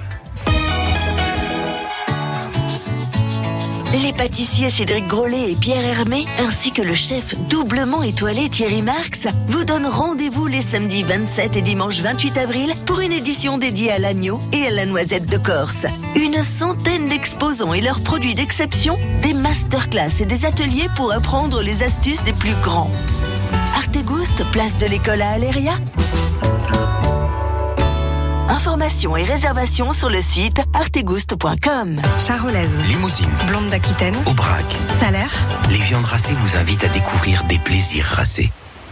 Les 4.04 4.12
pâtissiers 4.12 4.70
Cédric 4.70 5.08
Grolet 5.08 5.52
et 5.52 5.56
Pierre 5.56 5.84
Hermé, 5.84 6.26
ainsi 6.40 6.72
que 6.72 6.82
le 6.82 6.94
chef 6.94 7.36
doublement 7.48 8.04
étoilé 8.04 8.50
Thierry 8.50 8.82
Marx, 8.82 9.28
vous 9.48 9.64
donnent 9.64 9.88
rendez-vous 9.88 10.46
les 10.46 10.62
samedis 10.62 11.04
27 11.04 11.56
et 11.56 11.62
dimanche 11.62 12.02
28 12.02 12.38
avril 12.38 12.74
pour 12.86 13.00
une 13.00 13.14
édition 13.14 13.58
dédiée 13.58 13.92
à 13.92 13.98
l'agneau 13.98 14.40
et 14.52 14.68
à 14.68 14.72
la 14.72 14.86
noisette 14.86 15.26
de 15.26 15.38
Corse. 15.38 15.86
Une 16.16 16.44
centaine 16.44 17.08
d'exposants 17.08 17.74
et 17.74 17.82
leurs 17.82 18.02
produits 18.02 18.36
d'exception, 18.36 19.00
des 19.24 19.34
masterclass 19.34 20.20
et 20.20 20.26
des 20.26 20.46
ateliers 20.46 20.90
pour 20.96 21.14
apprendre 21.14 21.62
les 21.62 21.82
astuces 21.82 22.22
des 22.24 22.34
plus 22.34 22.56
grands. 22.62 22.92
Artegoust, 23.76 24.44
place 24.52 24.78
de 24.80 24.86
l'école 24.86 25.22
à 25.22 25.30
Aléria 25.30 25.74
Informations 28.58 29.16
et 29.16 29.24
réservations 29.24 29.94
sur 29.94 30.10
le 30.10 30.20
site 30.20 30.64
artegouste.com. 30.74 32.02
Charolaise, 32.26 32.76
Limousine, 32.88 33.30
blonde 33.46 33.70
d'Aquitaine, 33.70 34.16
Aubrac. 34.26 34.66
salaire. 35.00 35.32
Les 35.70 35.78
viandes 35.78 36.06
racées 36.06 36.34
vous 36.34 36.56
invitent 36.56 36.84
à 36.84 36.88
découvrir 36.88 37.44
des 37.44 37.60
plaisirs 37.60 38.06
racés. 38.06 38.52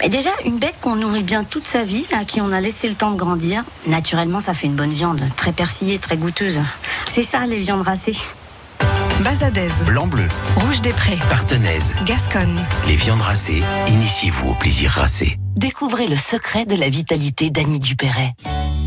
Mais 0.00 0.08
déjà, 0.08 0.30
une 0.44 0.58
bête 0.58 0.76
qu'on 0.80 0.94
nourrit 0.94 1.24
bien 1.24 1.42
toute 1.42 1.66
sa 1.66 1.82
vie, 1.82 2.06
à 2.12 2.24
qui 2.24 2.40
on 2.40 2.52
a 2.52 2.60
laissé 2.60 2.88
le 2.88 2.94
temps 2.94 3.10
de 3.10 3.16
grandir, 3.16 3.64
naturellement, 3.86 4.38
ça 4.38 4.54
fait 4.54 4.68
une 4.68 4.76
bonne 4.76 4.92
viande, 4.92 5.22
très 5.36 5.52
persillée, 5.52 5.98
très 5.98 6.16
goûteuse. 6.16 6.60
C'est 7.06 7.24
ça, 7.24 7.44
les 7.46 7.58
viandes 7.58 7.82
racées. 7.82 8.16
Bazadaise, 9.24 9.72
Blanc-bleu, 9.84 10.28
rouge 10.56 10.80
des 10.80 10.92
prés, 10.92 11.18
partenaise. 11.28 11.92
Gasconne. 12.06 12.64
Les 12.86 12.94
viandes 12.94 13.20
racées, 13.20 13.62
initiez-vous 13.88 14.50
au 14.50 14.54
plaisir 14.54 14.92
racé. 14.92 15.38
Découvrez 15.56 16.06
le 16.06 16.16
secret 16.16 16.66
de 16.66 16.76
la 16.76 16.88
vitalité 16.88 17.50
d'Annie 17.50 17.80
Dupéret. 17.80 18.34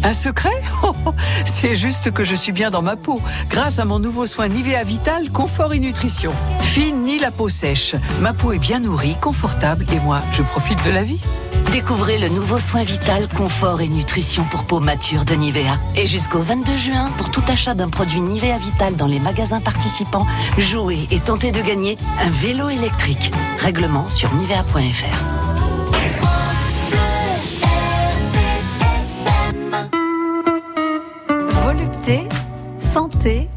Un 0.03 0.13
secret 0.13 0.49
Oh, 0.84 0.95
oh, 1.05 1.13
C'est 1.43 1.75
juste 1.75 2.11
que 2.11 2.23
je 2.23 2.34
suis 2.34 2.53
bien 2.53 2.71
dans 2.71 2.82
ma 2.82 2.95
peau, 2.95 3.21
grâce 3.49 3.77
à 3.79 3.86
mon 3.86 3.99
nouveau 3.99 4.25
soin 4.25 4.47
Nivea 4.47 4.84
Vital 4.84 5.29
Confort 5.32 5.73
et 5.73 5.79
Nutrition. 5.79 6.32
Fini 6.61 7.19
la 7.19 7.32
peau 7.32 7.49
sèche, 7.49 7.95
ma 8.21 8.32
peau 8.32 8.53
est 8.53 8.59
bien 8.59 8.79
nourrie, 8.79 9.17
confortable 9.19 9.86
et 9.91 9.99
moi, 9.99 10.21
je 10.32 10.43
profite 10.43 10.84
de 10.86 10.91
la 10.91 11.03
vie. 11.03 11.19
Découvrez 11.72 12.17
le 12.17 12.28
nouveau 12.28 12.59
soin 12.59 12.84
vital, 12.84 13.30
confort 13.30 13.80
et 13.80 13.88
nutrition 13.88 14.43
pour 14.51 14.65
peau 14.65 14.82
mature 14.82 15.24
de 15.24 15.36
Nivea. 15.36 15.78
Et 15.95 16.05
jusqu'au 16.05 16.39
22 16.39 16.76
juin, 16.76 17.09
pour 17.17 17.32
tout 17.32 17.43
achat 17.47 17.74
d'un 17.74 17.88
produit 17.88 18.19
Nivea 18.19 18.57
Vital 18.57 18.97
dans 18.97 19.07
les 19.07 19.19
magasins 19.19 19.61
participants, 19.61 20.28
jouez 20.57 21.07
et 21.11 21.19
tentez 21.19 21.51
de 21.51 21.61
gagner 21.61 21.97
un 22.19 22.30
vélo 22.30 22.67
électrique. 22.67 23.32
Règlement 23.59 24.09
sur 24.09 24.34
nivea.fr. 24.36 25.17
Volupté, 31.63 32.28
santé, 32.93 33.47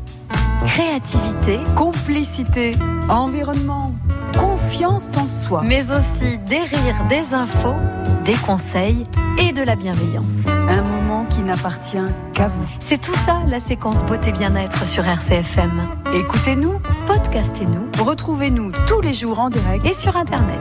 créativité, 0.66 1.58
complicité, 1.76 2.76
environnement, 3.08 3.92
confiance 4.38 5.12
en 5.16 5.28
soi, 5.28 5.62
mais 5.64 5.92
aussi 5.92 6.38
des 6.48 6.60
rires, 6.60 7.04
des 7.08 7.34
infos, 7.34 7.76
des 8.24 8.34
conseils 8.34 9.06
et 9.38 9.52
de 9.52 9.62
la 9.62 9.76
bienveillance. 9.76 10.46
Un 10.46 10.82
moment 10.82 11.26
qui 11.26 11.42
n'appartient 11.42 11.98
qu'à 12.32 12.48
vous. 12.48 12.66
C'est 12.80 13.00
tout 13.00 13.14
ça 13.14 13.42
la 13.46 13.60
séquence 13.60 14.02
beauté 14.04 14.32
bien-être 14.32 14.86
sur 14.86 15.06
RCFM. 15.06 15.82
Écoutez-nous, 16.14 16.80
podcastez-nous, 17.06 18.02
retrouvez-nous 18.02 18.72
tous 18.86 19.00
les 19.02 19.12
jours 19.12 19.38
en 19.38 19.50
direct 19.50 19.84
et 19.84 19.92
sur 19.92 20.16
internet. 20.16 20.60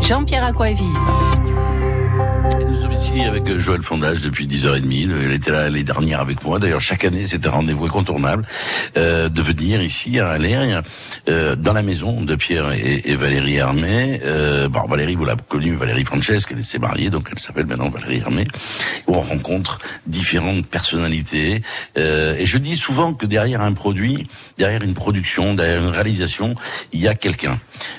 Jean-Pierre. 0.00 1.59
Nous 2.42 2.80
sommes 2.80 2.92
ici 2.92 3.20
avec 3.22 3.58
Joël 3.58 3.82
Fondage 3.82 4.22
depuis 4.22 4.46
10h30. 4.46 5.10
Elle 5.24 5.32
était 5.32 5.50
là 5.50 5.64
l'année 5.64 5.84
dernière 5.84 6.20
avec 6.20 6.42
moi. 6.44 6.58
D'ailleurs, 6.58 6.80
chaque 6.80 7.04
année, 7.04 7.24
c'est 7.26 7.46
un 7.46 7.50
rendez-vous 7.50 7.84
incontournable 7.84 8.46
euh, 8.96 9.28
de 9.28 9.42
venir 9.42 9.82
ici 9.82 10.18
à 10.18 10.28
Alère, 10.28 10.82
euh, 11.28 11.54
dans 11.54 11.74
la 11.74 11.82
maison 11.82 12.22
de 12.22 12.34
Pierre 12.36 12.72
et, 12.72 13.14
Valérie 13.14 13.56
Hermé. 13.56 14.20
Euh, 14.24 14.68
bon, 14.68 14.86
Valérie, 14.86 15.16
vous 15.16 15.24
l'avez 15.24 15.42
connue, 15.48 15.74
Valérie 15.74 16.04
Francesca, 16.04 16.54
elle 16.56 16.64
s'est 16.64 16.78
mariée, 16.78 17.10
donc 17.10 17.28
elle 17.30 17.38
s'appelle 17.38 17.66
maintenant 17.66 17.90
Valérie 17.90 18.18
Hermé. 18.18 18.46
On 19.06 19.20
rencontre 19.20 19.78
différentes 20.06 20.66
personnalités. 20.66 21.62
Euh, 21.98 22.36
et 22.38 22.46
je 22.46 22.56
dis 22.56 22.76
souvent 22.76 23.12
que 23.12 23.26
derrière 23.26 23.60
un 23.60 23.72
produit, 23.72 24.28
derrière 24.56 24.82
une 24.82 24.94
production, 24.94 25.54
derrière 25.54 25.82
une 25.82 25.90
réalisation, 25.90 26.54
il 26.92 27.00
y 27.00 27.08
a 27.08 27.14
quelqu'un. 27.14 27.58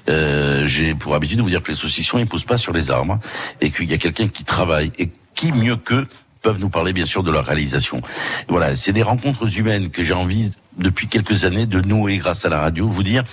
Euh, 0.10 0.66
J'ai 0.66 0.96
pour 0.96 1.14
habitude 1.14 1.38
de 1.38 1.44
vous 1.44 1.50
dire 1.50 1.62
que 1.62 1.70
les 1.70 1.78
saucissons, 1.78 2.18
ils 2.18 2.26
poussent 2.26 2.46
pas 2.46 2.58
sur 2.58 2.74
les 2.74 2.90
arbres, 2.90 3.20
et 3.60 3.70
qu'il 3.70 3.90
y 3.90 3.94
a 3.94 3.98
quelqu'un 3.98 4.28
qui 4.32 4.44
travaille. 4.44 4.92
Et 4.98 5.10
qui 5.36 5.52
mieux 5.52 5.76
qu'eux 5.76 6.08
peuvent 6.42 6.60
nous 6.60 6.70
parler 6.70 6.94
bien 6.94 7.06
sûr 7.06 7.24
de 7.24 7.32
leur 7.32 7.46
réalisation. 7.46 8.02
Voilà, 8.48 8.76
c'est 8.76 8.94
des 8.94 9.04
rencontres 9.04 9.58
humaines 9.58 9.90
que 9.90 10.04
j'ai 10.04 10.14
envie 10.14 10.52
depuis 10.82 11.08
quelques 11.08 11.44
années 11.46 11.66
de 11.66 11.80
nouer 11.82 12.18
grâce 12.18 12.46
à 12.46 12.50
la 12.50 12.60
radio, 12.60 12.88
vous 12.90 13.04
dire, 13.04 13.24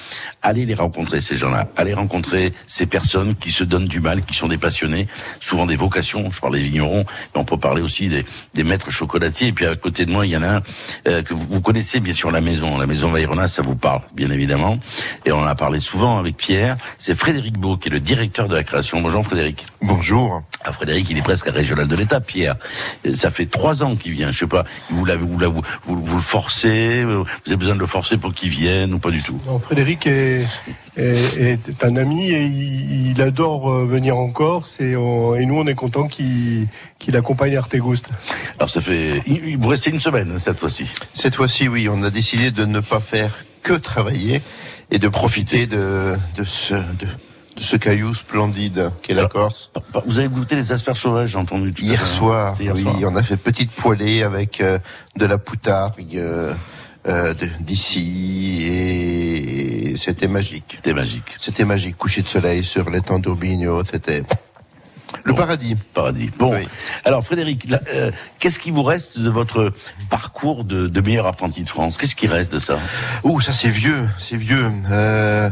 allez 0.43 0.67
les 0.67 0.75
rencontrer 0.75 1.21
ces 1.21 1.37
gens-là, 1.37 1.69
allez 1.77 1.95
rencontrer 1.95 2.53
ces 2.67 2.87
personnes 2.87 3.35
qui 3.35 3.51
se 3.53 3.65
donnent 3.65 3.89
du 3.89 4.01
mal, 4.01 4.23
qui 4.25 4.35
sont 4.35 4.49
des 4.49 4.59
passionnés, 4.59 5.09
souvent 5.41 5.67
des 5.67 5.77
vocations, 5.77 6.31
je 6.31 6.41
parle 6.41 6.55
des 6.55 6.63
vignerons, 6.63 7.05
mais 7.35 7.41
on 7.41 7.45
peut 7.45 7.59
parler 7.59 7.83
aussi 7.83 8.09
des, 8.09 8.25
des 8.55 8.65
maîtres 8.65 8.91
chocolatiers, 8.91 9.49
et 9.49 9.53
puis 9.53 9.67
à 9.67 9.75
côté 9.77 10.07
de 10.07 10.11
moi, 10.13 10.27
il 10.27 10.33
y 10.33 10.37
en 10.37 10.43
a 10.43 10.57
un 10.57 10.63
euh, 11.09 11.23
que 11.23 11.35
vous, 11.35 11.47
vous 11.51 11.61
connaissez 11.61 12.01
bien 12.01 12.15
sûr 12.15 12.31
la 12.31 12.41
maison, 12.41 12.79
la 12.79 12.87
maison 12.87 13.11
Vairona, 13.11 13.49
ça 13.49 13.63
vous 13.63 13.77
parle 13.77 14.03
bien 14.15 14.31
évidemment, 14.31 14.79
et 15.25 15.33
on 15.33 15.39
en 15.41 15.47
a 15.47 15.55
parlé 15.55 15.81
souvent 15.81 16.19
avec 16.19 16.37
Pierre, 16.37 16.77
c'est 16.99 17.15
Frédéric 17.15 17.59
Beau 17.59 17.77
qui 17.77 17.89
est 17.89 17.93
le 17.93 18.01
directeur 18.01 18.49
de 18.49 18.55
la 18.55 18.63
création. 18.63 19.01
Bonjour 19.01 19.25
Frédéric. 19.25 19.67
Bonjour. 19.83 20.43
Ah, 20.65 20.73
Frédéric, 20.73 21.09
il 21.11 21.19
est 21.19 21.23
presque 21.23 21.49
à 21.49 21.53
régional 21.53 21.87
de 21.89 21.97
l'État, 21.97 22.21
Pierre. 22.21 22.57
Euh, 23.07 23.15
Ça 23.15 23.31
fait 23.31 23.47
trois 23.47 23.83
ans 23.83 23.97
qu'il 23.97 24.13
vient, 24.13 24.31
je 24.31 24.39
sais 24.41 24.47
pas, 24.47 24.65
vous 24.91 25.05
l'avez, 25.05 25.25
vous, 25.25 25.39
l'avez- 25.39 25.61
vous, 25.85 26.05
vous 26.05 26.17
le 26.17 26.23
forcez, 26.23 27.03
euh, 27.03 27.25
vous 27.45 27.53
avez 27.53 27.57
besoin 27.57 27.75
de 27.75 27.81
le 27.81 27.87
forcer 27.87 28.17
pour 28.17 28.35
qu'il 28.35 28.51
vienne 28.51 28.93
ou 28.95 28.99
pas 28.99 29.11
du 29.11 29.23
tout 29.23 29.39
Non, 29.47 29.59
Frédéric 29.59 30.07
est, 30.07 30.47
est, 30.97 31.39
est 31.69 31.85
un 31.85 31.97
ami 31.97 32.31
et 32.31 32.45
il, 32.45 33.11
il 33.13 33.23
adore 33.23 33.71
euh, 33.71 33.85
venir 33.87 34.17
en 34.17 34.29
Corse 34.31 34.81
et, 34.81 34.97
on- 34.97 35.35
et 35.35 35.47
nous 35.47 35.57
on 35.59 35.67
est 35.67 35.75
content 35.75 36.09
qu'il 36.09 36.67
qu'il 36.99 37.17
accompagne 37.17 37.57
Artegoust. 37.57 38.11
Alors 38.59 38.69
ça 38.69 38.81
fait, 38.81 39.23
il- 39.27 39.57
vous 39.59 39.69
restez 39.69 39.91
une 39.91 40.01
semaine 40.01 40.33
hein, 40.35 40.39
cette 40.39 40.59
fois-ci. 40.61 40.87
Cette 41.15 41.35
fois-ci, 41.37 41.69
oui, 41.69 41.89
on 41.91 42.03
a 42.03 42.11
décidé 42.11 42.51
de 42.51 42.65
ne 42.65 42.81
pas 42.81 43.01
faire 43.01 43.35
que 43.63 43.73
travailler 43.75 44.43
et 44.91 44.99
de 44.99 45.09
profiter 45.09 45.67
de, 45.67 46.17
de 46.37 46.45
ce, 46.45 46.75
de, 46.75 47.07
de 47.57 47.61
ce 47.61 47.77
caillou 47.77 48.15
splendide 48.15 48.91
qu'est 49.03 49.15
la 49.15 49.27
Corse. 49.27 49.71
Vous 50.07 50.19
avez 50.19 50.29
goûté 50.29 50.57
les 50.57 50.73
asperges 50.73 51.01
sauvages, 51.01 51.31
j'ai 51.31 51.39
entendu 51.39 51.73
tout 51.73 51.83
à 51.83 51.87
Hier 51.87 51.99
l'heure. 51.99 52.07
soir, 52.09 52.57
hier 52.61 52.73
oui, 52.75 52.83
soir. 52.83 52.97
on 53.07 53.15
a 53.17 53.23
fait 53.23 53.37
petite 53.37 53.71
poêlée 53.73 54.23
avec 54.23 54.61
euh, 54.61 54.79
de 55.17 55.27
la 55.27 55.39
poutargue 55.39 56.17
euh, 56.17 56.55
euh, 57.09 57.35
d'ici 57.61 58.63
et 58.63 59.97
c'était 59.97 60.29
magique. 60.29 60.75
C'était 60.77 60.95
magique. 60.95 61.37
C'était 61.39 61.65
magique. 61.65 61.97
Coucher 61.97 62.23
de 62.23 62.29
soleil 62.29 62.65
sur 62.65 62.91
l'étang 62.91 63.19
d'Urbino, 63.19 63.83
c'était 63.85 64.23
le 65.25 65.35
paradis. 65.35 65.77
Paradis. 65.95 66.31
Bon, 66.39 66.55
alors 67.05 67.25
Frédéric, 67.25 67.67
euh, 67.95 68.11
qu'est-ce 68.39 68.59
qui 68.59 68.71
vous 68.71 68.83
reste 68.83 69.19
de 69.19 69.31
votre 69.31 69.73
parcours 70.11 70.65
de, 70.65 70.87
de 70.87 71.01
meilleur 71.01 71.27
apprenti 71.27 71.65
de 71.65 71.69
France? 71.69 71.97
Qu'est-ce 71.97 72.15
qui 72.15 72.27
reste 72.27 72.53
de 72.53 72.59
ça? 72.59 72.79
Ouh, 73.25 73.41
ça 73.41 73.53
c'est 73.53 73.71
vieux, 73.71 74.09
c'est 74.19 74.37
vieux. 74.37 74.71
Euh, 74.91 75.51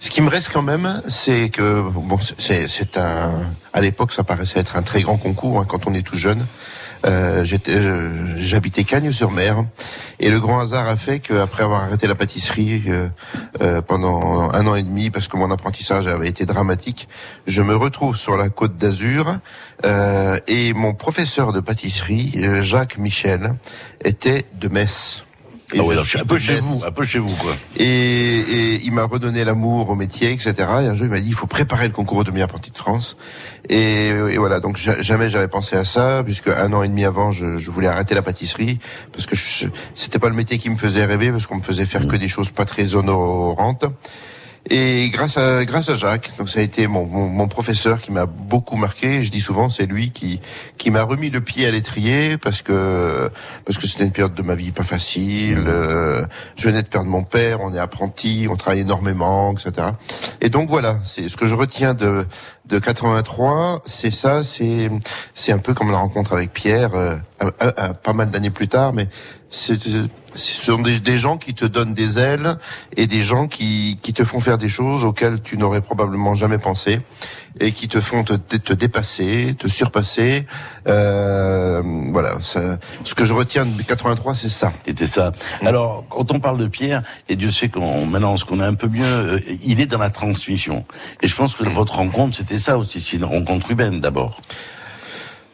ce 0.00 0.10
qui 0.10 0.20
me 0.20 0.28
reste 0.28 0.50
quand 0.52 0.62
même, 0.62 1.02
c'est 1.08 1.50
que 1.50 1.82
bon, 1.82 2.18
c'est 2.38 2.68
c'est 2.68 2.96
un. 2.96 3.42
À 3.72 3.80
l'époque, 3.80 4.12
ça 4.12 4.24
paraissait 4.24 4.60
être 4.60 4.76
un 4.76 4.82
très 4.82 5.02
grand 5.02 5.16
concours 5.16 5.60
hein, 5.60 5.66
quand 5.68 5.86
on 5.86 5.94
est 5.94 6.02
tout 6.02 6.16
jeune. 6.16 6.46
Euh, 7.04 7.44
euh, 7.68 8.34
j'habitais 8.38 8.84
Cagnes-sur-Mer, 8.84 9.64
et 10.20 10.30
le 10.30 10.40
grand 10.40 10.60
hasard 10.60 10.86
a 10.86 10.96
fait 10.96 11.18
qu'après 11.18 11.64
avoir 11.64 11.82
arrêté 11.82 12.06
la 12.06 12.14
pâtisserie 12.14 12.82
euh, 12.86 13.08
euh, 13.60 13.82
pendant 13.82 14.50
un 14.52 14.66
an 14.66 14.74
et 14.74 14.82
demi, 14.82 15.10
parce 15.10 15.28
que 15.28 15.36
mon 15.36 15.50
apprentissage 15.50 16.06
avait 16.06 16.28
été 16.28 16.46
dramatique, 16.46 17.08
je 17.46 17.62
me 17.62 17.74
retrouve 17.74 18.16
sur 18.16 18.36
la 18.36 18.48
côte 18.48 18.76
d'Azur, 18.76 19.38
euh, 19.84 20.38
et 20.46 20.72
mon 20.74 20.94
professeur 20.94 21.52
de 21.52 21.60
pâtisserie, 21.60 22.32
Jacques 22.62 22.98
Michel, 22.98 23.54
était 24.04 24.44
de 24.54 24.68
Metz. 24.68 25.22
Et 25.74 25.78
Ah 25.80 25.82
ouais, 25.84 25.92
alors, 25.92 26.04
je 26.04 26.10
suis 26.10 26.18
un 26.20 26.24
peu 26.24 26.38
chez 26.38 26.54
Metz. 26.54 26.62
vous, 26.62 26.84
un 26.84 26.90
peu 26.90 27.04
chez 27.04 27.18
vous, 27.18 27.34
quoi. 27.36 27.56
Et, 27.76 27.84
et 27.86 28.80
il 28.84 28.92
m'a 28.92 29.04
redonné 29.04 29.44
l'amour 29.44 29.88
au 29.90 29.94
métier, 29.94 30.32
etc. 30.32 30.54
Et 30.58 30.86
un 30.86 30.96
jour, 30.96 31.06
il 31.06 31.10
m'a 31.10 31.20
dit, 31.20 31.28
il 31.28 31.34
faut 31.34 31.46
préparer 31.46 31.86
le 31.86 31.92
concours 31.92 32.24
de 32.24 32.30
meilleur 32.30 32.48
apprenti 32.48 32.70
de 32.70 32.76
France. 32.76 33.16
Et, 33.68 34.08
et 34.08 34.38
voilà, 34.38 34.60
donc 34.60 34.76
ja- 34.76 35.00
jamais 35.00 35.30
j'avais 35.30 35.48
pensé 35.48 35.76
à 35.76 35.84
ça, 35.84 36.22
puisque 36.24 36.48
un 36.48 36.72
an 36.72 36.82
et 36.82 36.88
demi 36.88 37.04
avant, 37.04 37.32
je, 37.32 37.58
je 37.58 37.70
voulais 37.70 37.88
arrêter 37.88 38.14
la 38.14 38.22
pâtisserie, 38.22 38.78
parce 39.12 39.26
que 39.26 39.36
c'était 39.94 40.18
pas 40.18 40.28
le 40.28 40.34
métier 40.34 40.58
qui 40.58 40.68
me 40.68 40.76
faisait 40.76 41.04
rêver, 41.04 41.30
parce 41.30 41.46
qu'on 41.46 41.56
me 41.56 41.62
faisait 41.62 41.86
faire 41.86 42.06
que 42.06 42.16
des 42.16 42.28
choses 42.28 42.50
pas 42.50 42.64
très 42.64 42.94
honorantes. 42.94 43.86
Et 44.70 45.10
grâce 45.10 45.36
à 45.36 45.64
grâce 45.64 45.88
à 45.88 45.96
Jacques, 45.96 46.30
donc 46.38 46.48
ça 46.48 46.60
a 46.60 46.62
été 46.62 46.86
mon, 46.86 47.04
mon, 47.04 47.26
mon 47.26 47.48
professeur 47.48 48.00
qui 48.00 48.12
m'a 48.12 48.26
beaucoup 48.26 48.76
marqué. 48.76 49.24
Je 49.24 49.30
dis 49.32 49.40
souvent 49.40 49.68
c'est 49.68 49.86
lui 49.86 50.12
qui 50.12 50.40
qui 50.78 50.90
m'a 50.90 51.02
remis 51.02 51.30
le 51.30 51.40
pied 51.40 51.66
à 51.66 51.72
l'étrier 51.72 52.38
parce 52.38 52.62
que 52.62 53.28
parce 53.64 53.76
que 53.78 53.88
c'était 53.88 54.04
une 54.04 54.12
période 54.12 54.34
de 54.34 54.42
ma 54.42 54.54
vie 54.54 54.70
pas 54.70 54.84
facile. 54.84 55.64
euh, 55.66 56.24
je 56.56 56.68
venais 56.68 56.82
de 56.82 56.86
perdre 56.86 57.08
mon 57.08 57.24
père, 57.24 57.58
on 57.60 57.74
est 57.74 57.78
apprenti, 57.78 58.46
on 58.48 58.56
travaille 58.56 58.80
énormément, 58.80 59.52
etc. 59.52 59.88
Et 60.40 60.48
donc 60.48 60.68
voilà, 60.68 60.96
c'est 61.02 61.28
ce 61.28 61.36
que 61.36 61.46
je 61.48 61.54
retiens 61.54 61.94
de 61.94 62.24
de 62.66 62.78
83, 62.78 63.82
c'est 63.84 64.12
ça, 64.12 64.44
c'est 64.44 64.90
c'est 65.34 65.50
un 65.50 65.58
peu 65.58 65.74
comme 65.74 65.90
la 65.90 65.98
rencontre 65.98 66.32
avec 66.34 66.52
Pierre, 66.52 66.94
euh, 66.94 67.16
pas 68.04 68.12
mal 68.12 68.30
d'années 68.30 68.50
plus 68.50 68.68
tard, 68.68 68.92
mais 68.92 69.08
c'est 69.50 69.78
ce 70.34 70.62
sont 70.62 70.80
des, 70.80 71.00
des 71.00 71.18
gens 71.18 71.36
qui 71.36 71.54
te 71.54 71.64
donnent 71.64 71.94
des 71.94 72.18
ailes 72.18 72.56
et 72.96 73.06
des 73.06 73.22
gens 73.22 73.46
qui, 73.48 73.98
qui 74.02 74.12
te 74.12 74.24
font 74.24 74.40
faire 74.40 74.58
des 74.58 74.68
choses 74.68 75.04
auxquelles 75.04 75.40
tu 75.42 75.56
n'aurais 75.58 75.80
probablement 75.82 76.34
jamais 76.34 76.58
pensé 76.58 77.00
et 77.60 77.72
qui 77.72 77.86
te 77.88 78.00
font 78.00 78.24
te, 78.24 78.32
te 78.34 78.72
dépasser, 78.72 79.54
te 79.58 79.68
surpasser. 79.68 80.46
Euh, 80.88 81.82
voilà, 82.12 82.40
ça- 82.40 82.78
ce 83.04 83.14
que 83.14 83.24
je 83.24 83.32
retiens 83.32 83.66
de 83.66 83.82
83, 83.82 84.34
c'est 84.34 84.48
ça. 84.48 84.72
C'était 84.86 85.06
ça. 85.06 85.32
Alors, 85.64 86.04
quand 86.08 86.32
on 86.32 86.40
parle 86.40 86.58
de 86.58 86.66
Pierre, 86.66 87.02
et 87.28 87.36
Dieu 87.36 87.50
sait 87.50 87.68
qu'on 87.68 88.06
maintenant 88.06 88.36
ce 88.36 88.44
qu'on 88.44 88.60
a 88.60 88.66
un 88.66 88.74
peu 88.74 88.88
mieux, 88.88 89.04
euh, 89.04 89.40
il 89.62 89.80
est 89.80 89.86
dans 89.86 89.98
la 89.98 90.10
transmission. 90.10 90.84
Et 91.22 91.26
je 91.28 91.36
pense 91.36 91.54
que 91.54 91.64
votre 91.68 91.96
rencontre, 91.96 92.36
c'était 92.36 92.58
ça 92.58 92.78
aussi, 92.78 93.00
c'est 93.00 93.16
une 93.18 93.24
rencontre 93.24 93.70
humaine 93.70 94.00
d'abord. 94.00 94.40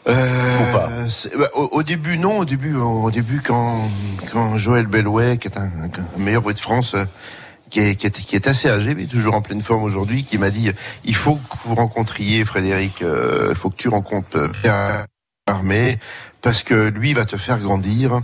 Euh, 0.09 1.07
bah, 1.37 1.49
au, 1.55 1.69
au 1.73 1.83
début, 1.83 2.19
non. 2.19 2.39
Au 2.39 2.45
début, 2.45 2.75
au 2.75 3.11
début, 3.11 3.41
quand 3.41 3.89
quand 4.33 4.59
Joël 4.59 4.87
Bellouet, 4.87 5.39
qui 5.39 5.49
est 5.49 5.59
un, 5.59 5.71
un 6.17 6.19
meilleur 6.19 6.43
bruit 6.43 6.55
de 6.55 6.61
France, 6.61 6.95
euh, 6.95 7.05
qui 7.71 7.81
est, 7.81 7.95
qui, 7.97 8.07
est, 8.07 8.11
qui 8.11 8.35
est 8.37 8.47
assez 8.47 8.69
âgé, 8.69 8.95
mais 8.95 9.07
toujours 9.07 9.35
en 9.35 9.43
pleine 9.43 9.61
forme 9.61 9.83
aujourd'hui, 9.85 10.25
qui 10.25 10.39
m'a 10.39 10.51
dit 10.51 10.71
il 11.05 11.15
faut 11.15 11.37
que 11.37 11.57
vous 11.65 11.75
rencontriez 11.75 12.45
Frédéric, 12.45 13.03
euh, 13.03 13.49
il 13.51 13.57
faut 13.57 13.71
que 13.71 13.77
tu 13.77 13.89
rencontres 13.89 14.37
euh, 14.39 14.49
Pierre 14.49 15.07
Armé, 15.47 15.99
parce 16.43 16.63
que 16.63 16.89
lui 16.89 17.15
va 17.15 17.25
te 17.25 17.37
faire 17.37 17.59
grandir. 17.59 18.21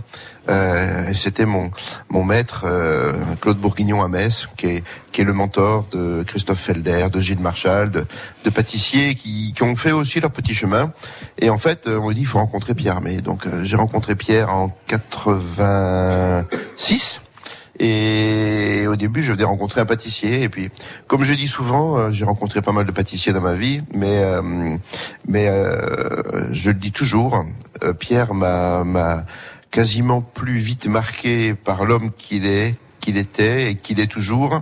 Euh, 0.47 1.11
C'était 1.13 1.45
mon 1.45 1.71
mon 2.09 2.23
maître 2.23 2.65
euh, 2.65 3.13
Claude 3.41 3.57
Bourguignon 3.57 4.03
à 4.03 4.07
Metz, 4.07 4.47
qui 4.57 4.67
est 4.67 4.83
qui 5.11 5.21
est 5.21 5.23
le 5.23 5.33
mentor 5.33 5.87
de 5.91 6.23
Christophe 6.23 6.59
Felder, 6.59 7.07
de 7.11 7.19
Gilles 7.19 7.39
Marchal, 7.39 7.89
de, 7.91 8.05
de 8.43 8.49
pâtissiers 8.49 9.15
qui, 9.15 9.53
qui 9.53 9.63
ont 9.63 9.75
fait 9.75 9.91
aussi 9.91 10.19
leur 10.19 10.31
petit 10.31 10.53
chemin. 10.53 10.93
Et 11.39 11.49
en 11.49 11.57
fait, 11.57 11.87
on 11.87 12.07
m'a 12.07 12.13
dit 12.13 12.21
il 12.21 12.27
faut 12.27 12.37
rencontrer 12.37 12.75
Pierre 12.75 12.95
Armé. 12.95 13.21
Donc 13.21 13.47
euh, 13.47 13.63
j'ai 13.63 13.75
rencontré 13.75 14.15
Pierre 14.15 14.53
en 14.53 14.69
86. 14.87 17.21
Et 17.79 18.85
au 18.87 18.95
début, 18.95 19.21
je 19.23 19.31
venais 19.33 19.43
rencontrer 19.43 19.81
un 19.81 19.85
pâtissier. 19.85 20.43
Et 20.43 20.49
puis, 20.49 20.69
comme 21.07 21.23
je 21.23 21.33
dis 21.33 21.47
souvent, 21.47 21.97
euh, 21.97 22.11
j'ai 22.11 22.25
rencontré 22.25 22.61
pas 22.61 22.71
mal 22.71 22.85
de 22.85 22.91
pâtissiers 22.91 23.33
dans 23.33 23.41
ma 23.41 23.53
vie, 23.53 23.81
mais 23.93 24.19
euh, 24.23 24.77
mais 25.27 25.47
euh, 25.47 26.53
je 26.53 26.69
le 26.69 26.75
dis 26.79 26.91
toujours, 26.91 27.43
euh, 27.83 27.93
Pierre 27.93 28.33
m'a 28.33 29.25
quasiment 29.71 30.21
plus 30.21 30.57
vite 30.57 30.87
marqué 30.87 31.53
par 31.53 31.83
l'homme 31.85 32.11
qu'il 32.17 32.45
est, 32.45 32.75
qu'il 33.01 33.17
était 33.17 33.71
et 33.71 33.75
qu'il 33.75 33.99
est 33.99 34.07
toujours. 34.11 34.61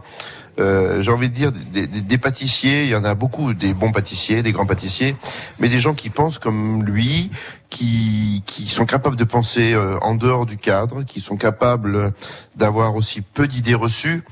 Euh, 0.59 1.01
j'ai 1.01 1.09
envie 1.11 1.29
de 1.29 1.35
dire 1.35 1.51
des, 1.51 1.87
des- 1.87 2.01
des 2.01 2.17
pâtissiers, 2.19 2.83
il 2.83 2.89
y 2.89 2.95
en 2.95 3.03
a 3.03 3.15
beaucoup, 3.15 3.53
des 3.55 3.73
bons 3.73 3.91
pâtissiers, 3.91 4.43
des 4.43 4.51
grands 4.51 4.67
pâtissiers, 4.67 5.15
mais 5.59 5.67
des 5.67 5.81
gens 5.81 5.93
qui 5.95 6.09
pensent 6.11 6.37
comme 6.37 6.83
lui, 6.83 7.31
qui, 7.73 8.43
qui 8.45 8.67
sont 8.67 8.85
capables 8.85 9.15
de 9.15 9.23
penser 9.23 9.73
euh, 9.73 9.97
en 10.01 10.13
dehors 10.13 10.45
du 10.45 10.57
cadre, 10.57 11.03
qui 11.03 11.21
sont 11.21 11.37
capables 11.37 12.13
d'avoir 12.55 12.95
aussi 12.95 13.21
peu 13.21 13.47
d'idées 13.47 13.73
reçues. 13.73 14.23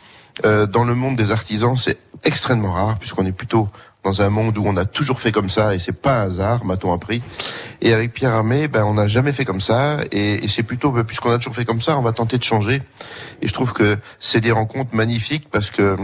Euh, 0.46 0.68
dans 0.68 0.84
le 0.84 0.94
monde 0.94 1.16
des 1.16 1.32
artisans, 1.32 1.76
c'est 1.76 1.98
extrêmement 2.24 2.72
rare, 2.72 3.00
puisqu'on 3.00 3.26
est 3.26 3.32
plutôt 3.32 3.68
dans 4.04 4.22
un 4.22 4.30
monde 4.30 4.58
où 4.58 4.64
on 4.66 4.78
a 4.78 4.86
toujours 4.86 5.20
fait 5.20 5.32
comme 5.32 5.50
ça, 5.50 5.74
et 5.76 5.80
c'est 5.80 5.92
pas 5.92 6.22
un 6.22 6.28
hasard, 6.28 6.66
m'a-t-on 6.66 6.94
appris. 6.94 7.22
Et 7.82 7.94
avec 7.94 8.14
Pierre 8.14 8.34
Armé, 8.34 8.68
ben, 8.68 8.84
on 8.84 8.94
n'a 8.94 9.08
jamais 9.08 9.32
fait 9.32 9.46
comme 9.46 9.62
ça, 9.62 9.98
et, 10.12 10.44
et 10.44 10.48
c'est 10.48 10.64
plutôt, 10.64 10.92
ben, 10.92 11.04
puisqu'on 11.04 11.32
a 11.32 11.38
toujours 11.38 11.56
fait 11.56 11.66
comme 11.66 11.82
ça, 11.82 11.98
on 11.98 12.02
va 12.02 12.12
tenter 12.12 12.38
de 12.38 12.44
changer. 12.44 12.82
Et 13.42 13.48
je 13.48 13.54
trouve 13.54 13.74
que 13.74 13.98
c'est 14.20 14.42
des 14.42 14.52
rencontres 14.52 14.96
magnifiques 14.96 15.50
parce 15.52 15.72
que 15.72 15.96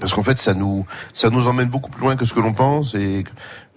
parce 0.00 0.12
qu'en 0.12 0.22
fait 0.22 0.38
ça 0.38 0.52
nous 0.52 0.84
ça 1.14 1.30
nous 1.30 1.46
emmène 1.46 1.68
beaucoup 1.68 1.90
plus 1.90 2.02
loin 2.02 2.16
que 2.16 2.24
ce 2.24 2.34
que 2.34 2.40
l'on 2.40 2.52
pense 2.52 2.94
et 2.94 3.24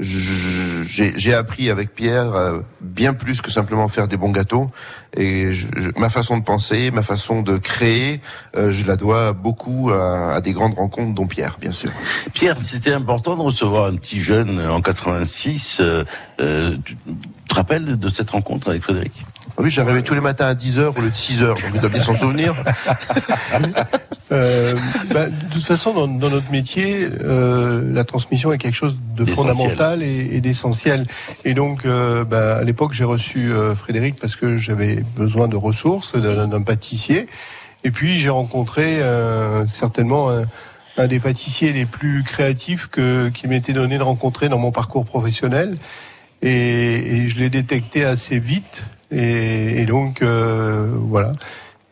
j'ai 0.01 1.33
appris 1.33 1.69
avec 1.69 1.93
Pierre 1.93 2.33
euh, 2.33 2.59
bien 2.81 3.13
plus 3.13 3.41
que 3.41 3.51
simplement 3.51 3.87
faire 3.87 4.07
des 4.07 4.17
bons 4.17 4.31
gâteaux 4.31 4.69
et 5.15 5.53
je- 5.53 5.67
je- 5.77 5.89
ma 5.99 6.09
façon 6.09 6.37
de 6.37 6.43
penser 6.43 6.91
ma 6.91 7.01
façon 7.03 7.41
de 7.41 7.57
créer 7.57 8.21
euh, 8.55 8.71
je 8.71 8.85
la 8.85 8.95
dois 8.95 9.33
beaucoup 9.33 9.91
à, 9.91 10.33
à 10.33 10.41
des 10.41 10.53
grandes 10.53 10.73
rencontres 10.75 11.13
dont 11.13 11.27
Pierre 11.27 11.57
bien 11.59 11.71
sûr 11.71 11.91
Pierre, 12.33 12.57
c'était 12.61 12.93
important 12.93 13.35
de 13.37 13.41
recevoir 13.41 13.85
un 13.91 13.95
petit 13.95 14.21
jeune 14.21 14.59
en 14.65 14.81
86. 14.81 15.77
Euh, 15.79 16.03
euh, 16.39 16.77
tu 16.85 16.95
te 17.47 17.55
rappelles 17.55 17.97
de 17.97 18.09
cette 18.09 18.29
rencontre 18.29 18.69
avec 18.69 18.83
Frédéric? 18.83 19.13
Oui 19.59 19.69
j'arrivais 19.69 20.01
tous 20.01 20.13
les 20.13 20.21
matins 20.21 20.47
à 20.47 20.53
10h 20.53 20.97
au 20.97 21.01
lieu 21.01 21.09
de 21.09 21.15
6h 21.15 21.47
donc 21.47 21.71
il 21.73 21.81
doit 21.81 21.89
bien 21.89 22.01
s'en 22.01 22.15
souvenir 22.15 22.55
Euh, 24.31 24.75
bah, 25.11 25.27
de 25.29 25.51
toute 25.51 25.63
façon, 25.63 25.93
dans, 25.93 26.07
dans 26.07 26.29
notre 26.29 26.51
métier, 26.51 27.07
euh, 27.23 27.81
la 27.91 28.03
transmission 28.03 28.51
est 28.51 28.57
quelque 28.57 28.75
chose 28.75 28.97
de 29.15 29.25
fondamental 29.25 30.03
et, 30.03 30.35
et 30.35 30.41
d'essentiel. 30.41 31.07
Et 31.45 31.53
donc, 31.53 31.85
euh, 31.85 32.23
bah, 32.23 32.57
à 32.57 32.63
l'époque, 32.63 32.93
j'ai 32.93 33.03
reçu 33.03 33.51
euh, 33.51 33.75
Frédéric 33.75 34.17
parce 34.19 34.35
que 34.35 34.57
j'avais 34.57 35.03
besoin 35.15 35.47
de 35.47 35.55
ressources, 35.55 36.15
d'un 36.15 36.61
pâtissier. 36.61 37.27
Et 37.83 37.91
puis, 37.91 38.19
j'ai 38.19 38.29
rencontré 38.29 39.01
euh, 39.01 39.65
certainement 39.67 40.29
un, 40.29 40.43
un 40.97 41.07
des 41.07 41.19
pâtissiers 41.19 41.73
les 41.73 41.85
plus 41.85 42.23
créatifs 42.23 42.87
que 42.87 43.29
qu'il 43.29 43.49
m'était 43.49 43.73
donné 43.73 43.97
de 43.97 44.03
rencontrer 44.03 44.49
dans 44.49 44.59
mon 44.59 44.71
parcours 44.71 45.05
professionnel. 45.05 45.77
Et, 46.41 47.15
et 47.15 47.29
je 47.29 47.39
l'ai 47.39 47.49
détecté 47.49 48.05
assez 48.05 48.39
vite. 48.39 48.83
Et, 49.11 49.81
et 49.81 49.85
donc, 49.85 50.21
euh, 50.21 50.87
voilà. 50.95 51.31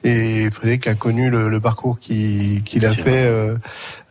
Et 0.04 0.50
Frédéric 0.52 0.88
a 0.88 0.94
connu 0.94 1.30
le, 1.30 1.50
le 1.50 1.60
parcours 1.60 2.00
qu'il 2.00 2.62
qu'il 2.64 2.86
a 2.86 2.94
fait. 2.94 3.26
euh, 3.26 3.56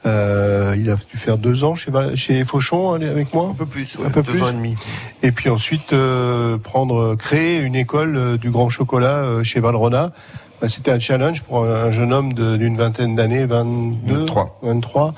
euh, 0.05 0.75
il 0.79 0.91
a 0.91 0.95
dû 0.97 1.17
faire 1.17 1.39
deux 1.39 1.65
ans 1.65 1.75
chez, 1.75 1.91
chez 2.17 2.45
Fauchon 2.45 2.95
avec 2.95 3.33
moi? 3.33 3.49
un 3.51 3.55
peu 3.55 3.67
plus 3.67 3.97
Un 4.05 4.11
peu 4.11 4.23
deux 4.23 4.33
plus. 4.33 4.43
ans 4.43 4.51
et 4.51 4.53
demi 4.53 4.75
Et 5.23 5.33
puis 5.33 5.49
ensuite 5.49 5.93
euh, 5.93 6.59
prendre, 6.59 7.15
créer 7.17 7.61
une 7.61 7.75
école 7.77 8.17
euh, 8.17 8.37
du 8.37 8.51
grand 8.51 8.69
chocolat 8.69 9.25
euh, 9.25 9.43
chez 9.43 9.61
Valrhona. 9.61 10.13
Bah, 10.61 10.69
C'était 10.69 10.91
un 10.91 10.99
challenge 10.99 11.43
pour 11.43 11.65
un, 11.65 11.87
un 11.87 11.91
jeune 11.93 12.13
homme 12.13 12.35
d'une 12.35 12.77
vingtaine 12.77 13.15
d'années, 13.17 13.47
22, 13.47 14.19
23. 14.21 14.59
23. 14.63 15.15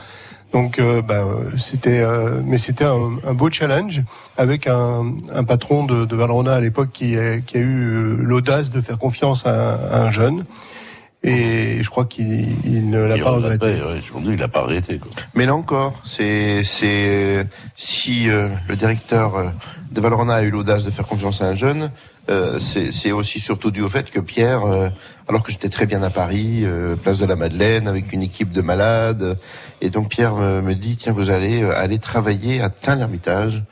Donc, 0.52 0.78
euh, 0.78 1.02
bah, 1.02 1.24
euh, 1.26 1.50
c'était, 1.58 2.00
euh, 2.00 2.40
mais 2.44 2.56
c'était 2.58 2.84
un, 2.84 3.18
un 3.26 3.34
beau 3.34 3.50
challenge 3.50 4.02
avec 4.38 4.66
un, 4.66 5.14
un 5.34 5.44
patron 5.44 5.84
de, 5.84 6.04
de 6.06 6.16
Valrhona 6.16 6.54
à 6.54 6.60
l'époque 6.60 6.88
qui, 6.92 7.18
a- 7.18 7.38
qui 7.40 7.58
a 7.58 7.60
eu 7.60 7.82
euh, 7.84 8.16
l'audace 8.20 8.70
de 8.70 8.80
faire 8.80 8.98
confiance 8.98 9.44
à, 9.46 9.50
un- 9.74 9.90
à 9.92 10.02
un 10.06 10.10
jeune. 10.10 10.44
Et 11.24 11.82
je 11.82 11.90
crois 11.90 12.04
qu'il 12.04 12.46
il 12.64 12.88
ne 12.90 13.02
l'a 13.02 13.18
pas 13.18 13.30
regretté. 13.32 13.66
ouais, 13.66 13.98
aujourd'hui, 13.98 14.34
il 14.34 14.38
n'a 14.40 14.46
pas 14.48 14.60
arrêté. 14.62 14.98
Quoi. 14.98 15.10
Mais 15.34 15.46
là 15.46 15.54
encore, 15.56 16.00
c'est 16.04 16.62
c'est 16.62 17.44
si 17.74 18.30
euh, 18.30 18.48
le 18.68 18.76
directeur 18.76 19.34
euh, 19.36 19.48
de 19.90 20.00
Valrhona 20.00 20.34
a 20.34 20.42
eu 20.44 20.50
l'audace 20.50 20.84
de 20.84 20.90
faire 20.90 21.06
confiance 21.06 21.42
à 21.42 21.46
un 21.46 21.54
jeune, 21.56 21.90
euh, 22.30 22.60
c'est 22.60 22.92
c'est 22.92 23.10
aussi 23.10 23.40
surtout 23.40 23.72
dû 23.72 23.82
au 23.82 23.88
fait 23.88 24.08
que 24.10 24.20
Pierre, 24.20 24.64
euh, 24.64 24.90
alors 25.28 25.42
que 25.42 25.52
j'étais 25.52 25.68
très 25.68 25.84
bien 25.84 26.02
à 26.02 26.10
Paris, 26.10 26.62
euh, 26.62 26.96
place 26.96 27.18
de 27.18 27.26
la 27.26 27.36
Madeleine, 27.36 27.86
avec 27.86 28.12
une 28.12 28.22
équipe 28.22 28.50
de 28.50 28.62
malades, 28.62 29.38
et 29.82 29.90
donc 29.90 30.08
Pierre 30.08 30.36
me, 30.36 30.72
dit 30.72 30.96
tiens 30.96 31.12
vous 31.12 31.30
allez 31.30 31.62
euh, 31.62 31.76
aller 31.76 31.98
travailler 31.98 32.62
à 32.62 32.70
Tain-l'Hermitage. 32.70 33.62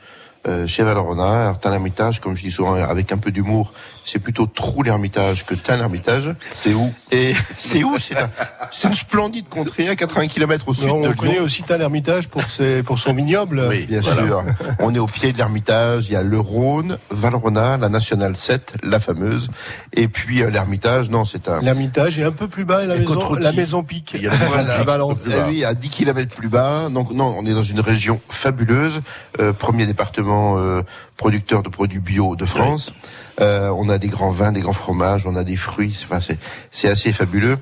Euh, 0.47 0.65
chez 0.67 0.83
Valrhona, 0.83 1.45
alors 1.45 1.59
Tain-l'Hermitage, 1.59 2.19
comme 2.21 2.37
je 2.37 2.43
dis 2.43 2.51
souvent 2.51 2.75
avec 2.75 3.11
un 3.11 3.17
peu 3.17 3.31
d'humour, 3.31 3.73
c'est 4.05 4.19
plutôt 4.19 4.45
Trou 4.45 4.83
l'Hermitage 4.83 5.45
que 5.45 5.53
Tain-l'Hermitage. 5.55 6.33
C'est 6.51 6.73
où? 6.73 6.91
Et 7.11 7.33
c'est 7.57 7.83
où? 7.83 7.97
C'est 7.99 8.17
un- 8.17 8.29
c'est 8.71 8.87
une 8.87 8.93
splendide 8.93 9.49
contrée 9.49 9.87
à 9.89 9.95
80 9.95 10.27
km 10.27 10.69
au 10.69 10.73
sud 10.73 10.89
on 10.89 11.01
de 11.09 11.13
connaît 11.13 11.33
Lyon. 11.33 11.43
aussi 11.43 11.63
Tain 11.63 11.77
l'Hermitage 11.77 12.27
pour, 12.27 12.43
ses, 12.43 12.83
pour 12.83 12.99
son 12.99 13.13
vignoble. 13.13 13.65
Oui. 13.69 13.85
Bien 13.85 14.01
Voilà. 14.01 14.23
sûr. 14.25 14.43
On 14.79 14.93
est 14.95 14.99
au 14.99 15.07
pied 15.07 15.31
de 15.33 15.37
l'Ermitage. 15.37 16.05
Il 16.07 16.13
y 16.13 16.15
a 16.15 16.23
le 16.23 16.39
Rhône, 16.39 16.97
Valrhona, 17.09 17.77
la 17.77 17.89
Nationale 17.89 18.35
7, 18.37 18.73
la 18.83 18.99
fameuse. 18.99 19.49
Et 19.93 20.07
puis 20.07 20.41
euh, 20.43 20.49
l'Ermitage, 20.49 21.09
non, 21.09 21.25
c'est 21.25 21.47
un... 21.49 21.61
L'Hermitage 21.61 22.17
est 22.19 22.23
un 22.23 22.31
peu 22.31 22.47
plus 22.47 22.63
bas 22.65 22.83
et 22.83 22.87
la 22.87 22.95
Et 22.95 22.99
maison, 22.99 23.13
Côte-Rôtie. 23.15 23.43
la 23.43 23.51
maison 23.51 23.83
pique. 23.83 24.11
Il 24.15 24.23
y 24.23 24.27
a 24.27 24.31
la 24.31 24.37
maison 24.37 24.49
Voilà, 24.51 24.71
Pique. 24.73 24.81
à 24.81 24.83
Valence. 24.83 25.21
Eh 25.29 25.49
oui, 25.49 25.63
à 25.65 25.73
10 25.73 25.89
km 25.89 26.35
plus 26.35 26.49
bas. 26.49 26.87
Donc 26.89 27.11
non, 27.11 27.33
on 27.37 27.45
est 27.45 27.53
dans 27.53 27.63
une 27.63 27.79
région 27.81 28.21
fabuleuse. 28.29 29.01
Euh, 29.39 29.53
premier 29.53 29.85
département 29.85 30.36
euh, 30.57 30.81
producteur 31.17 31.63
de 31.63 31.69
produits 31.69 31.99
bio 31.99 32.35
de 32.35 32.45
France. 32.45 32.93
Euh, 33.39 33.69
on 33.77 33.89
a 33.89 33.97
des 33.97 34.07
grands 34.07 34.31
vins, 34.31 34.51
des 34.51 34.61
grands 34.61 34.73
fromages, 34.73 35.25
on 35.25 35.35
a 35.35 35.43
des 35.43 35.57
fruits. 35.57 35.97
Enfin, 36.03 36.19
c'est 36.19 36.37
c'est 36.71 36.89
assez 36.89 37.11
fabuleux. 37.13 37.57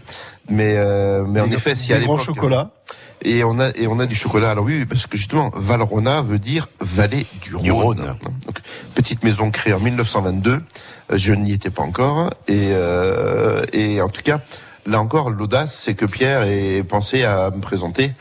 Mais 0.50 0.76
euh, 0.78 1.24
mais 1.28 1.42
en 1.42 1.48
Des- 1.48 1.56
effet, 1.56 1.76
si 1.76 1.94
à 1.94 2.00
des 2.00 2.06
grands 2.06 2.18
chocolats. 2.18 2.72
Et 3.24 3.44
on 3.44 3.58
a 3.60 3.70
et 3.76 3.88
on 3.88 4.00
a 4.00 4.06
du 4.06 4.16
chocolat. 4.16 4.52
Alors 4.52 4.66
oui, 4.66 4.86
parce 4.86 5.08
que 5.08 5.18
justement, 5.18 5.50
Valrhona 5.56 6.22
veut 6.22 6.38
dire 6.38 6.68
vallée 6.80 7.26
du 7.42 7.56
Rhône. 7.56 7.64
Du 7.64 7.72
Rhône. 7.72 7.98
Donc, 8.46 8.60
petite 8.94 9.24
maison 9.24 9.50
créée 9.52 9.74
en 9.74 9.80
1922. 9.80 10.62
Euh, 11.12 11.18
Je 11.18 11.32
n'y 11.34 11.54
étais 11.54 11.70
pas 11.72 11.82
encore. 11.84 12.30
Et 12.48 12.70
euh, 12.74 13.64
et 13.74 14.02
en 14.02 14.10
tout 14.10 14.22
cas, 14.22 14.42
là 14.86 15.00
encore, 15.00 15.30
l'audace, 15.30 15.74
c'est 15.82 15.96
que 15.96 16.06
Pierre 16.06 16.44
ait 16.44 16.84
pensé 16.84 17.24
à 17.24 17.50
me 17.52 17.62
présenter 17.62 18.12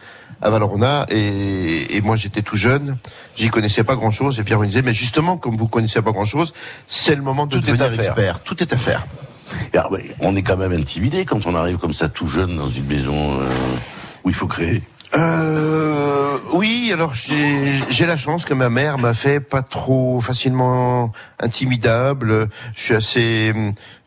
à 0.41 0.51
Valrhona 0.51 1.07
et, 1.11 1.97
et 1.97 2.01
moi 2.03 2.17
j'étais 2.17 2.43
tout 2.43 2.57
jeune, 2.57 2.99
j'y 3.37 3.49
connaissais 3.49 3.85
pas 3.85 3.97
grand 3.97 4.11
chose 4.11 4.39
et 4.41 4.45
Pierre 4.45 4.59
me 4.61 4.67
disait 4.67 4.83
mais 4.83 4.95
justement 4.95 5.37
comme 5.37 5.57
vous 5.57 5.69
connaissez 5.69 6.01
pas 6.03 6.13
grand 6.13 6.25
chose, 6.25 6.53
c'est 6.89 7.15
le 7.15 7.23
moment 7.23 7.47
de 7.47 7.57
Tout 7.57 7.61
devenir 7.63 7.83
à 7.87 7.91
faire. 7.91 8.05
expert, 8.05 8.41
tout 8.43 8.63
est 8.63 8.73
à 8.73 8.77
faire. 8.77 9.07
Alors, 9.73 9.97
on 10.21 10.35
est 10.37 10.43
quand 10.43 10.57
même 10.57 10.73
intimidé 10.73 11.25
quand 11.25 11.47
on 11.47 11.55
arrive 11.55 11.77
comme 11.77 11.93
ça 11.93 12.09
tout 12.09 12.27
jeune 12.27 12.57
dans 12.57 12.69
une 12.69 12.87
maison 12.87 13.41
euh, 13.41 13.49
où 14.25 14.31
il 14.31 14.35
faut 14.35 14.47
créer. 14.47 14.83
Euh, 15.17 16.39
oui, 16.53 16.91
alors 16.93 17.15
j'ai 17.15 17.79
j'ai 17.91 18.07
la 18.07 18.17
chance 18.17 18.45
que 18.45 18.55
ma 18.55 18.69
mère 18.69 18.99
m'a 18.99 19.15
fait 19.15 19.39
pas 19.41 19.63
trop 19.63 20.21
facilement 20.21 21.13
intimidable. 21.41 22.49
Je 22.75 22.81
suis 22.83 22.95
assez, 22.95 23.53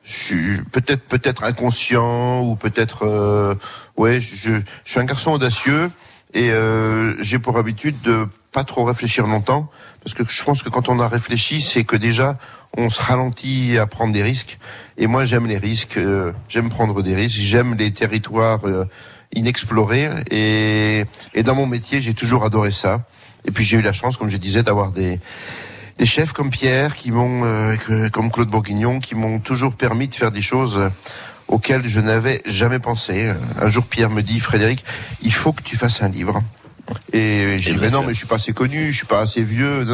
je 0.04 0.14
suis 0.14 0.62
peut-être 0.72 1.04
peut-être 1.08 1.44
inconscient 1.46 2.42
ou 2.42 2.56
peut-être, 2.56 3.06
euh, 3.06 3.56
ouais, 3.96 4.20
je, 4.20 4.60
je 4.86 4.92
suis 4.92 5.00
un 5.00 5.06
garçon 5.06 5.32
audacieux 5.32 5.92
et 6.34 6.52
euh, 6.52 7.14
j'ai 7.22 7.40
pour 7.40 7.58
habitude 7.58 8.02
de 8.02 8.28
pas 8.58 8.64
trop 8.64 8.86
réfléchir 8.86 9.28
longtemps 9.28 9.70
parce 10.04 10.16
que 10.16 10.24
je 10.28 10.44
pense 10.44 10.64
que 10.64 10.70
quand 10.70 10.90
on 10.90 11.00
a 11.00 11.08
réfléchi, 11.08 11.62
c'est 11.62 11.84
que 11.84 11.96
déjà 11.96 12.40
on 12.76 12.90
se 12.90 13.00
ralentit 13.00 13.78
à 13.78 13.86
prendre 13.86 14.12
des 14.12 14.24
risques. 14.24 14.58
Et 14.98 15.06
moi, 15.06 15.26
j'aime 15.26 15.46
les 15.46 15.60
risques, 15.60 15.98
euh, 15.98 16.32
j'aime 16.50 16.70
prendre 16.70 17.04
des 17.04 17.14
risques, 17.14 17.40
j'aime 17.40 17.76
les 17.76 17.94
territoires 17.94 18.66
euh, 18.66 18.86
inexplorés. 19.36 20.10
Et, 20.32 21.06
et 21.36 21.44
dans 21.44 21.54
mon 21.54 21.68
métier, 21.68 22.02
j'ai 22.02 22.16
toujours 22.16 22.44
adoré 22.44 22.72
ça. 22.72 23.06
Et 23.46 23.52
puis 23.52 23.64
j'ai 23.64 23.78
eu 23.78 23.84
la 23.84 23.94
chance, 23.94 24.18
comme 24.18 24.32
je 24.32 24.38
disais, 24.38 24.64
d'avoir 24.64 24.90
des 24.90 25.20
des 26.00 26.08
chefs 26.08 26.34
comme 26.34 26.50
Pierre, 26.50 26.96
qui 26.96 27.12
m'ont, 27.12 27.44
euh, 27.44 27.76
comme 28.12 28.32
Claude 28.32 28.50
Bourguignon, 28.50 29.00
qui 29.00 29.14
m'ont 29.14 29.38
toujours 29.40 29.76
permis 29.76 30.08
de 30.08 30.16
faire 30.16 30.32
des 30.32 30.42
choses 30.42 30.78
euh, 30.78 30.90
auxquelles 31.48 31.88
je 31.88 32.00
n'avais 32.00 32.42
jamais 32.48 32.80
pensé. 32.80 33.32
Un 33.60 33.70
jour, 33.70 33.86
Pierre 33.86 34.10
me 34.10 34.22
dit, 34.22 34.40
Frédéric, 34.40 34.84
il 35.22 35.34
faut 35.34 35.54
que 35.54 35.62
tu 35.62 35.76
fasses 35.76 36.02
un 36.02 36.10
livre. 36.10 36.42
Et 37.12 37.58
j'ai 37.60 37.74
dit, 37.74 37.78
mais 37.80 37.90
non, 37.90 38.02
mais 38.04 38.14
je 38.14 38.18
suis 38.20 38.28
pas 38.28 38.36
assez 38.36 38.54
connu, 38.54 38.92
je 38.92 38.98
suis 38.98 39.06
pas 39.06 39.20
assez 39.22 39.44
vieux, 39.44 39.86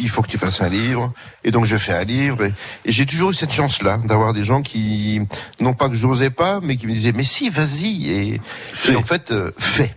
il 0.00 0.08
faut 0.08 0.22
que 0.22 0.28
tu 0.28 0.38
fasses 0.38 0.60
un 0.60 0.68
livre. 0.68 1.12
Et 1.44 1.50
donc, 1.50 1.64
je 1.64 1.76
fais 1.76 1.92
un 1.92 2.04
livre. 2.04 2.44
Et, 2.44 2.52
et 2.84 2.92
j'ai 2.92 3.06
toujours 3.06 3.30
eu 3.30 3.34
cette 3.34 3.52
chance-là, 3.52 3.98
d'avoir 4.04 4.32
des 4.32 4.44
gens 4.44 4.62
qui, 4.62 5.20
non 5.60 5.74
pas 5.74 5.88
que 5.88 5.94
j'osais 5.94 6.30
pas, 6.30 6.58
mais 6.62 6.76
qui 6.76 6.86
me 6.86 6.92
disaient, 6.92 7.12
mais 7.12 7.24
si, 7.24 7.50
vas-y. 7.50 8.08
Et, 8.10 8.40
et 8.88 8.96
en 8.96 9.02
fait, 9.02 9.30
euh, 9.30 9.50
fais. 9.58 9.94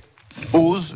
Ose. 0.53 0.95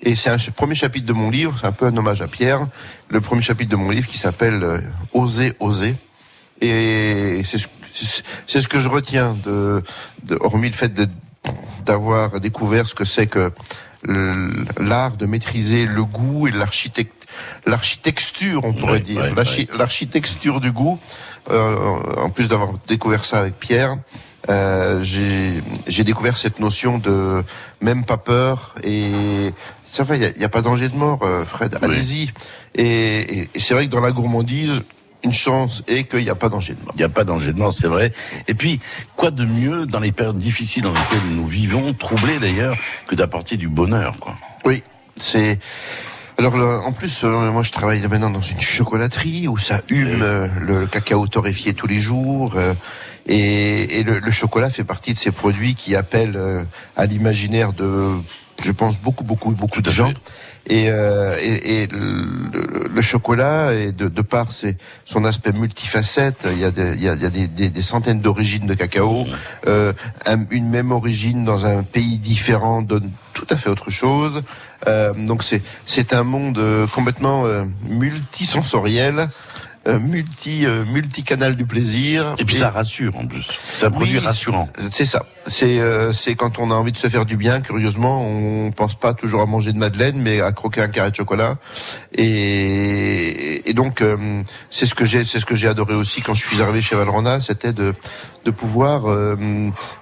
Et 0.00 0.14
c'est 0.16 0.30
un 0.30 0.36
premier 0.54 0.74
chapitre 0.76 1.06
de 1.06 1.12
mon 1.12 1.30
livre, 1.30 1.56
c'est 1.60 1.66
un 1.66 1.72
peu 1.72 1.86
un 1.86 1.96
hommage 1.96 2.22
à 2.22 2.28
Pierre. 2.28 2.66
Le 3.08 3.20
premier 3.20 3.42
chapitre 3.42 3.70
de 3.70 3.76
mon 3.76 3.90
livre 3.90 4.06
qui 4.06 4.16
s'appelle 4.18 4.62
euh, 4.62 4.80
Oser, 5.12 5.52
oser. 5.60 5.96
Et 6.60 7.42
c'est 7.44 7.58
ce, 7.58 7.66
c'est- 8.46 8.60
ce 8.60 8.68
que 8.68 8.78
je 8.80 8.88
retiens 8.88 9.36
de, 9.44 9.82
de 10.24 10.36
hormis 10.40 10.68
le 10.68 10.74
fait 10.74 10.92
d'avoir 11.84 12.40
découvert 12.40 12.86
ce 12.86 12.94
que 12.94 13.04
c'est 13.04 13.26
que 13.26 13.52
l'art 14.04 15.16
de 15.16 15.26
maîtriser 15.26 15.86
le 15.86 16.04
goût 16.04 16.46
et 16.48 16.50
l'architecte 16.52 17.26
l'architecture 17.66 18.60
on 18.64 18.72
pourrait 18.72 19.00
dire. 19.00 19.22
l'architecture 19.76 20.60
du 20.60 20.72
goût. 20.72 20.98
Euh, 21.50 21.76
en 22.18 22.28
plus 22.30 22.46
d'avoir 22.46 22.72
découvert 22.86 23.24
ça 23.24 23.38
avec 23.40 23.58
Pierre 23.58 23.96
euh, 24.50 25.02
j'ai 25.02 26.04
découvert 26.04 26.36
cette 26.36 26.58
notion 26.60 26.98
de 26.98 27.42
même 27.80 28.04
pas 28.04 28.18
peur 28.18 28.74
et 28.84 29.52
ça 29.84 30.02
va 30.04 30.16
il 30.16 30.22
y 30.36 30.44
a, 30.44 30.48
pas 30.48 30.60
danger 30.62 30.88
de 30.90 30.96
mort 30.96 31.20
euh, 31.22 31.44
Fred. 31.44 31.78
Allez-y. 31.82 32.30
Et, 32.74 32.84
et- 33.40 33.50
et 33.54 33.60
c'est 33.60 33.72
vrai 33.74 33.86
que 33.86 33.90
dans 33.90 34.00
la 34.00 34.12
gourmandise 34.12 34.80
une 35.24 35.32
chance 35.32 35.82
est 35.88 36.04
qu'il 36.04 36.22
n'y 36.24 36.30
a 36.30 36.34
pas 36.34 36.48
danger 36.48 36.74
de 36.74 36.80
mort 36.82 36.92
Il 36.94 36.98
n'y 36.98 37.04
a 37.04 37.08
pas 37.08 37.24
danger 37.24 37.52
de 37.52 37.58
mort, 37.58 37.72
c'est 37.72 37.88
vrai. 37.88 38.12
Et 38.46 38.54
puis, 38.54 38.80
quoi 39.16 39.30
de 39.30 39.44
mieux 39.44 39.86
dans 39.86 40.00
les 40.00 40.12
périodes 40.12 40.38
difficiles 40.38 40.82
dans 40.84 40.90
lesquelles 40.90 41.34
nous 41.34 41.46
vivons, 41.46 41.92
troublées 41.92 42.38
d'ailleurs, 42.38 42.76
que 43.06 43.14
d'apporter 43.14 43.56
du 43.56 43.68
bonheur, 43.68 44.16
quoi? 44.20 44.34
Oui, 44.64 44.82
c'est. 45.16 45.58
Alors 46.38 46.54
en 46.54 46.92
plus, 46.92 47.24
euh, 47.24 47.50
moi 47.50 47.64
je 47.64 47.72
travaille 47.72 48.00
maintenant 48.06 48.30
dans 48.30 48.40
une 48.40 48.60
chocolaterie 48.60 49.48
où 49.48 49.58
ça 49.58 49.80
hume 49.88 50.22
euh, 50.22 50.46
le, 50.60 50.86
cacao 50.86 51.26
torréfié 51.26 51.74
tous 51.74 51.88
les 51.88 51.98
jours. 51.98 52.54
euh, 52.56 52.74
et 53.26 53.98
et 53.98 54.02
le, 54.04 54.20
le 54.20 54.30
chocolat 54.30 54.70
fait 54.70 54.84
partie 54.84 55.12
de 55.14 55.18
ces 55.18 55.32
produits 55.32 55.74
qui 55.74 55.96
appellent 55.96 56.40
à 56.96 57.06
l'imaginaire 57.06 57.72
de, 57.72 58.14
je 58.62 58.72
pense, 58.72 59.00
beaucoup, 59.00 59.24
beaucoup, 59.24 59.50
beaucoup 59.50 59.82
de 59.82 59.90
gens. 59.90 60.12
Et, 60.68 60.90
euh, 60.90 61.34
et, 61.40 61.82
et 61.82 61.86
le, 61.86 62.88
le 62.94 63.02
chocolat, 63.02 63.72
et 63.72 63.92
de, 63.92 64.08
de 64.08 64.22
par 64.22 64.52
ses, 64.52 64.76
son 65.06 65.24
aspect 65.24 65.52
multifacette, 65.52 66.46
il 66.52 66.58
y 66.58 66.64
a 66.64 66.70
des, 66.70 66.92
il 66.94 67.02
y 67.02 67.08
a, 67.08 67.14
il 67.14 67.22
y 67.22 67.26
a 67.26 67.30
des, 67.30 67.46
des, 67.48 67.70
des 67.70 67.82
centaines 67.82 68.20
d'origines 68.20 68.66
de 68.66 68.74
cacao. 68.74 69.24
Euh, 69.66 69.92
un- 70.26 70.44
une 70.50 70.68
même 70.68 70.92
origine 70.92 71.44
dans 71.44 71.64
un 71.64 71.82
pays 71.84 72.18
différent 72.18 72.82
donne 72.82 73.10
tout 73.32 73.46
à 73.50 73.56
fait 73.56 73.70
autre 73.70 73.90
chose. 73.90 74.42
Euh, 74.86 75.12
donc 75.14 75.42
c'est 75.42 75.62
c'est 75.86 76.12
un 76.12 76.22
monde 76.22 76.58
euh, 76.58 76.86
complètement 76.86 77.46
euh, 77.46 77.64
multisensoriel, 77.88 79.18
euh, 79.20 79.26
multi 79.86 80.66
euh, 80.66 80.84
multicanal 80.84 81.56
du 81.56 81.64
plaisir. 81.64 82.34
Et 82.38 82.44
puis 82.44 82.56
ça 82.56 82.70
rassure 82.70 83.16
en 83.16 83.26
plus. 83.26 83.46
C'est 83.76 83.86
un 83.86 83.90
produit 83.90 84.18
Oui, 84.18 84.24
rassurant. 84.24 84.68
C'est 84.92 85.04
ça. 85.04 85.24
C'est 85.46 85.80
euh, 85.80 86.12
c'est 86.12 86.34
quand 86.34 86.58
on 86.58 86.70
a 86.70 86.74
envie 86.74 86.92
de 86.92 86.98
se 86.98 87.08
faire 87.08 87.24
du 87.24 87.36
bien. 87.36 87.60
Curieusement, 87.60 88.22
on 88.22 88.70
pense 88.70 88.94
pas 88.94 89.14
toujours 89.14 89.40
à 89.40 89.46
manger 89.46 89.72
de 89.72 89.78
madeleine, 89.78 90.20
mais 90.20 90.40
à 90.40 90.52
croquer 90.52 90.82
un 90.82 90.88
carré 90.88 91.10
de 91.10 91.16
chocolat. 91.16 91.56
Et, 92.14 93.68
et 93.68 93.72
donc 93.74 94.02
euh, 94.02 94.42
c'est 94.70 94.86
ce 94.86 94.94
que 94.94 95.04
j'ai 95.04 95.24
c'est 95.24 95.40
ce 95.40 95.46
que 95.46 95.54
j'ai 95.54 95.68
adoré 95.68 95.94
aussi 95.94 96.20
quand 96.20 96.34
je 96.34 96.46
suis 96.46 96.60
arrivé 96.60 96.82
chez 96.82 96.96
Valrhona, 96.96 97.40
c'était 97.40 97.72
de 97.72 97.94
de 98.44 98.50
pouvoir 98.50 99.06
euh, 99.10 99.36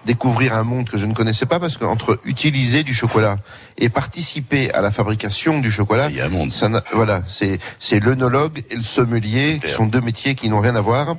découvrir 0.05 0.55
un 0.55 0.62
monde 0.62 0.89
que 0.89 0.97
je 0.99 1.07
ne 1.07 1.14
connaissais 1.14 1.47
pas 1.47 1.59
parce 1.59 1.76
qu'entre 1.78 2.18
utiliser 2.24 2.82
du 2.82 2.95
chocolat 2.95 3.39
et 3.78 3.89
participer 3.89 4.72
à 4.72 4.80
la 4.80 4.91
fabrication 4.91 5.59
du 5.61 5.70
chocolat, 5.70 6.09
ça 6.51 6.68
n'a- 6.68 6.84
voilà, 6.93 7.22
c'est 7.26 7.59
c'est 7.78 7.99
l'œnologue 8.01 8.62
et 8.70 8.76
le 8.76 8.82
sommelier 8.82 9.59
qui 9.64 9.70
sont 9.72 9.87
deux 9.87 10.01
métiers 10.01 10.34
qui 10.34 10.49
n'ont 10.49 10.61
rien 10.61 10.76
à 10.76 10.80
voir. 10.80 11.16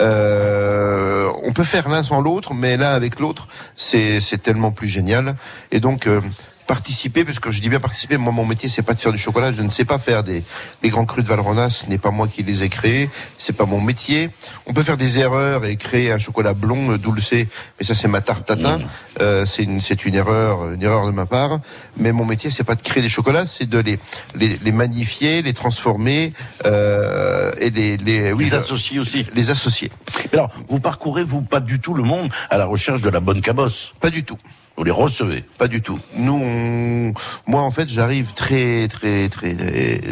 Euh, 0.00 1.30
on 1.42 1.52
peut 1.52 1.64
faire 1.64 1.88
l'un 1.88 2.02
sans 2.02 2.20
l'autre, 2.20 2.54
mais 2.54 2.76
l'un 2.76 2.90
avec 2.92 3.18
l'autre, 3.20 3.48
c'est 3.76 4.20
c'est 4.20 4.42
tellement 4.42 4.70
plus 4.70 4.88
génial. 4.88 5.36
Et 5.72 5.80
donc 5.80 6.06
euh, 6.06 6.20
participer, 6.68 7.24
parce 7.24 7.40
que 7.40 7.50
je 7.50 7.60
dis 7.60 7.70
bien 7.70 7.80
participer, 7.80 8.18
moi 8.18 8.32
mon 8.32 8.44
métier 8.44 8.68
c'est 8.68 8.82
pas 8.82 8.94
de 8.94 9.00
faire 9.00 9.10
du 9.10 9.18
chocolat, 9.18 9.52
je 9.52 9.62
ne 9.62 9.70
sais 9.70 9.86
pas 9.86 9.98
faire 9.98 10.22
des 10.22 10.44
les 10.82 10.90
grands 10.90 11.06
crus 11.06 11.24
de 11.24 11.28
Valrhona, 11.28 11.70
ce 11.70 11.86
n'est 11.86 11.98
pas 11.98 12.12
moi 12.12 12.28
qui 12.28 12.42
les 12.44 12.62
ai 12.62 12.68
créés, 12.68 13.08
c'est 13.38 13.56
pas 13.56 13.64
mon 13.64 13.80
métier. 13.80 14.30
On 14.66 14.72
peut 14.74 14.84
faire 14.84 14.98
des 14.98 15.18
erreurs 15.18 15.64
et 15.64 15.76
créer 15.76 16.12
un 16.12 16.18
chocolat 16.18 16.54
blond, 16.54 16.92
euh, 16.92 16.98
dulcé, 16.98 17.48
mais 17.80 17.86
ça 17.86 17.94
c'est 17.96 18.06
ma 18.06 18.20
tarte 18.20 18.46
tatin. 18.46 18.80
Euh, 19.20 19.46
c'est 19.46 19.64
une 19.64 19.80
c'est 19.80 20.04
une 20.04 20.14
erreur, 20.14 20.72
une 20.72 20.82
erreur 20.82 21.06
de 21.06 21.12
ma 21.12 21.26
part. 21.26 21.58
Mais 21.96 22.12
mon 22.12 22.26
métier 22.26 22.50
c'est 22.50 22.64
pas 22.64 22.76
de 22.76 22.82
créer 22.82 23.02
des 23.02 23.08
chocolats, 23.08 23.46
c'est 23.46 23.68
de 23.68 23.78
les, 23.78 23.98
les 24.36 24.58
les 24.62 24.72
magnifier, 24.72 25.42
les 25.42 25.54
transformer 25.54 26.34
euh, 26.66 27.50
et 27.58 27.70
les 27.70 27.96
les 27.96 28.32
oui 28.32 28.44
Les 28.44 28.54
associer 28.54 29.00
aussi. 29.00 29.26
les 29.34 29.48
associer. 29.50 29.90
Alors, 30.34 30.50
vous 30.66 30.80
parcourez, 30.80 31.24
vous, 31.24 31.40
pas 31.40 31.60
du 31.60 31.80
tout 31.80 31.94
le 31.94 32.02
monde 32.02 32.30
à 32.50 32.58
la 32.58 32.66
recherche 32.66 33.00
de 33.00 33.08
la 33.08 33.20
bonne 33.20 33.40
cabosse? 33.40 33.94
Pas 34.00 34.10
du 34.10 34.22
tout. 34.22 34.38
Vous 34.78 34.84
les 34.84 34.92
recevez 34.92 35.44
Pas 35.58 35.66
du 35.66 35.82
tout. 35.82 35.98
Nous, 36.16 36.40
on... 36.40 37.12
moi, 37.50 37.62
en 37.62 37.70
fait, 37.72 37.88
j'arrive 37.88 38.32
très, 38.32 38.86
très, 38.86 39.28
très, 39.28 39.54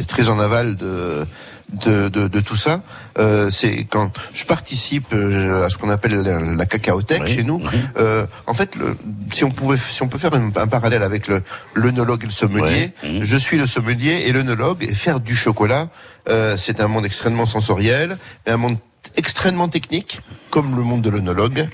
très 0.09 0.29
en 0.29 0.39
aval 0.39 0.77
de. 0.77 1.25
De, 1.69 2.09
de, 2.09 2.29
de 2.29 2.41
tout 2.41 2.55
ça, 2.55 2.81
euh, 3.19 3.51
c'est 3.51 3.89
quand 3.91 4.13
je 4.33 4.45
participe 4.45 5.13
euh, 5.13 5.67
à 5.67 5.69
ce 5.69 5.77
qu'on 5.77 5.91
appelle 5.91 6.21
la, 6.21 6.39
la 6.39 6.65
cacaothèque 6.65 7.27
chez 7.27 7.43
nous. 7.43 7.61
Euh, 7.99 8.25
en 8.47 8.55
fait, 8.55 8.77
le, 8.77 8.97
si 9.35 9.43
on 9.43 9.51
pouvait, 9.51 9.77
si 9.77 10.01
on 10.01 10.07
peut 10.07 10.17
faire 10.17 10.33
un, 10.35 10.53
un 10.55 10.69
parallèle 10.69 11.03
avec 11.03 11.27
le 11.27 11.43
l'œnologue 11.75 12.23
et 12.23 12.27
le 12.27 12.33
sommelier, 12.33 12.93
je 13.03 13.37
suis 13.37 13.59
le 13.59 13.67
sommelier 13.67 14.27
et 14.27 14.33
l'œnologue. 14.33 14.85
Et 14.89 14.95
faire 14.95 15.19
du 15.19 15.35
chocolat, 15.35 15.89
euh, 16.29 16.57
c'est 16.57 16.81
un 16.81 16.87
monde 16.87 17.05
extrêmement 17.05 17.47
sensoriel, 17.47 18.17
mais 18.47 18.53
un 18.53 18.59
monde 18.59 18.77
extrêmement 19.17 19.69
technique, 19.69 20.21
comme 20.51 20.77
le 20.77 20.83
monde 20.83 21.03
de 21.03 21.11
l'œnologue. 21.11 21.69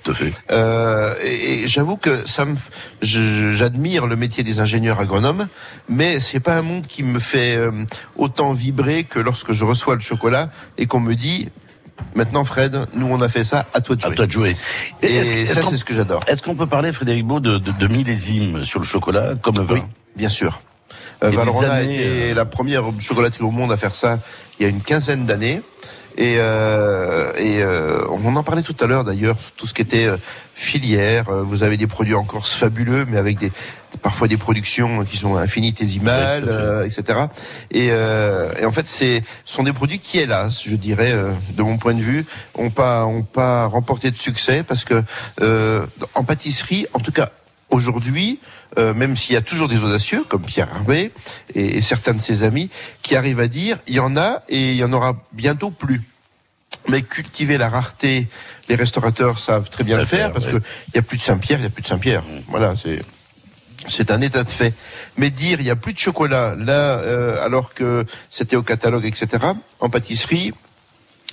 Euh, 0.51 1.15
et, 1.25 1.65
et 1.65 1.69
j'avoue 1.69 1.97
que 1.97 2.27
ça 2.27 2.45
me, 2.45 2.57
j'admire 3.01 4.07
le 4.07 4.17
métier 4.17 4.45
des 4.45 4.61
ingénieurs 4.61 5.01
agronomes, 5.01 5.49
mais 5.89 6.21
c'est 6.21 6.41
pas 6.41 6.57
un 6.57 6.63
monde 6.63 6.87
qui 6.87 7.03
me 7.03 7.19
fait 7.19 7.57
euh, 7.57 7.85
autant 8.17 8.53
vibrer 8.53 9.05
que 9.05 9.19
lorsque 9.19 9.53
je 9.53 9.65
reçois 9.65 9.95
le 9.95 10.01
chocolat 10.01 10.51
et 10.79 10.87
qu'on 10.87 11.01
me 11.01 11.15
dit. 11.15 11.49
Maintenant, 12.17 12.43
Fred, 12.43 12.87
nous 12.95 13.07
on 13.07 13.21
a 13.21 13.29
fait 13.29 13.45
ça, 13.45 13.67
à 13.75 13.81
toi 13.81 13.95
de 13.95 14.01
jouer. 14.01 14.13
À 14.13 14.15
toi 14.15 14.27
de 14.27 14.33
jouer. 14.33 14.57
Et, 15.03 15.15
Est-ce 15.15 15.55
ça, 15.55 15.61
c'est 15.71 15.77
ce 15.77 15.85
que 15.85 15.95
j'adore. 15.95 16.21
Est-ce 16.27 16.43
qu'on 16.43 16.57
peut 16.57 16.67
parler, 16.67 16.93
Frédéric 16.93 17.25
Beau, 17.25 17.39
de, 17.39 17.59
de, 17.59 17.71
de 17.71 17.87
millésime 17.87 18.65
sur 18.65 18.81
le 18.81 18.85
chocolat, 18.85 19.35
comme 19.41 19.57
le 19.57 19.63
vin? 19.63 19.89
Bien 20.17 20.29
sûr. 20.29 20.63
Euh, 21.23 21.29
a 21.29 21.31
Valrhona 21.31 21.83
été 21.83 22.35
la 22.35 22.45
première 22.45 22.83
chocolaterie 22.99 23.45
au 23.45 23.53
monde 23.53 23.71
à 23.71 23.77
faire 23.77 23.95
ça 23.95 24.19
il 24.59 24.65
y 24.65 24.67
a 24.67 24.69
une 24.69 24.81
quinzaine 24.81 25.27
d'années. 25.27 25.63
Et, 26.17 26.37
euh, 26.39 27.33
et 27.39 27.63
euh, 27.63 28.05
on 28.11 28.37
en 28.37 28.43
parlait 28.43 28.63
tout 28.63 28.77
à 28.81 28.87
l'heure 28.87 29.05
d'ailleurs, 29.05 29.37
tout 29.57 29.67
ce 29.67 29.75
qui 29.75 29.83
était 29.83 30.07
euh, 30.07 30.17
filière. 30.55 31.29
Euh, 31.31 31.43
Vous 31.43 31.63
avez 31.63 31.77
des 31.77 31.87
produits 31.87 32.15
en 32.15 32.25
Corse 32.25 32.53
fabuleux, 32.53 33.05
mais 33.09 33.19
avec 33.19 33.39
des 33.39 33.51
parfois 34.01 34.27
des 34.27 34.37
productions 34.39 35.05
qui 35.05 35.17
sont 35.19 35.37
infinitésimales, 35.37 36.45
fait. 36.45 36.51
euh, 36.51 36.85
etc. 36.87 37.19
Et, 37.71 37.89
euh, 37.91 38.53
et 38.59 38.65
en 38.65 38.73
fait, 38.73 38.89
c'est 38.89 39.23
ce 39.45 39.55
sont 39.55 39.63
des 39.65 39.73
produits 39.73 39.99
qui, 39.99 40.19
hélas, 40.19 40.63
je 40.67 40.77
dirais, 40.77 41.13
euh, 41.13 41.33
de 41.57 41.63
mon 41.63 41.77
point 41.79 41.95
de 41.95 42.01
vue, 42.01 42.25
ont 42.55 42.71
pas 42.71 43.05
ont 43.07 43.23
pas 43.23 43.67
remporté 43.67 44.11
de 44.11 44.19
succès 44.19 44.63
parce 44.63 44.85
que 44.85 45.03
euh, 45.41 45.85
en 46.15 46.25
pâtisserie, 46.25 46.87
en 46.95 47.01
tout 47.01 47.13
cas 47.13 47.31
aujourd'hui, 47.71 48.39
euh, 48.79 48.95
même 48.95 49.17
s'il 49.17 49.35
y 49.35 49.37
a 49.37 49.43
toujours 49.43 49.69
des 49.69 49.83
audacieux 49.83 50.25
comme 50.29 50.43
Pierre 50.43 50.69
Hervé 50.75 51.11
et, 51.55 51.79
et 51.79 51.83
certains 51.83 52.15
de 52.15 52.23
ses 52.23 52.43
amis 52.43 52.71
qui 53.03 53.17
arrivent 53.17 53.41
à 53.41 53.49
dire 53.49 53.79
il 53.87 53.95
y 53.95 54.01
en 54.01 54.17
a 54.17 54.43
et 54.49 54.73
il 54.73 54.77
y 54.77 54.85
en 54.85 54.93
aura 54.93 55.17
bientôt 55.33 55.71
plus. 55.71 56.03
Mais 56.89 57.03
cultiver 57.03 57.59
la 57.59 57.69
rareté, 57.69 58.29
les 58.69 58.75
restaurateurs 58.75 59.39
savent 59.39 59.71
très 59.71 59.85
bien 59.85 59.97
le 59.99 60.05
faire 60.05 60.19
faire, 60.19 60.33
parce 60.33 60.47
ouais. 60.47 60.53
que 60.53 60.59
il 60.89 60.97
y 60.97 60.99
a 60.99 61.03
plus 61.03 61.19
de 61.19 61.23
Saint-Pierre, 61.23 61.61
il 61.61 61.65
y 61.65 61.67
a 61.67 61.71
plus 61.71 61.83
de 61.83 61.87
Saint-Pierre. 61.87 62.25
Voilà, 62.49 62.75
c'est 62.83 63.03
C'est 63.89 64.11
un 64.11 64.21
état 64.21 64.45
de 64.45 64.51
fait. 64.51 64.75
Mais 65.17 65.31
dire 65.31 65.61
il 65.61 65.67
y 65.67 65.71
a 65.71 65.77
plus 65.77 65.93
de 65.93 65.99
chocolat 65.99 66.57
là, 66.57 66.99
euh, 66.99 67.45
alors 67.45 67.75
que 67.75 68.05
c'était 68.31 68.57
au 68.57 68.63
catalogue, 68.63 69.05
etc. 69.05 69.45
En 69.81 69.91
pâtisserie, 69.91 70.53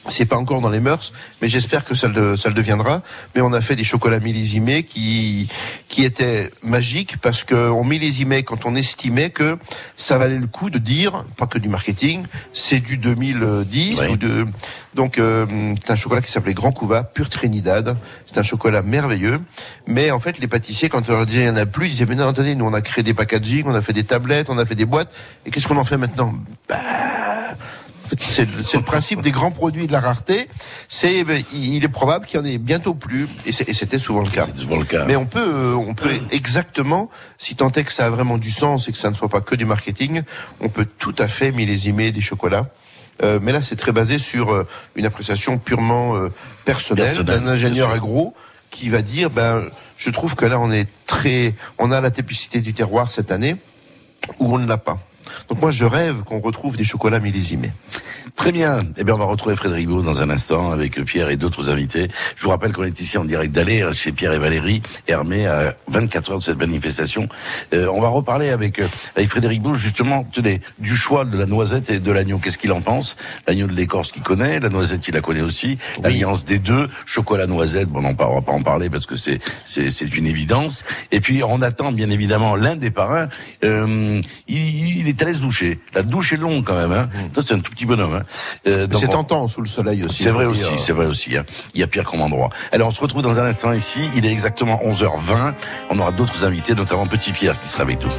c'est 0.07 0.25
pas 0.25 0.37
encore 0.37 0.61
dans 0.61 0.69
les 0.69 0.79
mœurs, 0.79 1.13
mais 1.41 1.49
j'espère 1.49 1.85
que 1.85 1.95
ça 1.95 2.07
le, 2.07 2.37
ça 2.37 2.49
le 2.49 2.55
deviendra. 2.55 3.01
Mais 3.35 3.41
on 3.41 3.53
a 3.53 3.61
fait 3.61 3.75
des 3.75 3.83
chocolats 3.83 4.19
millésimés 4.19 4.83
qui, 4.83 5.47
qui 5.87 6.03
étaient 6.03 6.51
magiques 6.63 7.17
parce 7.21 7.43
qu'on 7.43 7.83
millésimait 7.83 8.43
quand 8.43 8.65
on 8.65 8.75
estimait 8.75 9.29
que 9.29 9.57
ça 9.97 10.17
valait 10.17 10.39
le 10.39 10.47
coup 10.47 10.69
de 10.69 10.77
dire, 10.77 11.25
pas 11.37 11.47
que 11.47 11.59
du 11.59 11.69
marketing, 11.69 12.25
c'est 12.53 12.79
du 12.79 12.97
2010 12.97 14.01
ou 14.09 14.17
de, 14.17 14.47
donc 14.95 15.17
euh, 15.17 15.45
c'est 15.83 15.91
un 15.91 15.95
chocolat 15.95 16.21
qui 16.21 16.31
s'appelait 16.31 16.53
Grand 16.53 16.71
Couva, 16.71 17.03
pur 17.03 17.29
Trinidad. 17.29 17.97
C'est 18.25 18.37
un 18.37 18.43
chocolat 18.43 18.81
merveilleux. 18.81 19.39
Mais 19.87 20.11
en 20.11 20.19
fait, 20.19 20.39
les 20.39 20.47
pâtissiers, 20.47 20.89
quand 20.89 21.09
on 21.09 21.13
leur 21.13 21.25
disait 21.25 21.41
il 21.41 21.47
y 21.47 21.49
en 21.49 21.55
a 21.55 21.65
plus, 21.65 21.87
ils 21.87 21.91
disaient 21.91 22.05
mais 22.05 22.15
non, 22.15 22.27
attendez, 22.27 22.55
nous 22.55 22.65
on 22.65 22.73
a 22.73 22.81
créé 22.81 23.03
des 23.03 23.13
packaging, 23.13 23.63
on 23.65 23.75
a 23.75 23.81
fait 23.81 23.93
des 23.93 24.03
tablettes, 24.03 24.49
on 24.49 24.57
a 24.57 24.65
fait 24.65 24.75
des 24.75 24.85
boîtes. 24.85 25.13
Et 25.45 25.51
qu'est-ce 25.51 25.67
qu'on 25.67 25.77
en 25.77 25.83
fait 25.83 25.97
maintenant? 25.97 26.33
Bah, 26.67 26.77
c'est 28.19 28.45
le, 28.45 28.81
principe 28.81 29.21
des 29.21 29.31
grands 29.31 29.51
produits 29.51 29.87
de 29.87 29.91
la 29.91 29.99
rareté. 29.99 30.47
C'est, 30.87 31.23
ben, 31.23 31.43
il 31.53 31.83
est 31.83 31.89
probable 31.89 32.25
qu'il 32.25 32.39
y 32.39 32.43
en 32.43 32.45
ait 32.45 32.57
bientôt 32.57 32.93
plus, 32.93 33.27
et 33.45 33.51
c'était 33.51 33.99
souvent 33.99 34.21
le 34.21 34.29
cas. 34.29 34.45
souvent 34.53 34.77
le 34.77 34.85
cas. 34.85 35.05
Mais 35.05 35.15
on 35.15 35.25
peut, 35.25 35.39
euh, 35.39 35.73
on 35.73 35.93
peut 35.93 36.11
exactement, 36.31 37.09
si 37.37 37.55
tant 37.55 37.71
est 37.71 37.83
que 37.83 37.91
ça 37.91 38.05
a 38.05 38.09
vraiment 38.09 38.37
du 38.37 38.51
sens 38.51 38.87
et 38.87 38.91
que 38.91 38.97
ça 38.97 39.09
ne 39.09 39.15
soit 39.15 39.29
pas 39.29 39.41
que 39.41 39.55
du 39.55 39.65
marketing, 39.65 40.23
on 40.59 40.69
peut 40.69 40.87
tout 40.97 41.15
à 41.17 41.27
fait 41.27 41.51
millésimer 41.51 42.11
des 42.11 42.21
chocolats. 42.21 42.69
Euh, 43.23 43.39
mais 43.41 43.51
là, 43.51 43.61
c'est 43.61 43.75
très 43.75 43.91
basé 43.91 44.17
sur 44.17 44.51
euh, 44.51 44.67
une 44.95 45.05
appréciation 45.05 45.57
purement 45.57 46.15
euh, 46.15 46.31
personnelle 46.65 47.23
d'un 47.23 47.47
ingénieur 47.47 47.89
agro 47.89 48.33
qui 48.69 48.89
va 48.89 49.01
dire, 49.01 49.29
ben, 49.29 49.63
je 49.97 50.09
trouve 50.09 50.35
que 50.35 50.45
là, 50.45 50.59
on 50.59 50.71
est 50.71 50.87
très, 51.05 51.55
on 51.77 51.91
a 51.91 51.99
la 51.99 52.11
typicité 52.11 52.61
du 52.61 52.73
terroir 52.73 53.11
cette 53.11 53.31
année 53.31 53.57
où 54.39 54.53
on 54.53 54.57
ne 54.57 54.67
l'a 54.67 54.77
pas. 54.77 54.99
Donc 55.47 55.61
moi, 55.61 55.71
je 55.71 55.85
rêve 55.85 56.23
qu'on 56.23 56.39
retrouve 56.39 56.77
des 56.77 56.83
chocolats 56.83 57.19
millésimés. 57.19 57.71
Très 58.35 58.51
bien. 58.51 58.85
Eh 58.97 59.03
bien, 59.03 59.15
on 59.15 59.17
va 59.17 59.25
retrouver 59.25 59.55
Frédéric 59.55 59.87
Beau 59.87 60.01
dans 60.01 60.21
un 60.21 60.29
instant 60.29 60.71
avec 60.71 61.03
Pierre 61.03 61.29
et 61.29 61.37
d'autres 61.37 61.69
invités. 61.69 62.09
Je 62.35 62.43
vous 62.43 62.49
rappelle 62.49 62.71
qu'on 62.71 62.83
est 62.83 62.99
ici 62.99 63.17
en 63.17 63.25
direct 63.25 63.53
d'aller 63.53 63.87
chez 63.93 64.11
Pierre 64.11 64.33
et 64.33 64.39
Valérie 64.39 64.81
Hermé 65.07 65.47
à 65.47 65.75
24 65.87 66.31
heures 66.31 66.37
de 66.39 66.43
cette 66.43 66.57
manifestation. 66.57 67.27
Euh, 67.73 67.87
on 67.87 68.01
va 68.01 68.09
reparler 68.09 68.49
avec, 68.49 68.79
euh, 68.79 68.87
avec 69.15 69.29
Frédéric 69.29 69.61
Beau 69.61 69.73
justement 69.73 70.23
tenez, 70.31 70.61
du 70.79 70.95
choix 70.95 71.25
de 71.25 71.37
la 71.37 71.45
noisette 71.45 71.89
et 71.89 71.99
de 71.99 72.11
l'agneau. 72.11 72.37
Qu'est-ce 72.37 72.57
qu'il 72.57 72.71
en 72.71 72.81
pense? 72.81 73.17
L'agneau 73.47 73.67
de 73.67 73.73
l'écorce 73.73 74.11
qu'il 74.11 74.23
connaît, 74.23 74.59
la 74.59 74.69
noisette 74.69 75.07
il 75.07 75.13
la 75.13 75.21
connaît 75.21 75.41
aussi. 75.41 75.77
L'alliance 76.03 76.45
des 76.45 76.59
deux, 76.59 76.89
chocolat 77.05 77.47
noisette. 77.47 77.87
Bon, 77.87 78.03
on 78.03 78.13
va 78.13 78.41
pas 78.41 78.51
en 78.51 78.61
parler 78.61 78.89
parce 78.89 79.05
que 79.05 79.15
c'est 79.15 79.39
c'est 79.65 79.91
c'est 79.91 80.15
une 80.15 80.27
évidence. 80.27 80.83
Et 81.11 81.19
puis 81.19 81.43
on 81.43 81.61
attend 81.61 81.91
bien 81.91 82.09
évidemment 82.09 82.55
l'un 82.55 82.75
des 82.75 82.91
parrains. 82.91 83.29
Euh, 83.63 84.21
il, 84.47 84.99
il 84.99 85.07
est 85.07 85.21
allé 85.21 85.33
se 85.33 85.41
doucher. 85.41 85.79
La 85.93 86.03
douche 86.03 86.33
est 86.33 86.37
longue 86.37 86.63
quand 86.63 86.75
même. 86.77 86.91
Hein. 86.91 87.09
Ça 87.33 87.41
c'est 87.45 87.53
un 87.53 87.59
tout 87.59 87.71
petit 87.71 87.85
bonhomme. 87.85 88.13
Hein. 88.13 88.18
Euh, 88.67 88.87
C'est 88.99 89.07
tentant 89.07 89.47
sous 89.47 89.61
le 89.61 89.67
soleil 89.67 90.03
aussi. 90.03 90.23
c'est 90.23 90.29
vrai 90.31 90.45
aussi, 90.45 90.61
dire. 90.69 90.79
c'est 90.79 90.93
vrai 90.93 91.05
aussi. 91.05 91.37
hein. 91.37 91.45
Il 91.73 91.81
y 91.81 91.83
a 91.83 91.87
pire 91.87 92.03
comme 92.03 92.21
endroit. 92.21 92.49
Alors 92.71 92.87
on 92.87 92.91
se 92.91 92.99
retrouve 93.01 93.21
dans 93.21 93.39
un 93.39 93.45
instant 93.45 93.73
ici. 93.73 94.01
Il 94.15 94.25
est 94.25 94.31
exactement 94.31 94.79
11h20. 94.83 95.53
On 95.89 95.99
aura 95.99 96.11
d'autres 96.11 96.43
invités, 96.43 96.75
notamment 96.75 97.05
Petit 97.07 97.31
Pierre 97.31 97.59
qui 97.61 97.67
sera 97.69 97.83
avec 97.83 98.03
nous. 98.03 98.11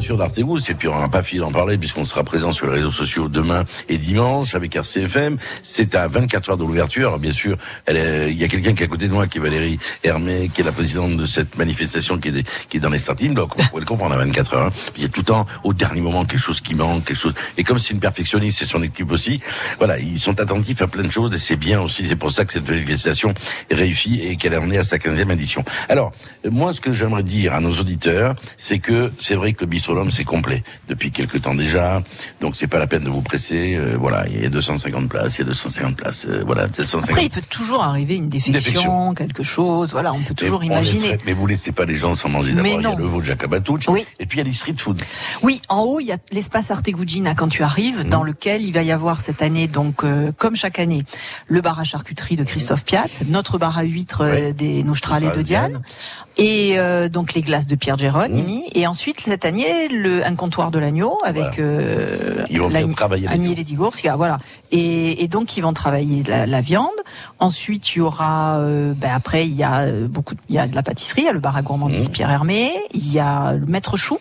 Bien 0.00 0.06
sûr 0.06 0.70
et 0.70 0.74
puis 0.74 0.88
on 0.88 0.98
n'a 0.98 1.08
pas 1.08 1.22
fini 1.22 1.40
d'en 1.40 1.52
parler 1.52 1.76
puisqu'on 1.76 2.06
sera 2.06 2.24
présent 2.24 2.52
sur 2.52 2.66
les 2.66 2.72
réseaux 2.76 2.90
sociaux 2.90 3.28
demain 3.28 3.64
et 3.88 3.98
dimanche 3.98 4.54
avec 4.54 4.74
RCFM. 4.74 5.36
C'est 5.62 5.94
à 5.94 6.08
24 6.08 6.50
heures 6.50 6.56
de 6.56 6.64
l'ouverture. 6.64 7.18
Bien 7.18 7.32
sûr, 7.32 7.56
il 7.88 8.32
y 8.40 8.44
a 8.44 8.48
quelqu'un 8.48 8.72
qui 8.72 8.82
est 8.82 8.86
à 8.86 8.88
côté 8.88 9.08
de 9.08 9.12
moi, 9.12 9.26
qui 9.26 9.36
est 9.36 9.40
Valérie 9.40 9.78
Hermé, 10.02 10.50
qui 10.54 10.62
est 10.62 10.64
la 10.64 10.72
présidente 10.72 11.16
de 11.18 11.24
cette 11.26 11.58
manifestation 11.58 12.16
qui 12.18 12.28
est, 12.28 12.44
qui 12.68 12.78
est 12.78 12.80
dans 12.80 12.88
les 12.88 12.98
starting 12.98 13.34
blocks. 13.34 13.52
Vous 13.58 13.68
pouvez 13.68 13.80
le 13.80 13.86
comprendre 13.86 14.14
à 14.14 14.18
24 14.18 14.54
heures. 14.54 14.66
hein. 14.68 14.72
Il 14.96 15.02
y 15.02 15.04
a 15.04 15.08
tout 15.08 15.20
le 15.20 15.26
temps, 15.26 15.46
au 15.64 15.74
dernier 15.74 16.00
moment, 16.00 16.24
quelque 16.24 16.40
chose 16.40 16.59
qui 16.70 16.76
manque, 16.76 17.04
quelque 17.04 17.16
chose. 17.18 17.34
Et 17.58 17.64
comme 17.64 17.78
c'est 17.80 17.92
une 17.92 17.98
perfectionniste, 18.00 18.58
c'est 18.60 18.64
son 18.64 18.82
équipe 18.82 19.10
aussi. 19.10 19.40
Voilà, 19.78 19.98
ils 19.98 20.18
sont 20.18 20.38
attentifs 20.40 20.80
à 20.82 20.86
plein 20.86 21.02
de 21.02 21.10
choses 21.10 21.34
et 21.34 21.38
c'est 21.38 21.56
bien 21.56 21.80
aussi. 21.80 22.06
C'est 22.06 22.14
pour 22.16 22.30
ça 22.30 22.44
que 22.44 22.52
cette 22.52 22.68
manifestation 22.68 23.34
est 23.70 23.74
réussie 23.74 24.20
et 24.22 24.36
qu'elle 24.36 24.52
est 24.52 24.56
emmenée 24.58 24.78
à 24.78 24.84
sa 24.84 24.98
15e 24.98 25.30
édition. 25.32 25.64
Alors, 25.88 26.12
moi, 26.48 26.72
ce 26.72 26.80
que 26.80 26.92
j'aimerais 26.92 27.24
dire 27.24 27.54
à 27.54 27.60
nos 27.60 27.72
auditeurs, 27.72 28.36
c'est 28.56 28.78
que 28.78 29.10
c'est 29.18 29.34
vrai 29.34 29.52
que 29.52 29.62
le 29.62 29.66
bistronome 29.66 30.10
c'est 30.12 30.24
complet 30.24 30.62
depuis 30.88 31.10
quelque 31.10 31.38
temps 31.38 31.54
déjà, 31.54 32.02
donc 32.40 32.56
c'est 32.56 32.66
pas 32.68 32.78
la 32.78 32.86
peine 32.86 33.02
de 33.02 33.10
vous 33.10 33.22
presser. 33.22 33.74
euh, 33.76 33.96
voilà, 33.98 34.26
il 34.28 34.40
y 34.42 34.46
a 34.46 34.48
250 34.48 35.08
places, 35.08 35.36
il 35.36 35.38
y 35.40 35.42
a 35.42 35.46
250 35.46 35.96
places. 35.96 36.26
euh, 36.28 36.42
voilà, 36.46 36.66
250. 36.68 37.10
Après, 37.10 37.24
il 37.24 37.30
peut 37.30 37.42
toujours 37.48 37.82
arriver 37.82 38.14
une 38.14 38.28
défection, 38.28 38.52
Défection. 38.52 39.14
quelque 39.14 39.42
chose. 39.42 39.90
Voilà, 39.92 40.12
on 40.12 40.20
peut 40.20 40.34
toujours 40.34 40.60
Mais 40.60 40.66
imaginer. 40.66 41.18
mais 41.26 41.32
vous 41.32 41.46
laissez 41.46 41.72
pas 41.72 41.84
les 41.84 41.96
gens 41.96 42.14
sans 42.14 42.28
manger 42.28 42.52
d'abord. 42.52 42.80
Il 42.80 42.82
y 42.82 42.86
a 42.86 42.94
le 42.94 43.04
veau 43.04 43.20
de 43.20 43.26
Jacabatucci, 43.26 43.88
et 44.20 44.26
puis 44.26 44.38
il 44.38 44.44
y 44.44 44.46
a 44.46 44.50
du 44.50 44.54
street 44.54 44.74
food. 44.78 45.00
Oui, 45.42 45.60
en 45.68 45.80
haut, 45.80 46.00
il 46.00 46.06
y 46.06 46.12
a 46.12 46.18
l'espace 46.32 46.59
Artegugina 46.70 47.34
quand 47.34 47.48
tu 47.48 47.62
arrives, 47.62 48.04
dans 48.04 48.22
lequel 48.22 48.62
il 48.62 48.72
va 48.72 48.82
y 48.82 48.92
avoir 48.92 49.20
cette 49.20 49.40
année, 49.42 49.66
donc 49.68 50.04
euh, 50.04 50.32
comme 50.36 50.56
chaque 50.56 50.78
année, 50.78 51.02
le 51.46 51.60
bar 51.60 51.78
à 51.80 51.84
charcuterie 51.84 52.36
de 52.36 52.44
Christophe 52.44 52.84
Piat, 52.84 53.06
notre 53.26 53.56
bar 53.58 53.78
à 53.78 53.82
huîtres 53.84 54.22
euh, 54.24 54.52
des 54.52 54.82
Nostrales 54.82 55.24
et 55.24 55.30
de 55.36 55.42
Diane, 55.42 55.80
et 56.36 56.78
euh, 56.78 57.08
donc 57.08 57.34
les 57.34 57.40
glaces 57.40 57.66
de 57.66 57.76
Pierre 57.76 57.96
Géroni, 57.98 58.64
et 58.74 58.86
ensuite 58.86 59.20
cette 59.20 59.44
année, 59.44 59.88
le, 59.88 60.26
un 60.26 60.34
comptoir 60.34 60.70
de 60.70 60.78
l'agneau 60.78 61.18
avec 61.24 61.58
euh, 61.58 62.34
Ils 62.50 62.58
vont 62.60 62.68
travailler 62.92 63.26
l'agneau. 63.28 63.44
Agnès 63.44 63.56
Lédigours, 63.56 63.92
il 64.02 64.06
y 64.06 64.08
a- 64.08 64.16
voilà. 64.16 64.38
Et, 64.72 65.22
et 65.24 65.28
donc 65.28 65.56
ils 65.56 65.60
vont 65.62 65.72
travailler 65.72 66.22
la, 66.24 66.46
la 66.46 66.60
viande. 66.60 66.88
Ensuite, 67.38 67.94
il 67.94 67.98
y 67.98 68.00
aura, 68.00 68.58
euh, 68.58 68.94
ben 68.94 69.10
après, 69.14 69.46
il 69.46 69.54
y 69.54 69.62
a 69.62 69.90
beaucoup, 70.08 70.34
il 70.48 70.54
y 70.54 70.58
a 70.58 70.66
de 70.66 70.74
la 70.74 70.82
pâtisserie, 70.82 71.22
il 71.22 71.26
y 71.26 71.28
a 71.28 71.32
le 71.32 71.40
bar 71.40 71.56
à 71.56 71.62
gourmandise 71.62 72.08
Mmh. 72.08 72.12
Pierre 72.12 72.30
Hermé, 72.30 72.70
il 72.94 73.12
y 73.12 73.18
a 73.18 73.52
le 73.54 73.66
maître 73.66 73.96
chou. 73.96 74.18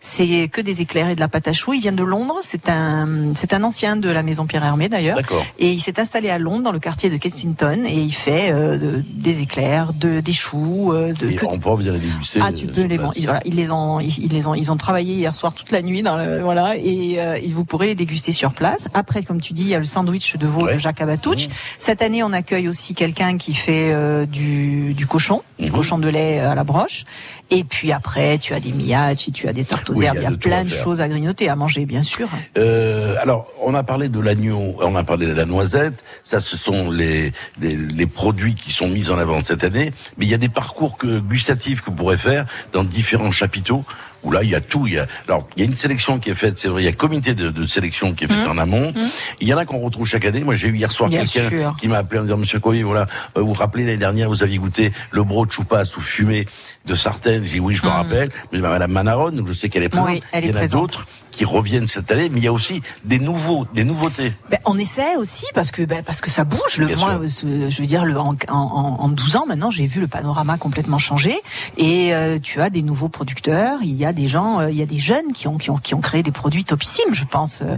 C'est 0.00 0.48
que 0.48 0.60
des 0.60 0.80
éclairs 0.82 1.08
et 1.08 1.14
de 1.14 1.20
la 1.20 1.28
pâte 1.28 1.48
à 1.48 1.52
choux. 1.52 1.72
Il 1.74 1.80
vient 1.80 1.92
de 1.92 2.02
Londres. 2.04 2.36
C'est 2.42 2.68
un, 2.68 3.32
c'est 3.34 3.52
un 3.52 3.62
ancien 3.64 3.96
de 3.96 4.08
la 4.08 4.22
maison 4.22 4.46
Pierre 4.46 4.64
Hermé 4.64 4.88
d'ailleurs. 4.88 5.16
D'accord. 5.16 5.44
Et 5.58 5.70
il 5.72 5.80
s'est 5.80 5.98
installé 6.00 6.30
à 6.30 6.38
Londres, 6.38 6.62
dans 6.64 6.72
le 6.72 6.78
quartier 6.78 7.10
de 7.10 7.16
Kensington, 7.16 7.84
et 7.86 7.98
il 7.98 8.12
fait 8.12 8.50
euh, 8.52 8.78
de- 8.78 9.04
des 9.12 9.42
éclairs, 9.42 9.92
de, 9.92 10.20
des 10.20 10.32
choux, 10.32 10.92
euh, 10.92 11.12
de 11.12 11.28
Et 11.28 11.34
que- 11.36 11.46
on 11.46 11.58
pourra 11.58 11.76
venir 11.76 11.92
les 11.92 11.98
déguster. 11.98 12.40
ah, 12.42 12.52
tu 12.52 12.66
euh, 12.66 12.72
peux 12.72 12.82
les, 12.84 12.96
place. 12.96 13.12
ils, 13.16 13.24
voilà, 13.24 13.40
ils 13.44 13.54
les 13.56 13.70
ont, 13.70 14.00
ils, 14.00 14.18
ils 14.24 14.32
les 14.32 14.46
ont, 14.46 14.54
ils 14.54 14.70
ont 14.72 14.76
travaillé 14.76 15.14
hier 15.14 15.34
soir 15.34 15.52
toute 15.54 15.70
la 15.72 15.82
nuit 15.82 16.02
dans 16.02 16.16
le, 16.16 16.40
voilà, 16.40 16.76
et, 16.76 17.16
euh, 17.18 17.38
vous 17.48 17.64
pourrez 17.64 17.86
les 17.88 17.94
déguster 17.94 18.32
sur 18.32 18.52
place. 18.52 18.88
Après, 18.94 19.22
comme 19.22 19.40
tu 19.40 19.52
dis, 19.52 19.62
il 19.62 19.68
y 19.68 19.74
a 19.74 19.78
le 19.78 19.84
sandwich 19.84 20.36
de 20.36 20.46
veau 20.46 20.66
de 20.68 20.78
Jacques 20.78 21.00
Abatucci. 21.00 21.48
Cette 21.78 22.02
année, 22.02 22.22
on 22.22 22.32
accueille 22.32 22.68
aussi 22.68 22.94
quelqu'un 22.94 23.36
qui 23.38 23.54
fait 23.54 23.92
euh, 23.92 24.26
du, 24.26 24.94
du 24.94 25.06
cochon, 25.06 25.42
Du 25.58 25.72
cochon 25.72 25.98
de 25.98 26.08
lait 26.08 26.38
à 26.38 26.54
la 26.54 26.64
broche. 26.64 27.04
Et 27.50 27.64
puis 27.64 27.92
après, 27.92 28.38
tu 28.38 28.54
as 28.54 28.60
des 28.60 28.72
miachi, 28.72 29.32
tu 29.32 29.48
as 29.48 29.52
des 29.52 29.64
tartes 29.64 29.90
aux 29.90 29.94
Oui, 29.94 30.00
il 30.00 30.04
y 30.04 30.06
a 30.06 30.14
herbes, 30.14 30.18
il 30.18 30.22
y 30.22 30.26
a, 30.26 30.30
tout 30.30 30.36
à 30.36 30.38
plein 30.38 30.64
de 30.64 30.68
choses 30.68 31.00
à 31.00 31.08
grignoter, 31.08 31.48
à 31.48 31.56
manger, 31.56 31.84
bien 31.86 32.02
sûr. 32.02 32.28
Euh, 32.56 33.16
alors, 33.20 33.48
on 33.60 33.74
a 33.74 33.82
parlé 33.82 34.08
de 34.08 34.20
l'agneau, 34.20 34.76
on 34.80 34.94
a 34.94 35.04
parlé 35.04 35.26
de 35.26 35.32
la 35.32 35.46
noisette. 35.46 36.04
Ça, 36.22 36.40
ce 36.40 36.56
sont 36.56 36.90
les, 36.90 37.32
les, 37.60 37.76
les 37.76 38.06
produits 38.06 38.54
qui 38.54 38.70
sont 38.70 38.88
mis 38.88 39.10
en 39.10 39.18
avant 39.18 39.42
cette 39.42 39.64
année. 39.64 39.92
Mais 40.16 40.26
il 40.26 40.30
y 40.30 40.34
a 40.34 40.38
des 40.38 40.48
parcours 40.48 40.96
que, 40.96 41.18
gustatifs 41.18 41.80
que 41.80 41.86
vous 41.90 41.96
pourrez 41.96 42.18
faire 42.18 42.46
dans 42.72 42.84
différents 42.84 43.30
chapiteaux. 43.30 43.84
Où 44.24 44.32
là, 44.32 44.42
il 44.42 44.50
y 44.50 44.54
a 44.54 44.60
tout. 44.60 44.86
Il 44.86 44.94
y 44.94 44.98
a, 44.98 45.06
alors, 45.28 45.48
il 45.56 45.62
y 45.62 45.66
a 45.66 45.70
une 45.70 45.76
sélection 45.76 46.18
qui 46.18 46.30
est 46.30 46.34
faite, 46.34 46.58
c'est 46.58 46.68
vrai. 46.68 46.82
Il 46.82 46.84
y 46.84 46.88
a 46.88 46.90
un 46.90 46.94
comité 46.94 47.34
de, 47.34 47.50
de 47.50 47.66
sélection 47.66 48.14
qui 48.14 48.24
est 48.24 48.26
fait 48.26 48.34
Mhm. 48.34 48.48
en 48.50 48.58
amont. 48.58 48.92
Mhm. 48.92 49.08
Il 49.40 49.48
y 49.48 49.54
en 49.54 49.58
a 49.58 49.64
qu'on 49.64 49.78
retrouve 49.78 50.06
chaque 50.08 50.24
année. 50.24 50.42
Moi, 50.42 50.54
j'ai 50.56 50.68
eu 50.68 50.76
hier 50.76 50.90
soir 50.90 51.08
quelqu'un 51.08 51.74
qui 51.80 51.86
m'a 51.88 51.98
appelé 51.98 52.20
en 52.20 52.24
disant, 52.24 52.36
Monsieur 52.36 52.58
Coy, 52.58 52.82
voilà, 52.82 53.06
euh, 53.36 53.40
vous 53.42 53.48
vous 53.48 53.54
rappelez 53.54 53.84
l'année 53.84 53.96
dernière, 53.96 54.28
vous 54.28 54.42
aviez 54.42 54.58
goûté 54.58 54.92
le 55.12 55.22
brot 55.22 55.46
choupa 55.48 55.84
sous 55.84 56.00
fumée 56.00 56.46
de 56.88 56.94
Sartène. 56.94 57.44
J'ai 57.44 57.54
dit 57.54 57.60
oui, 57.60 57.74
je 57.74 57.82
me 57.84 57.88
Mhm. 57.88 57.94
rappelle. 57.94 58.28
Mais 58.52 58.58
Madame 58.60 58.90
Manaron, 58.92 59.30
donc 59.30 59.46
je 59.46 59.52
sais 59.52 59.68
qu'elle 59.68 59.82
est 59.84 59.88
présente. 59.88 60.08
Oui, 60.08 60.22
elle 60.32 60.44
est 60.44 60.48
il 60.48 60.54
y 60.54 60.58
en 60.58 60.62
a 60.62 60.66
d'autres 60.66 61.06
qui 61.30 61.44
reviennent 61.44 61.86
cette 61.86 62.10
année, 62.10 62.28
mais 62.30 62.40
il 62.40 62.44
y 62.44 62.48
a 62.48 62.52
aussi 62.52 62.82
des 63.04 63.20
nouveaux, 63.20 63.64
des 63.72 63.84
nouveautés. 63.84 64.32
Ben, 64.50 64.58
on 64.64 64.76
essaie 64.76 65.14
aussi 65.16 65.44
parce 65.54 65.70
que 65.70 65.82
ben, 65.82 66.02
parce 66.02 66.20
que 66.20 66.30
ça 66.30 66.42
bouge. 66.44 66.78
Le, 66.78 66.96
moi, 66.96 67.20
je 67.22 67.80
veux 67.80 67.86
dire, 67.86 68.04
le, 68.04 68.18
en, 68.18 68.34
en, 68.48 68.52
en 69.00 69.08
12 69.08 69.36
ans 69.36 69.44
maintenant, 69.46 69.70
j'ai 69.70 69.86
vu 69.86 70.00
le 70.00 70.08
panorama 70.08 70.58
complètement 70.58 70.98
changer. 70.98 71.36
Et 71.76 72.12
euh, 72.14 72.38
tu 72.42 72.60
as 72.60 72.70
des 72.70 72.82
nouveaux 72.82 73.08
producteurs. 73.08 73.78
Il 73.82 73.94
y 73.94 74.04
a 74.04 74.12
des 74.12 74.26
gens, 74.26 74.60
euh, 74.60 74.70
il 74.70 74.76
y 74.78 74.82
a 74.82 74.86
des 74.86 74.98
jeunes 74.98 75.32
qui 75.32 75.46
ont 75.46 75.58
qui 75.58 75.70
ont 75.70 75.76
qui 75.78 75.94
ont 75.94 76.00
créé 76.00 76.22
des 76.24 76.32
produits 76.32 76.64
topissimes. 76.64 77.12
Je 77.12 77.24
pense. 77.24 77.60
euh, 77.62 77.76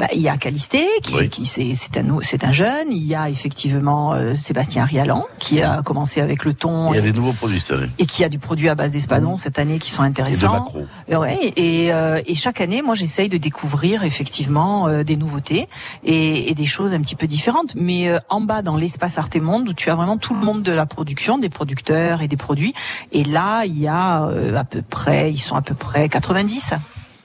ben, 0.00 0.08
il 0.12 0.20
y 0.22 0.28
a 0.28 0.36
Calisté 0.36 0.84
qui, 1.02 1.28
qui 1.28 1.46
c'est 1.46 1.74
c'est 1.74 1.96
un 1.98 2.04
c'est 2.22 2.42
un 2.42 2.52
jeune. 2.52 2.88
Il 2.90 3.04
y 3.04 3.14
a 3.14 3.28
effectivement 3.30 4.14
euh, 4.14 4.34
Sébastien 4.34 4.84
Rialan 4.84 5.24
qui 5.38 5.62
a 5.62 5.80
commencé 5.82 6.20
avec 6.20 6.44
le 6.44 6.54
thon. 6.54 6.92
Il 6.92 6.96
y 6.96 6.98
a 6.98 7.02
des 7.02 7.12
nouveaux 7.12 7.34
produits 7.34 7.60
cette 7.60 7.76
année. 7.78 7.90
et 7.98 8.06
qui 8.06 8.24
a 8.24 8.28
du 8.28 8.38
produit 8.46 8.68
à 8.68 8.76
base 8.76 8.92
d'espadon 8.92 9.34
cette 9.34 9.58
année 9.58 9.78
qui 9.78 9.90
sont 9.90 10.02
intéressants. 10.02 10.68
Euh, 11.10 11.18
Ouais, 11.18 11.52
et, 11.56 11.92
euh, 11.92 12.20
et 12.30 12.34
chaque 12.34 12.60
année, 12.60 12.80
moi, 12.82 12.94
j'essaye 12.94 13.28
de 13.28 13.38
découvrir 13.38 14.04
effectivement 14.04 14.86
euh, 14.86 15.02
des 15.02 15.16
nouveautés 15.16 15.66
et, 16.04 16.50
et 16.50 16.54
des 16.54 16.66
choses 16.66 16.92
un 16.92 17.00
petit 17.00 17.16
peu 17.16 17.26
différentes. 17.26 17.74
Mais 17.74 18.08
euh, 18.08 18.18
en 18.28 18.40
bas, 18.40 18.62
dans 18.62 18.76
l'espace 18.76 19.18
Artemonde, 19.18 19.68
où 19.68 19.72
tu 19.72 19.90
as 19.90 19.96
vraiment 19.96 20.18
tout 20.18 20.34
le 20.34 20.40
monde 20.40 20.62
de 20.62 20.72
la 20.72 20.86
production, 20.86 21.38
des 21.38 21.48
producteurs 21.48 22.22
et 22.22 22.28
des 22.28 22.36
produits. 22.36 22.74
Et 23.10 23.24
là, 23.24 23.64
il 23.64 23.78
y 23.78 23.88
a 23.88 24.24
euh, 24.24 24.54
à 24.54 24.64
peu 24.64 24.82
près, 24.82 25.32
ils 25.32 25.40
sont 25.40 25.56
à 25.56 25.62
peu 25.62 25.74
près 25.74 26.08
90. 26.08 26.74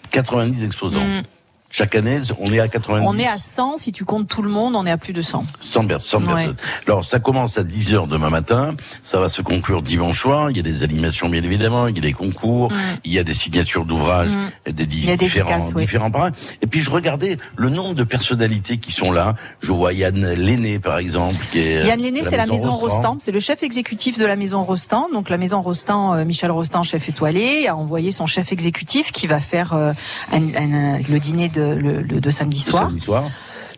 90 0.09 0.63
exposants. 0.63 1.05
Mm. 1.05 1.23
Chaque 1.71 1.95
année, 1.95 2.19
on 2.39 2.51
est 2.51 2.59
à 2.59 2.67
90. 2.67 3.05
On 3.07 3.17
est 3.17 3.27
à 3.27 3.37
100, 3.37 3.77
si 3.77 3.91
tu 3.91 4.03
comptes 4.05 4.27
tout 4.27 4.41
le 4.41 4.49
monde, 4.49 4.75
on 4.75 4.85
est 4.85 4.91
à 4.91 4.97
plus 4.97 5.13
de 5.13 5.21
100. 5.21 5.43
100, 5.61 5.87
per- 5.87 5.95
100 5.99 6.19
Ouais. 6.21 6.27
personnes. 6.27 6.55
Alors, 6.85 7.05
ça 7.05 7.19
commence 7.19 7.57
à 7.57 7.63
10 7.63 7.93
heures 7.93 8.07
demain 8.07 8.29
matin. 8.29 8.75
Ça 9.01 9.19
va 9.19 9.29
se 9.29 9.41
conclure 9.41 9.81
dimanche 9.81 10.19
soir. 10.19 10.51
Il 10.51 10.57
y 10.57 10.59
a 10.59 10.63
des 10.63 10.83
animations, 10.83 11.29
bien 11.29 11.41
évidemment. 11.43 11.87
Il 11.87 11.95
y 11.95 11.99
a 11.99 12.01
des 12.01 12.13
concours. 12.13 12.71
Il 13.05 13.13
y 13.13 13.19
a 13.19 13.23
des 13.23 13.33
signatures 13.33 13.85
d'ouvrages. 13.85 14.31
Mm. 14.67 14.71
Des, 14.71 14.83
Il 14.83 15.05
y 15.05 15.11
a 15.11 15.15
des 15.17 15.25
différents, 15.25 15.59
oui. 15.75 15.81
différents 15.83 16.11
parrains. 16.11 16.31
Et 16.61 16.67
puis, 16.67 16.81
je 16.81 16.91
regardais 16.91 17.37
le 17.55 17.69
nombre 17.69 17.93
de 17.95 18.03
personnalités 18.03 18.77
qui 18.77 18.91
sont 18.91 19.11
là. 19.11 19.35
Je 19.61 19.71
vois 19.71 19.93
Yann 19.93 20.33
Lenné, 20.33 20.79
par 20.79 20.97
exemple, 20.97 21.37
qui 21.51 21.59
est. 21.59 21.85
Yann 21.85 22.01
Lenné, 22.01 22.21
c'est 22.23 22.37
la 22.37 22.47
maison 22.47 22.71
Rostand. 22.71 23.17
C'est 23.19 23.31
le 23.31 23.39
chef 23.39 23.63
exécutif 23.63 24.17
de 24.17 24.25
la 24.25 24.35
maison 24.35 24.61
Rostand. 24.61 25.07
Donc 25.13 25.29
la 25.29 25.37
maison 25.37 25.61
Rostand, 25.61 26.15
euh, 26.15 26.25
Michel 26.25 26.51
Rostand, 26.51 26.83
chef 26.83 27.07
étoilé, 27.07 27.67
a 27.67 27.75
envoyé 27.77 28.11
son 28.11 28.25
chef 28.25 28.51
exécutif 28.51 29.11
qui 29.11 29.27
va 29.27 29.39
faire 29.39 29.73
euh, 29.73 29.93
un- 30.31 30.55
un- 30.55 30.99
le 30.99 31.19
dîner 31.19 31.47
de, 31.49 31.60
le, 31.61 32.01
le- 32.01 32.19
de 32.21 32.29
samedi 32.29 32.57
Le 32.65 32.71
soir. 32.71 32.83
samedi 32.83 32.99
soir. 32.99 33.23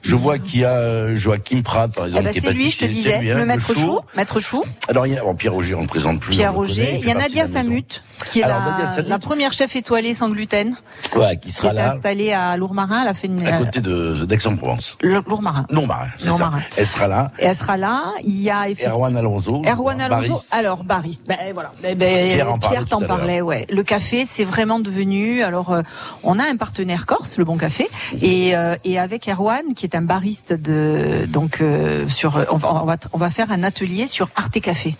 Je 0.03 0.15
vois 0.15 0.37
qu'il 0.37 0.59
y 0.59 0.65
a 0.65 0.71
euh, 0.73 1.15
Joachim 1.15 1.61
Prat, 1.63 1.87
par 1.87 2.03
Eh 2.05 2.07
exemple, 2.07 2.25
ben, 2.25 2.31
qui 2.33 2.37
est 2.37 2.41
c'est 2.41 2.51
lui, 2.53 2.69
je 2.69 2.77
te 2.77 2.85
disais, 2.85 3.19
lui, 3.19 3.31
hein, 3.31 3.37
le 3.37 3.45
maître 3.45 3.65
chou. 3.73 3.79
chou, 3.79 3.99
maître 4.15 4.39
chou, 4.41 4.63
Alors, 4.89 5.07
il 5.07 5.13
y 5.13 5.17
a, 5.17 5.23
bon, 5.23 5.33
Pierre 5.33 5.53
Roger, 5.53 5.75
on 5.75 5.83
ne 5.83 5.87
présente 5.87 6.19
plus. 6.19 6.35
Pierre 6.35 6.53
connaît, 6.53 6.67
Roger. 6.67 6.97
Il 7.01 7.07
y 7.07 7.11
a 7.11 7.15
Nadia 7.15 7.43
la. 7.43 7.49
Samut, 7.49 8.03
qui 8.25 8.41
est 8.41 8.43
Alors, 8.43 8.59
la, 8.97 9.01
la 9.01 9.19
première 9.19 9.53
chef 9.53 9.75
étoilée 9.77 10.13
sans 10.13 10.29
gluten, 10.29 10.75
Ouais, 11.15 11.37
qui 11.37 11.47
qui 11.47 11.51
sera 11.51 11.69
est 11.69 11.73
là, 11.75 11.87
installée 11.87 12.33
à 12.33 12.57
Lourmarin. 12.57 13.01
Elle 13.03 13.07
a 13.07 13.13
fait 13.13 13.27
une, 13.27 13.47
à 13.47 13.57
côté 13.59 13.79
de 13.79 14.25
d'Aix-en-Provence. 14.25 14.97
Lourmarin. 15.01 15.65
Non, 15.71 15.87
Marin, 15.87 16.07
c'est 16.17 16.25
ça. 16.25 16.29
Lourmarin. 16.31 16.61
Elle 16.77 16.87
sera 16.87 17.07
là. 17.07 17.31
Et 17.39 17.45
elle 17.45 17.55
sera 17.55 17.77
là. 17.77 18.03
Il 18.25 18.41
y 18.41 18.49
a 18.49 18.65
Erwan 18.85 19.15
Alonso. 19.15 19.61
Erwan 19.65 20.01
Alonso, 20.01 20.27
bariste. 20.27 20.49
alors 20.53 20.83
bariste, 20.83 21.23
ben 21.27 21.37
voilà, 21.53 21.71
Ben, 21.81 21.97
ben, 21.97 22.29
Pierre 22.59 22.81
en 22.81 22.85
t'en 22.85 23.01
à 23.01 23.05
parlait, 23.05 23.39
ouais. 23.41 23.65
Le 23.71 23.83
café, 23.83 24.25
c'est 24.25 24.43
vraiment 24.43 24.79
devenu. 24.79 25.43
Alors, 25.43 25.71
euh, 25.71 25.81
on 26.23 26.39
a 26.39 26.43
un 26.43 26.57
partenaire 26.57 27.05
corse, 27.05 27.37
le 27.37 27.45
Bon 27.45 27.57
Café, 27.57 27.87
et, 28.21 28.55
euh, 28.55 28.75
et 28.83 28.99
avec 28.99 29.29
Erwan, 29.29 29.73
qui 29.75 29.85
est 29.85 29.92
un 29.95 30.01
bariste 30.01 30.53
de 30.53 31.25
donc 31.27 31.61
euh, 31.61 32.07
sur, 32.07 32.45
on 32.51 32.57
va, 32.57 32.73
on 32.83 32.85
va 32.85 32.97
on 33.13 33.17
va 33.17 33.29
faire 33.29 33.51
un 33.51 33.63
atelier 33.63 34.07
sur 34.07 34.29
Arte 34.35 34.59
Café. 34.59 34.95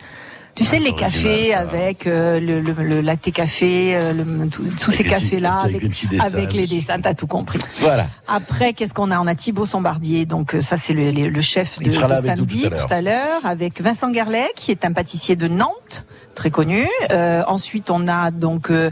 Tu 0.55 0.63
sais, 0.63 0.77
les 0.77 0.93
cafés 0.93 1.51
avec 1.55 2.05
euh, 2.05 2.39
le, 2.39 2.61
le, 2.61 2.73
le 2.73 3.01
latte 3.01 3.31
café, 3.31 3.95
euh, 3.95 4.13
le- 4.13 4.47
tous 4.49 4.61
tous 4.79 4.91
ces 4.91 4.99
Avec 4.99 5.09
cafés-là, 5.09 5.55
avec 5.63 5.77
avec, 5.77 6.01
les 6.03 6.07
dessins 6.09 6.25
avec 6.27 6.53
les 6.53 6.61
dessus. 6.61 6.75
dessins, 6.75 6.99
t'as 7.01 7.15
tout 7.15 7.25
compris. 7.25 7.57
Voilà. 7.79 8.05
Après, 8.27 8.73
qu'est-ce 8.73 8.93
qu'on 8.93 9.09
a? 9.09 9.19
On 9.19 9.25
a 9.25 9.33
Thibaut 9.33 9.65
Sombardier, 9.65 10.27
donc 10.27 10.53
euh, 10.53 10.61
ça 10.61 10.77
c'est 10.77 10.93
le, 10.93 11.41
chef 11.41 11.79
de, 11.79 11.89
samedi 11.89 12.69
tout 12.69 12.93
à 12.93 13.01
l'heure. 13.01 13.43
avec 13.45 13.81
Vincent 13.81 14.11
Garlet, 14.11 14.45
qui 14.55 14.69
est 14.69 14.85
un 14.85 14.93
pâtissier 14.93 15.35
de 15.35 15.47
Nantes, 15.47 16.05
très 16.35 16.51
connu. 16.51 16.87
Euh, 17.09 17.41
ensuite, 17.47 17.89
on 17.89 18.07
a 18.07 18.29
donc 18.29 18.69
euh, 18.69 18.91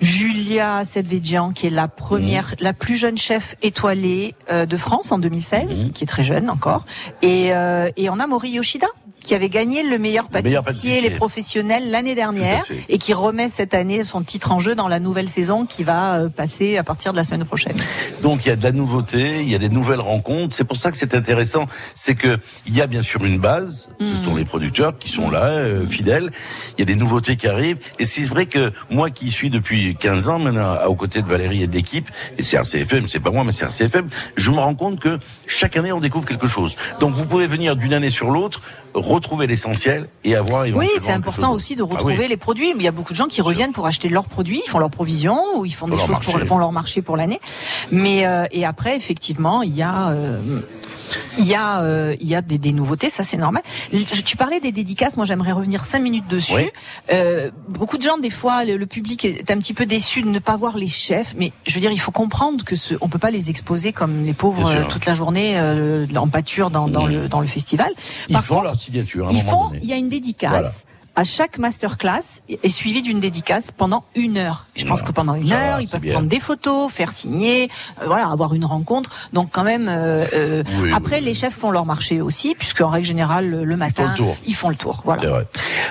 Julia 0.00 0.84
Sedvedjian, 0.84 1.52
qui 1.52 1.66
est 1.66 1.70
la 1.70 1.88
première, 1.88 2.54
la 2.60 2.72
plus 2.72 2.96
jeune 2.96 3.18
chef 3.18 3.56
étoilée 3.62 4.34
euh, 4.50 4.66
de 4.66 4.76
France 4.76 5.12
en 5.12 5.18
2016, 5.18 5.86
qui 5.94 6.04
est 6.04 6.06
très 6.06 6.22
jeune 6.22 6.50
encore. 6.50 6.84
Et, 7.22 7.52
euh, 7.54 7.90
et 7.96 8.08
on 8.10 8.18
a 8.18 8.26
Mori 8.26 8.50
Yoshida, 8.50 8.86
qui 9.28 9.34
avait 9.34 9.50
gagné 9.50 9.82
le 9.82 9.98
meilleur 9.98 10.24
Le 10.24 10.30
pâtissier, 10.30 10.48
meilleur 10.48 10.64
pâtissier. 10.64 11.00
les 11.02 11.10
professionnels 11.10 11.90
l'année 11.90 12.14
dernière 12.14 12.64
et 12.88 12.96
qui 12.96 13.12
remet 13.12 13.50
cette 13.50 13.74
année 13.74 14.02
son 14.02 14.22
titre 14.22 14.52
en 14.52 14.58
jeu 14.58 14.74
dans 14.74 14.88
la 14.88 15.00
nouvelle 15.00 15.28
saison 15.28 15.66
qui 15.66 15.84
va 15.84 16.14
euh, 16.14 16.28
passer 16.30 16.78
à 16.78 16.82
partir 16.82 17.12
de 17.12 17.18
la 17.18 17.24
semaine 17.24 17.44
prochaine. 17.44 17.76
Donc 18.22 18.46
il 18.46 18.48
y 18.48 18.52
a 18.52 18.56
de 18.56 18.62
la 18.62 18.72
nouveauté, 18.72 19.42
il 19.42 19.50
y 19.50 19.54
a 19.54 19.58
des 19.58 19.68
nouvelles 19.68 20.00
rencontres. 20.00 20.56
C'est 20.56 20.64
pour 20.64 20.78
ça 20.78 20.90
que 20.90 20.96
c'est 20.96 21.14
intéressant, 21.14 21.66
c'est 21.94 22.14
que 22.14 22.38
il 22.66 22.74
y 22.74 22.80
a 22.80 22.86
bien 22.86 23.02
sûr 23.02 23.22
une 23.22 23.38
base. 23.38 23.90
Ce 24.00 24.14
Mm. 24.14 24.16
sont 24.16 24.34
les 24.34 24.46
producteurs 24.46 24.96
qui 24.98 25.10
sont 25.10 25.28
là, 25.30 25.44
euh, 25.44 25.86
fidèles. 25.86 26.30
Il 26.78 26.80
y 26.80 26.82
a 26.82 26.86
des 26.86 26.96
nouveautés 26.96 27.36
qui 27.36 27.48
arrivent. 27.48 27.76
Et 27.98 28.06
c'est 28.06 28.22
vrai 28.22 28.46
que 28.46 28.72
moi 28.88 29.10
qui 29.10 29.30
suis 29.30 29.50
depuis 29.50 29.94
15 29.96 30.30
ans 30.30 30.38
maintenant, 30.38 30.74
aux 30.86 30.94
côtés 30.94 31.20
de 31.20 31.28
Valérie 31.28 31.62
et 31.62 31.66
de 31.66 31.74
l'équipe, 31.74 32.08
et 32.38 32.42
c'est 32.42 32.56
RCFM, 32.56 33.08
c'est 33.08 33.20
pas 33.20 33.30
moi, 33.30 33.44
mais 33.44 33.52
c'est 33.52 33.66
RCFM, 33.66 34.08
je 34.36 34.50
me 34.50 34.56
rends 34.58 34.74
compte 34.74 35.00
que 35.00 35.18
chaque 35.46 35.76
année 35.76 35.92
on 35.92 36.00
découvre 36.00 36.24
quelque 36.24 36.46
chose. 36.46 36.76
Donc 36.98 37.14
vous 37.14 37.26
pouvez 37.26 37.46
venir 37.46 37.76
d'une 37.76 37.92
année 37.92 38.08
sur 38.10 38.30
l'autre, 38.30 38.62
retrouver 39.18 39.46
l'essentiel 39.46 40.08
et 40.24 40.34
avoir 40.34 40.66
Oui, 40.74 40.88
c'est 40.98 41.12
important 41.12 41.52
aussi 41.52 41.76
de 41.76 41.82
Ah 41.82 41.86
oui. 41.90 41.92
retrouver 41.96 42.28
les 42.28 42.36
produits. 42.36 42.72
Il 42.76 42.82
y 42.82 42.88
a 42.88 42.92
beaucoup 42.92 43.12
de 43.12 43.18
gens 43.18 43.26
qui 43.26 43.40
reviennent 43.42 43.72
pour 43.72 43.86
acheter 43.86 44.08
leurs 44.08 44.24
produits, 44.28 44.62
ils 44.66 44.70
font 44.70 44.78
leurs 44.78 44.90
provisions 44.90 45.40
ou 45.56 45.64
ils 45.64 45.74
font 45.74 45.86
Pour 45.86 45.96
des 45.96 46.00
choses 46.02 46.18
pour 46.24 46.32
marché. 46.34 46.46
font 46.46 46.58
leur 46.58 46.72
marché 46.72 47.02
pour 47.02 47.16
l'année. 47.16 47.40
Mais 47.92 48.26
euh, 48.26 48.44
et 48.52 48.64
après, 48.64 48.96
effectivement, 48.96 49.62
il 49.62 49.74
y 49.74 49.82
a 49.82 50.08
euh, 50.10 50.60
il 51.38 51.46
y 51.46 51.54
a 51.54 51.80
euh, 51.82 52.14
il 52.20 52.28
y 52.28 52.34
a 52.34 52.42
des, 52.42 52.58
des 52.58 52.72
nouveautés, 52.72 53.10
ça 53.10 53.24
c'est 53.24 53.36
normal. 53.36 53.62
Je- 53.92 54.22
Tu 54.22 54.36
parlais 54.36 54.60
des 54.60 54.72
dédicaces, 54.72 55.16
moi 55.16 55.24
j'aimerais 55.26 55.52
revenir 55.52 55.84
cinq 55.84 56.00
minutes 56.00 56.28
dessus. 56.28 56.52
Oui. 56.54 56.68
Euh, 57.12 57.50
beaucoup 57.68 57.96
de 57.98 58.02
gens, 58.02 58.18
des 58.18 58.30
fois, 58.30 58.64
le, 58.64 58.76
le 58.76 58.86
public 58.86 59.24
est 59.24 59.50
un 59.50 59.58
petit 59.58 59.74
peu 59.74 59.86
déçu 59.86 60.22
de 60.22 60.28
ne 60.28 60.38
pas 60.38 60.56
voir 60.56 60.76
les 60.76 60.86
chefs, 60.88 61.34
mais 61.36 61.52
je 61.66 61.74
veux 61.74 61.80
dire, 61.80 61.92
il 61.92 62.00
faut 62.00 62.10
comprendre 62.12 62.64
que 62.64 62.76
ce, 62.76 62.94
on 63.00 63.08
peut 63.08 63.18
pas 63.18 63.30
les 63.30 63.50
exposer 63.50 63.92
comme 63.92 64.24
les 64.24 64.34
pauvres 64.34 64.68
euh, 64.68 64.84
toute 64.88 65.06
la 65.06 65.14
journée 65.14 65.58
euh, 65.58 66.06
en 66.16 66.28
pâture 66.28 66.70
dans, 66.70 66.88
dans 66.88 67.06
Mmh. 67.06 67.10
le 67.10 67.28
dans 67.28 67.40
le 67.40 67.46
festival. 67.46 67.90
Ils 68.28 68.36
font 68.38 68.54
contre, 68.56 68.64
leur 68.64 68.80
signature 68.80 69.26
à 69.26 69.30
un 69.30 69.32
ils 69.32 69.44
moment 69.44 69.70
font, 69.70 69.78
il 69.80 69.88
y 69.88 69.92
a 69.92 69.96
une 69.96 70.08
dédicace. 70.08 70.50
Voilà. 70.50 70.70
À 71.18 71.24
chaque 71.24 71.58
masterclass 71.58 72.42
est 72.48 72.68
suivie 72.68 73.02
d'une 73.02 73.18
dédicace 73.18 73.72
pendant 73.76 74.04
une 74.14 74.38
heure. 74.38 74.66
Je 74.76 74.84
pense 74.84 75.02
que 75.02 75.10
pendant 75.10 75.34
une 75.34 75.50
heure, 75.50 75.78
va, 75.78 75.82
ils 75.82 75.88
peuvent 75.88 76.00
bien. 76.00 76.12
prendre 76.12 76.28
des 76.28 76.38
photos, 76.38 76.92
faire 76.92 77.10
signer, 77.10 77.68
euh, 78.00 78.06
voilà, 78.06 78.28
avoir 78.28 78.54
une 78.54 78.64
rencontre. 78.64 79.10
Donc 79.32 79.48
quand 79.50 79.64
même, 79.64 79.88
euh, 79.88 80.24
euh, 80.32 80.62
Oui, 80.80 80.92
après 80.94 81.20
les 81.20 81.34
chefs 81.34 81.54
font 81.54 81.72
leur 81.72 81.86
marché 81.86 82.20
aussi, 82.20 82.54
puisque 82.56 82.82
en 82.82 82.90
règle 82.90 83.08
générale 83.08 83.50
le, 83.50 83.76
matin 83.76 84.10
le 84.12 84.16
tour. 84.16 84.36
ils 84.46 84.54
font 84.54 84.68
le 84.68 84.76
tour. 84.76 85.02
Voilà. 85.04 85.28
Vrai. 85.28 85.46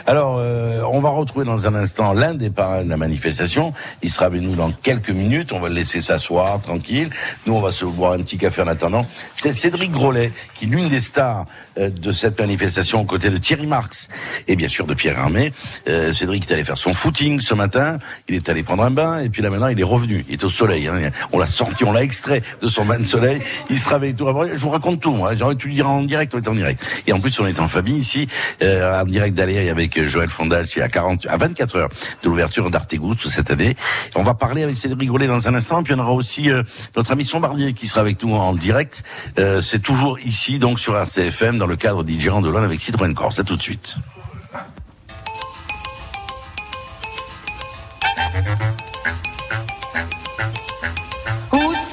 Alors, 0.06 0.38
euh, 0.40 0.82
on 0.94 1.02
va 1.02 1.10
retrouver 1.10 1.44
dans 1.44 1.68
un 1.68 1.76
instant 1.76 2.14
l'un 2.14 2.34
des 2.34 2.50
parrains 2.50 2.86
de 2.86 2.90
la 2.90 2.96
manifestation. 2.96 3.74
Il 4.04 4.10
sera 4.10 4.28
avec 4.28 4.42
nous 4.42 4.56
dans 4.56 4.72
quelques 4.72 5.10
minutes. 5.10 5.52
On 5.52 5.60
va 5.60 5.68
le 5.68 5.76
laisser 5.76 6.00
s'asseoir 6.00 6.62
tranquille. 6.62 7.10
Nous, 7.46 7.54
on 7.54 7.60
va 7.60 7.74
se 7.74 7.84
boire 7.84 8.14
un 8.14 8.20
petit 8.20 8.38
café 8.38 8.62
en 8.62 8.68
attendant. 8.68 9.06
C'est 9.34 9.52
Cédric 9.52 9.92
Grolet, 9.92 10.32
qui 10.56 10.64
est 10.64 10.68
l'une 10.70 10.88
des 10.88 11.02
stars 11.02 11.46
de 11.78 12.12
cette 12.12 12.40
manifestation 12.40 13.02
aux 13.02 13.06
côtés 13.06 13.30
de 13.30 13.38
Thierry 13.38 13.68
Marx 13.68 14.10
et 14.48 14.56
bien 14.56 14.68
sûr 14.68 14.86
de 14.88 14.94
Pierre 14.94 15.18
Hermé. 15.18 15.54
Euh, 15.88 16.12
Cédric 16.12 16.50
est 16.50 16.54
allé 16.54 16.64
faire 16.64 16.78
son 16.78 16.94
footing 16.94 17.40
ce 17.40 17.54
matin. 17.54 18.00
Il 18.28 18.36
est 18.36 18.50
allé 18.50 18.64
prendre 18.64 18.84
un 18.84 18.92
bain 18.92 19.20
et 19.20 19.30
puis 19.30 19.42
là 19.42 19.50
maintenant, 19.50 19.68
il 19.68 19.80
est 19.80 19.84
revenu. 19.84 20.26
Il 20.28 20.34
est 20.34 20.44
au 20.44 20.50
soleil. 20.50 20.88
hein. 20.88 21.12
On 21.32 21.40
l'a 21.40 21.46
sorti, 21.46 21.84
on 21.84 21.92
l'a 21.92 22.04
extrait 22.04 22.42
de 22.62 22.68
son 22.68 22.86
bain 22.86 23.00
de 23.00 23.06
soleil. 23.06 23.42
Il 23.70 23.80
sera 23.80 23.96
avec 23.96 24.20
nous. 24.20 24.28
Après, 24.28 24.50
Je 24.54 24.62
vous 24.62 24.70
raconte 24.70 25.02
tout. 25.02 25.14
Moi, 25.14 25.36
dû 25.36 25.68
le 25.68 25.74
dire 25.74 25.90
en 25.90 26.02
direct. 26.04 26.34
On 26.36 26.40
est 26.40 26.48
en 26.48 26.56
direct. 26.56 26.84
Et 27.06 27.14
en 27.14 27.20
plus, 27.20 27.40
on 27.40 27.46
est 27.48 27.60
en 27.60 27.68
famille 27.68 27.98
ici, 27.98 28.28
euh, 28.62 29.02
en 29.02 29.06
direct 29.06 29.36
d'Aléry 29.36 29.70
avec 29.70 29.98
euh, 29.98 30.08
Joël 30.08 30.30
Fondal, 30.30 30.68
c'est 30.68 30.82
à 30.82 30.90
40, 30.90 31.26
à 31.28 31.38
24 31.38 31.76
heures 31.76 31.90
de 32.24 32.30
l'ouverture 32.30 32.70
d'Artegoust 32.70 33.28
cette 33.28 33.52
année. 33.52 33.76
On 34.16 34.24
va 34.24 34.34
parler 34.34 34.64
avec 34.64 34.78
Cédric 34.78 35.08
Grolet 35.08 35.28
dans 35.28 35.48
un 35.48 35.56
instant. 35.56 35.84
Puis 35.84 35.94
on 35.94 36.00
aura 36.00 36.14
aussi 36.14 36.50
euh, 36.50 36.64
notre 36.96 37.12
ami 37.12 37.26
Sombardier 37.26 37.74
qui 37.74 37.88
sera 37.88 38.02
avec 38.02 38.24
nous 38.24 38.34
en 38.34 38.54
direct. 38.54 39.04
Euh, 39.40 39.62
c'est 39.62 39.80
toujours 39.80 40.20
ici, 40.20 40.60
donc 40.60 40.80
sur 40.80 40.98
RCFM, 40.98 41.58
le 41.68 41.76
cadre 41.76 42.04
d'Igérant 42.04 42.42
de 42.42 42.54
avec 42.54 42.80
Citroën 42.80 43.14
Corse. 43.14 43.40
À 43.40 43.44
tout 43.44 43.56
de 43.56 43.62
suite. 43.62 43.98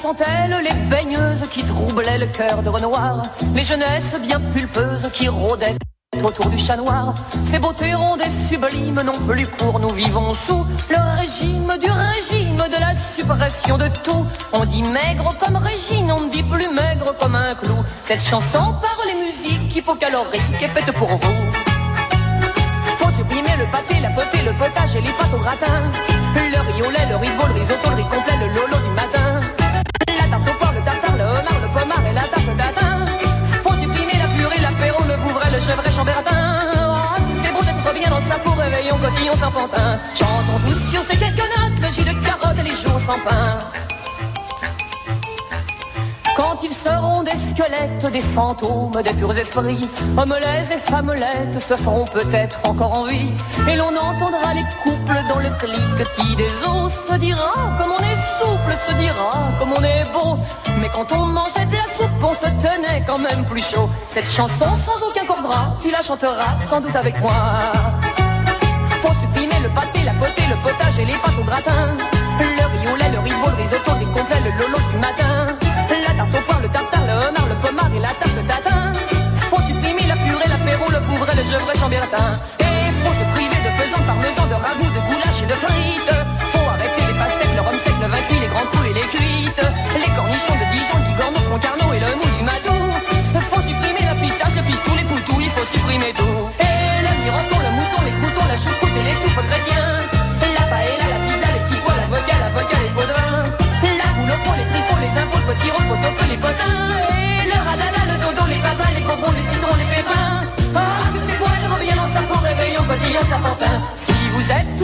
Sont-elles 0.01 0.61
les 0.63 0.73
baigneuses 0.87 1.47
qui 1.49 1.63
troublaient 1.63 2.19
le 2.19 2.27
cœur 2.27 2.61
de 2.61 2.69
Renoir? 2.69 3.23
Les 3.55 3.63
jeunesses 3.63 4.15
bien 4.21 4.39
pulpeuses 4.39 5.09
qui 5.11 5.27
rôdaient 5.27 5.75
autour 6.23 6.49
du 6.49 6.57
chat 6.57 6.77
noir. 6.77 7.13
Ces 7.43 7.59
beautés 7.59 7.93
rondes 7.93 8.21
et 8.21 8.47
sublimes 8.47 9.01
non 9.01 9.17
plus 9.27 9.47
pour 9.47 9.79
nous 9.79 9.89
vivons 9.89 10.33
sous 10.33 10.65
Le 10.89 11.19
régime 11.19 11.73
du 11.81 11.89
régime 11.89 12.57
de 12.57 12.79
la 12.79 12.93
suppression 12.95 13.77
de 13.77 13.87
tout. 14.03 14.25
On 14.53 14.65
dit 14.65 14.83
maigre 14.83 15.35
comme 15.39 15.55
Régine, 15.57 16.11
on 16.11 16.21
ne 16.21 16.29
dit 16.29 16.43
plus 16.43 16.67
maigre 16.67 17.13
comme 17.19 17.35
un 17.35 17.55
clou. 17.55 17.77
Cette 18.03 18.23
chanson 18.23 18.75
par 18.81 18.97
les 19.07 19.15
musiques 19.25 19.75
hypocaloriques 19.75 20.61
est 20.61 20.67
faite 20.67 20.91
pour 20.93 21.09
vous. 21.09 21.45
Faut 22.99 23.11
supprimer 23.11 23.55
le 23.57 23.65
pâté, 23.71 23.99
la 24.01 24.09
potée, 24.09 24.43
le 24.45 24.53
potage 24.53 24.95
et 24.95 25.01
les 25.01 25.11
pâtes 25.11 25.33
au 25.33 25.39
gratin. 25.39 25.81
Le 26.35 26.41
riz 26.41 26.87
au 26.87 26.91
lait, 26.91 27.07
le 27.09 27.15
riz 27.17 27.29
le 27.29 27.53
risotto, 27.59 27.89
le 27.89 27.95
riz 27.95 28.03
complet, 28.03 28.37
le 28.39 28.47
lolo 28.55 28.74
Oh, 35.77 37.15
c'est 37.43 37.51
beau 37.51 37.61
d'être 37.63 37.93
bien 37.93 38.09
dans 38.09 38.21
sa 38.21 38.35
peau, 38.39 38.51
réveillon, 38.51 38.97
cotillon, 38.97 39.35
sans 39.35 39.51
pantin. 39.51 39.99
Chantons 40.17 40.59
tous 40.67 40.91
sur 40.91 41.03
ces 41.03 41.17
quelques 41.17 41.37
notes, 41.37 41.79
le 41.81 41.91
jus 41.91 42.03
de 42.03 42.25
carotte 42.25 42.57
et 42.59 42.63
les 42.63 42.75
jours 42.75 42.99
sans 42.99 43.19
pain. 43.19 43.59
Quand 46.35 46.61
ils 46.63 46.73
seront 46.73 47.23
des 47.23 47.37
squelettes, 47.37 48.11
des 48.11 48.19
fantômes, 48.19 48.91
des 49.01 49.13
purs 49.13 49.37
esprits, 49.37 49.87
hommelets 50.17 50.67
et 50.73 50.91
femmelettes 50.91 51.59
se 51.59 51.75
feront 51.75 52.03
peut-être 52.05 52.57
encore 52.67 52.99
en 52.99 53.05
vie. 53.05 53.31
Et 53.69 53.75
l'on 53.77 53.95
entendra 53.95 54.53
les 54.53 54.65
couples 54.83 55.19
dans 55.29 55.39
le 55.39 55.49
cliquetis 55.57 56.35
des 56.35 56.51
os. 56.67 56.91
Se 57.09 57.15
dira 57.15 57.51
comme 57.77 57.91
on 57.91 58.03
est 58.03 58.21
souple, 58.39 58.73
se 58.75 58.93
dira 58.95 59.31
comme 59.59 59.71
on 59.77 59.83
est 59.83 60.03
beau. 60.11 60.37
Mais 60.81 60.89
quand 60.93 61.09
on 61.13 61.25
mangeait 61.25 61.65
de 61.67 61.75
la 61.75 61.87
soupe, 61.97 62.21
on 62.21 62.33
se 62.33 62.49
tenait 62.61 63.01
quand 63.07 63.19
même 63.19 63.45
plus 63.45 63.63
chaud. 63.63 63.89
Cette 64.09 64.29
chanson 64.29 64.75
sans 64.75 65.07
aucun 65.07 65.25
corps 65.25 65.41
gras, 65.41 65.73
tu 65.81 65.89
la 65.89 66.01
chanteras 66.01 66.59
sans 66.59 66.81
doute 66.81 66.95
avec 66.95 67.17
moi. 67.21 67.31
Faut 69.01 69.13
supprimer 69.21 69.59
le 69.63 69.69
pâté, 69.69 70.03
la 70.03 70.13
potée, 70.13 70.43
le 70.49 70.57
potage 70.61 70.99
et 70.99 71.05
les 71.05 71.13
pâtes 71.13 71.39
au 71.39 71.45
gratin. 71.45 71.95
Le 72.39 72.45
riz 72.45 72.93
au 72.93 72.97
lait, 72.97 73.09
le 73.09 73.19
veau, 73.19 73.49
le 73.51 73.63
risotto, 73.63 73.91
le 73.91 73.99
riz 73.99 74.05
complet, 74.07 74.41
le 74.43 74.51
lolo 74.59 74.77
du 74.91 74.97
matin. 74.97 75.64
Tarte 76.17 76.35
au 76.35 76.41
poire, 76.47 76.61
le 76.61 76.69
tartare, 76.69 77.05
le 77.05 77.15
homard, 77.27 77.47
le 77.51 77.55
pommard 77.59 77.91
et 77.95 77.99
la 77.99 78.13
tarte 78.15 78.39
tatin. 78.47 78.93
Faut 79.49 79.61
supprimer 79.61 80.07
la 80.07 80.15
purée, 80.15 80.47
l'apéro, 80.47 80.87
le 80.89 81.01
pouvret, 81.03 81.35
le 81.35 81.43
gevrey, 81.43 81.75
chambertin. 81.75 82.39
Et 82.59 82.87
faut 83.03 83.15
se 83.19 83.25
priver 83.35 83.59
de 83.65 83.71
faisan, 83.75 84.01
parmesan, 84.07 84.47
de 84.47 84.55
ragoût, 84.55 84.91
de 84.95 85.01
goulash 85.07 85.39
et 85.43 85.49
de 85.51 85.57
frites. 85.59 86.15
Faut 86.51 86.67
arrêter 86.71 87.03
les 87.07 87.17
pastèques, 87.19 87.55
le 87.55 87.61
rhum 87.61 87.75
le 87.75 88.07
vin 88.07 88.39
les 88.39 88.47
grands 88.47 88.69
coups 88.71 88.87
et 88.89 88.93
les 88.93 89.07
cuites. 89.11 89.65
Les 89.99 90.11
cornichons 90.15 90.57
de 90.61 90.67
Dijon, 90.71 90.99
le 91.03 91.41
concarneau 91.51 91.93
et 91.93 91.99
le 91.99 92.11
mou 92.15 92.27
du 92.37 92.43
matou. 92.47 92.79
Faut 93.51 93.61
supprimer 93.61 94.03
la 94.07 94.15
pistache, 94.15 94.55
le 94.55 94.63
pistou, 94.63 94.91
les 94.95 95.03
poutous, 95.03 95.41
il 95.41 95.51
faut 95.51 95.67
supprimer 95.73 96.13
tout. 96.15 96.44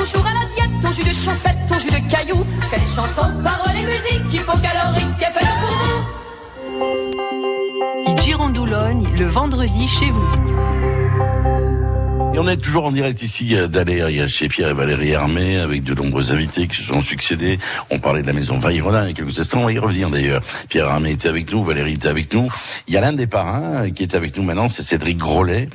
Toujours 0.03 0.25
à 0.25 0.33
la 0.33 0.45
diète, 0.55 0.83
au 0.83 0.91
jus 0.93 1.03
de 1.03 1.13
chaussettes, 1.13 1.57
au 1.69 1.79
jus 1.79 1.91
de 1.91 2.09
cailloux, 2.09 2.45
cette 2.63 2.87
chanson, 2.87 3.21
paroles 3.43 3.77
et 3.77 3.85
musique, 3.85 4.33
hypocalorique, 4.33 5.21
est 5.21 5.31
faite 5.31 5.53
pour 5.61 5.75
vous. 8.07 8.21
Girandoulogne, 8.21 9.07
le 9.15 9.27
vendredi 9.27 9.87
chez 9.87 10.09
vous. 10.09 11.70
Et 12.33 12.39
on 12.39 12.47
est 12.47 12.55
toujours 12.55 12.85
en 12.85 12.91
direct 12.93 13.21
ici 13.23 13.57
euh, 13.57 13.67
d'Aléry, 13.67 14.27
chez 14.29 14.47
Pierre 14.47 14.69
et 14.69 14.73
Valérie 14.73 15.09
Hermé, 15.09 15.57
avec 15.57 15.83
de 15.83 15.93
nombreux 15.93 16.31
invités 16.31 16.65
qui 16.65 16.77
se 16.77 16.83
sont 16.83 17.01
succédés. 17.01 17.59
On 17.89 17.99
parlait 17.99 18.21
de 18.21 18.27
la 18.27 18.31
maison 18.31 18.57
Vaillerodin 18.57 19.03
il 19.03 19.07
y 19.07 19.11
a 19.11 19.13
quelques 19.13 19.37
instants, 19.37 19.59
on 19.59 19.65
va 19.65 19.73
y 19.73 19.79
revenir 19.79 20.09
d'ailleurs. 20.09 20.41
Pierre 20.69 20.87
Hermé 20.87 21.11
était 21.11 21.27
avec 21.27 21.51
nous, 21.51 21.61
Valérie 21.65 21.95
était 21.95 22.07
avec 22.07 22.33
nous. 22.33 22.47
Il 22.87 22.93
y 22.93 22.97
a 22.97 23.01
l'un 23.01 23.11
des 23.11 23.27
parrains 23.27 23.87
euh, 23.87 23.89
qui 23.89 24.03
est 24.03 24.15
avec 24.15 24.37
nous 24.37 24.43
maintenant, 24.43 24.69
c'est 24.69 24.81
Cédric 24.81 25.17
Grolet, 25.17 25.67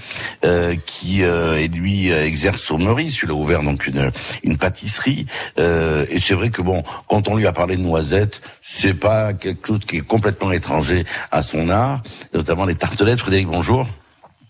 euh, 0.46 0.74
qui 0.86 1.24
euh, 1.24 1.56
et 1.56 1.68
lui 1.68 2.10
euh, 2.10 2.24
exerce 2.24 2.70
au 2.70 2.78
Meurice. 2.78 3.20
Il 3.22 3.30
a 3.30 3.34
ouvert 3.34 3.62
donc 3.62 3.86
une, 3.86 4.10
une 4.42 4.56
pâtisserie. 4.56 5.26
Euh, 5.58 6.06
et 6.08 6.20
c'est 6.20 6.34
vrai 6.34 6.48
que 6.48 6.62
bon, 6.62 6.84
quand 7.06 7.28
on 7.28 7.36
lui 7.36 7.46
a 7.46 7.52
parlé 7.52 7.76
de 7.76 7.82
noisettes, 7.82 8.40
c'est 8.62 8.94
pas 8.94 9.34
quelque 9.34 9.66
chose 9.66 9.80
qui 9.80 9.98
est 9.98 10.06
complètement 10.06 10.52
étranger 10.52 11.04
à 11.30 11.42
son 11.42 11.68
art, 11.68 12.02
notamment 12.32 12.64
les 12.64 12.76
tartelettes. 12.76 13.18
Frédéric, 13.18 13.46
bonjour. 13.46 13.86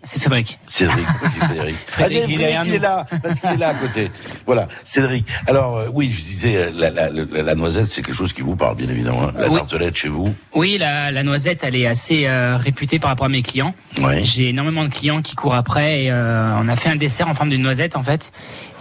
C'est 0.07 0.19
Cédric. 0.21 0.59
Cédric, 0.67 1.05
Frédéric 1.07 1.77
ah, 1.99 2.07
il 2.09 2.17
est 2.17 2.21
Frédéric, 2.21 2.39
derrière 2.39 2.65
il 2.65 2.71
est 2.75 2.77
nous. 2.77 2.83
là, 2.83 3.07
parce 3.23 3.41
qu'il 3.41 3.51
est 3.51 3.57
là 3.57 3.69
à 3.71 3.75
côté. 3.75 4.11
Voilà, 4.47 4.69
Cédric. 4.85 5.27
Alors 5.49 5.77
euh, 5.77 5.89
oui, 5.93 6.11
je 6.11 6.23
disais, 6.23 6.57
euh, 6.57 6.71
la, 6.75 6.91
la, 6.91 7.11
la, 7.11 7.43
la 7.43 7.55
noisette, 7.57 7.87
c'est 7.87 8.03
quelque 8.03 8.15
chose 8.15 8.33
qui 8.33 8.41
vous 8.43 8.55
parle, 8.57 8.77
bien 8.77 8.89
évidemment. 8.89 9.25
hein. 9.25 9.33
La 9.37 9.49
Oui. 9.49 9.57
tartelette 9.57 9.97
chez 9.97 10.09
vous. 10.09 10.33
Oui, 10.55 10.79
la, 10.79 11.11
noisette, 11.25 11.61
elle 11.65 11.75
est 11.77 11.87
assez 11.89 12.27
euh, 12.27 12.57
réputée 12.57 12.99
par 13.01 13.11
rapport 13.11 13.27
à 13.27 13.29
mes 13.29 13.43
clients. 13.43 13.75
J'ai 14.23 14.51
énormément 14.51 14.85
de 14.85 14.91
clients 14.95 15.23
qui 15.23 15.35
courent 15.35 15.55
après 15.57 16.05
et 16.05 16.11
euh, 16.13 16.53
on 16.63 16.69
a 16.69 16.77
fait 16.77 16.89
un 16.89 16.97
dessert 16.97 17.29
en 17.29 17.35
forme 17.35 17.51
d'une 17.51 17.63
noisette 17.63 17.97
en 17.97 18.03
fait. 18.05 18.31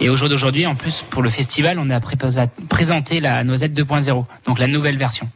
Et 0.00 0.08
au 0.08 0.16
jour 0.16 0.28
d'aujourd'hui, 0.28 0.64
en 0.66 0.76
plus 0.76 1.04
pour 1.10 1.22
le 1.22 1.30
festival, 1.30 1.78
on 1.80 1.90
a 1.90 2.00
présenté 2.68 3.20
la 3.20 3.42
noisette 3.44 3.72
2.0, 3.74 4.24
donc 4.46 4.58
la 4.58 4.66
nouvelle 4.68 4.96
version. 4.96 5.28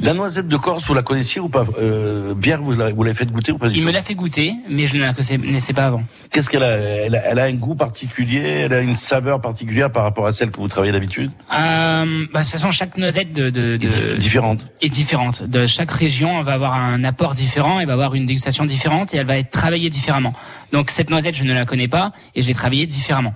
La 0.00 0.12
noisette 0.14 0.48
de 0.48 0.56
Corse, 0.56 0.86
vous 0.86 0.94
la 0.94 1.02
connaissiez 1.02 1.40
ou 1.40 1.48
pas 1.48 1.64
euh, 1.78 2.34
Pierre, 2.34 2.60
vous 2.60 2.72
l'avez 2.72 2.92
vous 2.92 3.02
l'avez 3.04 3.14
fait 3.16 3.30
goûter 3.30 3.52
ou 3.52 3.58
pas 3.58 3.68
du 3.68 3.74
Il 3.76 3.80
tout 3.80 3.86
me 3.86 3.92
l'a 3.92 4.02
fait 4.02 4.14
goûter, 4.14 4.52
mais 4.68 4.86
je 4.86 4.96
ne 4.96 5.02
la 5.02 5.12
connaissais 5.14 5.72
pas 5.72 5.86
avant. 5.86 6.02
Qu'est-ce 6.30 6.50
qu'elle 6.50 6.64
a 6.64 6.72
elle, 6.76 7.14
a 7.14 7.20
elle 7.26 7.38
a 7.38 7.44
un 7.44 7.52
goût 7.52 7.74
particulier, 7.76 8.40
elle 8.40 8.72
a 8.72 8.80
une 8.80 8.96
saveur 8.96 9.40
particulière 9.40 9.92
par 9.92 10.02
rapport 10.02 10.26
à 10.26 10.32
celle 10.32 10.50
que 10.50 10.56
vous 10.58 10.68
travaillez 10.68 10.92
d'habitude 10.92 11.30
Euh, 11.52 12.24
bah, 12.32 12.40
de 12.40 12.44
toute 12.44 12.52
façon, 12.52 12.70
chaque 12.72 12.96
noisette 12.96 13.32
de, 13.32 13.50
de, 13.50 13.76
de- 13.76 14.16
Différente. 14.16 14.66
est 14.82 14.88
différente. 14.88 15.42
De 15.44 15.66
chaque 15.66 15.90
région, 15.92 16.40
elle 16.40 16.44
va 16.46 16.54
avoir 16.54 16.74
un 16.74 17.04
apport 17.04 17.34
différent, 17.34 17.78
elle 17.80 17.86
va 17.86 17.92
avoir 17.92 18.14
une 18.14 18.26
dégustation 18.26 18.64
différente 18.64 19.14
et 19.14 19.18
elle 19.18 19.26
va 19.26 19.38
être 19.38 19.50
travaillée 19.50 19.90
différemment. 19.90 20.34
Donc 20.72 20.90
cette 20.90 21.10
noisette, 21.10 21.36
je 21.36 21.44
ne 21.44 21.54
la 21.54 21.64
connais 21.64 21.88
pas 21.88 22.10
et 22.34 22.42
je 22.42 22.48
l'ai 22.48 22.54
travaillée 22.54 22.86
différemment. 22.86 23.34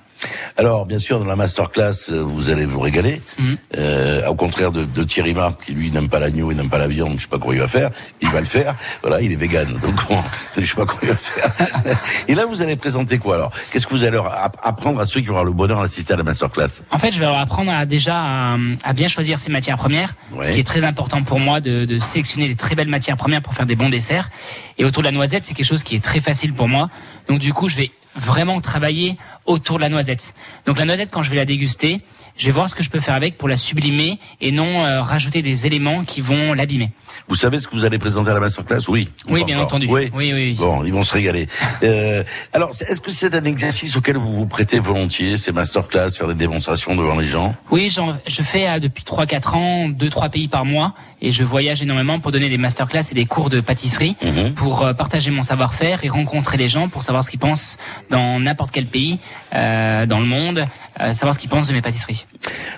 Alors, 0.57 0.87
bien 0.87 0.99
sûr, 0.99 1.19
dans 1.19 1.25
la 1.27 1.37
masterclass, 1.37 2.11
euh, 2.11 2.23
vous 2.23 2.51
allez 2.51 2.67
vous 2.67 2.81
régaler. 2.81 3.21
Mhm. 3.39 3.57
Euh, 3.77 4.27
au 4.27 4.35
contraire 4.35 4.73
de, 4.73 4.85
de 4.85 5.05
Thierry 5.05 5.35
Marc, 5.35 5.65
qui 5.67 5.73
lui 5.73 5.91
n'aime 5.91 6.09
pas 6.09 6.19
l'agneau, 6.19 6.51
il 6.51 6.57
n'aime 6.57 6.71
pas 6.71 6.79
la 6.79 6.89
viande, 6.89 7.15
je 7.17 7.23
sais 7.23 7.29
pas 7.29 7.39
comment 7.39 7.53
il 7.53 7.61
va 7.61 7.69
faire. 7.69 7.91
Il 8.21 8.29
va 8.31 8.41
le 8.41 8.47
faire. 8.47 8.75
Voilà, 9.03 9.21
il 9.21 9.31
est 9.33 9.37
vegan, 9.37 9.69
donc 9.81 9.95
bon, 10.09 10.19
je 10.59 10.65
sais 10.65 10.75
pas 10.75 10.85
comment 10.87 11.01
il 11.03 11.09
va 11.09 11.17
faire. 11.17 11.51
Et 12.29 12.35
là, 12.35 12.47
vous 12.47 12.63
allez 12.63 12.77
présenter 12.77 13.19
quoi 13.19 13.37
alors? 13.37 13.53
Qu'est-ce 13.71 13.87
que 13.87 13.95
vous 13.95 14.05
allez 14.05 14.19
apprendre 14.63 15.01
à 15.01 15.07
ceux 15.07 15.21
qui 15.21 15.29
avoir 15.29 15.45
le 15.45 15.53
bonheur 15.53 15.81
d'assister 15.83 16.15
à 16.15 16.17
la 16.17 16.25
masterclass? 16.25 16.83
En 16.91 16.99
fait, 16.99 17.13
je 17.13 17.19
vais 17.19 17.25
leur 17.27 17.39
apprendre 17.39 17.71
à 17.71 17.87
déjà 17.87 18.17
à, 18.19 18.57
à 18.85 18.93
bien 18.93 19.09
choisir 19.09 19.39
ses 19.39 19.51
matières 19.51 19.77
premières, 19.77 20.15
Ouais. 20.33 20.47
ce 20.47 20.51
qui 20.53 20.61
est 20.61 20.65
très 20.67 20.85
important 20.85 21.23
pour 21.23 21.41
moi 21.41 21.61
de, 21.61 21.85
de 21.85 21.99
sélectionner 21.99 22.49
les 22.49 22.57
très 22.57 22.75
belles 22.75 22.89
matières 22.89 23.17
premières 23.17 23.43
pour 23.43 23.55
faire 23.55 23.67
des 23.67 23.77
bons 23.77 23.89
desserts. 23.89 24.31
Et 24.79 24.85
autour 24.85 25.03
de 25.03 25.09
la 25.09 25.13
noisette, 25.13 25.45
c'est 25.45 25.55
quelque 25.55 25.67
chose 25.67 25.83
qui 25.83 25.97
est 25.97 26.03
très 26.03 26.21
facile 26.21 26.53
pour 26.55 26.69
moi. 26.69 26.89
Donc 27.29 27.39
du 27.39 27.53
coup, 27.53 27.69
je 27.69 27.77
vais 27.77 27.91
vraiment 28.17 28.61
travailler 28.61 29.17
autour 29.47 29.77
de 29.77 29.83
la 29.83 29.89
noisette. 29.89 30.35
Donc 30.67 30.79
la 30.79 30.85
noisette, 30.85 31.11
quand 31.11 31.23
je 31.23 31.31
vais 31.31 31.37
la 31.37 31.45
déguster, 31.45 32.01
je 32.37 32.47
vais 32.47 32.53
voir 32.53 32.69
ce 32.69 32.75
que 32.75 32.83
je 32.83 32.91
peux 32.91 33.01
faire 33.01 33.15
avec 33.15 33.37
pour 33.37 33.49
la 33.49 33.57
sublimer 33.57 34.19
et 34.41 34.53
non 34.53 34.85
euh, 34.85 35.03
rajouter 35.03 35.43
des 35.43 35.67
éléments 35.67 36.05
qui 36.05 36.21
vont 36.21 36.53
l'abîmer. 36.53 36.91
Vous 37.27 37.35
savez 37.35 37.59
ce 37.61 37.67
que 37.69 37.75
vous 37.75 37.85
allez 37.85 37.99
présenter 37.99 38.31
à 38.31 38.35
la 38.35 38.41
masterclass? 38.41 38.81
Oui. 38.89 39.09
Oui, 39.29 39.45
bien 39.45 39.57
encore. 39.57 39.67
entendu. 39.69 39.87
Oui. 39.91 40.11
Oui, 40.15 40.33
oui. 40.33 40.55
Bon, 40.59 40.85
ils 40.85 40.93
vont 40.93 41.03
se 41.03 41.13
régaler. 41.13 41.49
Euh, 41.83 42.23
alors, 42.53 42.71
est-ce 42.71 43.01
que 43.01 43.11
c'est 43.11 43.35
un 43.35 43.45
exercice 43.45 43.97
auquel 43.97 44.17
vous 44.17 44.33
vous 44.33 44.47
prêtez 44.47 44.79
volontiers, 44.79 45.37
ces 45.37 45.53
masterclass, 45.53 46.11
faire 46.11 46.29
des 46.29 46.35
démonstrations 46.35 46.95
devant 46.95 47.17
les 47.17 47.27
gens? 47.27 47.55
Oui, 47.71 47.91
je 48.27 48.43
fais 48.43 48.69
euh, 48.69 48.79
depuis 48.79 49.05
3-4 49.05 49.55
ans, 49.57 49.89
2-3 49.89 50.31
pays 50.31 50.49
par 50.49 50.65
mois, 50.65 50.95
et 51.21 51.33
je 51.33 51.43
voyage 51.45 51.83
énormément 51.83 52.19
pour 52.21 52.33
donner 52.33 52.49
des 52.49 52.59
masterclass 52.59 53.03
et 53.11 53.15
des 53.15 53.27
cours 53.27 53.51
de 53.51 53.61
pâtisserie, 53.61 54.17
Mhm. 54.23 54.55
pour 54.55 54.83
euh, 54.85 54.93
partager 54.93 55.31
mon 55.31 55.43
savoir-faire 55.43 56.05
et 56.05 56.09
rencontrer 56.09 56.57
les 56.57 56.69
gens 56.69 56.89
pour 56.89 57.03
savoir 57.03 57.25
ce 57.25 57.31
qu'ils 57.31 57.39
pensent 57.41 57.77
dans 58.11 58.39
n'importe 58.41 58.71
quel 58.71 58.87
pays, 58.87 59.19
euh, 59.55 60.07
dans 60.07 60.19
le 60.21 60.27
monde, 60.27 60.67
euh, 61.01 61.13
savoir 61.15 61.35
ce 61.35 61.39
qu'ils 61.39 61.49
pensent 61.51 61.67
de 61.69 61.73
mes 61.73 61.81
pâtisseries. 61.83 62.27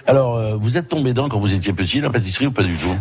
Alors, 0.07 0.37
euh, 0.37 0.57
vous 0.57 0.77
êtes 0.77 0.89
tombé 0.89 1.11
dedans 1.11 1.29
quand 1.29 1.39
vous 1.41 1.55
étiez 1.55 1.73
petit, 1.73 2.01
la 2.01 2.11
pâtisserie, 2.11 2.47
ou 2.47 2.53
pas 2.53 2.63
du 2.63 2.77
tout? 2.77 2.97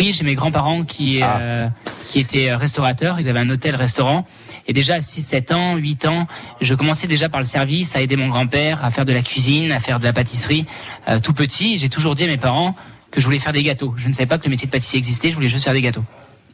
Oui, 0.00 0.12
j'ai 0.12 0.24
mes 0.24 0.34
grands-parents 0.34 0.82
qui 0.82 1.20
Ah. 1.22 1.38
euh, 1.40 1.68
qui 2.08 2.18
étaient 2.18 2.52
restaurateurs, 2.52 3.20
ils 3.20 3.28
avaient 3.28 3.38
un 3.38 3.48
hôtel-restaurant 3.48 4.26
et 4.66 4.72
déjà 4.72 4.96
à 4.96 5.00
6 5.00 5.22
7 5.22 5.52
ans, 5.52 5.76
8 5.76 6.06
ans, 6.06 6.26
je 6.60 6.74
commençais 6.74 7.06
déjà 7.06 7.28
par 7.28 7.38
le 7.40 7.46
service 7.46 7.94
à 7.94 8.00
aider 8.00 8.16
mon 8.16 8.26
grand-père 8.26 8.84
à 8.84 8.90
faire 8.90 9.04
de 9.04 9.12
la 9.12 9.22
cuisine, 9.22 9.70
à 9.70 9.78
faire 9.78 10.00
de 10.00 10.04
la 10.04 10.12
pâtisserie 10.12 10.66
Euh, 11.08 11.20
tout 11.20 11.32
petit, 11.32 11.78
j'ai 11.78 11.88
toujours 11.88 12.16
dit 12.16 12.24
à 12.24 12.26
mes 12.26 12.36
parents 12.38 12.74
que 13.12 13.20
je 13.20 13.24
voulais 13.26 13.38
faire 13.38 13.52
des 13.52 13.62
gâteaux. 13.62 13.94
Je 13.96 14.08
ne 14.08 14.12
savais 14.12 14.26
pas 14.26 14.38
que 14.38 14.44
le 14.46 14.50
métier 14.50 14.66
de 14.66 14.72
pâtissier 14.72 14.98
existait, 14.98 15.30
je 15.30 15.36
voulais 15.36 15.46
juste 15.48 15.62
faire 15.64 15.72
des 15.72 15.80
gâteaux. 15.82 16.02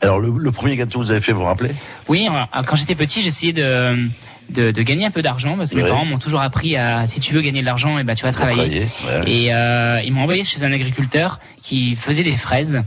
Alors, 0.02 0.20
le, 0.20 0.30
le 0.36 0.52
premier 0.52 0.76
gâteau 0.76 0.98
que 0.98 1.04
vous 1.06 1.10
avez 1.10 1.20
fait, 1.22 1.32
vous 1.32 1.38
vous 1.40 1.46
rappelez? 1.46 1.70
Oui, 2.08 2.26
alors, 2.28 2.46
quand 2.66 2.76
j'étais 2.76 2.94
petit, 2.94 3.22
j'essayais 3.22 3.52
de, 3.54 4.06
de 4.50 4.70
de 4.70 4.82
gagner 4.82 5.06
un 5.06 5.10
peu 5.10 5.22
d'argent 5.22 5.56
parce 5.56 5.70
que 5.70 5.76
mes 5.76 5.88
parents 5.88 6.04
m'ont 6.04 6.18
toujours 6.18 6.40
appris 6.42 6.76
à 6.76 7.06
si 7.06 7.20
tu 7.20 7.32
veux 7.32 7.40
gagner 7.40 7.60
de 7.62 7.66
l'argent, 7.66 7.98
et 7.98 8.04
ben 8.04 8.14
tu 8.14 8.24
vas 8.24 8.32
travailler. 8.32 8.84
travailler, 8.84 9.24
ouais. 9.24 9.32
Et 9.32 9.54
euh, 9.54 10.00
ils 10.04 10.12
m'ont 10.12 10.22
envoyé 10.22 10.44
chez 10.44 10.62
un 10.62 10.72
agriculteur 10.72 11.38
qui 11.62 11.96
faisait 11.96 12.22
des 12.22 12.36
fraises. 12.36 12.82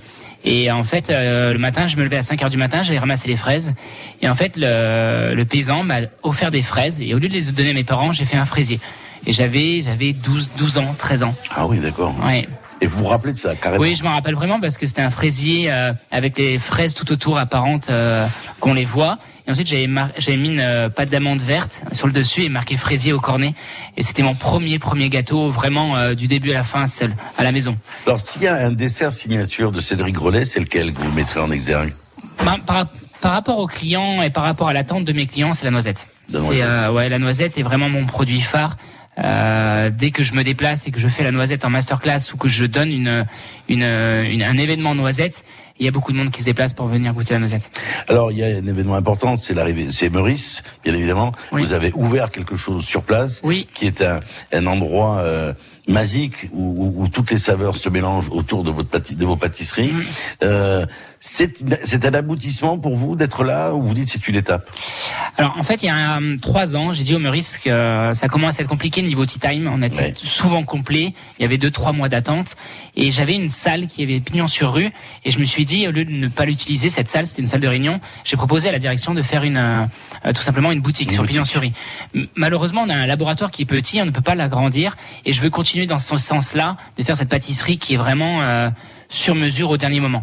Et 0.46 0.72
en 0.72 0.84
fait, 0.84 1.10
euh, 1.10 1.54
le 1.54 1.60
matin, 1.60 1.88
je 1.88 1.96
me 1.96 2.04
levais 2.04 2.18
à 2.18 2.22
5 2.22 2.42
heures 2.44 2.50
du 2.50 2.58
matin, 2.58 2.84
j'allais 2.84 3.00
ramasser 3.00 3.28
les 3.28 3.38
fraises. 3.38 3.74
Et 4.22 4.28
en 4.28 4.36
fait, 4.36 4.58
le, 4.58 5.34
le 5.36 5.46
paysan 5.46 5.84
m'a 5.84 6.00
offert 6.22 6.52
des 6.52 6.62
fraises. 6.62 7.02
Et 7.02 7.14
au 7.14 7.20
lieu 7.20 7.30
de 7.30 7.34
les 7.34 7.52
donner 7.52 7.72
à 7.72 7.74
mes 7.74 7.84
parents, 7.84 8.12
j'ai 8.12 8.26
fait 8.26 8.38
un 8.38 8.46
fraisier. 8.46 8.80
Et 9.26 9.32
j'avais 9.32 9.84
j'avais 9.84 10.12
12, 10.12 10.52
12 10.58 10.78
ans, 10.80 10.96
13 10.98 11.24
ans. 11.24 11.36
Ah 11.56 11.66
oui, 11.66 11.80
d'accord. 11.80 12.14
Ouais. 12.26 12.46
Et 12.84 12.86
vous 12.86 12.98
vous 13.00 13.08
rappelez 13.08 13.32
de 13.32 13.38
ça, 13.38 13.56
carrément 13.56 13.82
Oui, 13.82 13.96
je 13.96 14.04
m'en 14.04 14.12
rappelle 14.12 14.36
vraiment 14.36 14.60
parce 14.60 14.78
que 14.78 14.86
c'était 14.86 15.02
un 15.02 15.10
fraisier 15.10 15.72
euh, 15.72 15.94
avec 16.12 16.38
les 16.38 16.58
fraises 16.60 16.94
tout 16.94 17.10
autour 17.14 17.38
apparentes 17.38 17.90
euh, 17.90 18.28
qu'on 18.60 18.74
les 18.74 18.84
voit. 18.84 19.20
Et 19.48 19.52
ensuite, 19.52 19.68
j'avais 19.68 19.88
mar- 19.88 20.10
mis 20.28 20.50
une 20.50 20.60
euh, 20.60 20.90
pâte 20.90 21.08
d'amande 21.08 21.40
verte 21.40 21.82
sur 21.94 22.08
le 22.08 22.14
dessus 22.14 22.44
et 22.44 22.50
marqué 22.50 22.76
fraisier 22.76 23.14
au 23.14 23.22
cornet. 23.22 23.54
Et 23.96 24.04
c'était 24.04 24.22
mon 24.22 24.36
premier 24.36 24.80
premier 24.80 25.08
gâteau, 25.08 25.50
vraiment 25.50 25.96
euh, 25.96 26.14
du 26.14 26.28
début 26.28 26.52
à 26.52 26.56
la 26.56 26.64
fin, 26.64 26.86
seul, 26.88 27.16
à 27.38 27.44
la 27.44 27.54
maison. 27.54 27.78
Alors, 28.06 28.20
s'il 28.20 28.42
y 28.44 28.48
a 28.48 28.56
un 28.56 28.72
dessert 28.74 29.14
signature 29.14 29.72
de 29.72 29.80
Cédric 29.80 30.16
Grelet, 30.16 30.44
c'est 30.44 30.60
lequel 30.60 30.92
que 30.94 31.00
vous 31.00 31.12
mettrez 31.14 31.40
en 31.40 31.52
exergue 31.52 31.94
Par, 32.38 32.60
par, 32.66 32.86
par 33.22 33.32
rapport 33.32 33.60
aux 33.60 33.68
clients 33.68 34.22
et 34.22 34.30
par 34.30 34.44
rapport 34.44 34.68
à 34.68 34.74
l'attente 34.74 35.06
de 35.06 35.14
mes 35.14 35.26
clients, 35.26 35.54
c'est 35.54 35.64
la 35.64 35.72
noisette. 35.72 36.06
C'est, 36.28 36.62
euh, 36.62 36.92
ouais, 36.92 37.08
la 37.08 37.20
noisette 37.20 37.58
est 37.58 37.64
vraiment 37.64 37.88
mon 37.88 38.06
produit 38.06 38.42
phare. 38.42 38.76
Euh, 39.20 39.92
dès 39.94 40.10
que 40.10 40.24
je 40.24 40.34
me 40.34 40.44
déplace 40.44 40.88
et 40.88 40.92
que 40.92 41.00
je 41.00 41.08
fais 41.08 41.24
la 41.24 41.30
noisette 41.32 41.66
en 41.66 41.70
masterclass 41.70 42.34
ou 42.34 42.38
que 42.38 42.50
je 42.50 42.66
donne 42.66 42.90
une, 42.92 43.26
une, 43.70 43.84
une- 43.84 44.42
un 44.42 44.58
événement 44.58 44.96
noisette, 44.96 45.44
il 45.80 45.86
y 45.86 45.88
a 45.88 45.92
beaucoup 45.92 46.12
de 46.12 46.18
monde 46.18 46.32
qui 46.32 46.42
se 46.42 46.46
déplace 46.46 46.74
pour 46.74 46.88
venir 46.88 47.14
goûter 47.14 47.34
la 47.36 47.40
noisette. 47.40 47.70
Alors, 48.10 48.32
il 48.32 48.40
y 48.40 48.44
a 48.44 48.48
un 48.48 48.66
événement 48.66 48.96
important, 48.96 49.36
c'est 49.36 49.54
l'arrivée, 49.54 49.88
c'est 49.92 50.10
Meurice, 50.10 50.64
bien 50.84 50.96
évidemment. 50.96 51.32
Vous 51.52 51.74
avez 51.74 51.92
ouvert 51.94 52.32
quelque 52.32 52.56
chose 52.56 52.84
sur 52.86 53.04
place, 53.04 53.42
qui 53.76 53.86
est 53.86 54.02
un, 54.02 54.20
un 54.52 54.66
endroit 54.66 55.18
euh, 55.20 55.54
magique 55.88 56.50
où, 56.54 56.62
où- 56.64 57.04
où 57.04 57.08
toutes 57.10 57.32
les 57.32 57.38
saveurs 57.38 57.78
se 57.78 57.90
mélangent 57.90 58.30
autour 58.30 58.64
de 58.64 58.72
votre 58.72 58.90
pâti- 58.90 59.16
de 59.16 59.26
vos 59.26 59.36
pâtisseries. 59.36 59.92
Mm. 59.92 60.04
Euh, 60.44 60.86
c'est 61.20 62.06
un 62.06 62.14
aboutissement 62.14 62.78
pour 62.78 62.96
vous 62.98 63.16
d'être 63.16 63.44
là 63.44 63.74
ou 63.74 63.82
vous 63.82 63.94
dites 63.94 64.10
c'est 64.10 64.28
une 64.28 64.36
étape? 64.36 64.70
Alors 65.38 65.56
en 65.58 65.64
fait, 65.64 65.82
il 65.84 65.86
y 65.88 65.90
a 65.90 66.18
euh, 66.20 66.38
trois 66.42 66.76
ans, 66.76 66.92
j'ai 66.94 67.04
dit 67.04 67.16
au 67.16 67.20
Meurice 67.20 67.58
que 67.58 67.70
euh, 67.70 68.14
ça 68.14 68.28
commence 68.28 68.60
à 68.60 68.64
être 68.64 68.70
compliqué 68.70 69.02
niveau 69.02 69.26
tea 69.26 69.40
time. 69.40 69.70
On 69.74 69.82
était 69.82 70.14
souvent 70.22 70.64
complet. 70.64 71.14
Il 71.40 71.44
y 71.44 71.46
avait 71.46 71.58
deux 71.58 71.72
trois 71.72 71.92
mois 71.94 72.10
d'attente 72.10 72.56
et 72.96 73.12
j'avais 73.12 73.36
une 73.36 73.50
salle 73.50 73.88
qui 73.88 74.04
avait 74.04 74.20
pignon 74.20 74.48
sur 74.48 74.74
rue 74.74 74.92
et 75.26 75.32
je 75.32 75.40
me 75.40 75.46
suis 75.46 75.66
dit 75.66 75.88
au 75.88 75.92
lieu 75.92 76.06
de 76.06 76.12
ne 76.12 76.28
pas 76.28 76.46
l'utiliser 76.46 76.90
cette 76.90 77.10
salle, 77.10 77.26
c'était 77.28 77.42
une 77.42 77.48
salle 77.48 77.62
de 77.62 77.68
réunion. 77.68 78.00
J'ai 78.24 78.36
proposé 78.38 78.70
à 78.70 78.72
la 78.72 78.80
direction 78.80 79.14
de 79.14 79.22
faire 79.22 79.44
une 79.44 79.58
euh, 79.58 79.86
euh, 80.26 80.34
tout 80.34 80.42
simplement 80.42 80.72
une 80.72 80.82
boutique 80.82 81.08
Une 81.10 81.14
sur 81.14 81.24
boutique. 81.24 81.34
pignon 81.36 81.46
sur 81.46 81.62
rue. 81.62 81.72
Malheureusement, 82.36 82.84
on 82.86 82.90
a 82.90 82.96
un 82.96 83.06
laboratoire 83.06 83.52
qui 83.52 83.64
est 83.64 83.66
petit, 83.66 84.02
on 84.02 84.06
ne 84.06 84.12
peut 84.12 84.22
pas 84.22 84.36
l'agrandir 84.36 84.96
et 85.26 85.32
je 85.34 85.42
veux 85.42 85.50
continuer 85.74 85.88
dans 85.88 85.98
ce 85.98 86.20
sens-là 86.20 86.78
de 86.98 87.04
faire 87.04 87.18
cette 87.18 87.30
pâtisserie 87.30 87.80
qui 87.80 87.96
est 87.96 87.98
vraiment 87.98 88.44
euh, 88.44 88.70
sur 89.10 89.34
mesure 89.34 89.72
au 89.72 89.78
dernier 89.78 90.00
moment. 90.00 90.22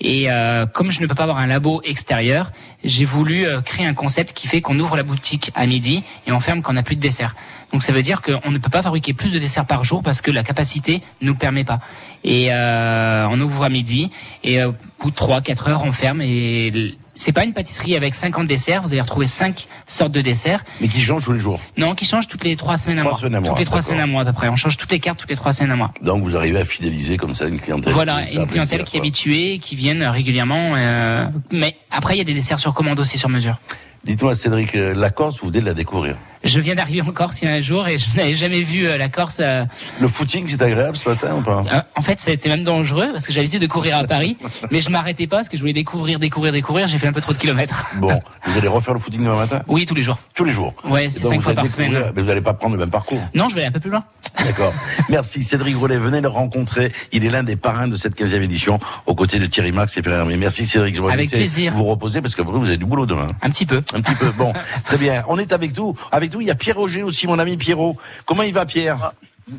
Et 0.00 0.30
euh, 0.30 0.64
comme 0.64 0.92
je 0.92 1.00
ne 1.00 1.08
peux 1.08 1.14
pas 1.16 1.24
avoir 1.24 1.38
un 1.38 1.48
labo 1.48 1.82
extérieur, 1.82 2.52
j'ai 2.84 3.04
voulu 3.04 3.44
euh, 3.44 3.62
créer 3.62 3.84
un 3.84 3.94
concept 3.94 4.32
qui 4.32 4.46
fait 4.46 4.60
qu'on 4.60 4.78
ouvre 4.78 4.96
la 4.96 5.02
boutique 5.02 5.50
à 5.56 5.66
midi 5.66 6.04
et 6.28 6.30
on 6.30 6.38
ferme 6.38 6.62
quand 6.62 6.70
on 6.70 6.74
n'a 6.74 6.84
plus 6.84 6.94
de 6.94 7.00
dessert. 7.00 7.34
Donc 7.72 7.82
ça 7.82 7.92
veut 7.92 8.02
dire 8.02 8.22
qu'on 8.22 8.52
ne 8.52 8.58
peut 8.58 8.70
pas 8.70 8.82
fabriquer 8.82 9.12
plus 9.12 9.32
de 9.32 9.40
desserts 9.40 9.66
par 9.66 9.82
jour 9.82 10.04
parce 10.04 10.20
que 10.20 10.30
la 10.30 10.44
capacité 10.44 11.02
nous 11.20 11.34
permet 11.34 11.64
pas. 11.64 11.80
Et 12.22 12.52
on 12.52 13.40
ouvre 13.40 13.64
à 13.64 13.70
midi 13.70 14.12
et 14.44 14.62
au 14.62 14.72
bout 15.00 15.10
de 15.10 15.16
3-4 15.16 15.68
heures 15.68 15.82
on 15.84 15.90
ferme 15.90 16.20
et 16.20 16.94
c'est 17.14 17.32
pas 17.32 17.44
une 17.44 17.52
pâtisserie 17.52 17.96
avec 17.96 18.14
50 18.14 18.46
desserts, 18.46 18.82
vous 18.82 18.92
allez 18.92 19.00
retrouver 19.00 19.26
5 19.26 19.66
sortes 19.86 20.12
de 20.12 20.20
desserts. 20.20 20.64
Mais 20.80 20.88
qui 20.88 21.00
changent 21.00 21.24
tous 21.24 21.32
les 21.32 21.38
jours? 21.38 21.60
Non, 21.76 21.94
qui 21.94 22.04
changent 22.04 22.28
toutes 22.28 22.44
les 22.44 22.56
3 22.56 22.78
semaines 22.78 22.98
à 22.98 23.02
Trois 23.02 23.12
mois. 23.12 23.20
semaines 23.20 23.34
à 23.34 23.40
mois, 23.40 23.50
toutes 23.50 23.58
les 23.58 23.64
3 23.64 23.78
d'accord. 23.78 23.86
semaines 23.92 24.02
à 24.02 24.06
mois 24.06 24.22
à 24.22 24.24
peu 24.24 24.32
près. 24.32 24.48
On 24.48 24.56
change 24.56 24.76
toutes 24.76 24.90
les 24.92 25.00
cartes 25.00 25.18
toutes 25.18 25.30
les 25.30 25.36
3 25.36 25.52
semaines 25.52 25.72
à 25.72 25.76
mois. 25.76 25.90
Donc 26.02 26.22
vous 26.22 26.36
arrivez 26.36 26.60
à 26.60 26.64
fidéliser 26.64 27.16
comme 27.16 27.34
ça 27.34 27.46
une 27.46 27.60
clientèle. 27.60 27.92
Voilà, 27.92 28.24
une 28.30 28.46
clientèle 28.46 28.84
qui 28.84 28.96
est 28.96 29.00
habituée, 29.00 29.58
qui 29.60 29.76
viennent 29.76 30.02
régulièrement. 30.04 30.72
euh, 30.76 31.26
mais 31.52 31.76
après, 31.90 32.14
il 32.14 32.18
y 32.18 32.22
a 32.22 32.24
des 32.24 32.34
desserts 32.34 32.60
sur 32.60 32.72
commande 32.74 32.98
aussi 33.00 33.18
sur 33.18 33.28
mesure. 33.28 33.58
Dites-moi 34.04 34.34
Cédric, 34.34 34.74
euh, 34.74 34.94
la 34.94 35.10
Corse, 35.10 35.38
vous 35.40 35.48
venez 35.48 35.60
de 35.60 35.66
la 35.66 35.74
découvrir? 35.74 36.16
Je 36.44 36.60
viens 36.60 36.74
d'arriver 36.74 37.02
en 37.02 37.12
Corse 37.12 37.40
il 37.42 37.44
y 37.44 37.48
a 37.48 37.54
un 37.54 37.60
jour 37.60 37.86
et 37.86 37.98
je 37.98 38.06
n'avais 38.16 38.34
jamais 38.34 38.62
vu 38.62 38.86
euh, 38.86 38.96
la 38.98 39.08
Corse. 39.08 39.38
euh, 39.40 39.64
Le 40.00 40.08
footing, 40.08 40.46
c'est 40.48 40.60
agréable 40.62 40.96
ce 40.96 41.08
matin 41.08 41.36
ou 41.36 41.40
pas? 41.40 41.62
Euh, 41.72 41.80
en 41.96 42.02
fait, 42.02 42.20
c'était 42.20 42.48
même 42.48 42.64
dangereux 42.64 43.10
parce 43.12 43.24
que 43.26 43.32
j'ai 43.32 43.38
l'habitude 43.40 43.60
de 43.62 43.66
courir 43.66 43.96
à 43.96 44.04
Paris, 44.04 44.36
mais 44.70 44.80
je 44.80 44.90
m'arrêtais 44.90 45.26
pas 45.26 45.36
parce 45.36 45.48
que 45.48 45.56
je 45.56 45.62
voulais 45.62 45.72
découvrir, 45.72 46.18
découvrir, 46.18 46.52
découvrir. 46.52 46.88
J'ai 46.88 46.98
fait 46.98 47.06
un 47.06 47.12
peu 47.12 47.20
trop 47.20 47.32
de 47.32 47.38
kilomètres. 47.38 47.86
Bon, 47.96 48.20
vous 48.44 48.58
allez 48.58 48.68
refaire 48.68 48.94
le 48.94 49.00
footing 49.00 49.20
demain 49.20 49.36
matin? 49.36 49.62
Oui, 49.68 49.86
tous 49.86 49.94
les 49.94 50.02
jours. 50.02 50.18
Tous 50.34 50.44
les 50.44 50.52
jours 50.52 50.74
Ouais, 50.84 51.08
c'est 51.10 51.22
cinq 51.24 51.36
vous 51.36 51.42
fois 51.42 51.54
par 51.54 51.68
semaine. 51.68 51.92
Mais 52.14 52.22
vous 52.22 52.28
n'allez 52.28 52.40
pas 52.40 52.54
prendre 52.54 52.74
le 52.74 52.80
même 52.80 52.90
parcours? 52.90 53.20
Non, 53.34 53.48
je 53.48 53.54
vais 53.54 53.60
aller 53.60 53.68
un 53.68 53.72
peu 53.72 53.80
plus 53.80 53.90
loin. 53.90 54.04
D'accord. 54.42 54.72
Merci 55.10 55.42
Cédric 55.44 55.76
Roulet. 55.76 55.98
Venez 55.98 56.20
le 56.22 56.28
rencontrer. 56.28 56.90
Il 57.12 57.24
est 57.24 57.30
l'un 57.30 57.42
des 57.42 57.54
parrains 57.56 57.86
de 57.86 57.96
cette 57.96 58.18
15e 58.18 58.40
édition 58.42 58.80
aux 59.06 59.14
côtés 59.14 59.38
de 59.38 59.44
Thierry 59.46 59.72
Max 59.72 59.96
et 59.98 60.02
Pierre 60.02 60.20
Hermé. 60.20 60.36
Merci 60.38 60.64
Cédric. 60.64 60.94
Je 60.96 61.00
vais 61.02 61.06
vous 61.06 61.12
Avec 61.12 61.30
plaisir. 61.30 61.72
Vous 61.74 61.84
reposer 61.84 62.22
parce 62.22 62.34
que 62.34 62.40
vous 62.42 62.66
avez 62.66 62.78
du 62.78 62.86
boulot 62.86 63.04
demain. 63.06 63.28
Un 63.42 63.50
petit 63.50 63.66
peu. 63.66 63.82
Un 63.94 64.00
petit 64.00 64.14
peu. 64.14 64.30
Bon, 64.30 64.52
très 64.84 64.96
bien. 64.96 65.22
On 65.28 65.38
est 65.38 65.52
avec 65.52 65.76
nous. 65.76 65.94
Avec 66.10 66.31
nous, 66.34 66.40
il 66.40 66.46
y 66.46 66.50
a 66.50 66.54
Pierre 66.54 66.76
Roger 66.76 67.02
aussi, 67.02 67.26
mon 67.26 67.38
ami 67.38 67.56
Pierrot. 67.56 67.96
Comment 68.26 68.42
il 68.42 68.52
va 68.54 68.66
Pierre 68.66 69.12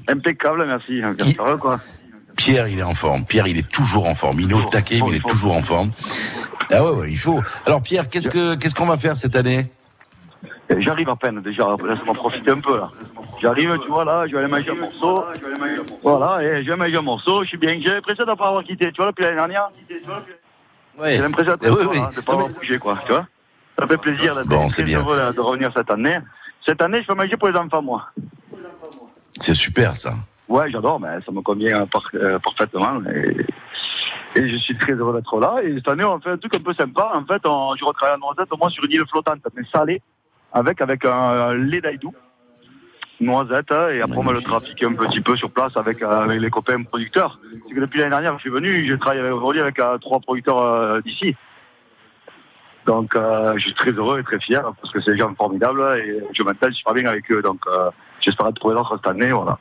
Impeccable, 0.07 0.65
merci. 0.65 1.01
Sûr, 1.33 1.57
quoi. 1.59 1.79
Pierre, 2.35 2.67
il 2.67 2.79
est 2.79 2.83
en 2.83 2.93
forme. 2.93 3.25
Pierre, 3.25 3.47
il 3.47 3.57
est 3.57 3.69
toujours 3.69 4.07
en 4.07 4.15
forme. 4.15 4.39
Il 4.39 4.49
est 4.51 4.55
au 4.55 4.63
taquet, 4.63 4.99
mais 5.01 5.09
il 5.11 5.15
est 5.17 5.27
toujours 5.27 5.53
en 5.53 5.61
forme. 5.61 5.91
Ah 6.71 6.83
ouais, 6.83 6.91
ouais, 7.01 7.11
il 7.11 7.17
faut. 7.17 7.41
Alors 7.65 7.81
Pierre, 7.83 8.07
qu'est-ce 8.09 8.29
que 8.29 8.55
qu'est-ce 8.55 8.73
qu'on 8.73 8.85
va 8.87 8.97
faire 8.97 9.15
cette 9.15 9.35
année? 9.35 9.69
Et 10.69 10.81
J'arrive 10.81 11.09
à 11.09 11.15
peine 11.15 11.41
déjà, 11.41 11.67
laisse-moi 11.87 12.15
profiter 12.15 12.49
un 12.49 12.59
peu 12.59 12.77
là. 12.77 12.89
J'arrive, 13.41 13.77
tu 13.83 13.89
vois 13.89 14.05
là, 14.05 14.25
je 14.25 14.31
vais 14.31 14.39
aller 14.39 14.47
manger 14.47 14.71
un 14.71 14.75
morceau. 14.75 15.25
Voilà, 16.01 16.41
et 16.41 16.63
je 16.63 16.69
vais 16.71 16.75
manger 16.77 16.95
un 16.97 17.01
morceau, 17.01 17.43
je 17.43 17.49
suis 17.49 17.57
bien. 17.57 17.77
J'ai 17.83 17.89
l'impression 17.89 18.23
de 18.23 18.31
ne 18.31 18.35
pas 18.35 18.47
avoir 18.47 18.63
quitté, 18.63 18.89
tu 18.91 19.01
vois, 19.01 19.07
depuis 19.11 19.23
l'année 19.23 19.35
dernière. 19.35 19.69
Ouais. 20.97 21.15
J'ai 21.15 21.21
l'impression 21.21 21.53
de 21.53 21.57
Eh 21.63 21.69
oui, 21.69 21.77
oui. 21.91 21.99
ne 21.99 22.21
pas 22.21 22.33
avoir 22.33 22.49
bougé, 22.49 22.77
quoi, 22.79 22.97
tu 23.05 23.11
vois. 23.11 23.27
Ça 23.77 23.87
fait 23.87 23.97
plaisir 23.97 24.35
d'être 24.35 24.47
Bon, 24.47 24.69
c'est 24.69 24.83
bien. 24.83 25.01
de 25.03 25.39
revenir 25.41 25.71
cette 25.75 25.91
année. 25.91 26.17
Cette 26.65 26.81
année, 26.81 27.01
je 27.01 27.05
fais 27.05 27.15
manger 27.15 27.37
pour 27.37 27.49
les 27.49 27.57
enfants, 27.57 27.81
moi. 27.81 28.07
C'est 29.39 29.53
super 29.53 29.97
ça. 29.97 30.13
Ouais, 30.47 30.69
j'adore, 30.69 30.99
mais 30.99 31.19
ça 31.25 31.31
me 31.31 31.41
convient 31.41 31.85
par- 31.87 32.09
euh, 32.13 32.37
parfaitement. 32.39 33.01
Et, 33.13 33.45
et 34.39 34.49
je 34.49 34.55
suis 34.57 34.77
très 34.77 34.93
heureux 34.93 35.13
d'être 35.15 35.39
là. 35.39 35.55
Et 35.63 35.73
cette 35.75 35.87
année, 35.87 36.03
on 36.03 36.19
fait 36.19 36.31
un 36.31 36.37
truc 36.37 36.55
un 36.55 36.59
peu 36.61 36.73
sympa. 36.73 37.11
En 37.15 37.25
fait, 37.25 37.41
on, 37.45 37.75
je 37.75 37.83
retravaille 37.85 38.15
la 38.15 38.25
noisette, 38.25 38.51
au 38.51 38.57
moins 38.57 38.69
sur 38.69 38.83
une 38.85 38.91
île 38.91 39.05
flottante, 39.09 39.39
mais 39.55 39.63
salée, 39.73 40.01
avec, 40.51 40.79
avec 40.81 41.03
un 41.05 41.53
lait 41.55 41.81
d'aïdou, 41.81 42.13
noisette, 43.19 43.71
et 43.71 44.01
après 44.01 44.17
on 44.17 44.23
met 44.23 44.33
le 44.33 44.41
trafic 44.41 44.83
un 44.83 44.93
petit 44.93 45.21
peu 45.21 45.35
sur 45.35 45.49
place 45.49 45.75
avec, 45.77 46.01
euh, 46.01 46.21
avec 46.21 46.39
les 46.41 46.49
copains 46.49 46.81
producteurs. 46.83 47.39
C'est 47.67 47.73
que 47.75 47.79
depuis 47.79 47.99
l'année 47.99 48.11
dernière, 48.11 48.33
je 48.35 48.41
suis 48.41 48.49
venu, 48.49 48.87
je 48.87 48.95
travaille 48.95 49.21
aujourd'hui 49.21 49.61
avec 49.61 49.79
euh, 49.79 49.97
trois 49.97 50.19
producteurs 50.19 50.61
euh, 50.61 51.01
d'ici. 51.01 51.35
Donc, 52.85 53.15
euh, 53.15 53.53
je 53.55 53.61
suis 53.61 53.73
très 53.73 53.91
heureux 53.91 54.19
et 54.19 54.23
très 54.23 54.39
fier 54.39 54.61
parce 54.81 54.93
que 54.93 54.99
c'est 55.01 55.11
des 55.13 55.17
gens 55.19 55.33
formidables 55.35 55.81
et 56.05 56.19
je 56.33 56.43
m'entends 56.43 56.71
super 56.71 56.93
bien 56.93 57.05
avec 57.05 57.31
eux. 57.31 57.41
Donc, 57.41 57.59
euh, 57.67 57.89
j'espère 58.19 58.51
trouver 58.53 58.75
d'autres 58.75 58.97
cette 58.97 59.07
année, 59.11 59.31
voilà. 59.31 59.57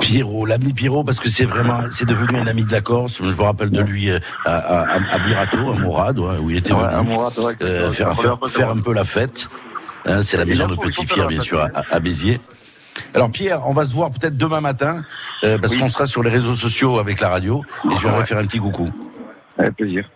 Pierrot, 0.00 0.46
l'ami 0.46 0.72
Pierrot, 0.72 1.04
parce 1.04 1.20
que 1.20 1.28
c'est 1.28 1.44
vraiment, 1.44 1.80
c'est 1.90 2.06
devenu 2.06 2.38
un 2.38 2.46
ami 2.46 2.64
de 2.64 2.72
la 2.72 2.80
Corse. 2.80 3.22
Je 3.22 3.36
me 3.36 3.42
rappelle 3.42 3.70
de 3.70 3.82
lui 3.82 4.10
euh, 4.10 4.18
à, 4.44 4.56
à, 4.56 5.14
à 5.14 5.18
Birato, 5.18 5.70
à 5.70 5.74
Mourad, 5.78 6.18
où 6.18 6.50
il 6.50 6.56
était 6.56 6.72
Ouais, 6.72 6.88
venu 6.94 7.08
Mourad, 7.08 7.38
ouais, 7.38 7.56
euh, 7.62 7.90
c'est- 7.90 7.96
faire, 7.96 8.08
un 8.32 8.36
peu 8.36 8.48
faire 8.48 8.66
drôle. 8.68 8.78
un 8.78 8.82
peu 8.82 8.94
la 8.94 9.04
fête. 9.04 9.48
Hein, 10.06 10.22
c'est 10.22 10.36
la 10.38 10.44
maison 10.46 10.66
de 10.68 10.76
Petit 10.76 11.04
Pierre, 11.04 11.28
bien 11.28 11.40
sûr, 11.42 11.60
à, 11.60 11.68
à 11.90 12.00
Béziers. 12.00 12.40
Alors 13.14 13.30
Pierre, 13.30 13.60
on 13.66 13.72
va 13.74 13.84
se 13.84 13.94
voir 13.94 14.10
peut-être 14.10 14.36
demain 14.36 14.60
matin, 14.60 15.04
euh, 15.44 15.58
parce 15.58 15.76
qu'on 15.76 15.88
sera 15.88 16.06
sur 16.06 16.22
les 16.22 16.30
réseaux 16.30 16.54
sociaux 16.54 16.98
avec 16.98 17.20
la 17.20 17.28
radio, 17.28 17.62
et 17.90 17.96
je 17.96 18.00
viendrai 18.00 18.20
Ouais. 18.20 18.26
faire 18.26 18.38
un 18.38 18.46
petit 18.46 18.58
coucou. 18.58 18.88
Avec 19.60 19.76
plaisir. 19.76 20.08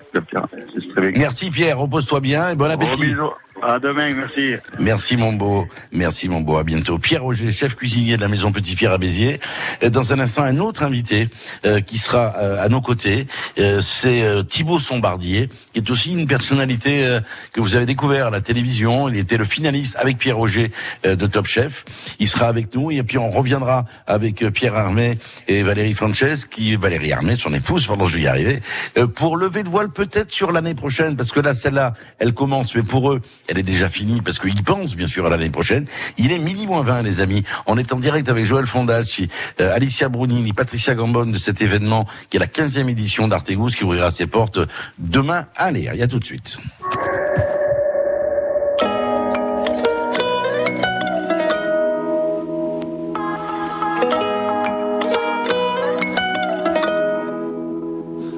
Merci 1.17 1.51
Pierre, 1.51 1.79
repose-toi 1.79 2.21
bien 2.21 2.51
et 2.51 2.55
bon 2.57 2.65
Gros 2.65 2.73
appétit. 2.73 3.03
bisous. 3.03 3.31
À 3.67 3.79
demain, 3.79 4.13
merci. 4.15 4.57
Merci 4.79 5.17
mon 5.17 5.33
beau, 5.33 5.67
merci 5.91 6.29
mon 6.29 6.43
beau, 6.43 6.59
à 6.59 6.65
bientôt. 6.65 6.99
Pierre 6.99 7.23
Roger, 7.23 7.51
chef 7.51 7.75
cuisinier 7.77 8.17
de 8.19 8.21
la 8.21 8.29
maison 8.29 8.53
Petit 8.53 8.77
Pierre 8.77 8.93
à 8.93 8.99
Béziers. 8.99 9.41
Et 9.81 9.89
Dans 9.89 10.13
un 10.13 10.19
instant, 10.19 10.43
un 10.43 10.59
autre 10.59 10.83
invité 10.83 11.31
euh, 11.65 11.81
qui 11.81 11.97
sera 11.97 12.35
euh, 12.37 12.63
à 12.63 12.69
nos 12.69 12.83
côtés, 12.83 13.27
Euh, 13.59 13.81
c'est 13.81 14.21
euh, 14.23 14.43
Thibaut 14.43 14.79
Sombardier, 14.79 15.49
qui 15.73 15.79
est 15.79 15.91
aussi 15.91 16.13
une 16.13 16.27
personnalité 16.27 17.07
euh, 17.07 17.21
que 17.53 17.61
vous 17.63 17.75
avez 17.75 17.87
découvert 17.87 18.27
à 18.27 18.31
la 18.31 18.43
télévision. 18.43 19.09
Il 19.09 19.17
était 19.17 19.39
le 19.39 19.47
finaliste 19.47 19.97
avec 19.99 20.19
Pierre 20.19 20.37
Roger 20.37 20.71
euh, 21.07 21.17
de 21.17 21.27
Top 21.27 21.47
Chef. 21.47 21.87
Il 22.19 22.29
sera 22.29 22.49
avec 22.49 22.75
nous 22.75 22.91
et 22.91 23.03
puis 23.03 23.17
on 23.17 23.31
reviendra 23.31 23.87
avec 24.07 24.43
euh, 24.43 24.51
Pierre 24.51 24.75
Armé 24.75 25.19
et 25.49 25.63
Valérie 25.63 25.95
Frances, 25.95 26.45
qui 26.45 26.77
Valérie 26.77 27.13
Armé, 27.13 27.37
son 27.37 27.55
épouse, 27.55 27.87
pardon, 27.87 28.07
je 28.07 28.17
vais 28.17 28.25
y 28.25 28.27
arriver, 28.27 28.61
euh, 28.99 29.07
pour 29.07 29.39
lever 29.39 29.63
le 29.63 29.71
voile 29.71 29.91
peut-être 29.91 30.31
sur 30.33 30.53
l'année 30.53 30.75
prochaine, 30.75 31.17
parce 31.17 31.33
que 31.33 31.41
là, 31.41 31.55
celle-là, 31.55 31.95
elle 32.19 32.35
commence, 32.35 32.75
mais 32.75 32.83
pour 32.83 33.11
eux, 33.13 33.23
elle 33.49 33.54
est 33.59 33.63
déjà 33.63 33.89
finie, 33.89 34.21
parce 34.21 34.39
qu'ils 34.39 34.65
pensent 34.65 34.97
bien 34.97 35.07
sûr 35.07 35.27
à 35.27 35.31
l'année 35.31 35.51
prochaine. 35.51 35.87
Il 36.19 36.33
est 36.33 36.39
midi 36.39 36.67
moins 36.67 36.83
20, 36.83 37.03
les 37.03 37.21
amis. 37.21 37.45
On 37.67 37.79
est 37.79 37.93
en 37.93 37.97
direct 37.97 38.29
avec 38.29 38.45
Joël 38.45 38.67
Fondacci, 38.67 39.29
euh, 39.61 39.75
Alicia 39.75 40.09
Brunini, 40.09 40.53
Patricia 40.53 40.95
Gambon 40.95 41.27
de 41.27 41.39
cet 41.39 41.61
événement 41.61 42.07
qui 42.31 42.37
est 42.37 42.41
la 42.41 42.47
15e 42.47 42.89
édition 42.89 43.29
d'Artegous, 43.29 43.71
qui 43.71 43.85
ouvrira 43.85 44.11
ses 44.11 44.27
portes 44.27 44.59
demain 44.99 45.47
à 45.57 45.71
l'air. 45.71 45.95
Il 45.95 46.01
y 46.01 46.03
a 46.03 46.09
tout 46.09 46.19
de 46.19 46.25
suite. 46.25 46.59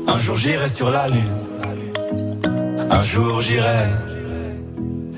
Un 0.09 0.19
jour 0.19 0.37
j'irai 0.37 0.69
sur 0.69 0.91
la 0.91 1.09
lune. 1.09 1.47
Un 2.91 3.01
jour 3.03 3.41
j'irai. 3.41 4.16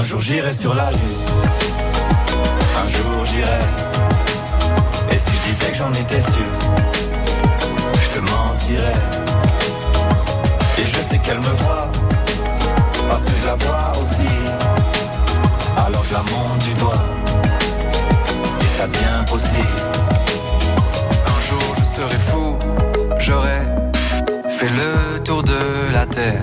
Un 0.00 0.02
jour 0.02 0.18
j'irai 0.18 0.50
sur 0.54 0.74
la 0.74 0.90
lune, 0.92 0.98
un 2.74 2.86
jour 2.86 3.22
j'irai. 3.22 3.60
Et 5.12 5.18
si 5.18 5.30
je 5.30 5.50
disais 5.50 5.72
que 5.72 5.76
j'en 5.76 5.92
étais 5.92 6.22
sûr, 6.22 6.50
je 8.00 8.08
te 8.08 8.18
mentirais. 8.18 8.94
Et 10.78 10.84
je 10.86 11.00
sais 11.06 11.18
qu'elle 11.18 11.40
me 11.40 11.52
voit, 11.62 11.90
parce 13.10 13.24
que 13.26 13.30
je 13.42 13.44
la 13.44 13.54
vois 13.56 13.92
aussi. 14.00 14.32
Alors 15.76 16.02
je 16.08 16.14
la 16.14 16.22
monte 16.32 16.64
du 16.64 16.72
doigt, 16.76 17.04
et 18.62 18.78
ça 18.78 18.86
devient 18.86 19.22
possible. 19.28 19.82
Un 21.26 21.40
jour 21.46 21.74
je 21.78 21.84
serai 21.84 22.18
fou, 22.18 22.58
j'aurai 23.18 23.66
fait 24.48 24.70
le 24.70 25.22
tour 25.22 25.42
de 25.42 25.92
la 25.92 26.06
terre. 26.06 26.42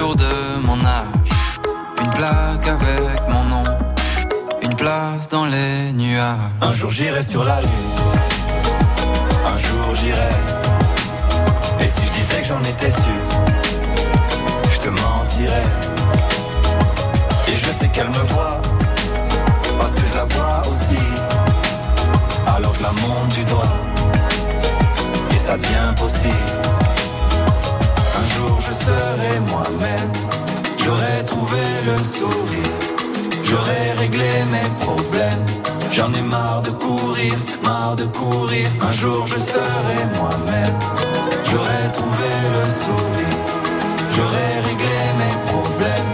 tour 0.00 0.16
de 0.16 0.34
mon 0.66 0.82
âge. 0.82 1.30
Une 2.02 2.10
plaque 2.18 2.66
avec 2.66 3.20
mon 3.28 3.44
nom, 3.44 3.64
une 4.62 4.74
place 4.74 5.28
dans 5.28 5.44
les 5.44 5.92
nuages. 5.92 6.38
Un 6.62 6.72
jour 6.72 6.88
j'irai 6.88 7.22
sur 7.22 7.44
la 7.44 7.60
lune. 7.60 7.92
Un 9.50 9.56
jour 9.56 9.94
j'irai. 10.00 10.34
Et 11.80 11.86
si 11.86 12.00
je 12.06 12.12
disais 12.18 12.40
que 12.40 12.48
j'en 12.48 12.62
étais 12.62 12.90
sûr, 12.90 13.22
je 14.72 14.78
te 14.78 14.88
mentirais. 14.88 15.70
Et 17.48 17.56
je 17.62 17.70
sais 17.78 17.88
qu'elle 17.88 18.08
me 18.08 18.24
voit, 18.32 18.58
parce 19.78 19.92
que 19.92 20.04
je 20.10 20.14
la 20.14 20.24
vois 20.24 20.62
aussi. 20.70 21.04
Alors 22.46 22.72
je 22.72 22.82
la 22.88 22.92
monte 23.02 23.34
du 23.34 23.44
doigt, 23.44 23.74
et 25.34 25.36
ça 25.36 25.58
devient 25.58 25.92
possible. 25.94 26.79
Jour 28.40 28.58
je 28.66 28.72
serai 28.72 29.38
moi-même, 29.50 30.12
j'aurai 30.82 31.22
trouvé 31.24 31.60
le 31.84 32.02
sourire, 32.02 32.78
j'aurai 33.42 33.92
réglé 33.98 34.30
mes 34.50 34.70
problèmes. 34.82 35.44
J'en 35.92 36.10
ai 36.14 36.22
marre 36.22 36.62
de 36.62 36.70
courir, 36.70 37.34
marre 37.62 37.96
de 37.96 38.04
courir. 38.04 38.66
Un 38.80 38.90
jour 38.92 39.26
je 39.26 39.38
serai 39.38 40.00
moi-même, 40.18 40.78
j'aurai 41.50 41.90
trouvé 41.92 42.30
le 42.54 42.70
sourire, 42.70 43.40
j'aurai 44.16 44.50
réglé 44.68 44.98
mes 45.20 45.36
problèmes. 45.50 46.10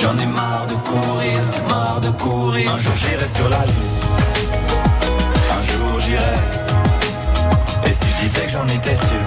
J'en 0.00 0.18
ai 0.18 0.26
marre 0.26 0.66
de 0.66 0.74
courir, 0.90 1.38
marre 1.68 2.00
de 2.00 2.10
courir. 2.20 2.72
Un 2.72 2.76
jour 2.76 2.94
j'irai 2.96 3.28
sur 3.36 3.48
la 3.48 3.64
lune, 3.70 3.96
un 5.56 5.60
jour 5.60 6.00
j'irai. 6.00 6.40
Et 7.86 7.92
si 7.92 8.04
je 8.16 8.24
disais 8.24 8.46
que 8.46 8.50
j'en 8.50 8.66
étais 8.66 8.96
sûr, 8.96 9.26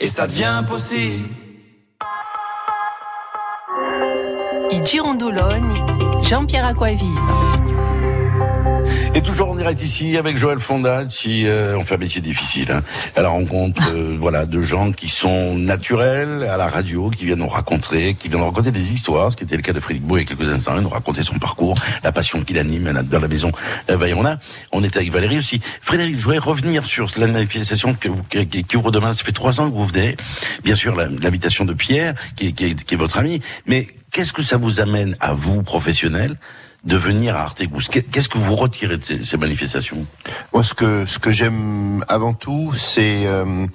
et 0.00 0.06
ça 0.06 0.26
devient 0.26 0.64
possible. 0.66 1.28
I 4.72 4.80
Girondoloni, 4.84 5.80
Jean-Pierre 6.22 6.66
Aquavive. 6.66 7.06
Et 9.20 9.22
toujours 9.22 9.50
en 9.50 9.54
direct 9.54 9.82
ici 9.82 10.16
avec 10.16 10.38
Joël 10.38 10.58
Fondacci, 10.58 11.42
euh, 11.44 11.76
on 11.76 11.84
fait 11.84 11.96
un 11.96 11.98
métier 11.98 12.22
difficile, 12.22 12.72
hein, 12.72 12.82
à 13.14 13.20
la 13.20 13.28
rencontre 13.28 13.82
euh, 13.94 14.16
voilà, 14.18 14.46
de 14.46 14.62
gens 14.62 14.92
qui 14.92 15.10
sont 15.10 15.56
naturels 15.56 16.42
à 16.44 16.56
la 16.56 16.68
radio, 16.68 17.10
qui 17.10 17.26
viennent 17.26 17.40
nous 17.40 17.46
raconter, 17.46 18.14
qui 18.14 18.28
viennent 18.28 18.40
nous 18.40 18.46
raconter 18.46 18.70
des 18.72 18.94
histoires, 18.94 19.30
ce 19.30 19.36
qui 19.36 19.44
était 19.44 19.56
le 19.56 19.62
cas 19.62 19.74
de 19.74 19.80
Frédéric 19.80 20.06
Beau 20.06 20.16
il 20.16 20.20
y 20.20 20.22
a 20.22 20.26
quelques 20.26 20.48
instants, 20.50 20.72
il 20.74 20.80
nous 20.82 20.88
raconter 20.88 21.20
son 21.20 21.34
parcours, 21.38 21.74
la 22.02 22.12
passion 22.12 22.40
qu'il 22.40 22.56
anime 22.56 22.94
dans 23.10 23.20
la 23.20 23.28
maison 23.28 23.52
euh, 23.90 23.96
Vaillona. 23.98 24.38
On 24.72 24.82
était 24.82 25.00
avec 25.00 25.12
Valérie 25.12 25.36
aussi. 25.36 25.60
Frédéric, 25.82 26.16
je 26.16 26.22
voudrais 26.24 26.38
revenir 26.38 26.86
sur 26.86 27.10
la 27.18 27.26
manifestation 27.26 27.92
que 27.92 28.08
vous, 28.08 28.22
qui, 28.22 28.46
qui 28.46 28.76
ouvre 28.78 28.90
demain. 28.90 29.12
Ça 29.12 29.22
fait 29.22 29.32
trois 29.32 29.60
ans 29.60 29.68
que 29.70 29.74
vous 29.76 29.84
venez. 29.84 30.16
Bien 30.64 30.74
sûr, 30.74 30.96
l'invitation 30.96 31.66
de 31.66 31.74
Pierre, 31.74 32.14
qui, 32.36 32.46
est- 32.46 32.52
qui, 32.52 32.74
qui 32.74 32.94
est 32.94 32.96
votre 32.96 33.18
ami, 33.18 33.42
mais 33.66 33.86
qu'est-ce 34.12 34.32
que 34.32 34.42
ça 34.42 34.56
vous 34.56 34.80
amène 34.80 35.14
à 35.20 35.34
vous, 35.34 35.62
professionnels, 35.62 36.36
de 36.84 36.96
venir 36.96 37.36
à 37.36 37.44
Qu'est- 37.90 38.02
Qu'est-ce 38.10 38.28
que 38.28 38.38
vous 38.38 38.54
retirez 38.54 38.96
de 38.98 39.04
ces, 39.04 39.22
manifestations? 39.36 40.06
Moi, 40.52 40.64
ce 40.64 40.74
que 40.74 41.04
ce 41.06 41.18
que 41.18 41.30
j'aime 41.30 42.04
avant 42.08 42.32
tout, 42.32 42.72
c'est 42.74 43.26
euh, 43.26 43.66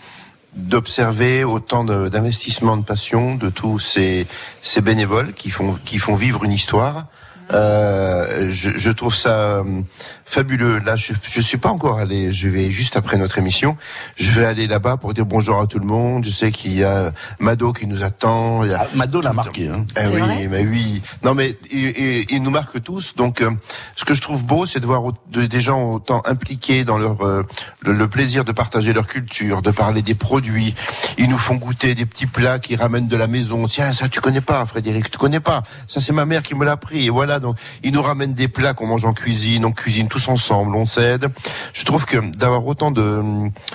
d'observer 0.56 1.44
autant 1.44 1.84
de- 1.84 2.10
d'investissement, 2.10 2.78
de, 2.78 2.84
passion 2.84 3.36
de 3.36 3.50
tous 3.50 3.80
ces 3.80 4.28
ces 4.62 4.82
bénévoles 4.82 5.34
qui 5.34 5.50
font 5.52 5.78
qui 5.86 5.98
font 6.00 6.16
vivre 6.16 6.44
une 6.44 6.52
histoire. 6.52 7.06
Euh, 7.52 8.48
je, 8.50 8.72
je 8.72 8.90
trouve 8.90 9.16
ça 9.16 9.30
euh, 9.30 9.82
fabuleux. 10.26 10.80
Là, 10.80 10.96
je, 10.96 11.14
je 11.24 11.42
suis 11.42 11.58
pas 11.58 11.70
encore 11.70 12.00
allé. 12.00 12.34
Je 12.34 12.48
vais 12.48 12.72
juste 12.72 12.96
après 12.98 13.18
notre 13.18 13.38
émission. 13.38 13.78
Je 14.18 14.32
vais 14.32 14.46
aller 14.46 14.68
là-bas 14.68 14.98
pour 14.98 15.14
dire 15.14 15.26
bonjour 15.26 15.60
à 15.60 15.68
tout 15.68 15.80
le 15.80 15.86
monde. 15.86 16.26
Je 16.26 16.32
sais 16.32 16.52
qu'il 16.52 16.74
y 16.76 16.84
a 16.84 17.12
Mado 17.40 17.72
qui 17.74 17.86
nous 17.88 18.04
attend. 18.04 18.64
Il 18.64 18.72
y 18.72 18.74
a... 18.74 18.88
Mado 18.96 19.22
l'a 19.22 19.34
marqué. 19.34 19.68
Hein. 19.70 19.86
Eh 20.02 20.08
oui, 20.08 20.48
mais 20.50 20.64
oui. 20.66 21.02
Non, 21.24 21.36
mais 21.36 21.58
il, 21.72 21.90
il- 21.98 22.26
il 22.30 22.42
nous 22.42 22.50
marque 22.52 22.82
tous. 22.82 23.16
Donc, 23.16 23.42
euh, 23.42 23.52
ce 23.96 24.06
que 24.06 24.14
je 24.14 24.22
trouve 24.22 24.44
beau, 24.44 24.66
c'est 24.66 24.80
de 24.80 24.86
voir 24.86 25.04
des 25.32 25.62
gens 25.62 25.92
autant 25.92 26.22
impliqués 26.26 26.84
dans 26.84 26.98
leur 26.98 27.22
euh, 27.22 27.44
le, 27.82 27.94
le 27.94 28.08
plaisir 28.08 28.44
de 28.44 28.52
partager 28.52 28.92
leur 28.94 29.08
culture, 29.08 29.62
de 29.62 29.72
parler 29.72 30.02
des 30.02 30.16
produits. 30.16 30.74
Ils 31.18 31.30
nous 31.30 31.38
font 31.38 31.56
goûter 31.56 31.94
des 31.96 32.06
petits 32.06 32.26
plats 32.26 32.60
qui 32.60 32.76
ramènent 32.76 33.08
de 33.08 33.16
la 33.18 33.28
maison. 33.28 33.68
Tiens, 33.68 33.94
ça 33.94 34.10
tu 34.10 34.20
connais 34.22 34.42
pas, 34.42 34.66
Frédéric, 34.66 35.12
tu 35.12 35.18
connais 35.18 35.40
pas. 35.40 35.64
Ça 35.88 36.00
c'est 36.02 36.14
ma 36.14 36.26
mère 36.26 36.42
qui 36.44 36.56
me 36.56 36.66
l'a 36.66 36.74
appris. 36.74 37.06
Et 37.06 37.10
voilà, 37.10 37.35
donc 37.40 37.58
ils 37.84 37.92
nous 37.92 38.02
ramènent 38.02 38.34
des 38.34 38.48
plats 38.48 38.74
qu'on 38.74 38.88
mange 38.88 39.06
en 39.06 39.14
cuisine, 39.14 39.66
on 39.66 39.72
cuisine 39.72 40.08
tous 40.08 40.28
ensemble, 40.28 40.76
on 40.76 40.86
s'aide. 40.88 41.28
Je 41.74 41.84
trouve 41.86 42.06
que 42.06 42.18
d'avoir 42.36 42.66
autant 42.66 42.92
de 42.92 43.22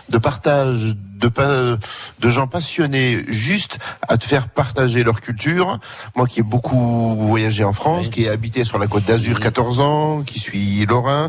de 0.08 0.18
partage 0.18 0.94
de, 1.20 1.28
pa- 1.28 1.76
de 2.20 2.28
gens 2.30 2.46
passionnés 2.46 3.24
juste 3.28 3.76
à 4.08 4.16
te 4.16 4.24
faire 4.24 4.48
partager 4.48 5.04
leur 5.04 5.20
culture. 5.20 5.78
Moi 6.16 6.26
qui 6.26 6.40
ai 6.40 6.42
beaucoup 6.42 7.14
voyagé 7.16 7.62
en 7.62 7.74
France, 7.74 8.08
qui 8.08 8.22
ai 8.22 8.28
habité 8.30 8.64
sur 8.64 8.78
la 8.78 8.86
côte 8.86 9.04
d'Azur 9.04 9.38
14 9.38 9.80
ans, 9.80 10.22
qui 10.22 10.38
suis 10.38 10.86
lorrain, 10.86 11.28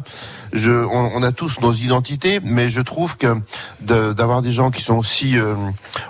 je, 0.54 0.72
on, 0.72 1.12
on 1.16 1.24
a 1.24 1.34
tous 1.34 1.60
nos 1.60 1.74
identités, 1.74 2.40
mais 2.42 2.70
je 2.70 2.80
trouve 2.80 3.18
que 3.18 3.36
de- 3.82 4.14
d'avoir 4.14 4.42
des 4.42 4.54
gens 4.54 4.72
qui 4.72 4.82
sont 4.82 4.96
aussi 4.96 5.38
euh, 5.38 5.56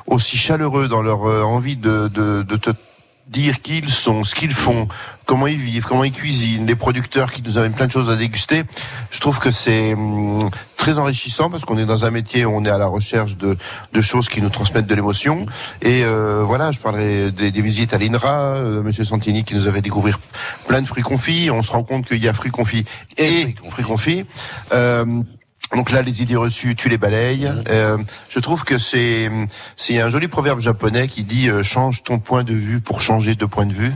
aussi 0.05 0.37
chaleureux 0.37 0.87
dans 0.87 1.01
leur 1.01 1.27
euh, 1.27 1.41
envie 1.41 1.75
de, 1.75 2.07
de, 2.07 2.43
de 2.43 2.55
te 2.57 2.69
dire 3.31 3.61
qui 3.61 3.77
ils 3.79 3.89
sont, 3.89 4.23
ce 4.23 4.35
qu'ils 4.35 4.53
font, 4.53 4.87
comment 5.25 5.47
ils 5.47 5.57
vivent, 5.57 5.85
comment 5.85 6.03
ils 6.03 6.11
cuisinent, 6.11 6.67
les 6.67 6.75
producteurs 6.75 7.31
qui 7.31 7.41
nous 7.41 7.57
amènent 7.57 7.73
plein 7.73 7.87
de 7.87 7.91
choses 7.91 8.09
à 8.09 8.15
déguster. 8.15 8.63
Je 9.09 9.19
trouve 9.19 9.39
que 9.39 9.51
c'est 9.51 9.93
hum, 9.93 10.49
très 10.75 10.97
enrichissant 10.97 11.49
parce 11.49 11.63
qu'on 11.63 11.77
est 11.77 11.85
dans 11.85 12.03
un 12.03 12.11
métier 12.11 12.43
où 12.45 12.51
on 12.51 12.65
est 12.65 12.69
à 12.69 12.77
la 12.77 12.87
recherche 12.87 13.37
de, 13.37 13.57
de 13.93 14.01
choses 14.01 14.27
qui 14.27 14.41
nous 14.41 14.49
transmettent 14.49 14.87
de 14.87 14.95
l'émotion. 14.95 15.45
Et 15.81 16.03
euh, 16.03 16.43
voilà, 16.45 16.71
je 16.71 16.79
parlerai 16.79 17.31
des, 17.31 17.51
des 17.51 17.61
visites 17.61 17.93
à 17.93 17.97
l'INRA, 17.97 18.55
euh, 18.55 18.83
Monsieur 18.83 19.05
Santini 19.05 19.43
qui 19.43 19.55
nous 19.55 19.67
avait 19.67 19.81
découvert 19.81 20.19
plein 20.67 20.81
de 20.81 20.87
fruits 20.87 21.03
confits. 21.03 21.49
On 21.51 21.63
se 21.63 21.71
rend 21.71 21.83
compte 21.83 22.05
qu'il 22.05 22.21
y 22.21 22.27
a 22.27 22.33
fruits 22.33 22.51
confits 22.51 22.85
et, 23.17 23.55
fruits 23.69 23.85
confits. 23.85 24.25
Euh, 24.73 25.05
donc 25.75 25.91
là, 25.91 26.01
les 26.01 26.21
idées 26.21 26.35
reçues, 26.35 26.75
tu 26.75 26.89
les 26.89 26.97
balayes. 26.97 27.49
Euh, 27.69 27.97
je 28.29 28.39
trouve 28.39 28.63
que 28.63 28.77
c'est 28.77 29.29
c'est 29.77 29.99
un 30.01 30.09
joli 30.09 30.27
proverbe 30.27 30.59
japonais 30.59 31.07
qui 31.07 31.23
dit 31.23 31.49
euh, 31.49 31.63
change 31.63 32.03
ton 32.03 32.19
point 32.19 32.43
de 32.43 32.53
vue 32.53 32.81
pour 32.81 33.01
changer 33.01 33.35
de 33.35 33.45
point 33.45 33.65
de 33.65 33.73
vue. 33.73 33.91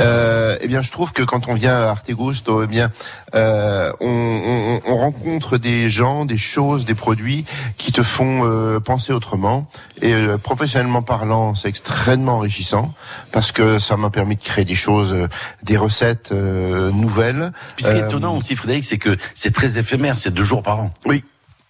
Euh, 0.00 0.56
eh 0.60 0.68
bien, 0.68 0.82
je 0.82 0.90
trouve 0.90 1.12
que 1.12 1.22
quand 1.22 1.48
on 1.48 1.54
vient 1.54 1.74
à 1.74 1.88
Artegusto, 1.90 2.62
eh 2.62 2.66
bien, 2.66 2.90
euh, 3.34 3.92
on, 4.00 4.06
on- 4.08 4.80
on 4.86 4.96
rencontre 4.96 5.56
des 5.58 5.88
gens, 5.90 6.24
des 6.24 6.36
choses, 6.36 6.84
des 6.84 6.94
produits 6.94 7.44
qui 7.76 7.92
te 7.92 8.02
font 8.02 8.42
euh, 8.44 8.80
penser 8.80 9.12
autrement. 9.12 9.66
Et 10.02 10.12
euh, 10.12 10.36
professionnellement 10.38 11.02
parlant, 11.02 11.54
c'est 11.54 11.68
extrêmement 11.68 12.36
enrichissant 12.36 12.92
parce 13.32 13.52
que 13.52 13.78
ça 13.78 13.96
m'a 13.96 14.10
permis 14.10 14.36
de 14.36 14.42
créer 14.42 14.64
des 14.64 14.74
choses, 14.74 15.12
euh, 15.12 15.28
des 15.62 15.76
recettes 15.76 16.30
euh, 16.32 16.90
nouvelles. 16.90 17.52
Puis 17.76 17.84
ce 17.84 17.90
qui 17.90 17.96
est 17.96 18.00
étonnant 18.06 18.36
aussi, 18.36 18.56
Frédéric, 18.56 18.84
c'est 18.84 18.98
que 18.98 19.16
c'est 19.34 19.54
très 19.54 19.78
éphémère, 19.78 20.18
c'est 20.18 20.32
deux 20.34 20.42
jours 20.44 20.62
par 20.62 20.80
an. 20.80 20.92
Oui. 21.06 21.24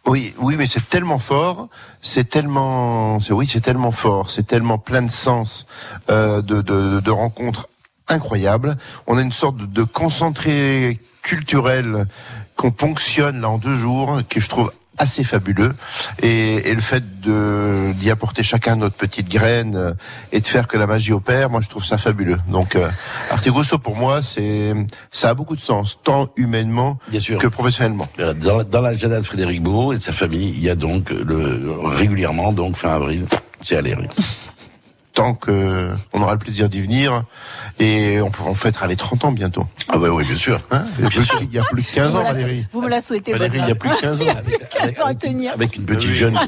Oui, 0.07 0.35
oui, 0.39 0.57
mais 0.59 0.67
c'est 0.67 0.87
tellement 0.91 1.19
fort, 1.19 1.69
c'est 2.03 2.29
tellement, 2.29 3.21
c'est 3.21 3.33
oui, 3.33 3.47
c'est 3.47 3.63
tellement 3.63 3.91
fort, 3.91 4.29
c'est 4.29 4.47
tellement 4.47 4.77
plein 4.77 5.01
de 5.01 5.11
sens, 5.11 5.65
euh, 6.11 6.43
de, 6.43 6.61
de, 6.61 7.01
de 7.01 7.11
rencontres 7.11 7.71
incroyables. 8.09 8.77
On 9.07 9.17
a 9.17 9.23
une 9.23 9.33
sorte 9.33 9.57
de, 9.57 9.83
concentré 9.83 11.01
culturel 11.23 12.07
qu'on 12.55 12.71
ponctionne 12.71 13.41
là 13.41 13.49
en 13.49 13.57
deux 13.57 13.77
jours, 13.77 14.21
que 14.29 14.41
je 14.41 14.49
trouve 14.51 14.73
assez 14.99 15.25
fabuleux. 15.25 15.75
Et, 16.23 16.71
et 16.71 16.75
le 16.75 16.81
fait 16.81 17.03
d'y 17.21 18.11
apporter 18.11 18.43
chacun 18.43 18.77
notre 18.77 18.97
petite 18.97 19.29
graine 19.31 19.75
euh, 19.77 19.93
et 20.33 20.41
de 20.41 20.47
faire 20.47 20.69
que 20.69 20.77
la 20.77 20.87
magie 20.87 21.13
opère 21.13 21.51
moi 21.51 21.61
je 21.61 21.69
trouve 21.69 21.85
ça 21.85 21.99
fabuleux. 21.99 22.39
Donc 22.49 22.77
euh, 22.77 22.89
Artegusto 23.31 23.79
pour 23.79 23.97
moi 23.97 24.23
c'est 24.23 24.75
ça 25.11 25.31
a 25.31 25.35
beaucoup 25.35 25.57
de 25.57 25.61
sens 25.61 25.99
tant 26.03 26.29
humainement 26.37 26.99
que 27.39 27.47
professionnellement. 27.49 28.09
Euh, 28.19 28.35
Dans, 28.35 28.63
dans 28.63 28.81
l'agenda 28.83 29.19
de 29.19 29.25
Frédéric 29.25 29.63
Beau 29.63 29.93
et 29.93 29.99
de 29.99 30.03
sa 30.03 30.13
famille, 30.13 30.51
il 30.57 30.63
y 30.63 30.71
a 30.71 30.75
donc 30.75 31.11
le, 31.11 31.73
régulièrement, 31.83 32.53
donc 32.53 32.77
fin 32.77 32.91
avril, 32.91 33.27
c'est 33.63 33.77
à 33.77 33.81
l'Éric. 33.83 34.11
Tant 35.15 35.35
que 35.35 35.89
on 36.13 36.21
aura 36.21 36.33
le 36.33 36.39
plaisir 36.39 36.69
d'y 36.69 36.81
venir. 36.83 37.23
Et 37.81 38.21
on, 38.21 38.31
on 38.47 38.55
fêtera 38.55 38.87
les 38.87 38.97
30 38.97 39.25
ans 39.25 39.33
bientôt. 39.33 39.67
Ah 39.89 39.99
bah 39.99 40.09
oui, 40.11 40.25
bien 40.25 40.37
sûr. 40.37 40.61
Hein 40.71 40.85
il, 40.99 41.05
y 41.05 41.07
a 41.07 41.11
plus, 41.11 41.29
il 41.43 41.53
y 41.53 41.59
a 41.59 41.63
plus 41.63 41.83
de 41.83 41.89
15 41.89 42.11
Vous 42.11 42.17
ans, 42.17 42.23
la- 42.23 42.33
Valérie. 42.33 42.67
Vous 42.73 42.83
me 42.83 42.89
la 42.89 43.01
souhaitez, 43.01 43.33
Valérie, 43.33 43.59
il 43.63 43.69
y 43.69 43.71
a 43.73 43.75
plus 43.75 43.91
de 43.91 43.95
15 43.97 44.13
ans. 44.13 44.17
Il 44.21 44.27
y 44.27 44.31
a 44.31 44.35
plus 44.37 44.53
de 44.53 44.65
15 44.79 45.01
ans 45.01 45.07
à 45.07 45.15
tenir. 45.15 45.53
Avec 45.55 45.77
une 45.77 45.85
petite 45.85 46.11
jeune. 46.15 46.39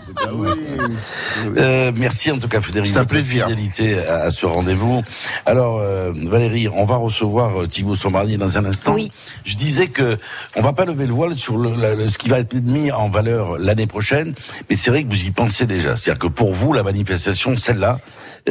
Euh, 1.56 1.92
merci 1.94 2.30
en 2.30 2.38
tout 2.38 2.48
cas 2.48 2.60
Frédéric. 2.60 2.90
C'est 2.92 2.98
un 2.98 3.04
plaisir. 3.04 3.48
Fidélité 3.48 4.04
à, 4.06 4.22
à 4.22 4.30
ce 4.30 4.46
rendez-vous. 4.46 5.02
Alors 5.46 5.78
euh, 5.80 6.12
Valérie, 6.24 6.68
on 6.68 6.84
va 6.84 6.96
recevoir 6.96 7.62
euh, 7.62 7.66
Thibaut 7.66 7.94
Sombardier 7.94 8.36
dans 8.36 8.58
un 8.58 8.64
instant. 8.64 8.94
Oui. 8.94 9.10
Je 9.44 9.56
disais 9.56 9.88
que 9.88 10.18
on 10.56 10.62
va 10.62 10.72
pas 10.72 10.84
lever 10.84 11.06
le 11.06 11.12
voile 11.12 11.36
sur 11.36 11.56
le, 11.58 11.74
la- 11.74 11.94
le- 11.94 12.08
ce 12.08 12.18
qui 12.18 12.28
va 12.28 12.38
être 12.40 12.54
mis 12.54 12.90
en 12.90 13.08
valeur 13.08 13.58
l'année 13.58 13.86
prochaine, 13.86 14.34
mais 14.68 14.76
c'est 14.76 14.90
vrai 14.90 15.04
que 15.04 15.08
vous 15.08 15.22
y 15.24 15.30
pensez 15.30 15.66
déjà. 15.66 15.96
C'est-à-dire 15.96 16.18
que 16.20 16.26
pour 16.28 16.54
vous, 16.54 16.72
la 16.72 16.82
manifestation, 16.82 17.56
celle-là, 17.56 17.98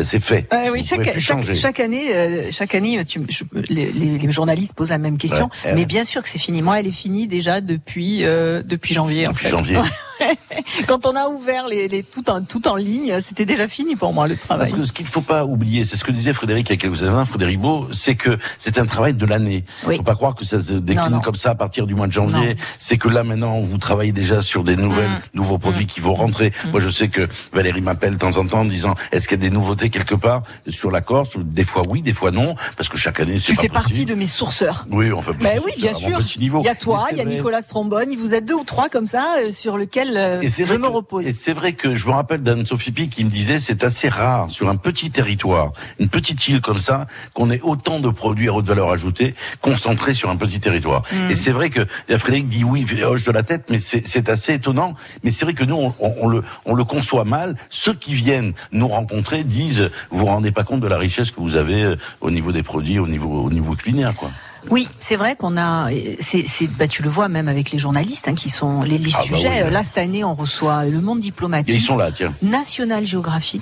c'est 0.04 0.20
fait. 0.22 0.48
Euh, 0.54 0.70
oui, 0.72 0.84
chaque, 0.84 1.18
chaque, 1.20 1.54
chaque 1.54 1.80
année, 1.80 2.14
euh, 2.14 2.50
chaque 2.52 2.76
année, 2.76 3.04
tu, 3.06 3.20
je- 3.30 3.44
les, 3.70 3.92
les- 3.92 4.18
les 4.18 4.32
journalistes 4.32 4.74
posent 4.76 4.90
la 4.90 4.98
même 4.98 5.18
question, 5.18 5.46
Ouais, 5.66 5.74
mais 5.74 5.80
ouais. 5.82 5.86
bien 5.86 6.04
sûr 6.04 6.22
que 6.24 6.30
c'est 6.30 6.38
fini. 6.40 6.62
Moi, 6.62 6.80
elle 6.80 6.88
est 6.88 6.92
finie 6.92 7.28
déjà 7.28 7.62
depuis 7.62 8.24
euh, 8.24 8.62
depuis 8.68 8.94
janvier. 8.94 9.28
en 9.28 9.32
Depuis 9.32 9.46
fait. 9.46 9.52
janvier. 9.52 9.78
Quand 10.88 11.06
on 11.06 11.16
a 11.16 11.28
ouvert 11.28 11.68
les, 11.68 11.88
les 11.88 12.04
tout 12.04 12.30
en 12.30 12.42
tout 12.42 12.68
en 12.68 12.76
ligne, 12.76 13.20
c'était 13.20 13.46
déjà 13.46 13.68
fini 13.68 13.96
pour 13.96 14.14
moi 14.14 14.28
le 14.28 14.36
travail. 14.36 14.66
Parce 14.70 14.80
que 14.80 14.84
ce 14.86 14.94
qu'il 14.94 15.06
ne 15.06 15.10
faut 15.12 15.22
pas 15.22 15.46
oublier, 15.46 15.84
c'est 15.86 15.98
ce 15.98 16.04
que 16.04 16.12
disait 16.12 16.34
Frédéric 16.34 16.70
il 16.70 16.74
y 16.74 16.76
a 16.76 16.78
quelques 16.78 17.04
instants, 17.04 17.26
Frédéric 17.26 17.60
Beau, 17.60 17.88
c'est 17.92 18.16
que 18.16 18.38
c'est 18.58 18.78
un 18.78 18.86
travail 18.86 19.14
de 19.14 19.26
l'année. 19.26 19.66
Il 19.84 19.90
Oui. 19.90 19.98
faut 19.98 20.04
pas 20.04 20.16
croire 20.16 20.34
que 20.36 20.46
ça 20.46 20.60
se 20.62 20.74
décline 20.74 21.10
Non, 21.10 21.18
non. 21.18 21.22
comme 21.22 21.36
ça 21.36 21.52
à 21.52 21.56
partir 21.56 21.86
du 21.86 21.96
mois 21.96 22.08
de 22.08 22.14
janvier. 22.14 22.56
C'est 22.80 22.98
que 22.98 23.10
là 23.10 23.24
maintenant, 23.24 23.60
vous 23.62 23.78
travaillez 23.78 24.12
déjà 24.14 24.42
sur 24.42 24.64
des 24.64 24.76
nouvelles, 24.76 25.10
Mm. 25.10 25.22
nouveaux 25.36 25.58
produits 25.58 25.86
qui 25.86 26.00
vont 26.00 26.16
rentrer. 26.16 26.52
Moi, 26.72 26.80
je 26.80 26.90
sais 26.90 27.10
que 27.10 27.28
Valérie 27.54 27.82
m'appelle 27.82 28.14
de 28.14 28.18
temps 28.20 28.38
en 28.38 28.46
temps 28.48 28.62
en 28.62 28.66
disant 28.66 28.96
est-ce 29.12 29.28
qu'il 29.28 29.42
y 29.42 29.46
a 29.46 29.50
des 29.50 29.54
nouveautés 29.54 29.85
quelque 29.90 30.16
part 30.16 30.42
sur 30.68 30.92
la 30.92 31.02
Corse 31.02 31.38
Des 31.38 31.64
fois 31.64 31.82
oui, 31.90 32.02
des 32.02 32.14
fois 32.14 32.32
non, 32.32 32.56
parce 32.78 32.90
que 32.90 32.98
chaque 32.98 33.20
année 33.20 33.40
c'est 33.40 33.48
Tu 33.52 33.56
pas 33.56 33.62
fais 33.64 33.70
partie 33.70 34.06
de 34.06 34.16
mes 34.16 34.26
sourceurs. 34.26 34.86
Oui, 34.92 35.12
on 35.12 35.22
fait 35.22 35.34
Ben 35.34 35.60
oui, 35.66 35.72
bien 35.78 35.94
sûr. 35.94 36.18
Petit 36.18 36.40
niveau. 36.40 36.60
Il 36.62 36.66
y 36.66 36.70
a 36.70 36.76
toi, 36.76 37.04
Mais 37.06 37.14
il 37.14 37.18
y 37.18 37.22
a 37.22 37.24
vrai. 37.26 37.36
Nicolas 37.36 37.62
Strombone, 37.62 38.16
vous 38.18 38.34
êtes 38.34 38.46
deux 38.46 38.54
ou 38.56 38.64
trois 38.64 38.90
comme 38.90 39.08
ça 39.08 39.36
euh, 39.40 39.52
sur 39.52 39.78
lequel 39.78 40.16
euh, 40.18 40.42
je 40.42 40.76
me 40.76 40.88
repose. 40.88 41.28
Et 41.28 41.34
c'est 41.34 41.54
vrai 41.54 41.74
que 41.74 41.96
je 41.96 42.08
me 42.08 42.12
rappelle 42.14 42.42
d'Anne-Sophie 42.44 42.92
Pic 42.92 43.10
qui 43.12 43.24
me 43.24 43.30
disait 43.30 43.60
c'est 43.60 43.84
assez 43.84 44.10
rare 44.10 44.50
sur 44.50 44.70
un 44.70 44.76
petit 44.76 45.12
territoire, 45.12 45.72
une 46.00 46.10
petite 46.10 46.48
île 46.48 46.62
comme 46.62 46.80
ça, 46.80 47.08
qu'on 47.34 47.50
ait 47.50 47.62
autant 47.62 48.00
de 48.00 48.10
produits 48.10 48.50
à 48.50 48.54
haute 48.54 48.66
valeur 48.66 48.92
ajoutée 48.92 49.36
concentrés 49.62 50.14
sur 50.14 50.30
un 50.30 50.36
petit 50.38 50.60
territoire. 50.60 51.04
Mm. 51.12 51.32
Et 51.32 51.36
c'est 51.36 51.52
vrai 51.52 51.70
que 51.70 51.86
Frédéric 52.18 52.48
dit 52.48 52.64
oui, 52.64 52.86
hoche 53.04 53.24
de 53.24 53.32
la 53.32 53.44
tête, 53.44 53.66
mais 53.70 53.80
c'est 53.80 54.04
c'est 54.08 54.30
assez 54.30 54.54
étonnant. 54.54 54.94
Mais 55.24 55.32
c'est 55.32 55.46
vrai 55.46 55.54
que 55.54 55.64
nous, 55.64 55.76
on, 55.76 55.94
on- 56.00 56.16
on 56.22 56.28
le, 56.28 56.44
on 56.66 56.74
le 56.74 56.84
conçoit 56.84 57.26
mal. 57.26 57.56
Ceux 57.70 57.94
qui 57.94 58.14
viennent 58.14 58.54
nous 58.72 58.88
rencontrer 58.88 59.44
disent 59.44 59.75
vous 60.12 60.20
vous 60.20 60.26
rendez 60.26 60.52
pas 60.52 60.64
compte 60.64 60.82
de 60.82 60.88
la 60.88 60.98
richesse 60.98 61.32
que 61.32 61.40
vous 61.40 61.56
avez 61.56 61.84
euh, 61.84 61.96
au 62.22 62.32
niveau 62.32 62.52
des 62.52 62.64
produits, 62.64 63.00
au 63.00 63.08
niveau, 63.08 63.44
au 63.44 63.50
niveau 63.50 63.76
culinaire, 63.76 64.14
quoi. 64.16 64.32
Oui, 64.72 64.88
c'est 64.98 65.16
vrai 65.16 65.36
qu'on 65.36 65.58
a, 65.58 65.90
c'est, 66.20 66.44
bah, 66.80 66.88
tu 66.88 67.04
le 67.04 67.10
vois 67.10 67.28
même 67.30 67.48
avec 67.48 67.70
les 67.70 67.78
journalistes 67.78 68.28
hein, 68.28 68.34
qui 68.34 68.50
sont 68.50 68.82
les, 68.82 68.98
les 68.98 69.12
Ah 69.14 69.20
bah 69.30 69.36
sujets. 69.38 69.62
euh, 69.62 69.68
oui. 69.68 69.74
Là 69.74 69.84
cette 69.84 70.00
année, 70.00 70.24
on 70.24 70.34
reçoit 70.34 70.86
le 70.86 71.02
Monde 71.02 71.20
Et 71.20 71.22
diplomatique, 71.22 71.76
ils 71.76 71.82
sont 71.82 71.98
là, 71.98 72.12
tiens. 72.12 72.34
National 72.42 73.06
Géographie. 73.06 73.62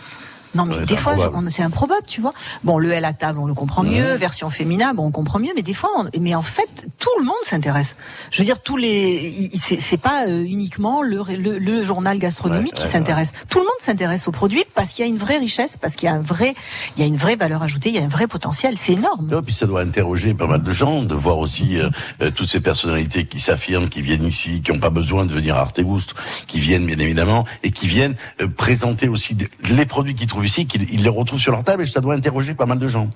Non 0.56 0.66
mais 0.66 0.86
des 0.86 0.96
fois, 0.98 1.16
c'est 1.50 1.64
improbable, 1.64 2.06
tu 2.08 2.22
vois. 2.22 2.34
Bon, 2.64 2.78
le 2.78 2.92
L 2.92 3.06
à 3.06 3.14
table, 3.14 3.40
on 3.40 3.46
le 3.46 3.54
comprend 3.54 3.84
mieux. 3.84 4.14
Version 4.16 4.50
féminin, 4.50 4.94
bon, 4.94 5.06
on 5.08 5.12
comprend 5.12 5.40
mieux. 5.40 5.52
Mais 5.56 5.62
des 5.64 5.74
fois, 5.74 5.90
on- 5.98 6.20
mais 6.20 6.36
en 6.36 6.42
fait, 6.42 6.88
tout 7.00 7.10
le 7.20 7.26
monde 7.26 7.34
s'intéresse. 7.44 7.96
Je 8.32 8.40
veux 8.40 8.46
dire, 8.46 8.60
tous 8.62 8.78
les, 8.78 9.50
c'est, 9.58 9.98
pas 9.98 10.28
euh, 10.28 10.44
uniquement 10.44 11.02
le, 11.02 11.22
le, 11.38 11.58
le 11.58 11.82
journal 11.82 12.20
gastronomique 12.20 12.74
Ouais, 12.74 12.80
qui 12.82 12.84
ouais, 12.84 12.92
s'intéresse. 12.92 13.32
Tout 13.50 13.60
le 13.60 13.64
monde 13.66 13.74
s'intéresse 13.80 14.28
aux 14.28 14.32
produits 14.32 14.64
parce 14.76 14.92
qu'il 14.92 15.04
y 15.04 15.08
a 15.08 15.10
une 15.10 15.18
vraie 15.18 15.38
richesse, 15.38 15.78
parce 15.78 15.96
qu'il 15.96 16.08
y 16.08 16.12
a 16.12 16.16
un 16.16 16.22
vrai, 16.22 16.54
il 16.96 17.02
y 17.02 17.04
a 17.04 17.08
une 17.08 17.18
vraie 17.18 17.36
valeur 17.36 17.64
ajoutée, 17.64 17.90
il 17.90 17.96
y 17.96 18.00
a 18.00 18.04
un 18.04 18.08
vrai 18.08 18.28
potentiel. 18.28 18.78
C'est 18.78 18.94
énorme. 18.94 19.30
Et 19.34 19.42
puis 19.42 19.54
ça 19.54 19.66
doit 19.66 19.82
interroger 19.82 20.34
pas 20.34 20.48
mal 20.48 20.62
de 20.64 20.72
gens, 20.72 21.04
de 21.04 21.16
voir 21.16 21.40
aussi 21.40 21.80
euh, 21.80 21.90
euh, 22.22 22.30
toutes 22.32 22.50
ces 22.50 22.60
personnalités 22.60 23.26
qui 23.26 23.40
s'affirment, 23.40 23.90
qui 23.90 24.02
viennent 24.02 24.26
ici, 24.26 24.62
qui 24.62 24.72
n'ont 24.72 24.80
pas 24.80 24.90
besoin 24.92 25.26
de 25.26 25.32
venir 25.34 25.56
à 25.56 25.62
Artegoust, 25.62 26.14
qui 26.48 26.60
viennent 26.60 26.86
bien 26.86 27.00
évidemment, 27.00 27.46
et 27.64 27.72
qui 27.72 27.88
viennent 27.88 28.16
euh, 28.42 28.48
présenter 28.48 29.08
aussi 29.08 29.36
des- 29.36 29.50
les 29.70 29.86
produits 29.86 30.16
qu'ils 30.16 30.28
trouvent 30.28 30.43
ici, 30.44 30.66
qu'ils 30.68 30.92
ils 30.94 31.04
les 31.04 31.10
retrouvent 31.10 31.40
sur 31.40 31.52
leur 31.52 31.64
table, 31.64 31.84
et 31.84 31.86
ça 31.86 32.02
doit 32.02 32.14
interroger 32.16 32.54
pas 32.54 32.66
mal 32.66 32.80
de 32.80 32.88
gens. 32.88 33.10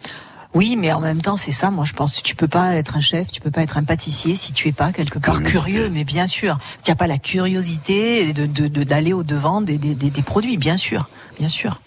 Oui, 0.54 0.76
mais 0.78 0.92
en 0.94 1.02
même 1.02 1.22
temps, 1.22 1.36
c'est 1.36 1.52
ça. 1.52 1.70
Moi, 1.70 1.84
je 1.86 1.94
pense 1.94 2.16
que 2.18 2.22
tu 2.22 2.34
peux 2.36 2.48
pas 2.48 2.74
être 2.76 2.96
un 2.96 3.02
chef, 3.02 3.28
tu 3.32 3.42
peux 3.42 3.52
pas 3.52 3.62
être 3.62 3.78
un 3.78 3.84
pâtissier 3.84 4.36
si 4.38 4.54
tu 4.54 4.70
es 4.70 4.72
pas 4.72 4.92
quelque 4.94 5.20
part 5.20 5.44
curieux. 5.44 5.90
Mais 5.90 6.04
bien 6.06 6.26
sûr, 6.26 6.58
si 6.78 6.86
tu 6.86 6.92
n'as 6.92 6.96
pas 6.96 7.06
la 7.08 7.18
curiosité 7.18 8.32
de 8.34 8.46
de- 8.46 8.68
de- 8.68 8.84
d'aller 8.84 9.12
au 9.14 9.24
devant 9.24 9.62
des, 9.62 9.78
des, 9.78 9.94
des, 9.94 10.10
des 10.10 10.22
produits, 10.22 10.58
bien 10.58 10.78
sûr, 10.78 11.10
bien 11.38 11.50
sûr. 11.50 11.82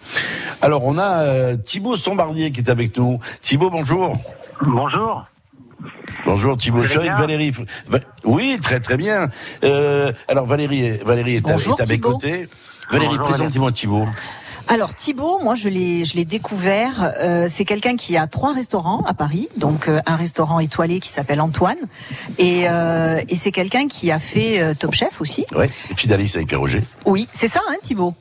Alors 0.61 0.85
on 0.85 0.99
a 0.99 1.23
euh, 1.23 1.57
Thibaut 1.57 1.97
Sombardier 1.97 2.53
qui 2.53 2.61
est 2.61 2.69
avec 2.71 2.97
nous. 2.99 3.19
Thibaut, 3.41 3.71
bonjour. 3.71 4.19
Bonjour. 4.63 5.25
Bonjour 6.27 6.57
Thibaut. 6.59 6.79
Vous 6.79 6.85
Je 6.85 6.91
suis 6.91 6.99
allez 6.99 7.09
avec 7.09 7.27
bien 7.27 7.37
Valérie. 7.39 7.55
Va- 7.89 7.99
Oui, 8.25 8.59
très 8.63 8.79
très 8.79 8.99
bien. 8.99 9.29
Euh, 9.65 10.13
alors 10.29 10.45
Valérie, 10.47 10.85
est- 10.85 11.05
Valérie 11.05 11.37
est, 11.37 11.49
à, 11.49 11.53
Bonjour, 11.53 11.81
est 11.81 11.83
à 11.83 11.87
mes 11.87 11.99
côtés. 11.99 12.49
Valérie, 12.91 13.19
présentez-moi 13.19 13.73
Thibaut. 13.73 14.07
Alors 14.73 14.95
Thibaut, 14.95 15.41
moi 15.43 15.57
je 15.57 15.69
l'ai 15.69 16.05
je 16.05 16.15
l'ai 16.15 16.25
découvert. 16.25 17.13
euh, 17.21 17.47
c'est 17.49 17.65
quelqu'un 17.65 17.97
qui 17.97 18.17
a 18.17 18.29
trois 18.29 18.53
restaurants 18.53 19.03
à 19.05 19.15
Paris, 19.15 19.49
donc 19.57 19.89
euh, 19.89 19.99
un 20.07 20.15
restaurant 20.15 20.61
étoilé 20.61 21.01
qui 21.01 21.09
s'appelle 21.09 21.41
Antoine, 21.41 21.77
et, 22.39 22.69
euh, 22.69 23.21
et 23.29 23.35
c'est 23.35 23.51
quelqu'un 23.51 23.89
qui 23.89 24.13
a 24.13 24.21
fait 24.21 24.61
euh, 24.61 24.75
Top 24.75 24.95
Chef 24.95 25.21
aussi. 25.21 25.45
Ouais, 25.57 25.69
Fidalis 25.97 26.31
avec 26.37 26.47
Pierre 26.47 26.61
Roger. 26.61 26.85
Oui, 27.05 27.27
c'est 27.33 27.49
ça, 27.49 27.61
hein, 27.69 27.75
Thibaut? 27.83 28.15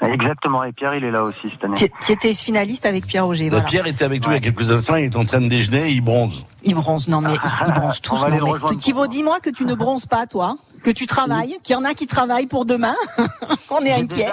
Exactement, 0.00 0.62
et 0.62 0.72
Pierre, 0.72 0.94
il 0.94 1.02
est 1.04 1.10
là 1.10 1.24
aussi 1.24 1.48
cette 1.50 1.64
année. 1.64 1.74
Tu 1.74 1.88
tu 2.04 2.12
étais 2.12 2.34
finaliste 2.34 2.86
avec 2.86 3.06
Pierre 3.06 3.26
Auger. 3.26 3.48
Voilà. 3.48 3.64
Pierre 3.64 3.86
était 3.88 4.04
avec 4.04 4.22
nous 4.22 4.30
il 4.30 4.34
y 4.34 4.36
a 4.36 4.40
quelques 4.40 4.70
instants, 4.70 4.94
il 4.96 5.06
est 5.06 5.16
en 5.16 5.24
train 5.24 5.40
de 5.40 5.48
déjeuner, 5.48 5.88
il 5.88 6.02
bronze. 6.02 6.46
Il 6.62 6.74
bronze, 6.74 7.08
non 7.08 7.20
mais 7.20 7.34
ils 7.66 7.72
bronzent 7.72 8.00
tous. 8.00 8.76
Thibaut, 8.78 9.06
dis-moi 9.08 9.40
que 9.40 9.50
tu 9.50 9.64
ne 9.64 9.74
bronzes 9.74 10.06
pas, 10.06 10.26
toi, 10.26 10.56
que 10.86 10.90
tu 10.92 11.06
travailles, 11.06 11.56
qu'il 11.64 11.74
y 11.74 11.76
en 11.76 11.84
a 11.84 11.94
qui 11.94 12.06
travaillent 12.06 12.46
pour 12.46 12.64
demain. 12.64 12.94
On 13.70 13.80
est 13.84 13.92
inquiet. 13.92 14.28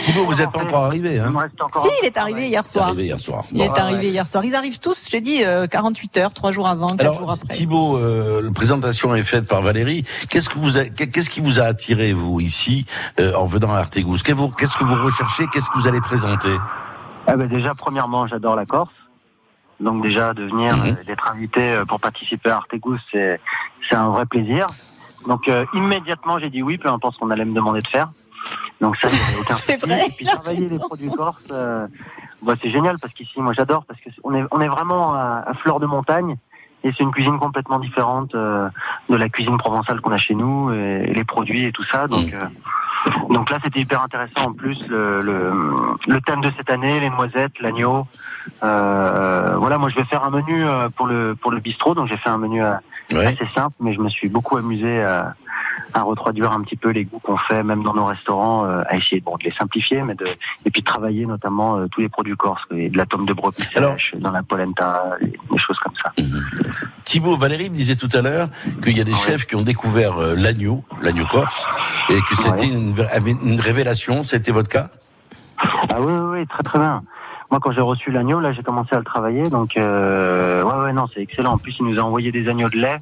Thibaut, 0.00 0.26
vous 0.26 0.34
n'êtes 0.34 0.52
pas 0.52 0.60
encore 0.60 0.84
arrivé, 0.84 1.18
hein 1.18 1.32
Si, 1.80 1.88
il 2.02 2.06
est 2.06 2.16
arrivé 2.18 2.48
hier 2.48 2.60
Il 2.62 2.66
est 2.66 2.70
soir. 2.70 2.86
arrivé 2.88 3.04
hier 3.06 3.18
soir. 3.18 3.44
Il 3.50 3.56
Bon. 3.58 3.64
est 3.64 3.78
arrivé 3.78 4.08
hier 4.10 4.26
soir. 4.26 4.44
Ils 4.44 4.54
arrivent 4.54 4.78
tous, 4.80 5.06
je 5.06 5.10
te 5.12 5.16
dis, 5.16 5.42
euh, 5.44 5.66
48 5.66 6.16
heures, 6.18 6.32
3 6.34 6.50
jours 6.50 6.68
avant, 6.68 6.88
4 6.88 7.14
jours 7.14 7.30
après. 7.30 7.48
Thibaut, 7.48 7.96
euh, 7.96 8.42
la 8.42 8.50
présentation 8.50 9.14
est 9.14 9.22
faite 9.22 9.48
par 9.48 9.62
Valérie. 9.62 10.04
Qu'est-ce 10.28 10.50
que 10.50 10.58
vous 10.58 10.76
a, 10.76 10.84
qu'est-ce 10.84 11.30
qui 11.30 11.40
vous 11.40 11.58
a 11.58 11.62
attiré 11.64 12.12
vous 12.12 12.38
ici 12.40 12.84
euh, 13.18 13.32
en 13.34 13.46
venant 13.46 13.72
à 13.72 13.78
Artégousse? 13.78 14.22
Qu'est-ce 14.22 14.36
que 14.36 14.40
vous- 14.42 14.50
Qu'est-ce 14.50 14.76
que 14.76 14.84
vous 14.84 15.02
recherchez? 15.02 15.46
Qu'est-ce 15.50 15.70
que 15.70 15.78
vous 15.78 15.88
allez 15.88 16.02
présenter? 16.02 16.54
Ah 17.26 17.36
ben 17.36 17.48
déjà, 17.48 17.74
premièrement, 17.74 18.26
j'adore 18.26 18.56
la 18.56 18.66
Corse. 18.66 18.90
Donc 19.80 20.02
déjà, 20.02 20.34
de 20.34 20.44
venir, 20.44 20.76
Mhm. 20.76 20.96
d'être 21.06 21.30
invité 21.30 21.80
pour 21.88 21.98
participer 21.98 22.50
à 22.50 22.56
Artegus, 22.56 23.00
c'est 23.10 23.40
c'est 23.88 23.96
un 23.96 24.10
vrai 24.10 24.26
plaisir. 24.26 24.66
Donc 25.28 25.46
euh, 25.48 25.64
immédiatement, 25.74 26.38
j'ai 26.40 26.50
dit 26.50 26.62
oui, 26.62 26.76
peu 26.78 26.88
importe 26.88 27.14
ce 27.14 27.18
qu'on 27.20 27.30
allait 27.30 27.44
me 27.44 27.54
demander 27.54 27.80
de 27.82 27.86
faire. 27.86 28.10
Donc 28.80 28.96
ça, 28.96 29.08
il 29.12 29.16
n'y 29.16 29.24
avait 29.24 29.40
aucun 29.40 29.54
souci. 29.54 29.76
vrai, 29.76 30.06
Et 30.06 30.10
puis 30.16 30.24
travailler 30.26 30.68
les 30.68 30.78
produits 30.80 31.10
corses, 31.10 31.44
euh, 31.52 31.86
bah, 32.42 32.54
c'est 32.62 32.70
génial 32.70 32.98
parce 32.98 33.12
qu'ici, 33.12 33.40
moi, 33.40 33.52
j'adore 33.52 33.84
parce 33.84 34.00
que 34.00 34.10
c'est- 34.10 34.20
on 34.24 34.34
est 34.34 34.42
on 34.50 34.60
est 34.60 34.68
vraiment 34.68 35.14
à, 35.14 35.44
à 35.46 35.54
fleur 35.54 35.78
de 35.78 35.86
montagne. 35.86 36.36
Et 36.84 36.92
c'est 36.92 37.02
une 37.02 37.10
cuisine 37.10 37.40
complètement 37.40 37.80
différente 37.80 38.36
euh, 38.36 38.68
de 39.10 39.16
la 39.16 39.28
cuisine 39.28 39.56
provençale 39.58 40.00
qu'on 40.00 40.12
a 40.12 40.18
chez 40.18 40.36
nous 40.36 40.72
et, 40.72 41.06
et 41.08 41.12
les 41.12 41.24
produits 41.24 41.64
et 41.64 41.72
tout 41.72 41.82
ça. 41.82 42.06
Donc, 42.06 42.32
euh, 42.32 42.44
donc 43.30 43.50
là, 43.50 43.58
c'était 43.64 43.80
hyper 43.80 44.00
intéressant. 44.00 44.42
En 44.50 44.52
plus, 44.52 44.78
le, 44.86 45.20
le, 45.20 45.52
le 46.06 46.20
thème 46.20 46.40
de 46.40 46.52
cette 46.56 46.70
année, 46.70 47.00
les 47.00 47.10
noisettes, 47.10 47.58
l'agneau. 47.60 48.06
Euh, 48.62 49.56
voilà, 49.56 49.76
moi, 49.78 49.88
je 49.88 49.96
vais 49.96 50.04
faire 50.04 50.22
un 50.24 50.30
menu 50.30 50.64
euh, 50.64 50.88
pour 50.90 51.08
le 51.08 51.34
pour 51.34 51.50
le 51.50 51.58
bistrot. 51.58 51.94
Donc, 51.94 52.06
j'ai 52.08 52.16
fait 52.16 52.28
un 52.30 52.38
menu 52.38 52.62
euh, 53.16 53.26
assez 53.28 53.46
simple, 53.54 53.76
mais 53.80 53.94
je 53.94 54.00
me 54.00 54.08
suis 54.08 54.28
beaucoup 54.28 54.56
amusé 54.56 55.02
à, 55.02 55.34
à 55.94 56.02
retraduire 56.02 56.52
un 56.52 56.62
petit 56.62 56.76
peu 56.76 56.90
les 56.90 57.04
goûts 57.04 57.20
qu'on 57.20 57.36
fait, 57.36 57.62
même 57.62 57.82
dans 57.82 57.94
nos 57.94 58.04
restaurants, 58.04 58.66
euh, 58.66 58.82
à 58.88 58.96
essayer 58.96 59.20
bon, 59.20 59.36
de 59.36 59.44
les 59.44 59.52
simplifier, 59.52 60.02
mais 60.02 60.14
de 60.14 60.26
et 60.64 60.70
puis 60.70 60.82
de 60.82 60.86
travailler 60.86 61.24
notamment 61.26 61.76
euh, 61.76 61.86
tous 61.88 62.00
les 62.00 62.08
produits 62.08 62.36
corses, 62.36 62.62
et 62.70 62.90
de 62.90 62.98
la 62.98 63.06
tome 63.06 63.26
de 63.26 63.32
brebis 63.32 63.62
sèche, 63.72 64.14
dans 64.16 64.30
la 64.30 64.42
polenta, 64.42 65.02
des 65.20 65.58
choses 65.58 65.78
comme 65.78 65.94
ça. 66.02 66.12
Thibaut, 67.04 67.36
Valérie 67.36 67.70
me 67.70 67.74
disait 67.74 67.96
tout 67.96 68.10
à 68.12 68.20
l'heure 68.20 68.48
qu'il 68.82 68.96
y 68.96 69.00
a 69.00 69.04
des 69.04 69.14
chefs 69.14 69.46
qui 69.46 69.56
ont 69.56 69.62
découvert 69.62 70.18
euh, 70.18 70.34
l'agneau, 70.36 70.84
l'agneau 71.00 71.26
corse, 71.26 71.66
et 72.10 72.20
que 72.28 72.36
c'était 72.36 72.66
une, 72.66 72.94
une 73.42 73.60
révélation. 73.60 74.24
C'était 74.24 74.52
votre 74.52 74.68
cas? 74.68 74.90
Ah 75.58 76.00
oui, 76.00 76.12
oui, 76.12 76.38
oui, 76.40 76.46
très 76.46 76.62
très 76.62 76.78
bien. 76.78 77.02
Moi, 77.50 77.60
quand 77.62 77.72
j'ai 77.72 77.80
reçu 77.80 78.10
l'agneau, 78.10 78.40
là, 78.40 78.52
j'ai 78.52 78.62
commencé 78.62 78.90
à 78.94 78.98
le 78.98 79.04
travailler. 79.04 79.48
Donc, 79.48 79.76
euh, 79.76 80.62
ouais, 80.62 80.84
ouais, 80.84 80.92
non, 80.92 81.06
c'est 81.14 81.20
excellent. 81.22 81.52
En 81.54 81.58
plus, 81.58 81.76
il 81.80 81.86
nous 81.86 81.98
a 81.98 82.02
envoyé 82.02 82.30
des 82.30 82.48
agneaux 82.48 82.68
de 82.68 82.76
lait. 82.76 82.98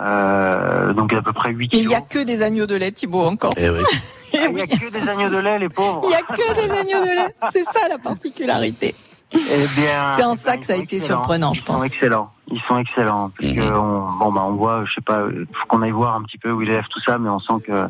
Euh, 0.00 0.92
donc, 0.94 1.12
à 1.12 1.22
peu 1.22 1.32
près 1.32 1.52
8 1.52 1.66
Il 1.72 1.78
kilos. 1.80 1.92
y 1.92 1.94
a 1.94 2.00
que 2.00 2.24
des 2.24 2.42
agneaux 2.42 2.66
de 2.66 2.74
lait, 2.74 2.90
Thibaut, 2.92 3.24
encore. 3.26 3.52
Eh 3.56 3.68
oui. 3.70 3.82
Ah, 4.34 4.46
Il 4.50 4.56
y 4.56 4.62
a 4.62 4.66
que 4.66 4.90
des 4.90 5.06
agneaux 5.06 5.28
de 5.28 5.36
lait, 5.36 5.58
les 5.58 5.68
pauvres. 5.68 6.00
Il 6.04 6.10
y 6.10 6.14
a 6.14 6.22
que 6.22 6.54
des 6.54 6.70
agneaux 6.72 7.04
de 7.04 7.14
lait. 7.16 7.28
C'est 7.50 7.64
ça 7.64 7.86
la 7.86 7.98
particularité. 7.98 8.94
Eh 9.34 9.38
bien, 9.78 10.10
C'est 10.12 10.24
en 10.24 10.32
eh 10.32 10.36
ça 10.36 10.56
que 10.56 10.64
ça 10.64 10.72
a 10.72 10.76
ils 10.76 10.84
été 10.84 10.98
surprenant, 11.00 11.52
je 11.52 11.60
Ils 11.60 11.66
sont 11.66 11.72
pense. 11.74 11.84
excellents. 11.84 12.30
Ils 12.48 12.60
sont 12.66 12.78
excellents. 12.78 13.30
Parce 13.38 13.52
que 13.52 13.60
on, 13.60 14.10
bon, 14.18 14.32
bah, 14.32 14.42
on 14.46 14.52
voit, 14.52 14.84
je 14.86 14.94
sais 14.94 15.00
pas, 15.02 15.24
faut 15.52 15.66
qu'on 15.68 15.82
aille 15.82 15.90
voir 15.90 16.14
un 16.16 16.22
petit 16.22 16.38
peu 16.38 16.50
où 16.50 16.62
il 16.62 16.70
élève 16.70 16.86
tout 16.88 17.00
ça, 17.00 17.18
mais 17.18 17.28
on 17.28 17.40
sent 17.40 17.60
que, 17.66 17.88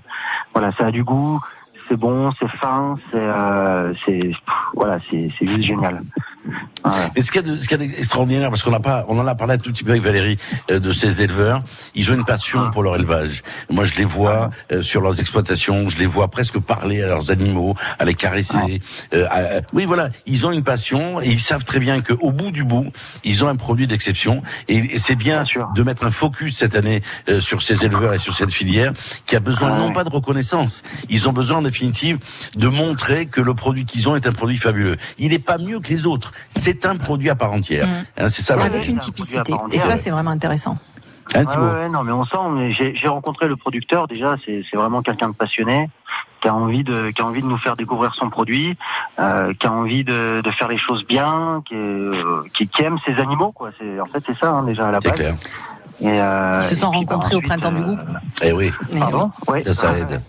voilà, 0.53 0.73
ça 0.79 0.87
a 0.87 0.91
du 0.91 1.05
goût, 1.05 1.41
c'est 1.93 1.98
bon, 1.98 2.31
c'est 2.40 2.48
fin, 2.48 2.97
c'est, 3.10 3.19
euh, 3.19 3.93
voilà, 4.74 4.98
c'est 5.10 5.28
juste 5.40 5.62
génial. 5.62 6.02
Et 7.14 7.23
ce 7.23 7.31
qu'il 7.31 7.40
y 7.47 7.51
a 7.51 7.55
de- 7.55 7.59
ce 7.59 7.69
qu'il 7.69 7.81
y 7.81 7.85
a 7.85 7.86
d'extraordinaire, 7.86 8.51
parce 8.51 8.62
qu'on 8.62 8.70
n'a 8.73 8.81
pas, 8.81 9.05
on 9.09 9.19
en 9.19 9.27
a 9.27 9.35
parlé 9.36 9.55
un 9.55 9.59
tout 9.59 9.70
petit 9.73 9.85
peu 9.85 9.93
avec 9.93 10.02
Valérie 10.02 10.36
euh, 10.70 10.81
de 10.81 10.90
ces 10.90 11.23
éleveurs, 11.23 11.62
ils 11.94 12.10
ont 12.10 12.14
une 12.14 12.24
passion 12.24 12.70
pour 12.70 12.82
leur 12.82 12.97
élevage. 12.97 13.43
Moi, 13.70 13.85
je 13.85 13.94
les 13.94 14.05
vois 14.05 14.51
euh, 14.73 14.82
sur 14.82 15.01
leurs 15.01 15.20
exploitations, 15.20 15.89
je 15.89 15.98
les 15.98 16.06
vois 16.06 16.28
presque 16.28 16.59
parler 16.59 17.02
à 17.02 17.06
leurs 17.06 17.31
animaux, 17.31 17.77
à 17.98 18.05
les 18.05 18.14
caresser. 18.14 18.81
Euh, 19.14 19.27
à- 19.31 19.59
à- 19.59 19.60
oui, 19.73 19.85
voilà, 19.85 20.10
ils 20.27 20.44
ont 20.47 20.51
une 20.51 20.64
passion 20.64 21.20
et 21.20 21.28
ils 21.28 21.40
savent 21.40 21.64
très 21.64 21.78
bien 21.78 22.02
qu'au 22.02 22.32
bout 22.32 22.51
du 22.51 22.64
bout, 22.64 22.89
ils 23.23 23.44
ont 23.44 23.48
un 23.48 23.56
produit 23.56 23.86
d'exception. 23.86 24.43
Et, 24.69 24.78
et 24.78 24.98
c'est 24.98 25.14
bien 25.14 25.44
de 25.74 25.82
mettre 25.85 26.05
un 26.05 26.10
focus 26.10 26.56
cette 26.56 26.74
année 26.74 27.02
euh, 27.28 27.40
sur 27.40 27.62
ces 27.62 27.85
éleveurs 27.85 28.14
et 28.14 28.19
sur 28.19 28.35
cette 28.35 28.52
filière 28.52 28.93
qui 29.27 29.36
a 29.36 29.40
besoin 29.40 29.78
non 29.78 29.93
pas 29.93 30.02
de 30.05 30.10
reconnaissance, 30.10 30.82
ils 31.09 31.28
ont 31.28 31.32
besoin 31.32 31.59
en 31.59 31.62
définitive 31.62 32.19
de 32.56 32.66
montrer 32.69 33.27
que 33.27 33.40
le 33.40 33.55
produit 33.55 33.85
qu'ils 33.85 34.09
ont 34.09 34.16
est 34.16 34.27
un 34.27 34.32
produit 34.32 34.56
fabuleux. 34.56 34.97
Il 35.19 35.31
n'est 35.31 35.39
pas 35.39 35.59
mieux 35.59 35.78
que 35.78 35.89
les 35.89 36.06
autres. 36.06 36.32
C'est 36.49 36.87
un 36.87 36.97
produit 36.97 37.31
à 37.31 37.35
part 37.35 37.53
entière. 37.53 37.87
Mm. 37.87 38.05
Hein, 38.19 38.29
c'est 38.29 38.43
ça. 38.43 38.55
Avec 38.61 38.87
une 38.89 38.99
typicité. 38.99 39.55
Et 39.71 39.79
ça, 39.79 39.97
c'est 39.97 40.11
vraiment 40.11 40.31
intéressant. 40.31 40.77
Hein, 41.35 41.45
Ouais, 41.47 41.57
ouais, 41.57 41.89
non, 41.89 42.03
mais 42.03 42.13
on 42.13 42.25
sent. 42.25 42.37
Mais 42.53 42.73
j'ai 42.73 42.95
j'ai 42.95 43.09
rencontré 43.09 43.47
le 43.47 43.57
producteur 43.57 44.07
déjà. 44.09 44.35
C'est 44.45 44.63
c'est 44.69 44.77
vraiment 44.77 45.03
quelqu'un 45.03 45.29
de 45.29 45.35
passionné, 45.35 45.89
qui 46.43 46.49
a 46.49 46.55
envie 46.55 46.83
de 46.85 47.11
qui 47.11 47.23
a 47.23 47.25
envie 47.25 47.41
de 47.41 47.47
nous 47.47 47.57
faire 47.59 47.77
découvrir 47.77 48.13
son 48.15 48.29
produit, 48.29 48.77
euh, 49.19 49.55
qui 49.55 49.67
a 49.67 49.73
envie 49.73 50.05
de, 50.05 50.43
de 50.43 50.51
faire 50.51 50.69
les 50.69 50.77
choses 50.77 51.07
bien, 51.07 51.63
qui, 51.65 51.75
est, 51.75 51.79
euh, 51.79 52.43
qui, 52.53 52.67
qui 52.67 52.83
aime 52.83 52.99
ses 53.07 53.15
animaux. 53.15 53.53
Quoi. 53.53 53.71
C'est 53.79 54.01
en 54.01 54.07
fait 54.07 54.23
c'est 54.27 54.37
ça 54.37 54.51
hein, 54.51 54.65
déjà 54.65 54.89
à 54.89 54.91
la 54.91 54.99
C'est 55.01 55.09
base. 55.11 55.19
clair. 55.19 55.35
Et, 56.01 56.21
euh, 56.21 56.53
Ils 56.57 56.63
se 56.63 56.75
sont 56.75 56.93
et 56.93 56.97
puis, 56.97 57.05
bah, 57.07 57.15
rencontrés 57.15 57.37
au 57.37 57.41
printemps 57.41 57.73
du 57.73 57.83
goût. 57.83 57.99
Eh 58.43 58.53
oui. 58.53 58.73
Pardon? 58.99 59.31
Ça, 59.63 59.73
ça 59.75 59.99
aide. 59.99 60.21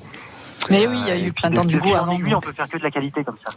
Mais 0.69 0.87
oui, 0.87 0.99
il 1.01 1.07
y 1.07 1.11
a 1.11 1.17
eu 1.17 1.25
le 1.25 1.31
printemps 1.33 1.65
du 1.65 1.75
de 1.75 1.81
goût 1.81 1.95
avant. 1.95 2.11
aiguille, 2.13 2.35
on 2.35 2.39
peut 2.39 2.53
faire 2.53 2.69
que 2.69 2.77
de 2.77 2.83
la 2.83 2.91
qualité 2.91 3.23
comme 3.23 3.35
ça, 3.45 3.53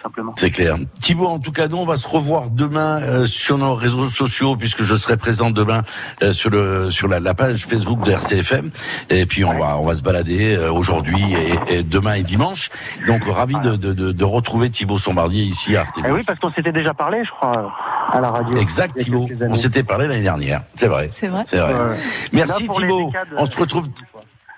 tout 0.00 0.08
simplement. 0.08 0.32
C'est 0.36 0.50
clair. 0.50 0.78
Thibaut, 1.02 1.26
en 1.26 1.38
tout 1.38 1.52
cas, 1.52 1.68
nous, 1.68 1.76
on 1.76 1.84
va 1.84 1.96
se 1.96 2.08
revoir 2.08 2.50
demain 2.50 3.02
euh, 3.02 3.26
sur 3.26 3.58
nos 3.58 3.74
réseaux 3.74 4.08
sociaux, 4.08 4.56
puisque 4.56 4.82
je 4.82 4.94
serai 4.94 5.16
présent 5.18 5.50
demain 5.50 5.82
euh, 6.22 6.32
sur 6.32 6.48
le 6.50 6.88
sur 6.90 7.06
la, 7.06 7.20
la 7.20 7.34
page 7.34 7.66
Facebook 7.66 8.02
de 8.04 8.12
RCFM. 8.12 8.70
Et 9.10 9.26
puis 9.26 9.44
on 9.44 9.58
va 9.58 9.76
on 9.78 9.84
va 9.84 9.94
se 9.94 10.02
balader 10.02 10.56
euh, 10.56 10.72
aujourd'hui 10.72 11.20
et, 11.68 11.78
et 11.78 11.82
demain 11.82 12.14
et 12.14 12.22
dimanche. 12.22 12.70
Donc 13.06 13.24
ravi 13.28 13.54
de, 13.60 13.76
de, 13.76 13.92
de, 13.92 14.12
de 14.12 14.24
retrouver 14.24 14.70
Thibaut 14.70 14.98
Sombardier 14.98 15.42
ici 15.44 15.76
à 15.76 15.80
Artémis. 15.80 16.06
Eh 16.08 16.12
oui, 16.12 16.22
parce 16.26 16.38
qu'on 16.38 16.50
s'était 16.52 16.72
déjà 16.72 16.94
parlé, 16.94 17.22
je 17.24 17.30
crois, 17.30 17.70
à 18.10 18.20
la 18.20 18.30
radio. 18.30 18.56
Exact, 18.56 18.96
Thibaut. 18.96 19.28
On 19.48 19.54
s'était 19.54 19.82
parlé 19.82 20.06
l'année 20.08 20.22
dernière. 20.22 20.62
C'est 20.76 20.88
vrai. 20.88 21.10
C'est 21.12 21.28
vrai. 21.28 21.42
C'est 21.46 21.58
vrai. 21.58 21.74
Ouais. 21.74 21.96
Merci 22.32 22.68
Thibaut. 22.68 23.12
On 23.36 23.46
se 23.46 23.56
retrouve. 23.58 23.88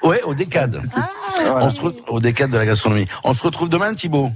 Ouais, 0.05 0.21
au 0.25 0.35
décade. 0.35 0.83
On 1.47 1.71
se 1.71 1.81
re- 1.81 1.95
au 2.09 2.19
décade 2.21 2.51
de 2.51 2.59
la 2.59 2.67
gastronomie. 2.67 3.07
On 3.25 3.35
se 3.35 3.43
retrouve 3.45 3.69
demain, 3.69 3.95
Thibaut. 3.95 4.31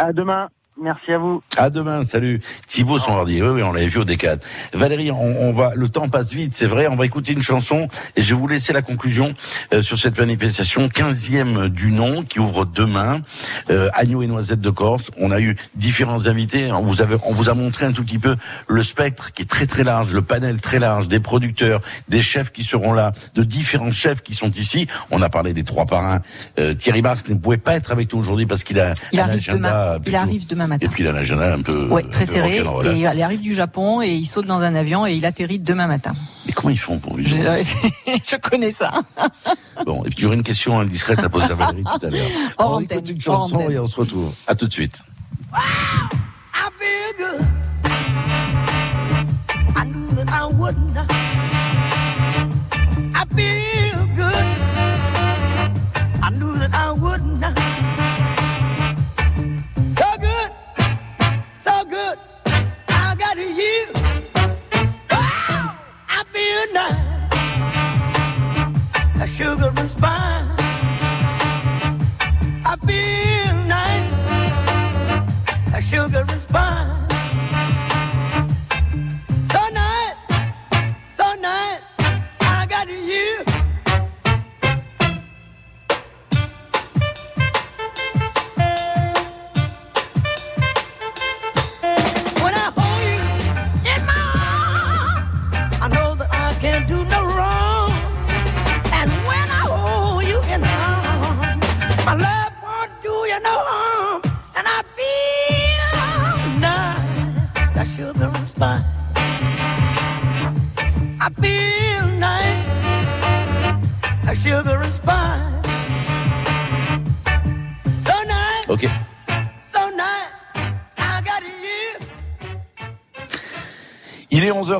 À 0.00 0.14
demain. 0.14 0.48
Merci 0.82 1.12
à 1.12 1.18
vous. 1.18 1.42
À 1.58 1.68
demain, 1.68 2.04
salut. 2.04 2.40
Thibaut 2.66 2.98
Sombardier, 2.98 3.42
oui, 3.42 3.48
oui, 3.48 3.62
on 3.62 3.70
l'avait 3.70 3.88
vu 3.88 3.98
au 3.98 4.04
décade. 4.04 4.42
Valérie, 4.72 5.10
on, 5.10 5.18
on 5.18 5.52
va, 5.52 5.72
le 5.74 5.88
temps 5.90 6.08
passe 6.08 6.32
vite, 6.32 6.54
c'est 6.54 6.66
vrai, 6.66 6.86
on 6.86 6.96
va 6.96 7.04
écouter 7.04 7.32
une 7.32 7.42
chanson 7.42 7.86
et 8.16 8.22
je 8.22 8.34
vais 8.34 8.40
vous 8.40 8.46
laisser 8.46 8.72
la 8.72 8.80
conclusion 8.80 9.34
euh, 9.74 9.82
sur 9.82 9.98
cette 9.98 10.18
manifestation 10.18 10.88
15e 10.88 11.68
du 11.68 11.92
nom 11.92 12.24
qui 12.24 12.38
ouvre 12.38 12.64
demain, 12.64 13.20
euh, 13.68 13.90
agneau 13.92 14.22
et 14.22 14.26
noisettes 14.26 14.62
de 14.62 14.70
Corse. 14.70 15.10
On 15.18 15.30
a 15.30 15.40
eu 15.40 15.54
différents 15.74 16.26
invités, 16.26 16.72
on 16.72 16.82
vous, 16.82 17.02
avait, 17.02 17.16
on 17.26 17.34
vous 17.34 17.50
a 17.50 17.54
montré 17.54 17.84
un 17.84 17.92
tout 17.92 18.02
petit 18.02 18.18
peu 18.18 18.36
le 18.66 18.82
spectre 18.82 19.34
qui 19.34 19.42
est 19.42 19.50
très 19.50 19.66
très 19.66 19.84
large, 19.84 20.14
le 20.14 20.22
panel 20.22 20.62
très 20.62 20.78
large, 20.78 21.08
des 21.08 21.20
producteurs, 21.20 21.80
des 22.08 22.22
chefs 22.22 22.52
qui 22.52 22.64
seront 22.64 22.94
là, 22.94 23.12
de 23.34 23.42
différents 23.42 23.92
chefs 23.92 24.22
qui 24.22 24.34
sont 24.34 24.50
ici. 24.52 24.86
On 25.10 25.20
a 25.20 25.28
parlé 25.28 25.52
des 25.52 25.64
trois 25.64 25.84
parrains. 25.84 26.22
Euh, 26.58 26.72
Thierry 26.72 27.02
Marx 27.02 27.28
ne 27.28 27.34
pouvait 27.34 27.58
pas 27.58 27.74
être 27.74 27.92
avec 27.92 28.10
nous 28.14 28.18
aujourd'hui 28.18 28.46
parce 28.46 28.64
qu'il 28.64 28.80
a 28.80 28.94
Il 29.12 29.20
un 29.20 29.24
arrive 29.24 29.34
agenda 29.36 29.98
demain. 29.98 30.04
Il 30.06 30.16
arrive 30.16 30.46
demain 30.46 30.69
matin. 30.70 30.86
et 30.86 30.88
puis 30.88 31.04
il 31.04 31.06
a 31.08 31.52
un 31.52 31.60
peu, 31.62 31.86
Ouais, 31.88 32.02
très 32.02 32.24
peu 32.24 32.32
serré. 32.32 32.60
rock'n'roll, 32.60 32.88
hein. 32.88 32.92
Et 32.94 33.00
il 33.00 33.22
arrive 33.22 33.40
du 33.42 33.54
Japon 33.54 34.00
et 34.02 34.08
il 34.14 34.24
saute 34.26 34.46
dans 34.46 34.60
un 34.60 34.74
avion 34.74 35.06
et 35.06 35.12
il 35.14 35.26
atterrit 35.26 35.58
demain 35.58 35.86
matin. 35.86 36.14
Mais 36.46 36.52
comment 36.52 36.70
ils 36.70 36.78
font 36.78 36.98
pour 36.98 37.16
vivre 37.16 37.30
Je, 37.30 37.42
je 38.30 38.36
connais 38.36 38.70
ça. 38.70 38.92
Bon, 39.86 40.02
et 40.04 40.10
puis 40.10 40.22
j'aurais 40.22 40.36
une 40.36 40.42
question 40.42 40.78
indiscrète 40.78 41.20
à 41.20 41.28
poser 41.30 41.52
à 41.52 41.54
Valérie 41.54 41.84
tout 41.84 42.06
à 42.06 42.10
l'heure. 42.10 42.26
On 42.58 42.64
antenne, 42.64 42.98
écoute 42.98 43.10
une 43.10 43.20
chanson 43.20 43.70
et 43.70 43.78
on 43.78 43.86
se 43.86 43.96
retrouve. 43.96 44.32
À 44.46 44.54
tout 44.54 44.66
de 44.66 44.72
suite. 44.72 45.02
I 45.54 46.68
feel 46.78 47.14
good. 47.16 47.46
I 49.76 49.84
knew 49.86 50.08
that 50.16 50.28
I 50.30 50.44
wouldn't. 50.52 50.96
I 53.14 53.24
feel 53.34 54.06
good. 54.14 54.46
I 56.22 56.30
knew 56.30 56.54
that 56.58 56.74
I 56.74 56.92
wouldn't. 56.92 57.59
Good. 62.00 62.18
I 62.88 63.14
got 63.22 63.36
you. 63.36 63.80
Wow, 65.10 65.76
I 66.08 66.20
feel 66.34 66.62
nice. 66.80 67.08
A 69.22 69.26
sugar 69.26 69.72
and 69.76 69.90
spice. 69.90 70.48
I 72.70 72.76
feel 72.86 73.54
nice 73.76 74.10
a 75.74 75.82
sugar 75.82 76.24
and 76.28 76.40
spice. 76.40 77.09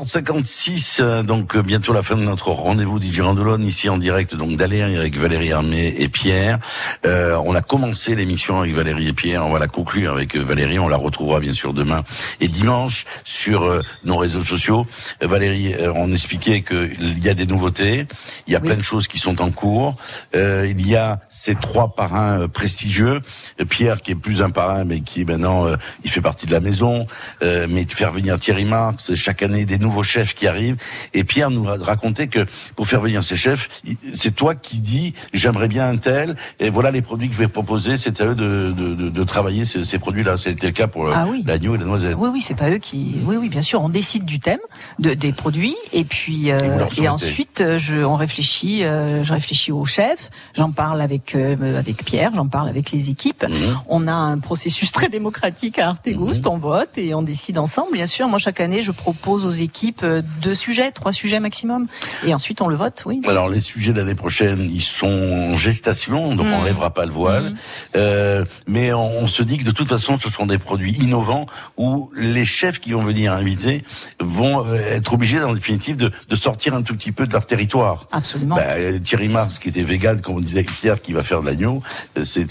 456, 0.01 1.01
euh, 1.01 1.23
donc 1.23 1.55
euh, 1.55 1.63
bientôt 1.63 1.93
la 1.93 2.03
fin 2.03 2.17
de 2.17 2.23
notre 2.23 2.53
rendez-vous 2.53 2.99
d'Igirand 2.99 3.35
de 3.35 3.61
ici 3.63 3.89
en 3.91 3.99
direct 3.99 4.35
donc 4.35 4.57
d'Aléa 4.57 4.87
avec 4.87 5.17
Valérie 5.17 5.53
Armé 5.53 5.95
et 5.99 6.09
Pierre. 6.09 6.59
Euh, 7.05 7.37
on 7.45 7.55
a 7.55 7.61
commencé 7.61 8.15
l'émission 8.15 8.61
avec 8.61 8.75
Valérie 8.75 9.09
et 9.09 9.13
Pierre, 9.13 9.45
on 9.45 9.53
va 9.53 9.59
la 9.59 9.67
conclure 9.67 10.13
avec 10.13 10.37
euh, 10.37 10.43
Valérie, 10.43 10.79
on 10.79 10.89
la 10.89 10.97
retrouvera 10.97 11.41
bien 11.41 11.53
sûr 11.53 11.75
demain 11.75 12.03
et 12.41 12.49
dimanche 12.49 13.05
sur 13.25 13.83
nos 14.05 14.17
réseaux 14.17 14.43
sociaux. 14.43 14.87
Valérie, 15.21 15.75
on 15.95 16.13
expliquait 16.13 16.63
qu'il 16.63 17.23
y 17.23 17.29
a 17.29 17.35
des 17.35 17.47
nouveautés, 17.47 18.07
il 18.47 18.53
y 18.53 18.57
a 18.57 18.61
plein 18.61 18.77
de 18.77 18.83
choses 18.83 19.07
qui 19.07 19.19
sont 19.19 19.43
en 19.43 19.51
cours, 19.51 19.97
il 20.35 20.87
y 20.87 20.97
a 20.97 21.21
ces 21.29 21.55
trois 21.55 21.95
parrains 21.95 22.49
prestigieux, 22.49 23.21
Pierre 23.69 24.01
qui 24.01 24.13
est 24.13 24.17
plus 24.17 24.43
un 24.43 24.51
parrain 24.51 24.85
mais 24.85 25.01
qui 25.01 25.25
maintenant 25.25 25.67
il 26.05 26.11
fait 26.11 26.23
partie 26.23 26.47
de 26.47 26.53
la 26.53 26.61
maison, 26.61 27.07
mais 27.43 27.87
faire 27.89 28.13
venir 28.13 28.39
Thierry 28.39 28.65
Marx 28.65 29.15
chaque 29.15 29.43
année 29.43 29.65
des 29.65 29.79
nouveaux 29.79 29.90
chefs 30.03 30.35
qui 30.35 30.47
arrivent. 30.47 30.77
Et 31.15 31.25
Pierre 31.25 31.51
nous 31.51 31.69
a 31.69 31.77
raconté 31.79 32.29
que 32.29 32.47
pour 32.77 32.87
faire 32.87 33.01
venir 33.01 33.23
ces 33.25 33.37
chefs, 33.37 33.69
c'est 34.13 34.35
toi 34.35 34.55
qui 34.55 34.79
dis 34.79 35.15
j'aimerais 35.33 35.69
bien 35.69 35.89
un 35.89 35.97
tel, 35.97 36.37
et 36.59 36.71
voilà 36.71 36.91
les 36.91 37.03
produits 37.03 37.29
que 37.29 37.35
je 37.35 37.39
vais 37.41 37.49
proposer, 37.49 37.97
c'est 37.97 38.21
à 38.21 38.27
eux 38.27 38.35
de, 38.35 38.73
de, 38.77 38.95
de, 38.95 39.09
de 39.11 39.25
travailler 39.25 39.65
ces, 39.65 39.85
ces 39.85 39.99
produits-là. 39.99 40.37
C'était 40.37 40.69
le 40.69 40.73
cas 40.73 40.87
pour 40.87 41.07
euh, 41.07 41.13
Ah 41.15 41.27
oui. 41.31 41.43
l'agneau 41.47 41.75
et 41.75 41.79
la 41.79 41.85
noisette. 41.85 42.17
Oui, 42.19 42.29
oui, 42.33 42.41
c'est 42.41 42.55
pas 42.55 42.71
eux 42.71 42.79
qui. 42.79 43.17
Oui, 43.25 43.37
oui, 43.37 43.49
bien 43.49 43.63
sûr, 43.63 43.83
on 43.83 43.89
décide 43.89 44.25
du 44.25 44.41
thème, 44.41 44.59
de, 44.99 45.15
des 45.15 45.33
produits, 45.33 45.77
et 45.93 46.05
puis 46.05 46.51
euh, 46.51 46.59
et 46.59 46.63
soumettez. 46.95 47.09
ensuite, 47.09 47.61
euh, 47.61 47.79
je, 47.79 47.97
on 47.99 48.17
réfléchit. 48.17 48.85
euh, 48.85 49.23
je 49.23 49.33
réfléchis 49.33 49.73
au 49.73 49.85
chef. 49.85 50.31
J'en 50.57 50.71
parle 50.73 51.01
avec 51.01 51.35
euh, 51.35 51.79
avec 51.79 52.05
Pierre. 52.05 52.31
J'en 52.35 52.47
parle 52.49 52.69
avec 52.69 52.91
les 52.93 53.11
équipes. 53.11 53.45
Mhm. 53.49 53.81
On 53.89 54.07
a 54.07 54.13
un 54.13 54.39
processus 54.39 54.93
très 54.99 55.09
démocratique 55.09 55.79
à 55.79 55.89
Artegoust. 55.89 56.47
On 56.47 56.57
vote 56.59 56.97
et 56.99 57.15
on 57.15 57.23
décide 57.23 57.59
ensemble. 57.59 57.93
Bien 57.93 58.07
sûr, 58.07 58.29
moi 58.29 58.39
chaque 58.39 58.61
année, 58.61 58.83
je 58.83 58.93
propose 58.93 59.45
aux 59.47 59.51
équipes 59.51 59.80
euh, 60.03 60.23
deux 60.43 60.55
sujets, 60.55 60.91
trois 60.93 61.13
sujets 61.13 61.41
maximum, 61.41 61.87
et 62.27 62.35
ensuite 62.35 62.61
on 62.61 62.69
le 62.69 62.77
vote. 62.77 63.03
Oui. 63.07 63.21
Alors 63.27 63.49
les 63.49 63.61
sujets 63.61 63.93
de 63.93 63.99
l'année 63.99 64.15
prochaine, 64.15 64.71
ils 64.73 64.83
sont 64.83 65.07
en 65.07 65.57
gestation, 65.57 66.35
donc 66.35 66.47
on 66.47 66.65
lèvera 66.65 66.93
pas 66.93 67.07
le 67.07 67.13
voile. 67.13 67.55
Euh, 67.97 68.45
mais 68.67 68.93
on, 68.93 69.23
on 69.23 69.27
se 69.27 69.43
dit 69.43 69.59
que 69.59 69.65
de 69.65 69.71
toute 69.71 69.89
façon, 69.89 70.19
ce 70.19 70.29
sont 70.29 70.47
des 70.47 70.59
produits 70.59 70.93
innovants 70.93 71.47
où 71.77 72.11
les 72.15 72.45
chefs 72.45 72.79
qui 72.79 72.93
vont 72.93 73.03
venir 73.03 73.33
inviter 73.33 73.85
vont 74.21 74.67
euh, 74.67 74.77
être 74.77 75.13
obligés, 75.15 75.43
en 75.43 75.55
définitive, 75.55 75.97
de, 75.97 76.11
de 76.29 76.37
sortir 76.37 76.75
un 76.75 76.83
tout 76.83 76.95
petit 76.95 77.13
peu 77.13 77.27
de 77.27 77.33
leur 77.33 77.47
territoire. 77.47 78.07
Absolument. 78.13 78.57
Bah, 78.57 78.63
euh, 78.77 78.99
Thierry 78.99 79.29
Marx, 79.29 79.59
qui 79.59 79.69
était 79.69 79.83
vegan, 79.83 80.21
comme 80.21 80.37
on 80.37 80.41
disait 80.41 80.65
Pierre, 80.65 81.01
qui 81.01 81.13
va 81.13 81.23
faire 81.23 81.41
de 81.41 81.47
l'agneau, 81.47 81.83
c'est 82.25 82.47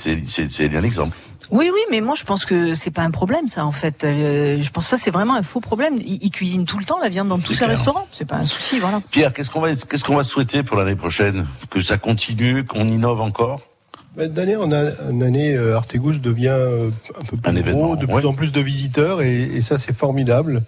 un 0.75 0.83
exemple. 0.83 1.15
Oui, 1.51 1.69
oui, 1.73 1.79
mais 1.89 1.99
moi 2.01 2.13
je 2.15 2.23
pense 2.23 2.45
que 2.45 2.73
c'est 2.75 2.91
pas 2.91 3.01
un 3.01 3.11
problème 3.11 3.47
ça 3.47 3.65
en 3.65 3.71
fait. 3.71 4.03
Euh, 4.03 4.61
je 4.61 4.69
pense 4.69 4.85
que 4.85 4.89
ça 4.91 4.97
c'est 4.97 5.09
vraiment 5.11 5.35
un 5.35 5.41
faux 5.41 5.59
problème. 5.61 5.95
Ils, 5.97 6.19
ils 6.23 6.31
cuisinent 6.31 6.65
tout 6.65 6.77
le 6.77 6.85
temps 6.85 6.99
la 7.01 7.09
viande 7.09 7.27
dans 7.29 7.39
tous 7.39 7.53
ces 7.53 7.65
restaurants. 7.65 8.07
C'est 8.11 8.27
pas 8.27 8.35
un 8.37 8.45
souci, 8.45 8.79
voilà. 8.79 9.01
Pierre, 9.11 9.33
qu'est-ce 9.33 9.49
qu'on 9.49 9.61
va, 9.61 9.73
qu'est-ce 9.75 10.03
qu'on 10.03 10.15
va 10.15 10.23
souhaiter 10.23 10.61
pour 10.63 10.77
l'année 10.77 10.95
prochaine? 10.95 11.47
Que 11.69 11.81
ça 11.81 11.97
continue, 11.97 12.65
qu'on 12.65 12.87
innove 12.87 13.21
encore? 13.21 13.61
Ben, 14.15 14.31
D'année 14.31 14.55
en 14.55 14.71
a- 14.71 14.91
en 15.09 15.21
année, 15.21 15.53
euh, 15.55 15.75
Artégus 15.77 16.19
devient 16.19 16.47
euh, 16.49 16.91
un 17.19 17.25
peu 17.25 17.37
plus 17.37 17.49
Un 17.49 17.53
gros, 17.53 17.59
événement, 17.61 17.95
de 17.95 18.05
ouais. 18.05 18.13
plus 18.21 18.27
en 18.27 18.33
plus 18.33 18.51
de 18.51 18.59
visiteurs, 18.61 19.21
et, 19.21 19.41
et 19.43 19.61
ça 19.61 19.77
c'est 19.77 19.93
formidable. 19.95 20.63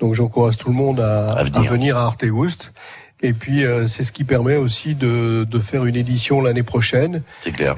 Donc 0.00 0.14
j'encourage 0.14 0.56
tout 0.58 0.68
le 0.68 0.74
monde 0.74 1.00
à, 1.00 1.32
à 1.32 1.42
venir. 1.44 1.96
à 1.96 2.04
Artégus. 2.04 2.56
Et 3.20 3.32
puis 3.32 3.64
euh, 3.64 3.88
c'est 3.88 4.04
ce 4.04 4.12
qui 4.12 4.22
permet 4.22 4.54
aussi 4.56 4.94
de, 4.94 5.44
de 5.50 5.58
faire 5.58 5.84
une 5.86 5.96
édition 5.96 6.40
l'année 6.40 6.62
prochaine. 6.62 7.22
C'est 7.40 7.50
clair. 7.50 7.76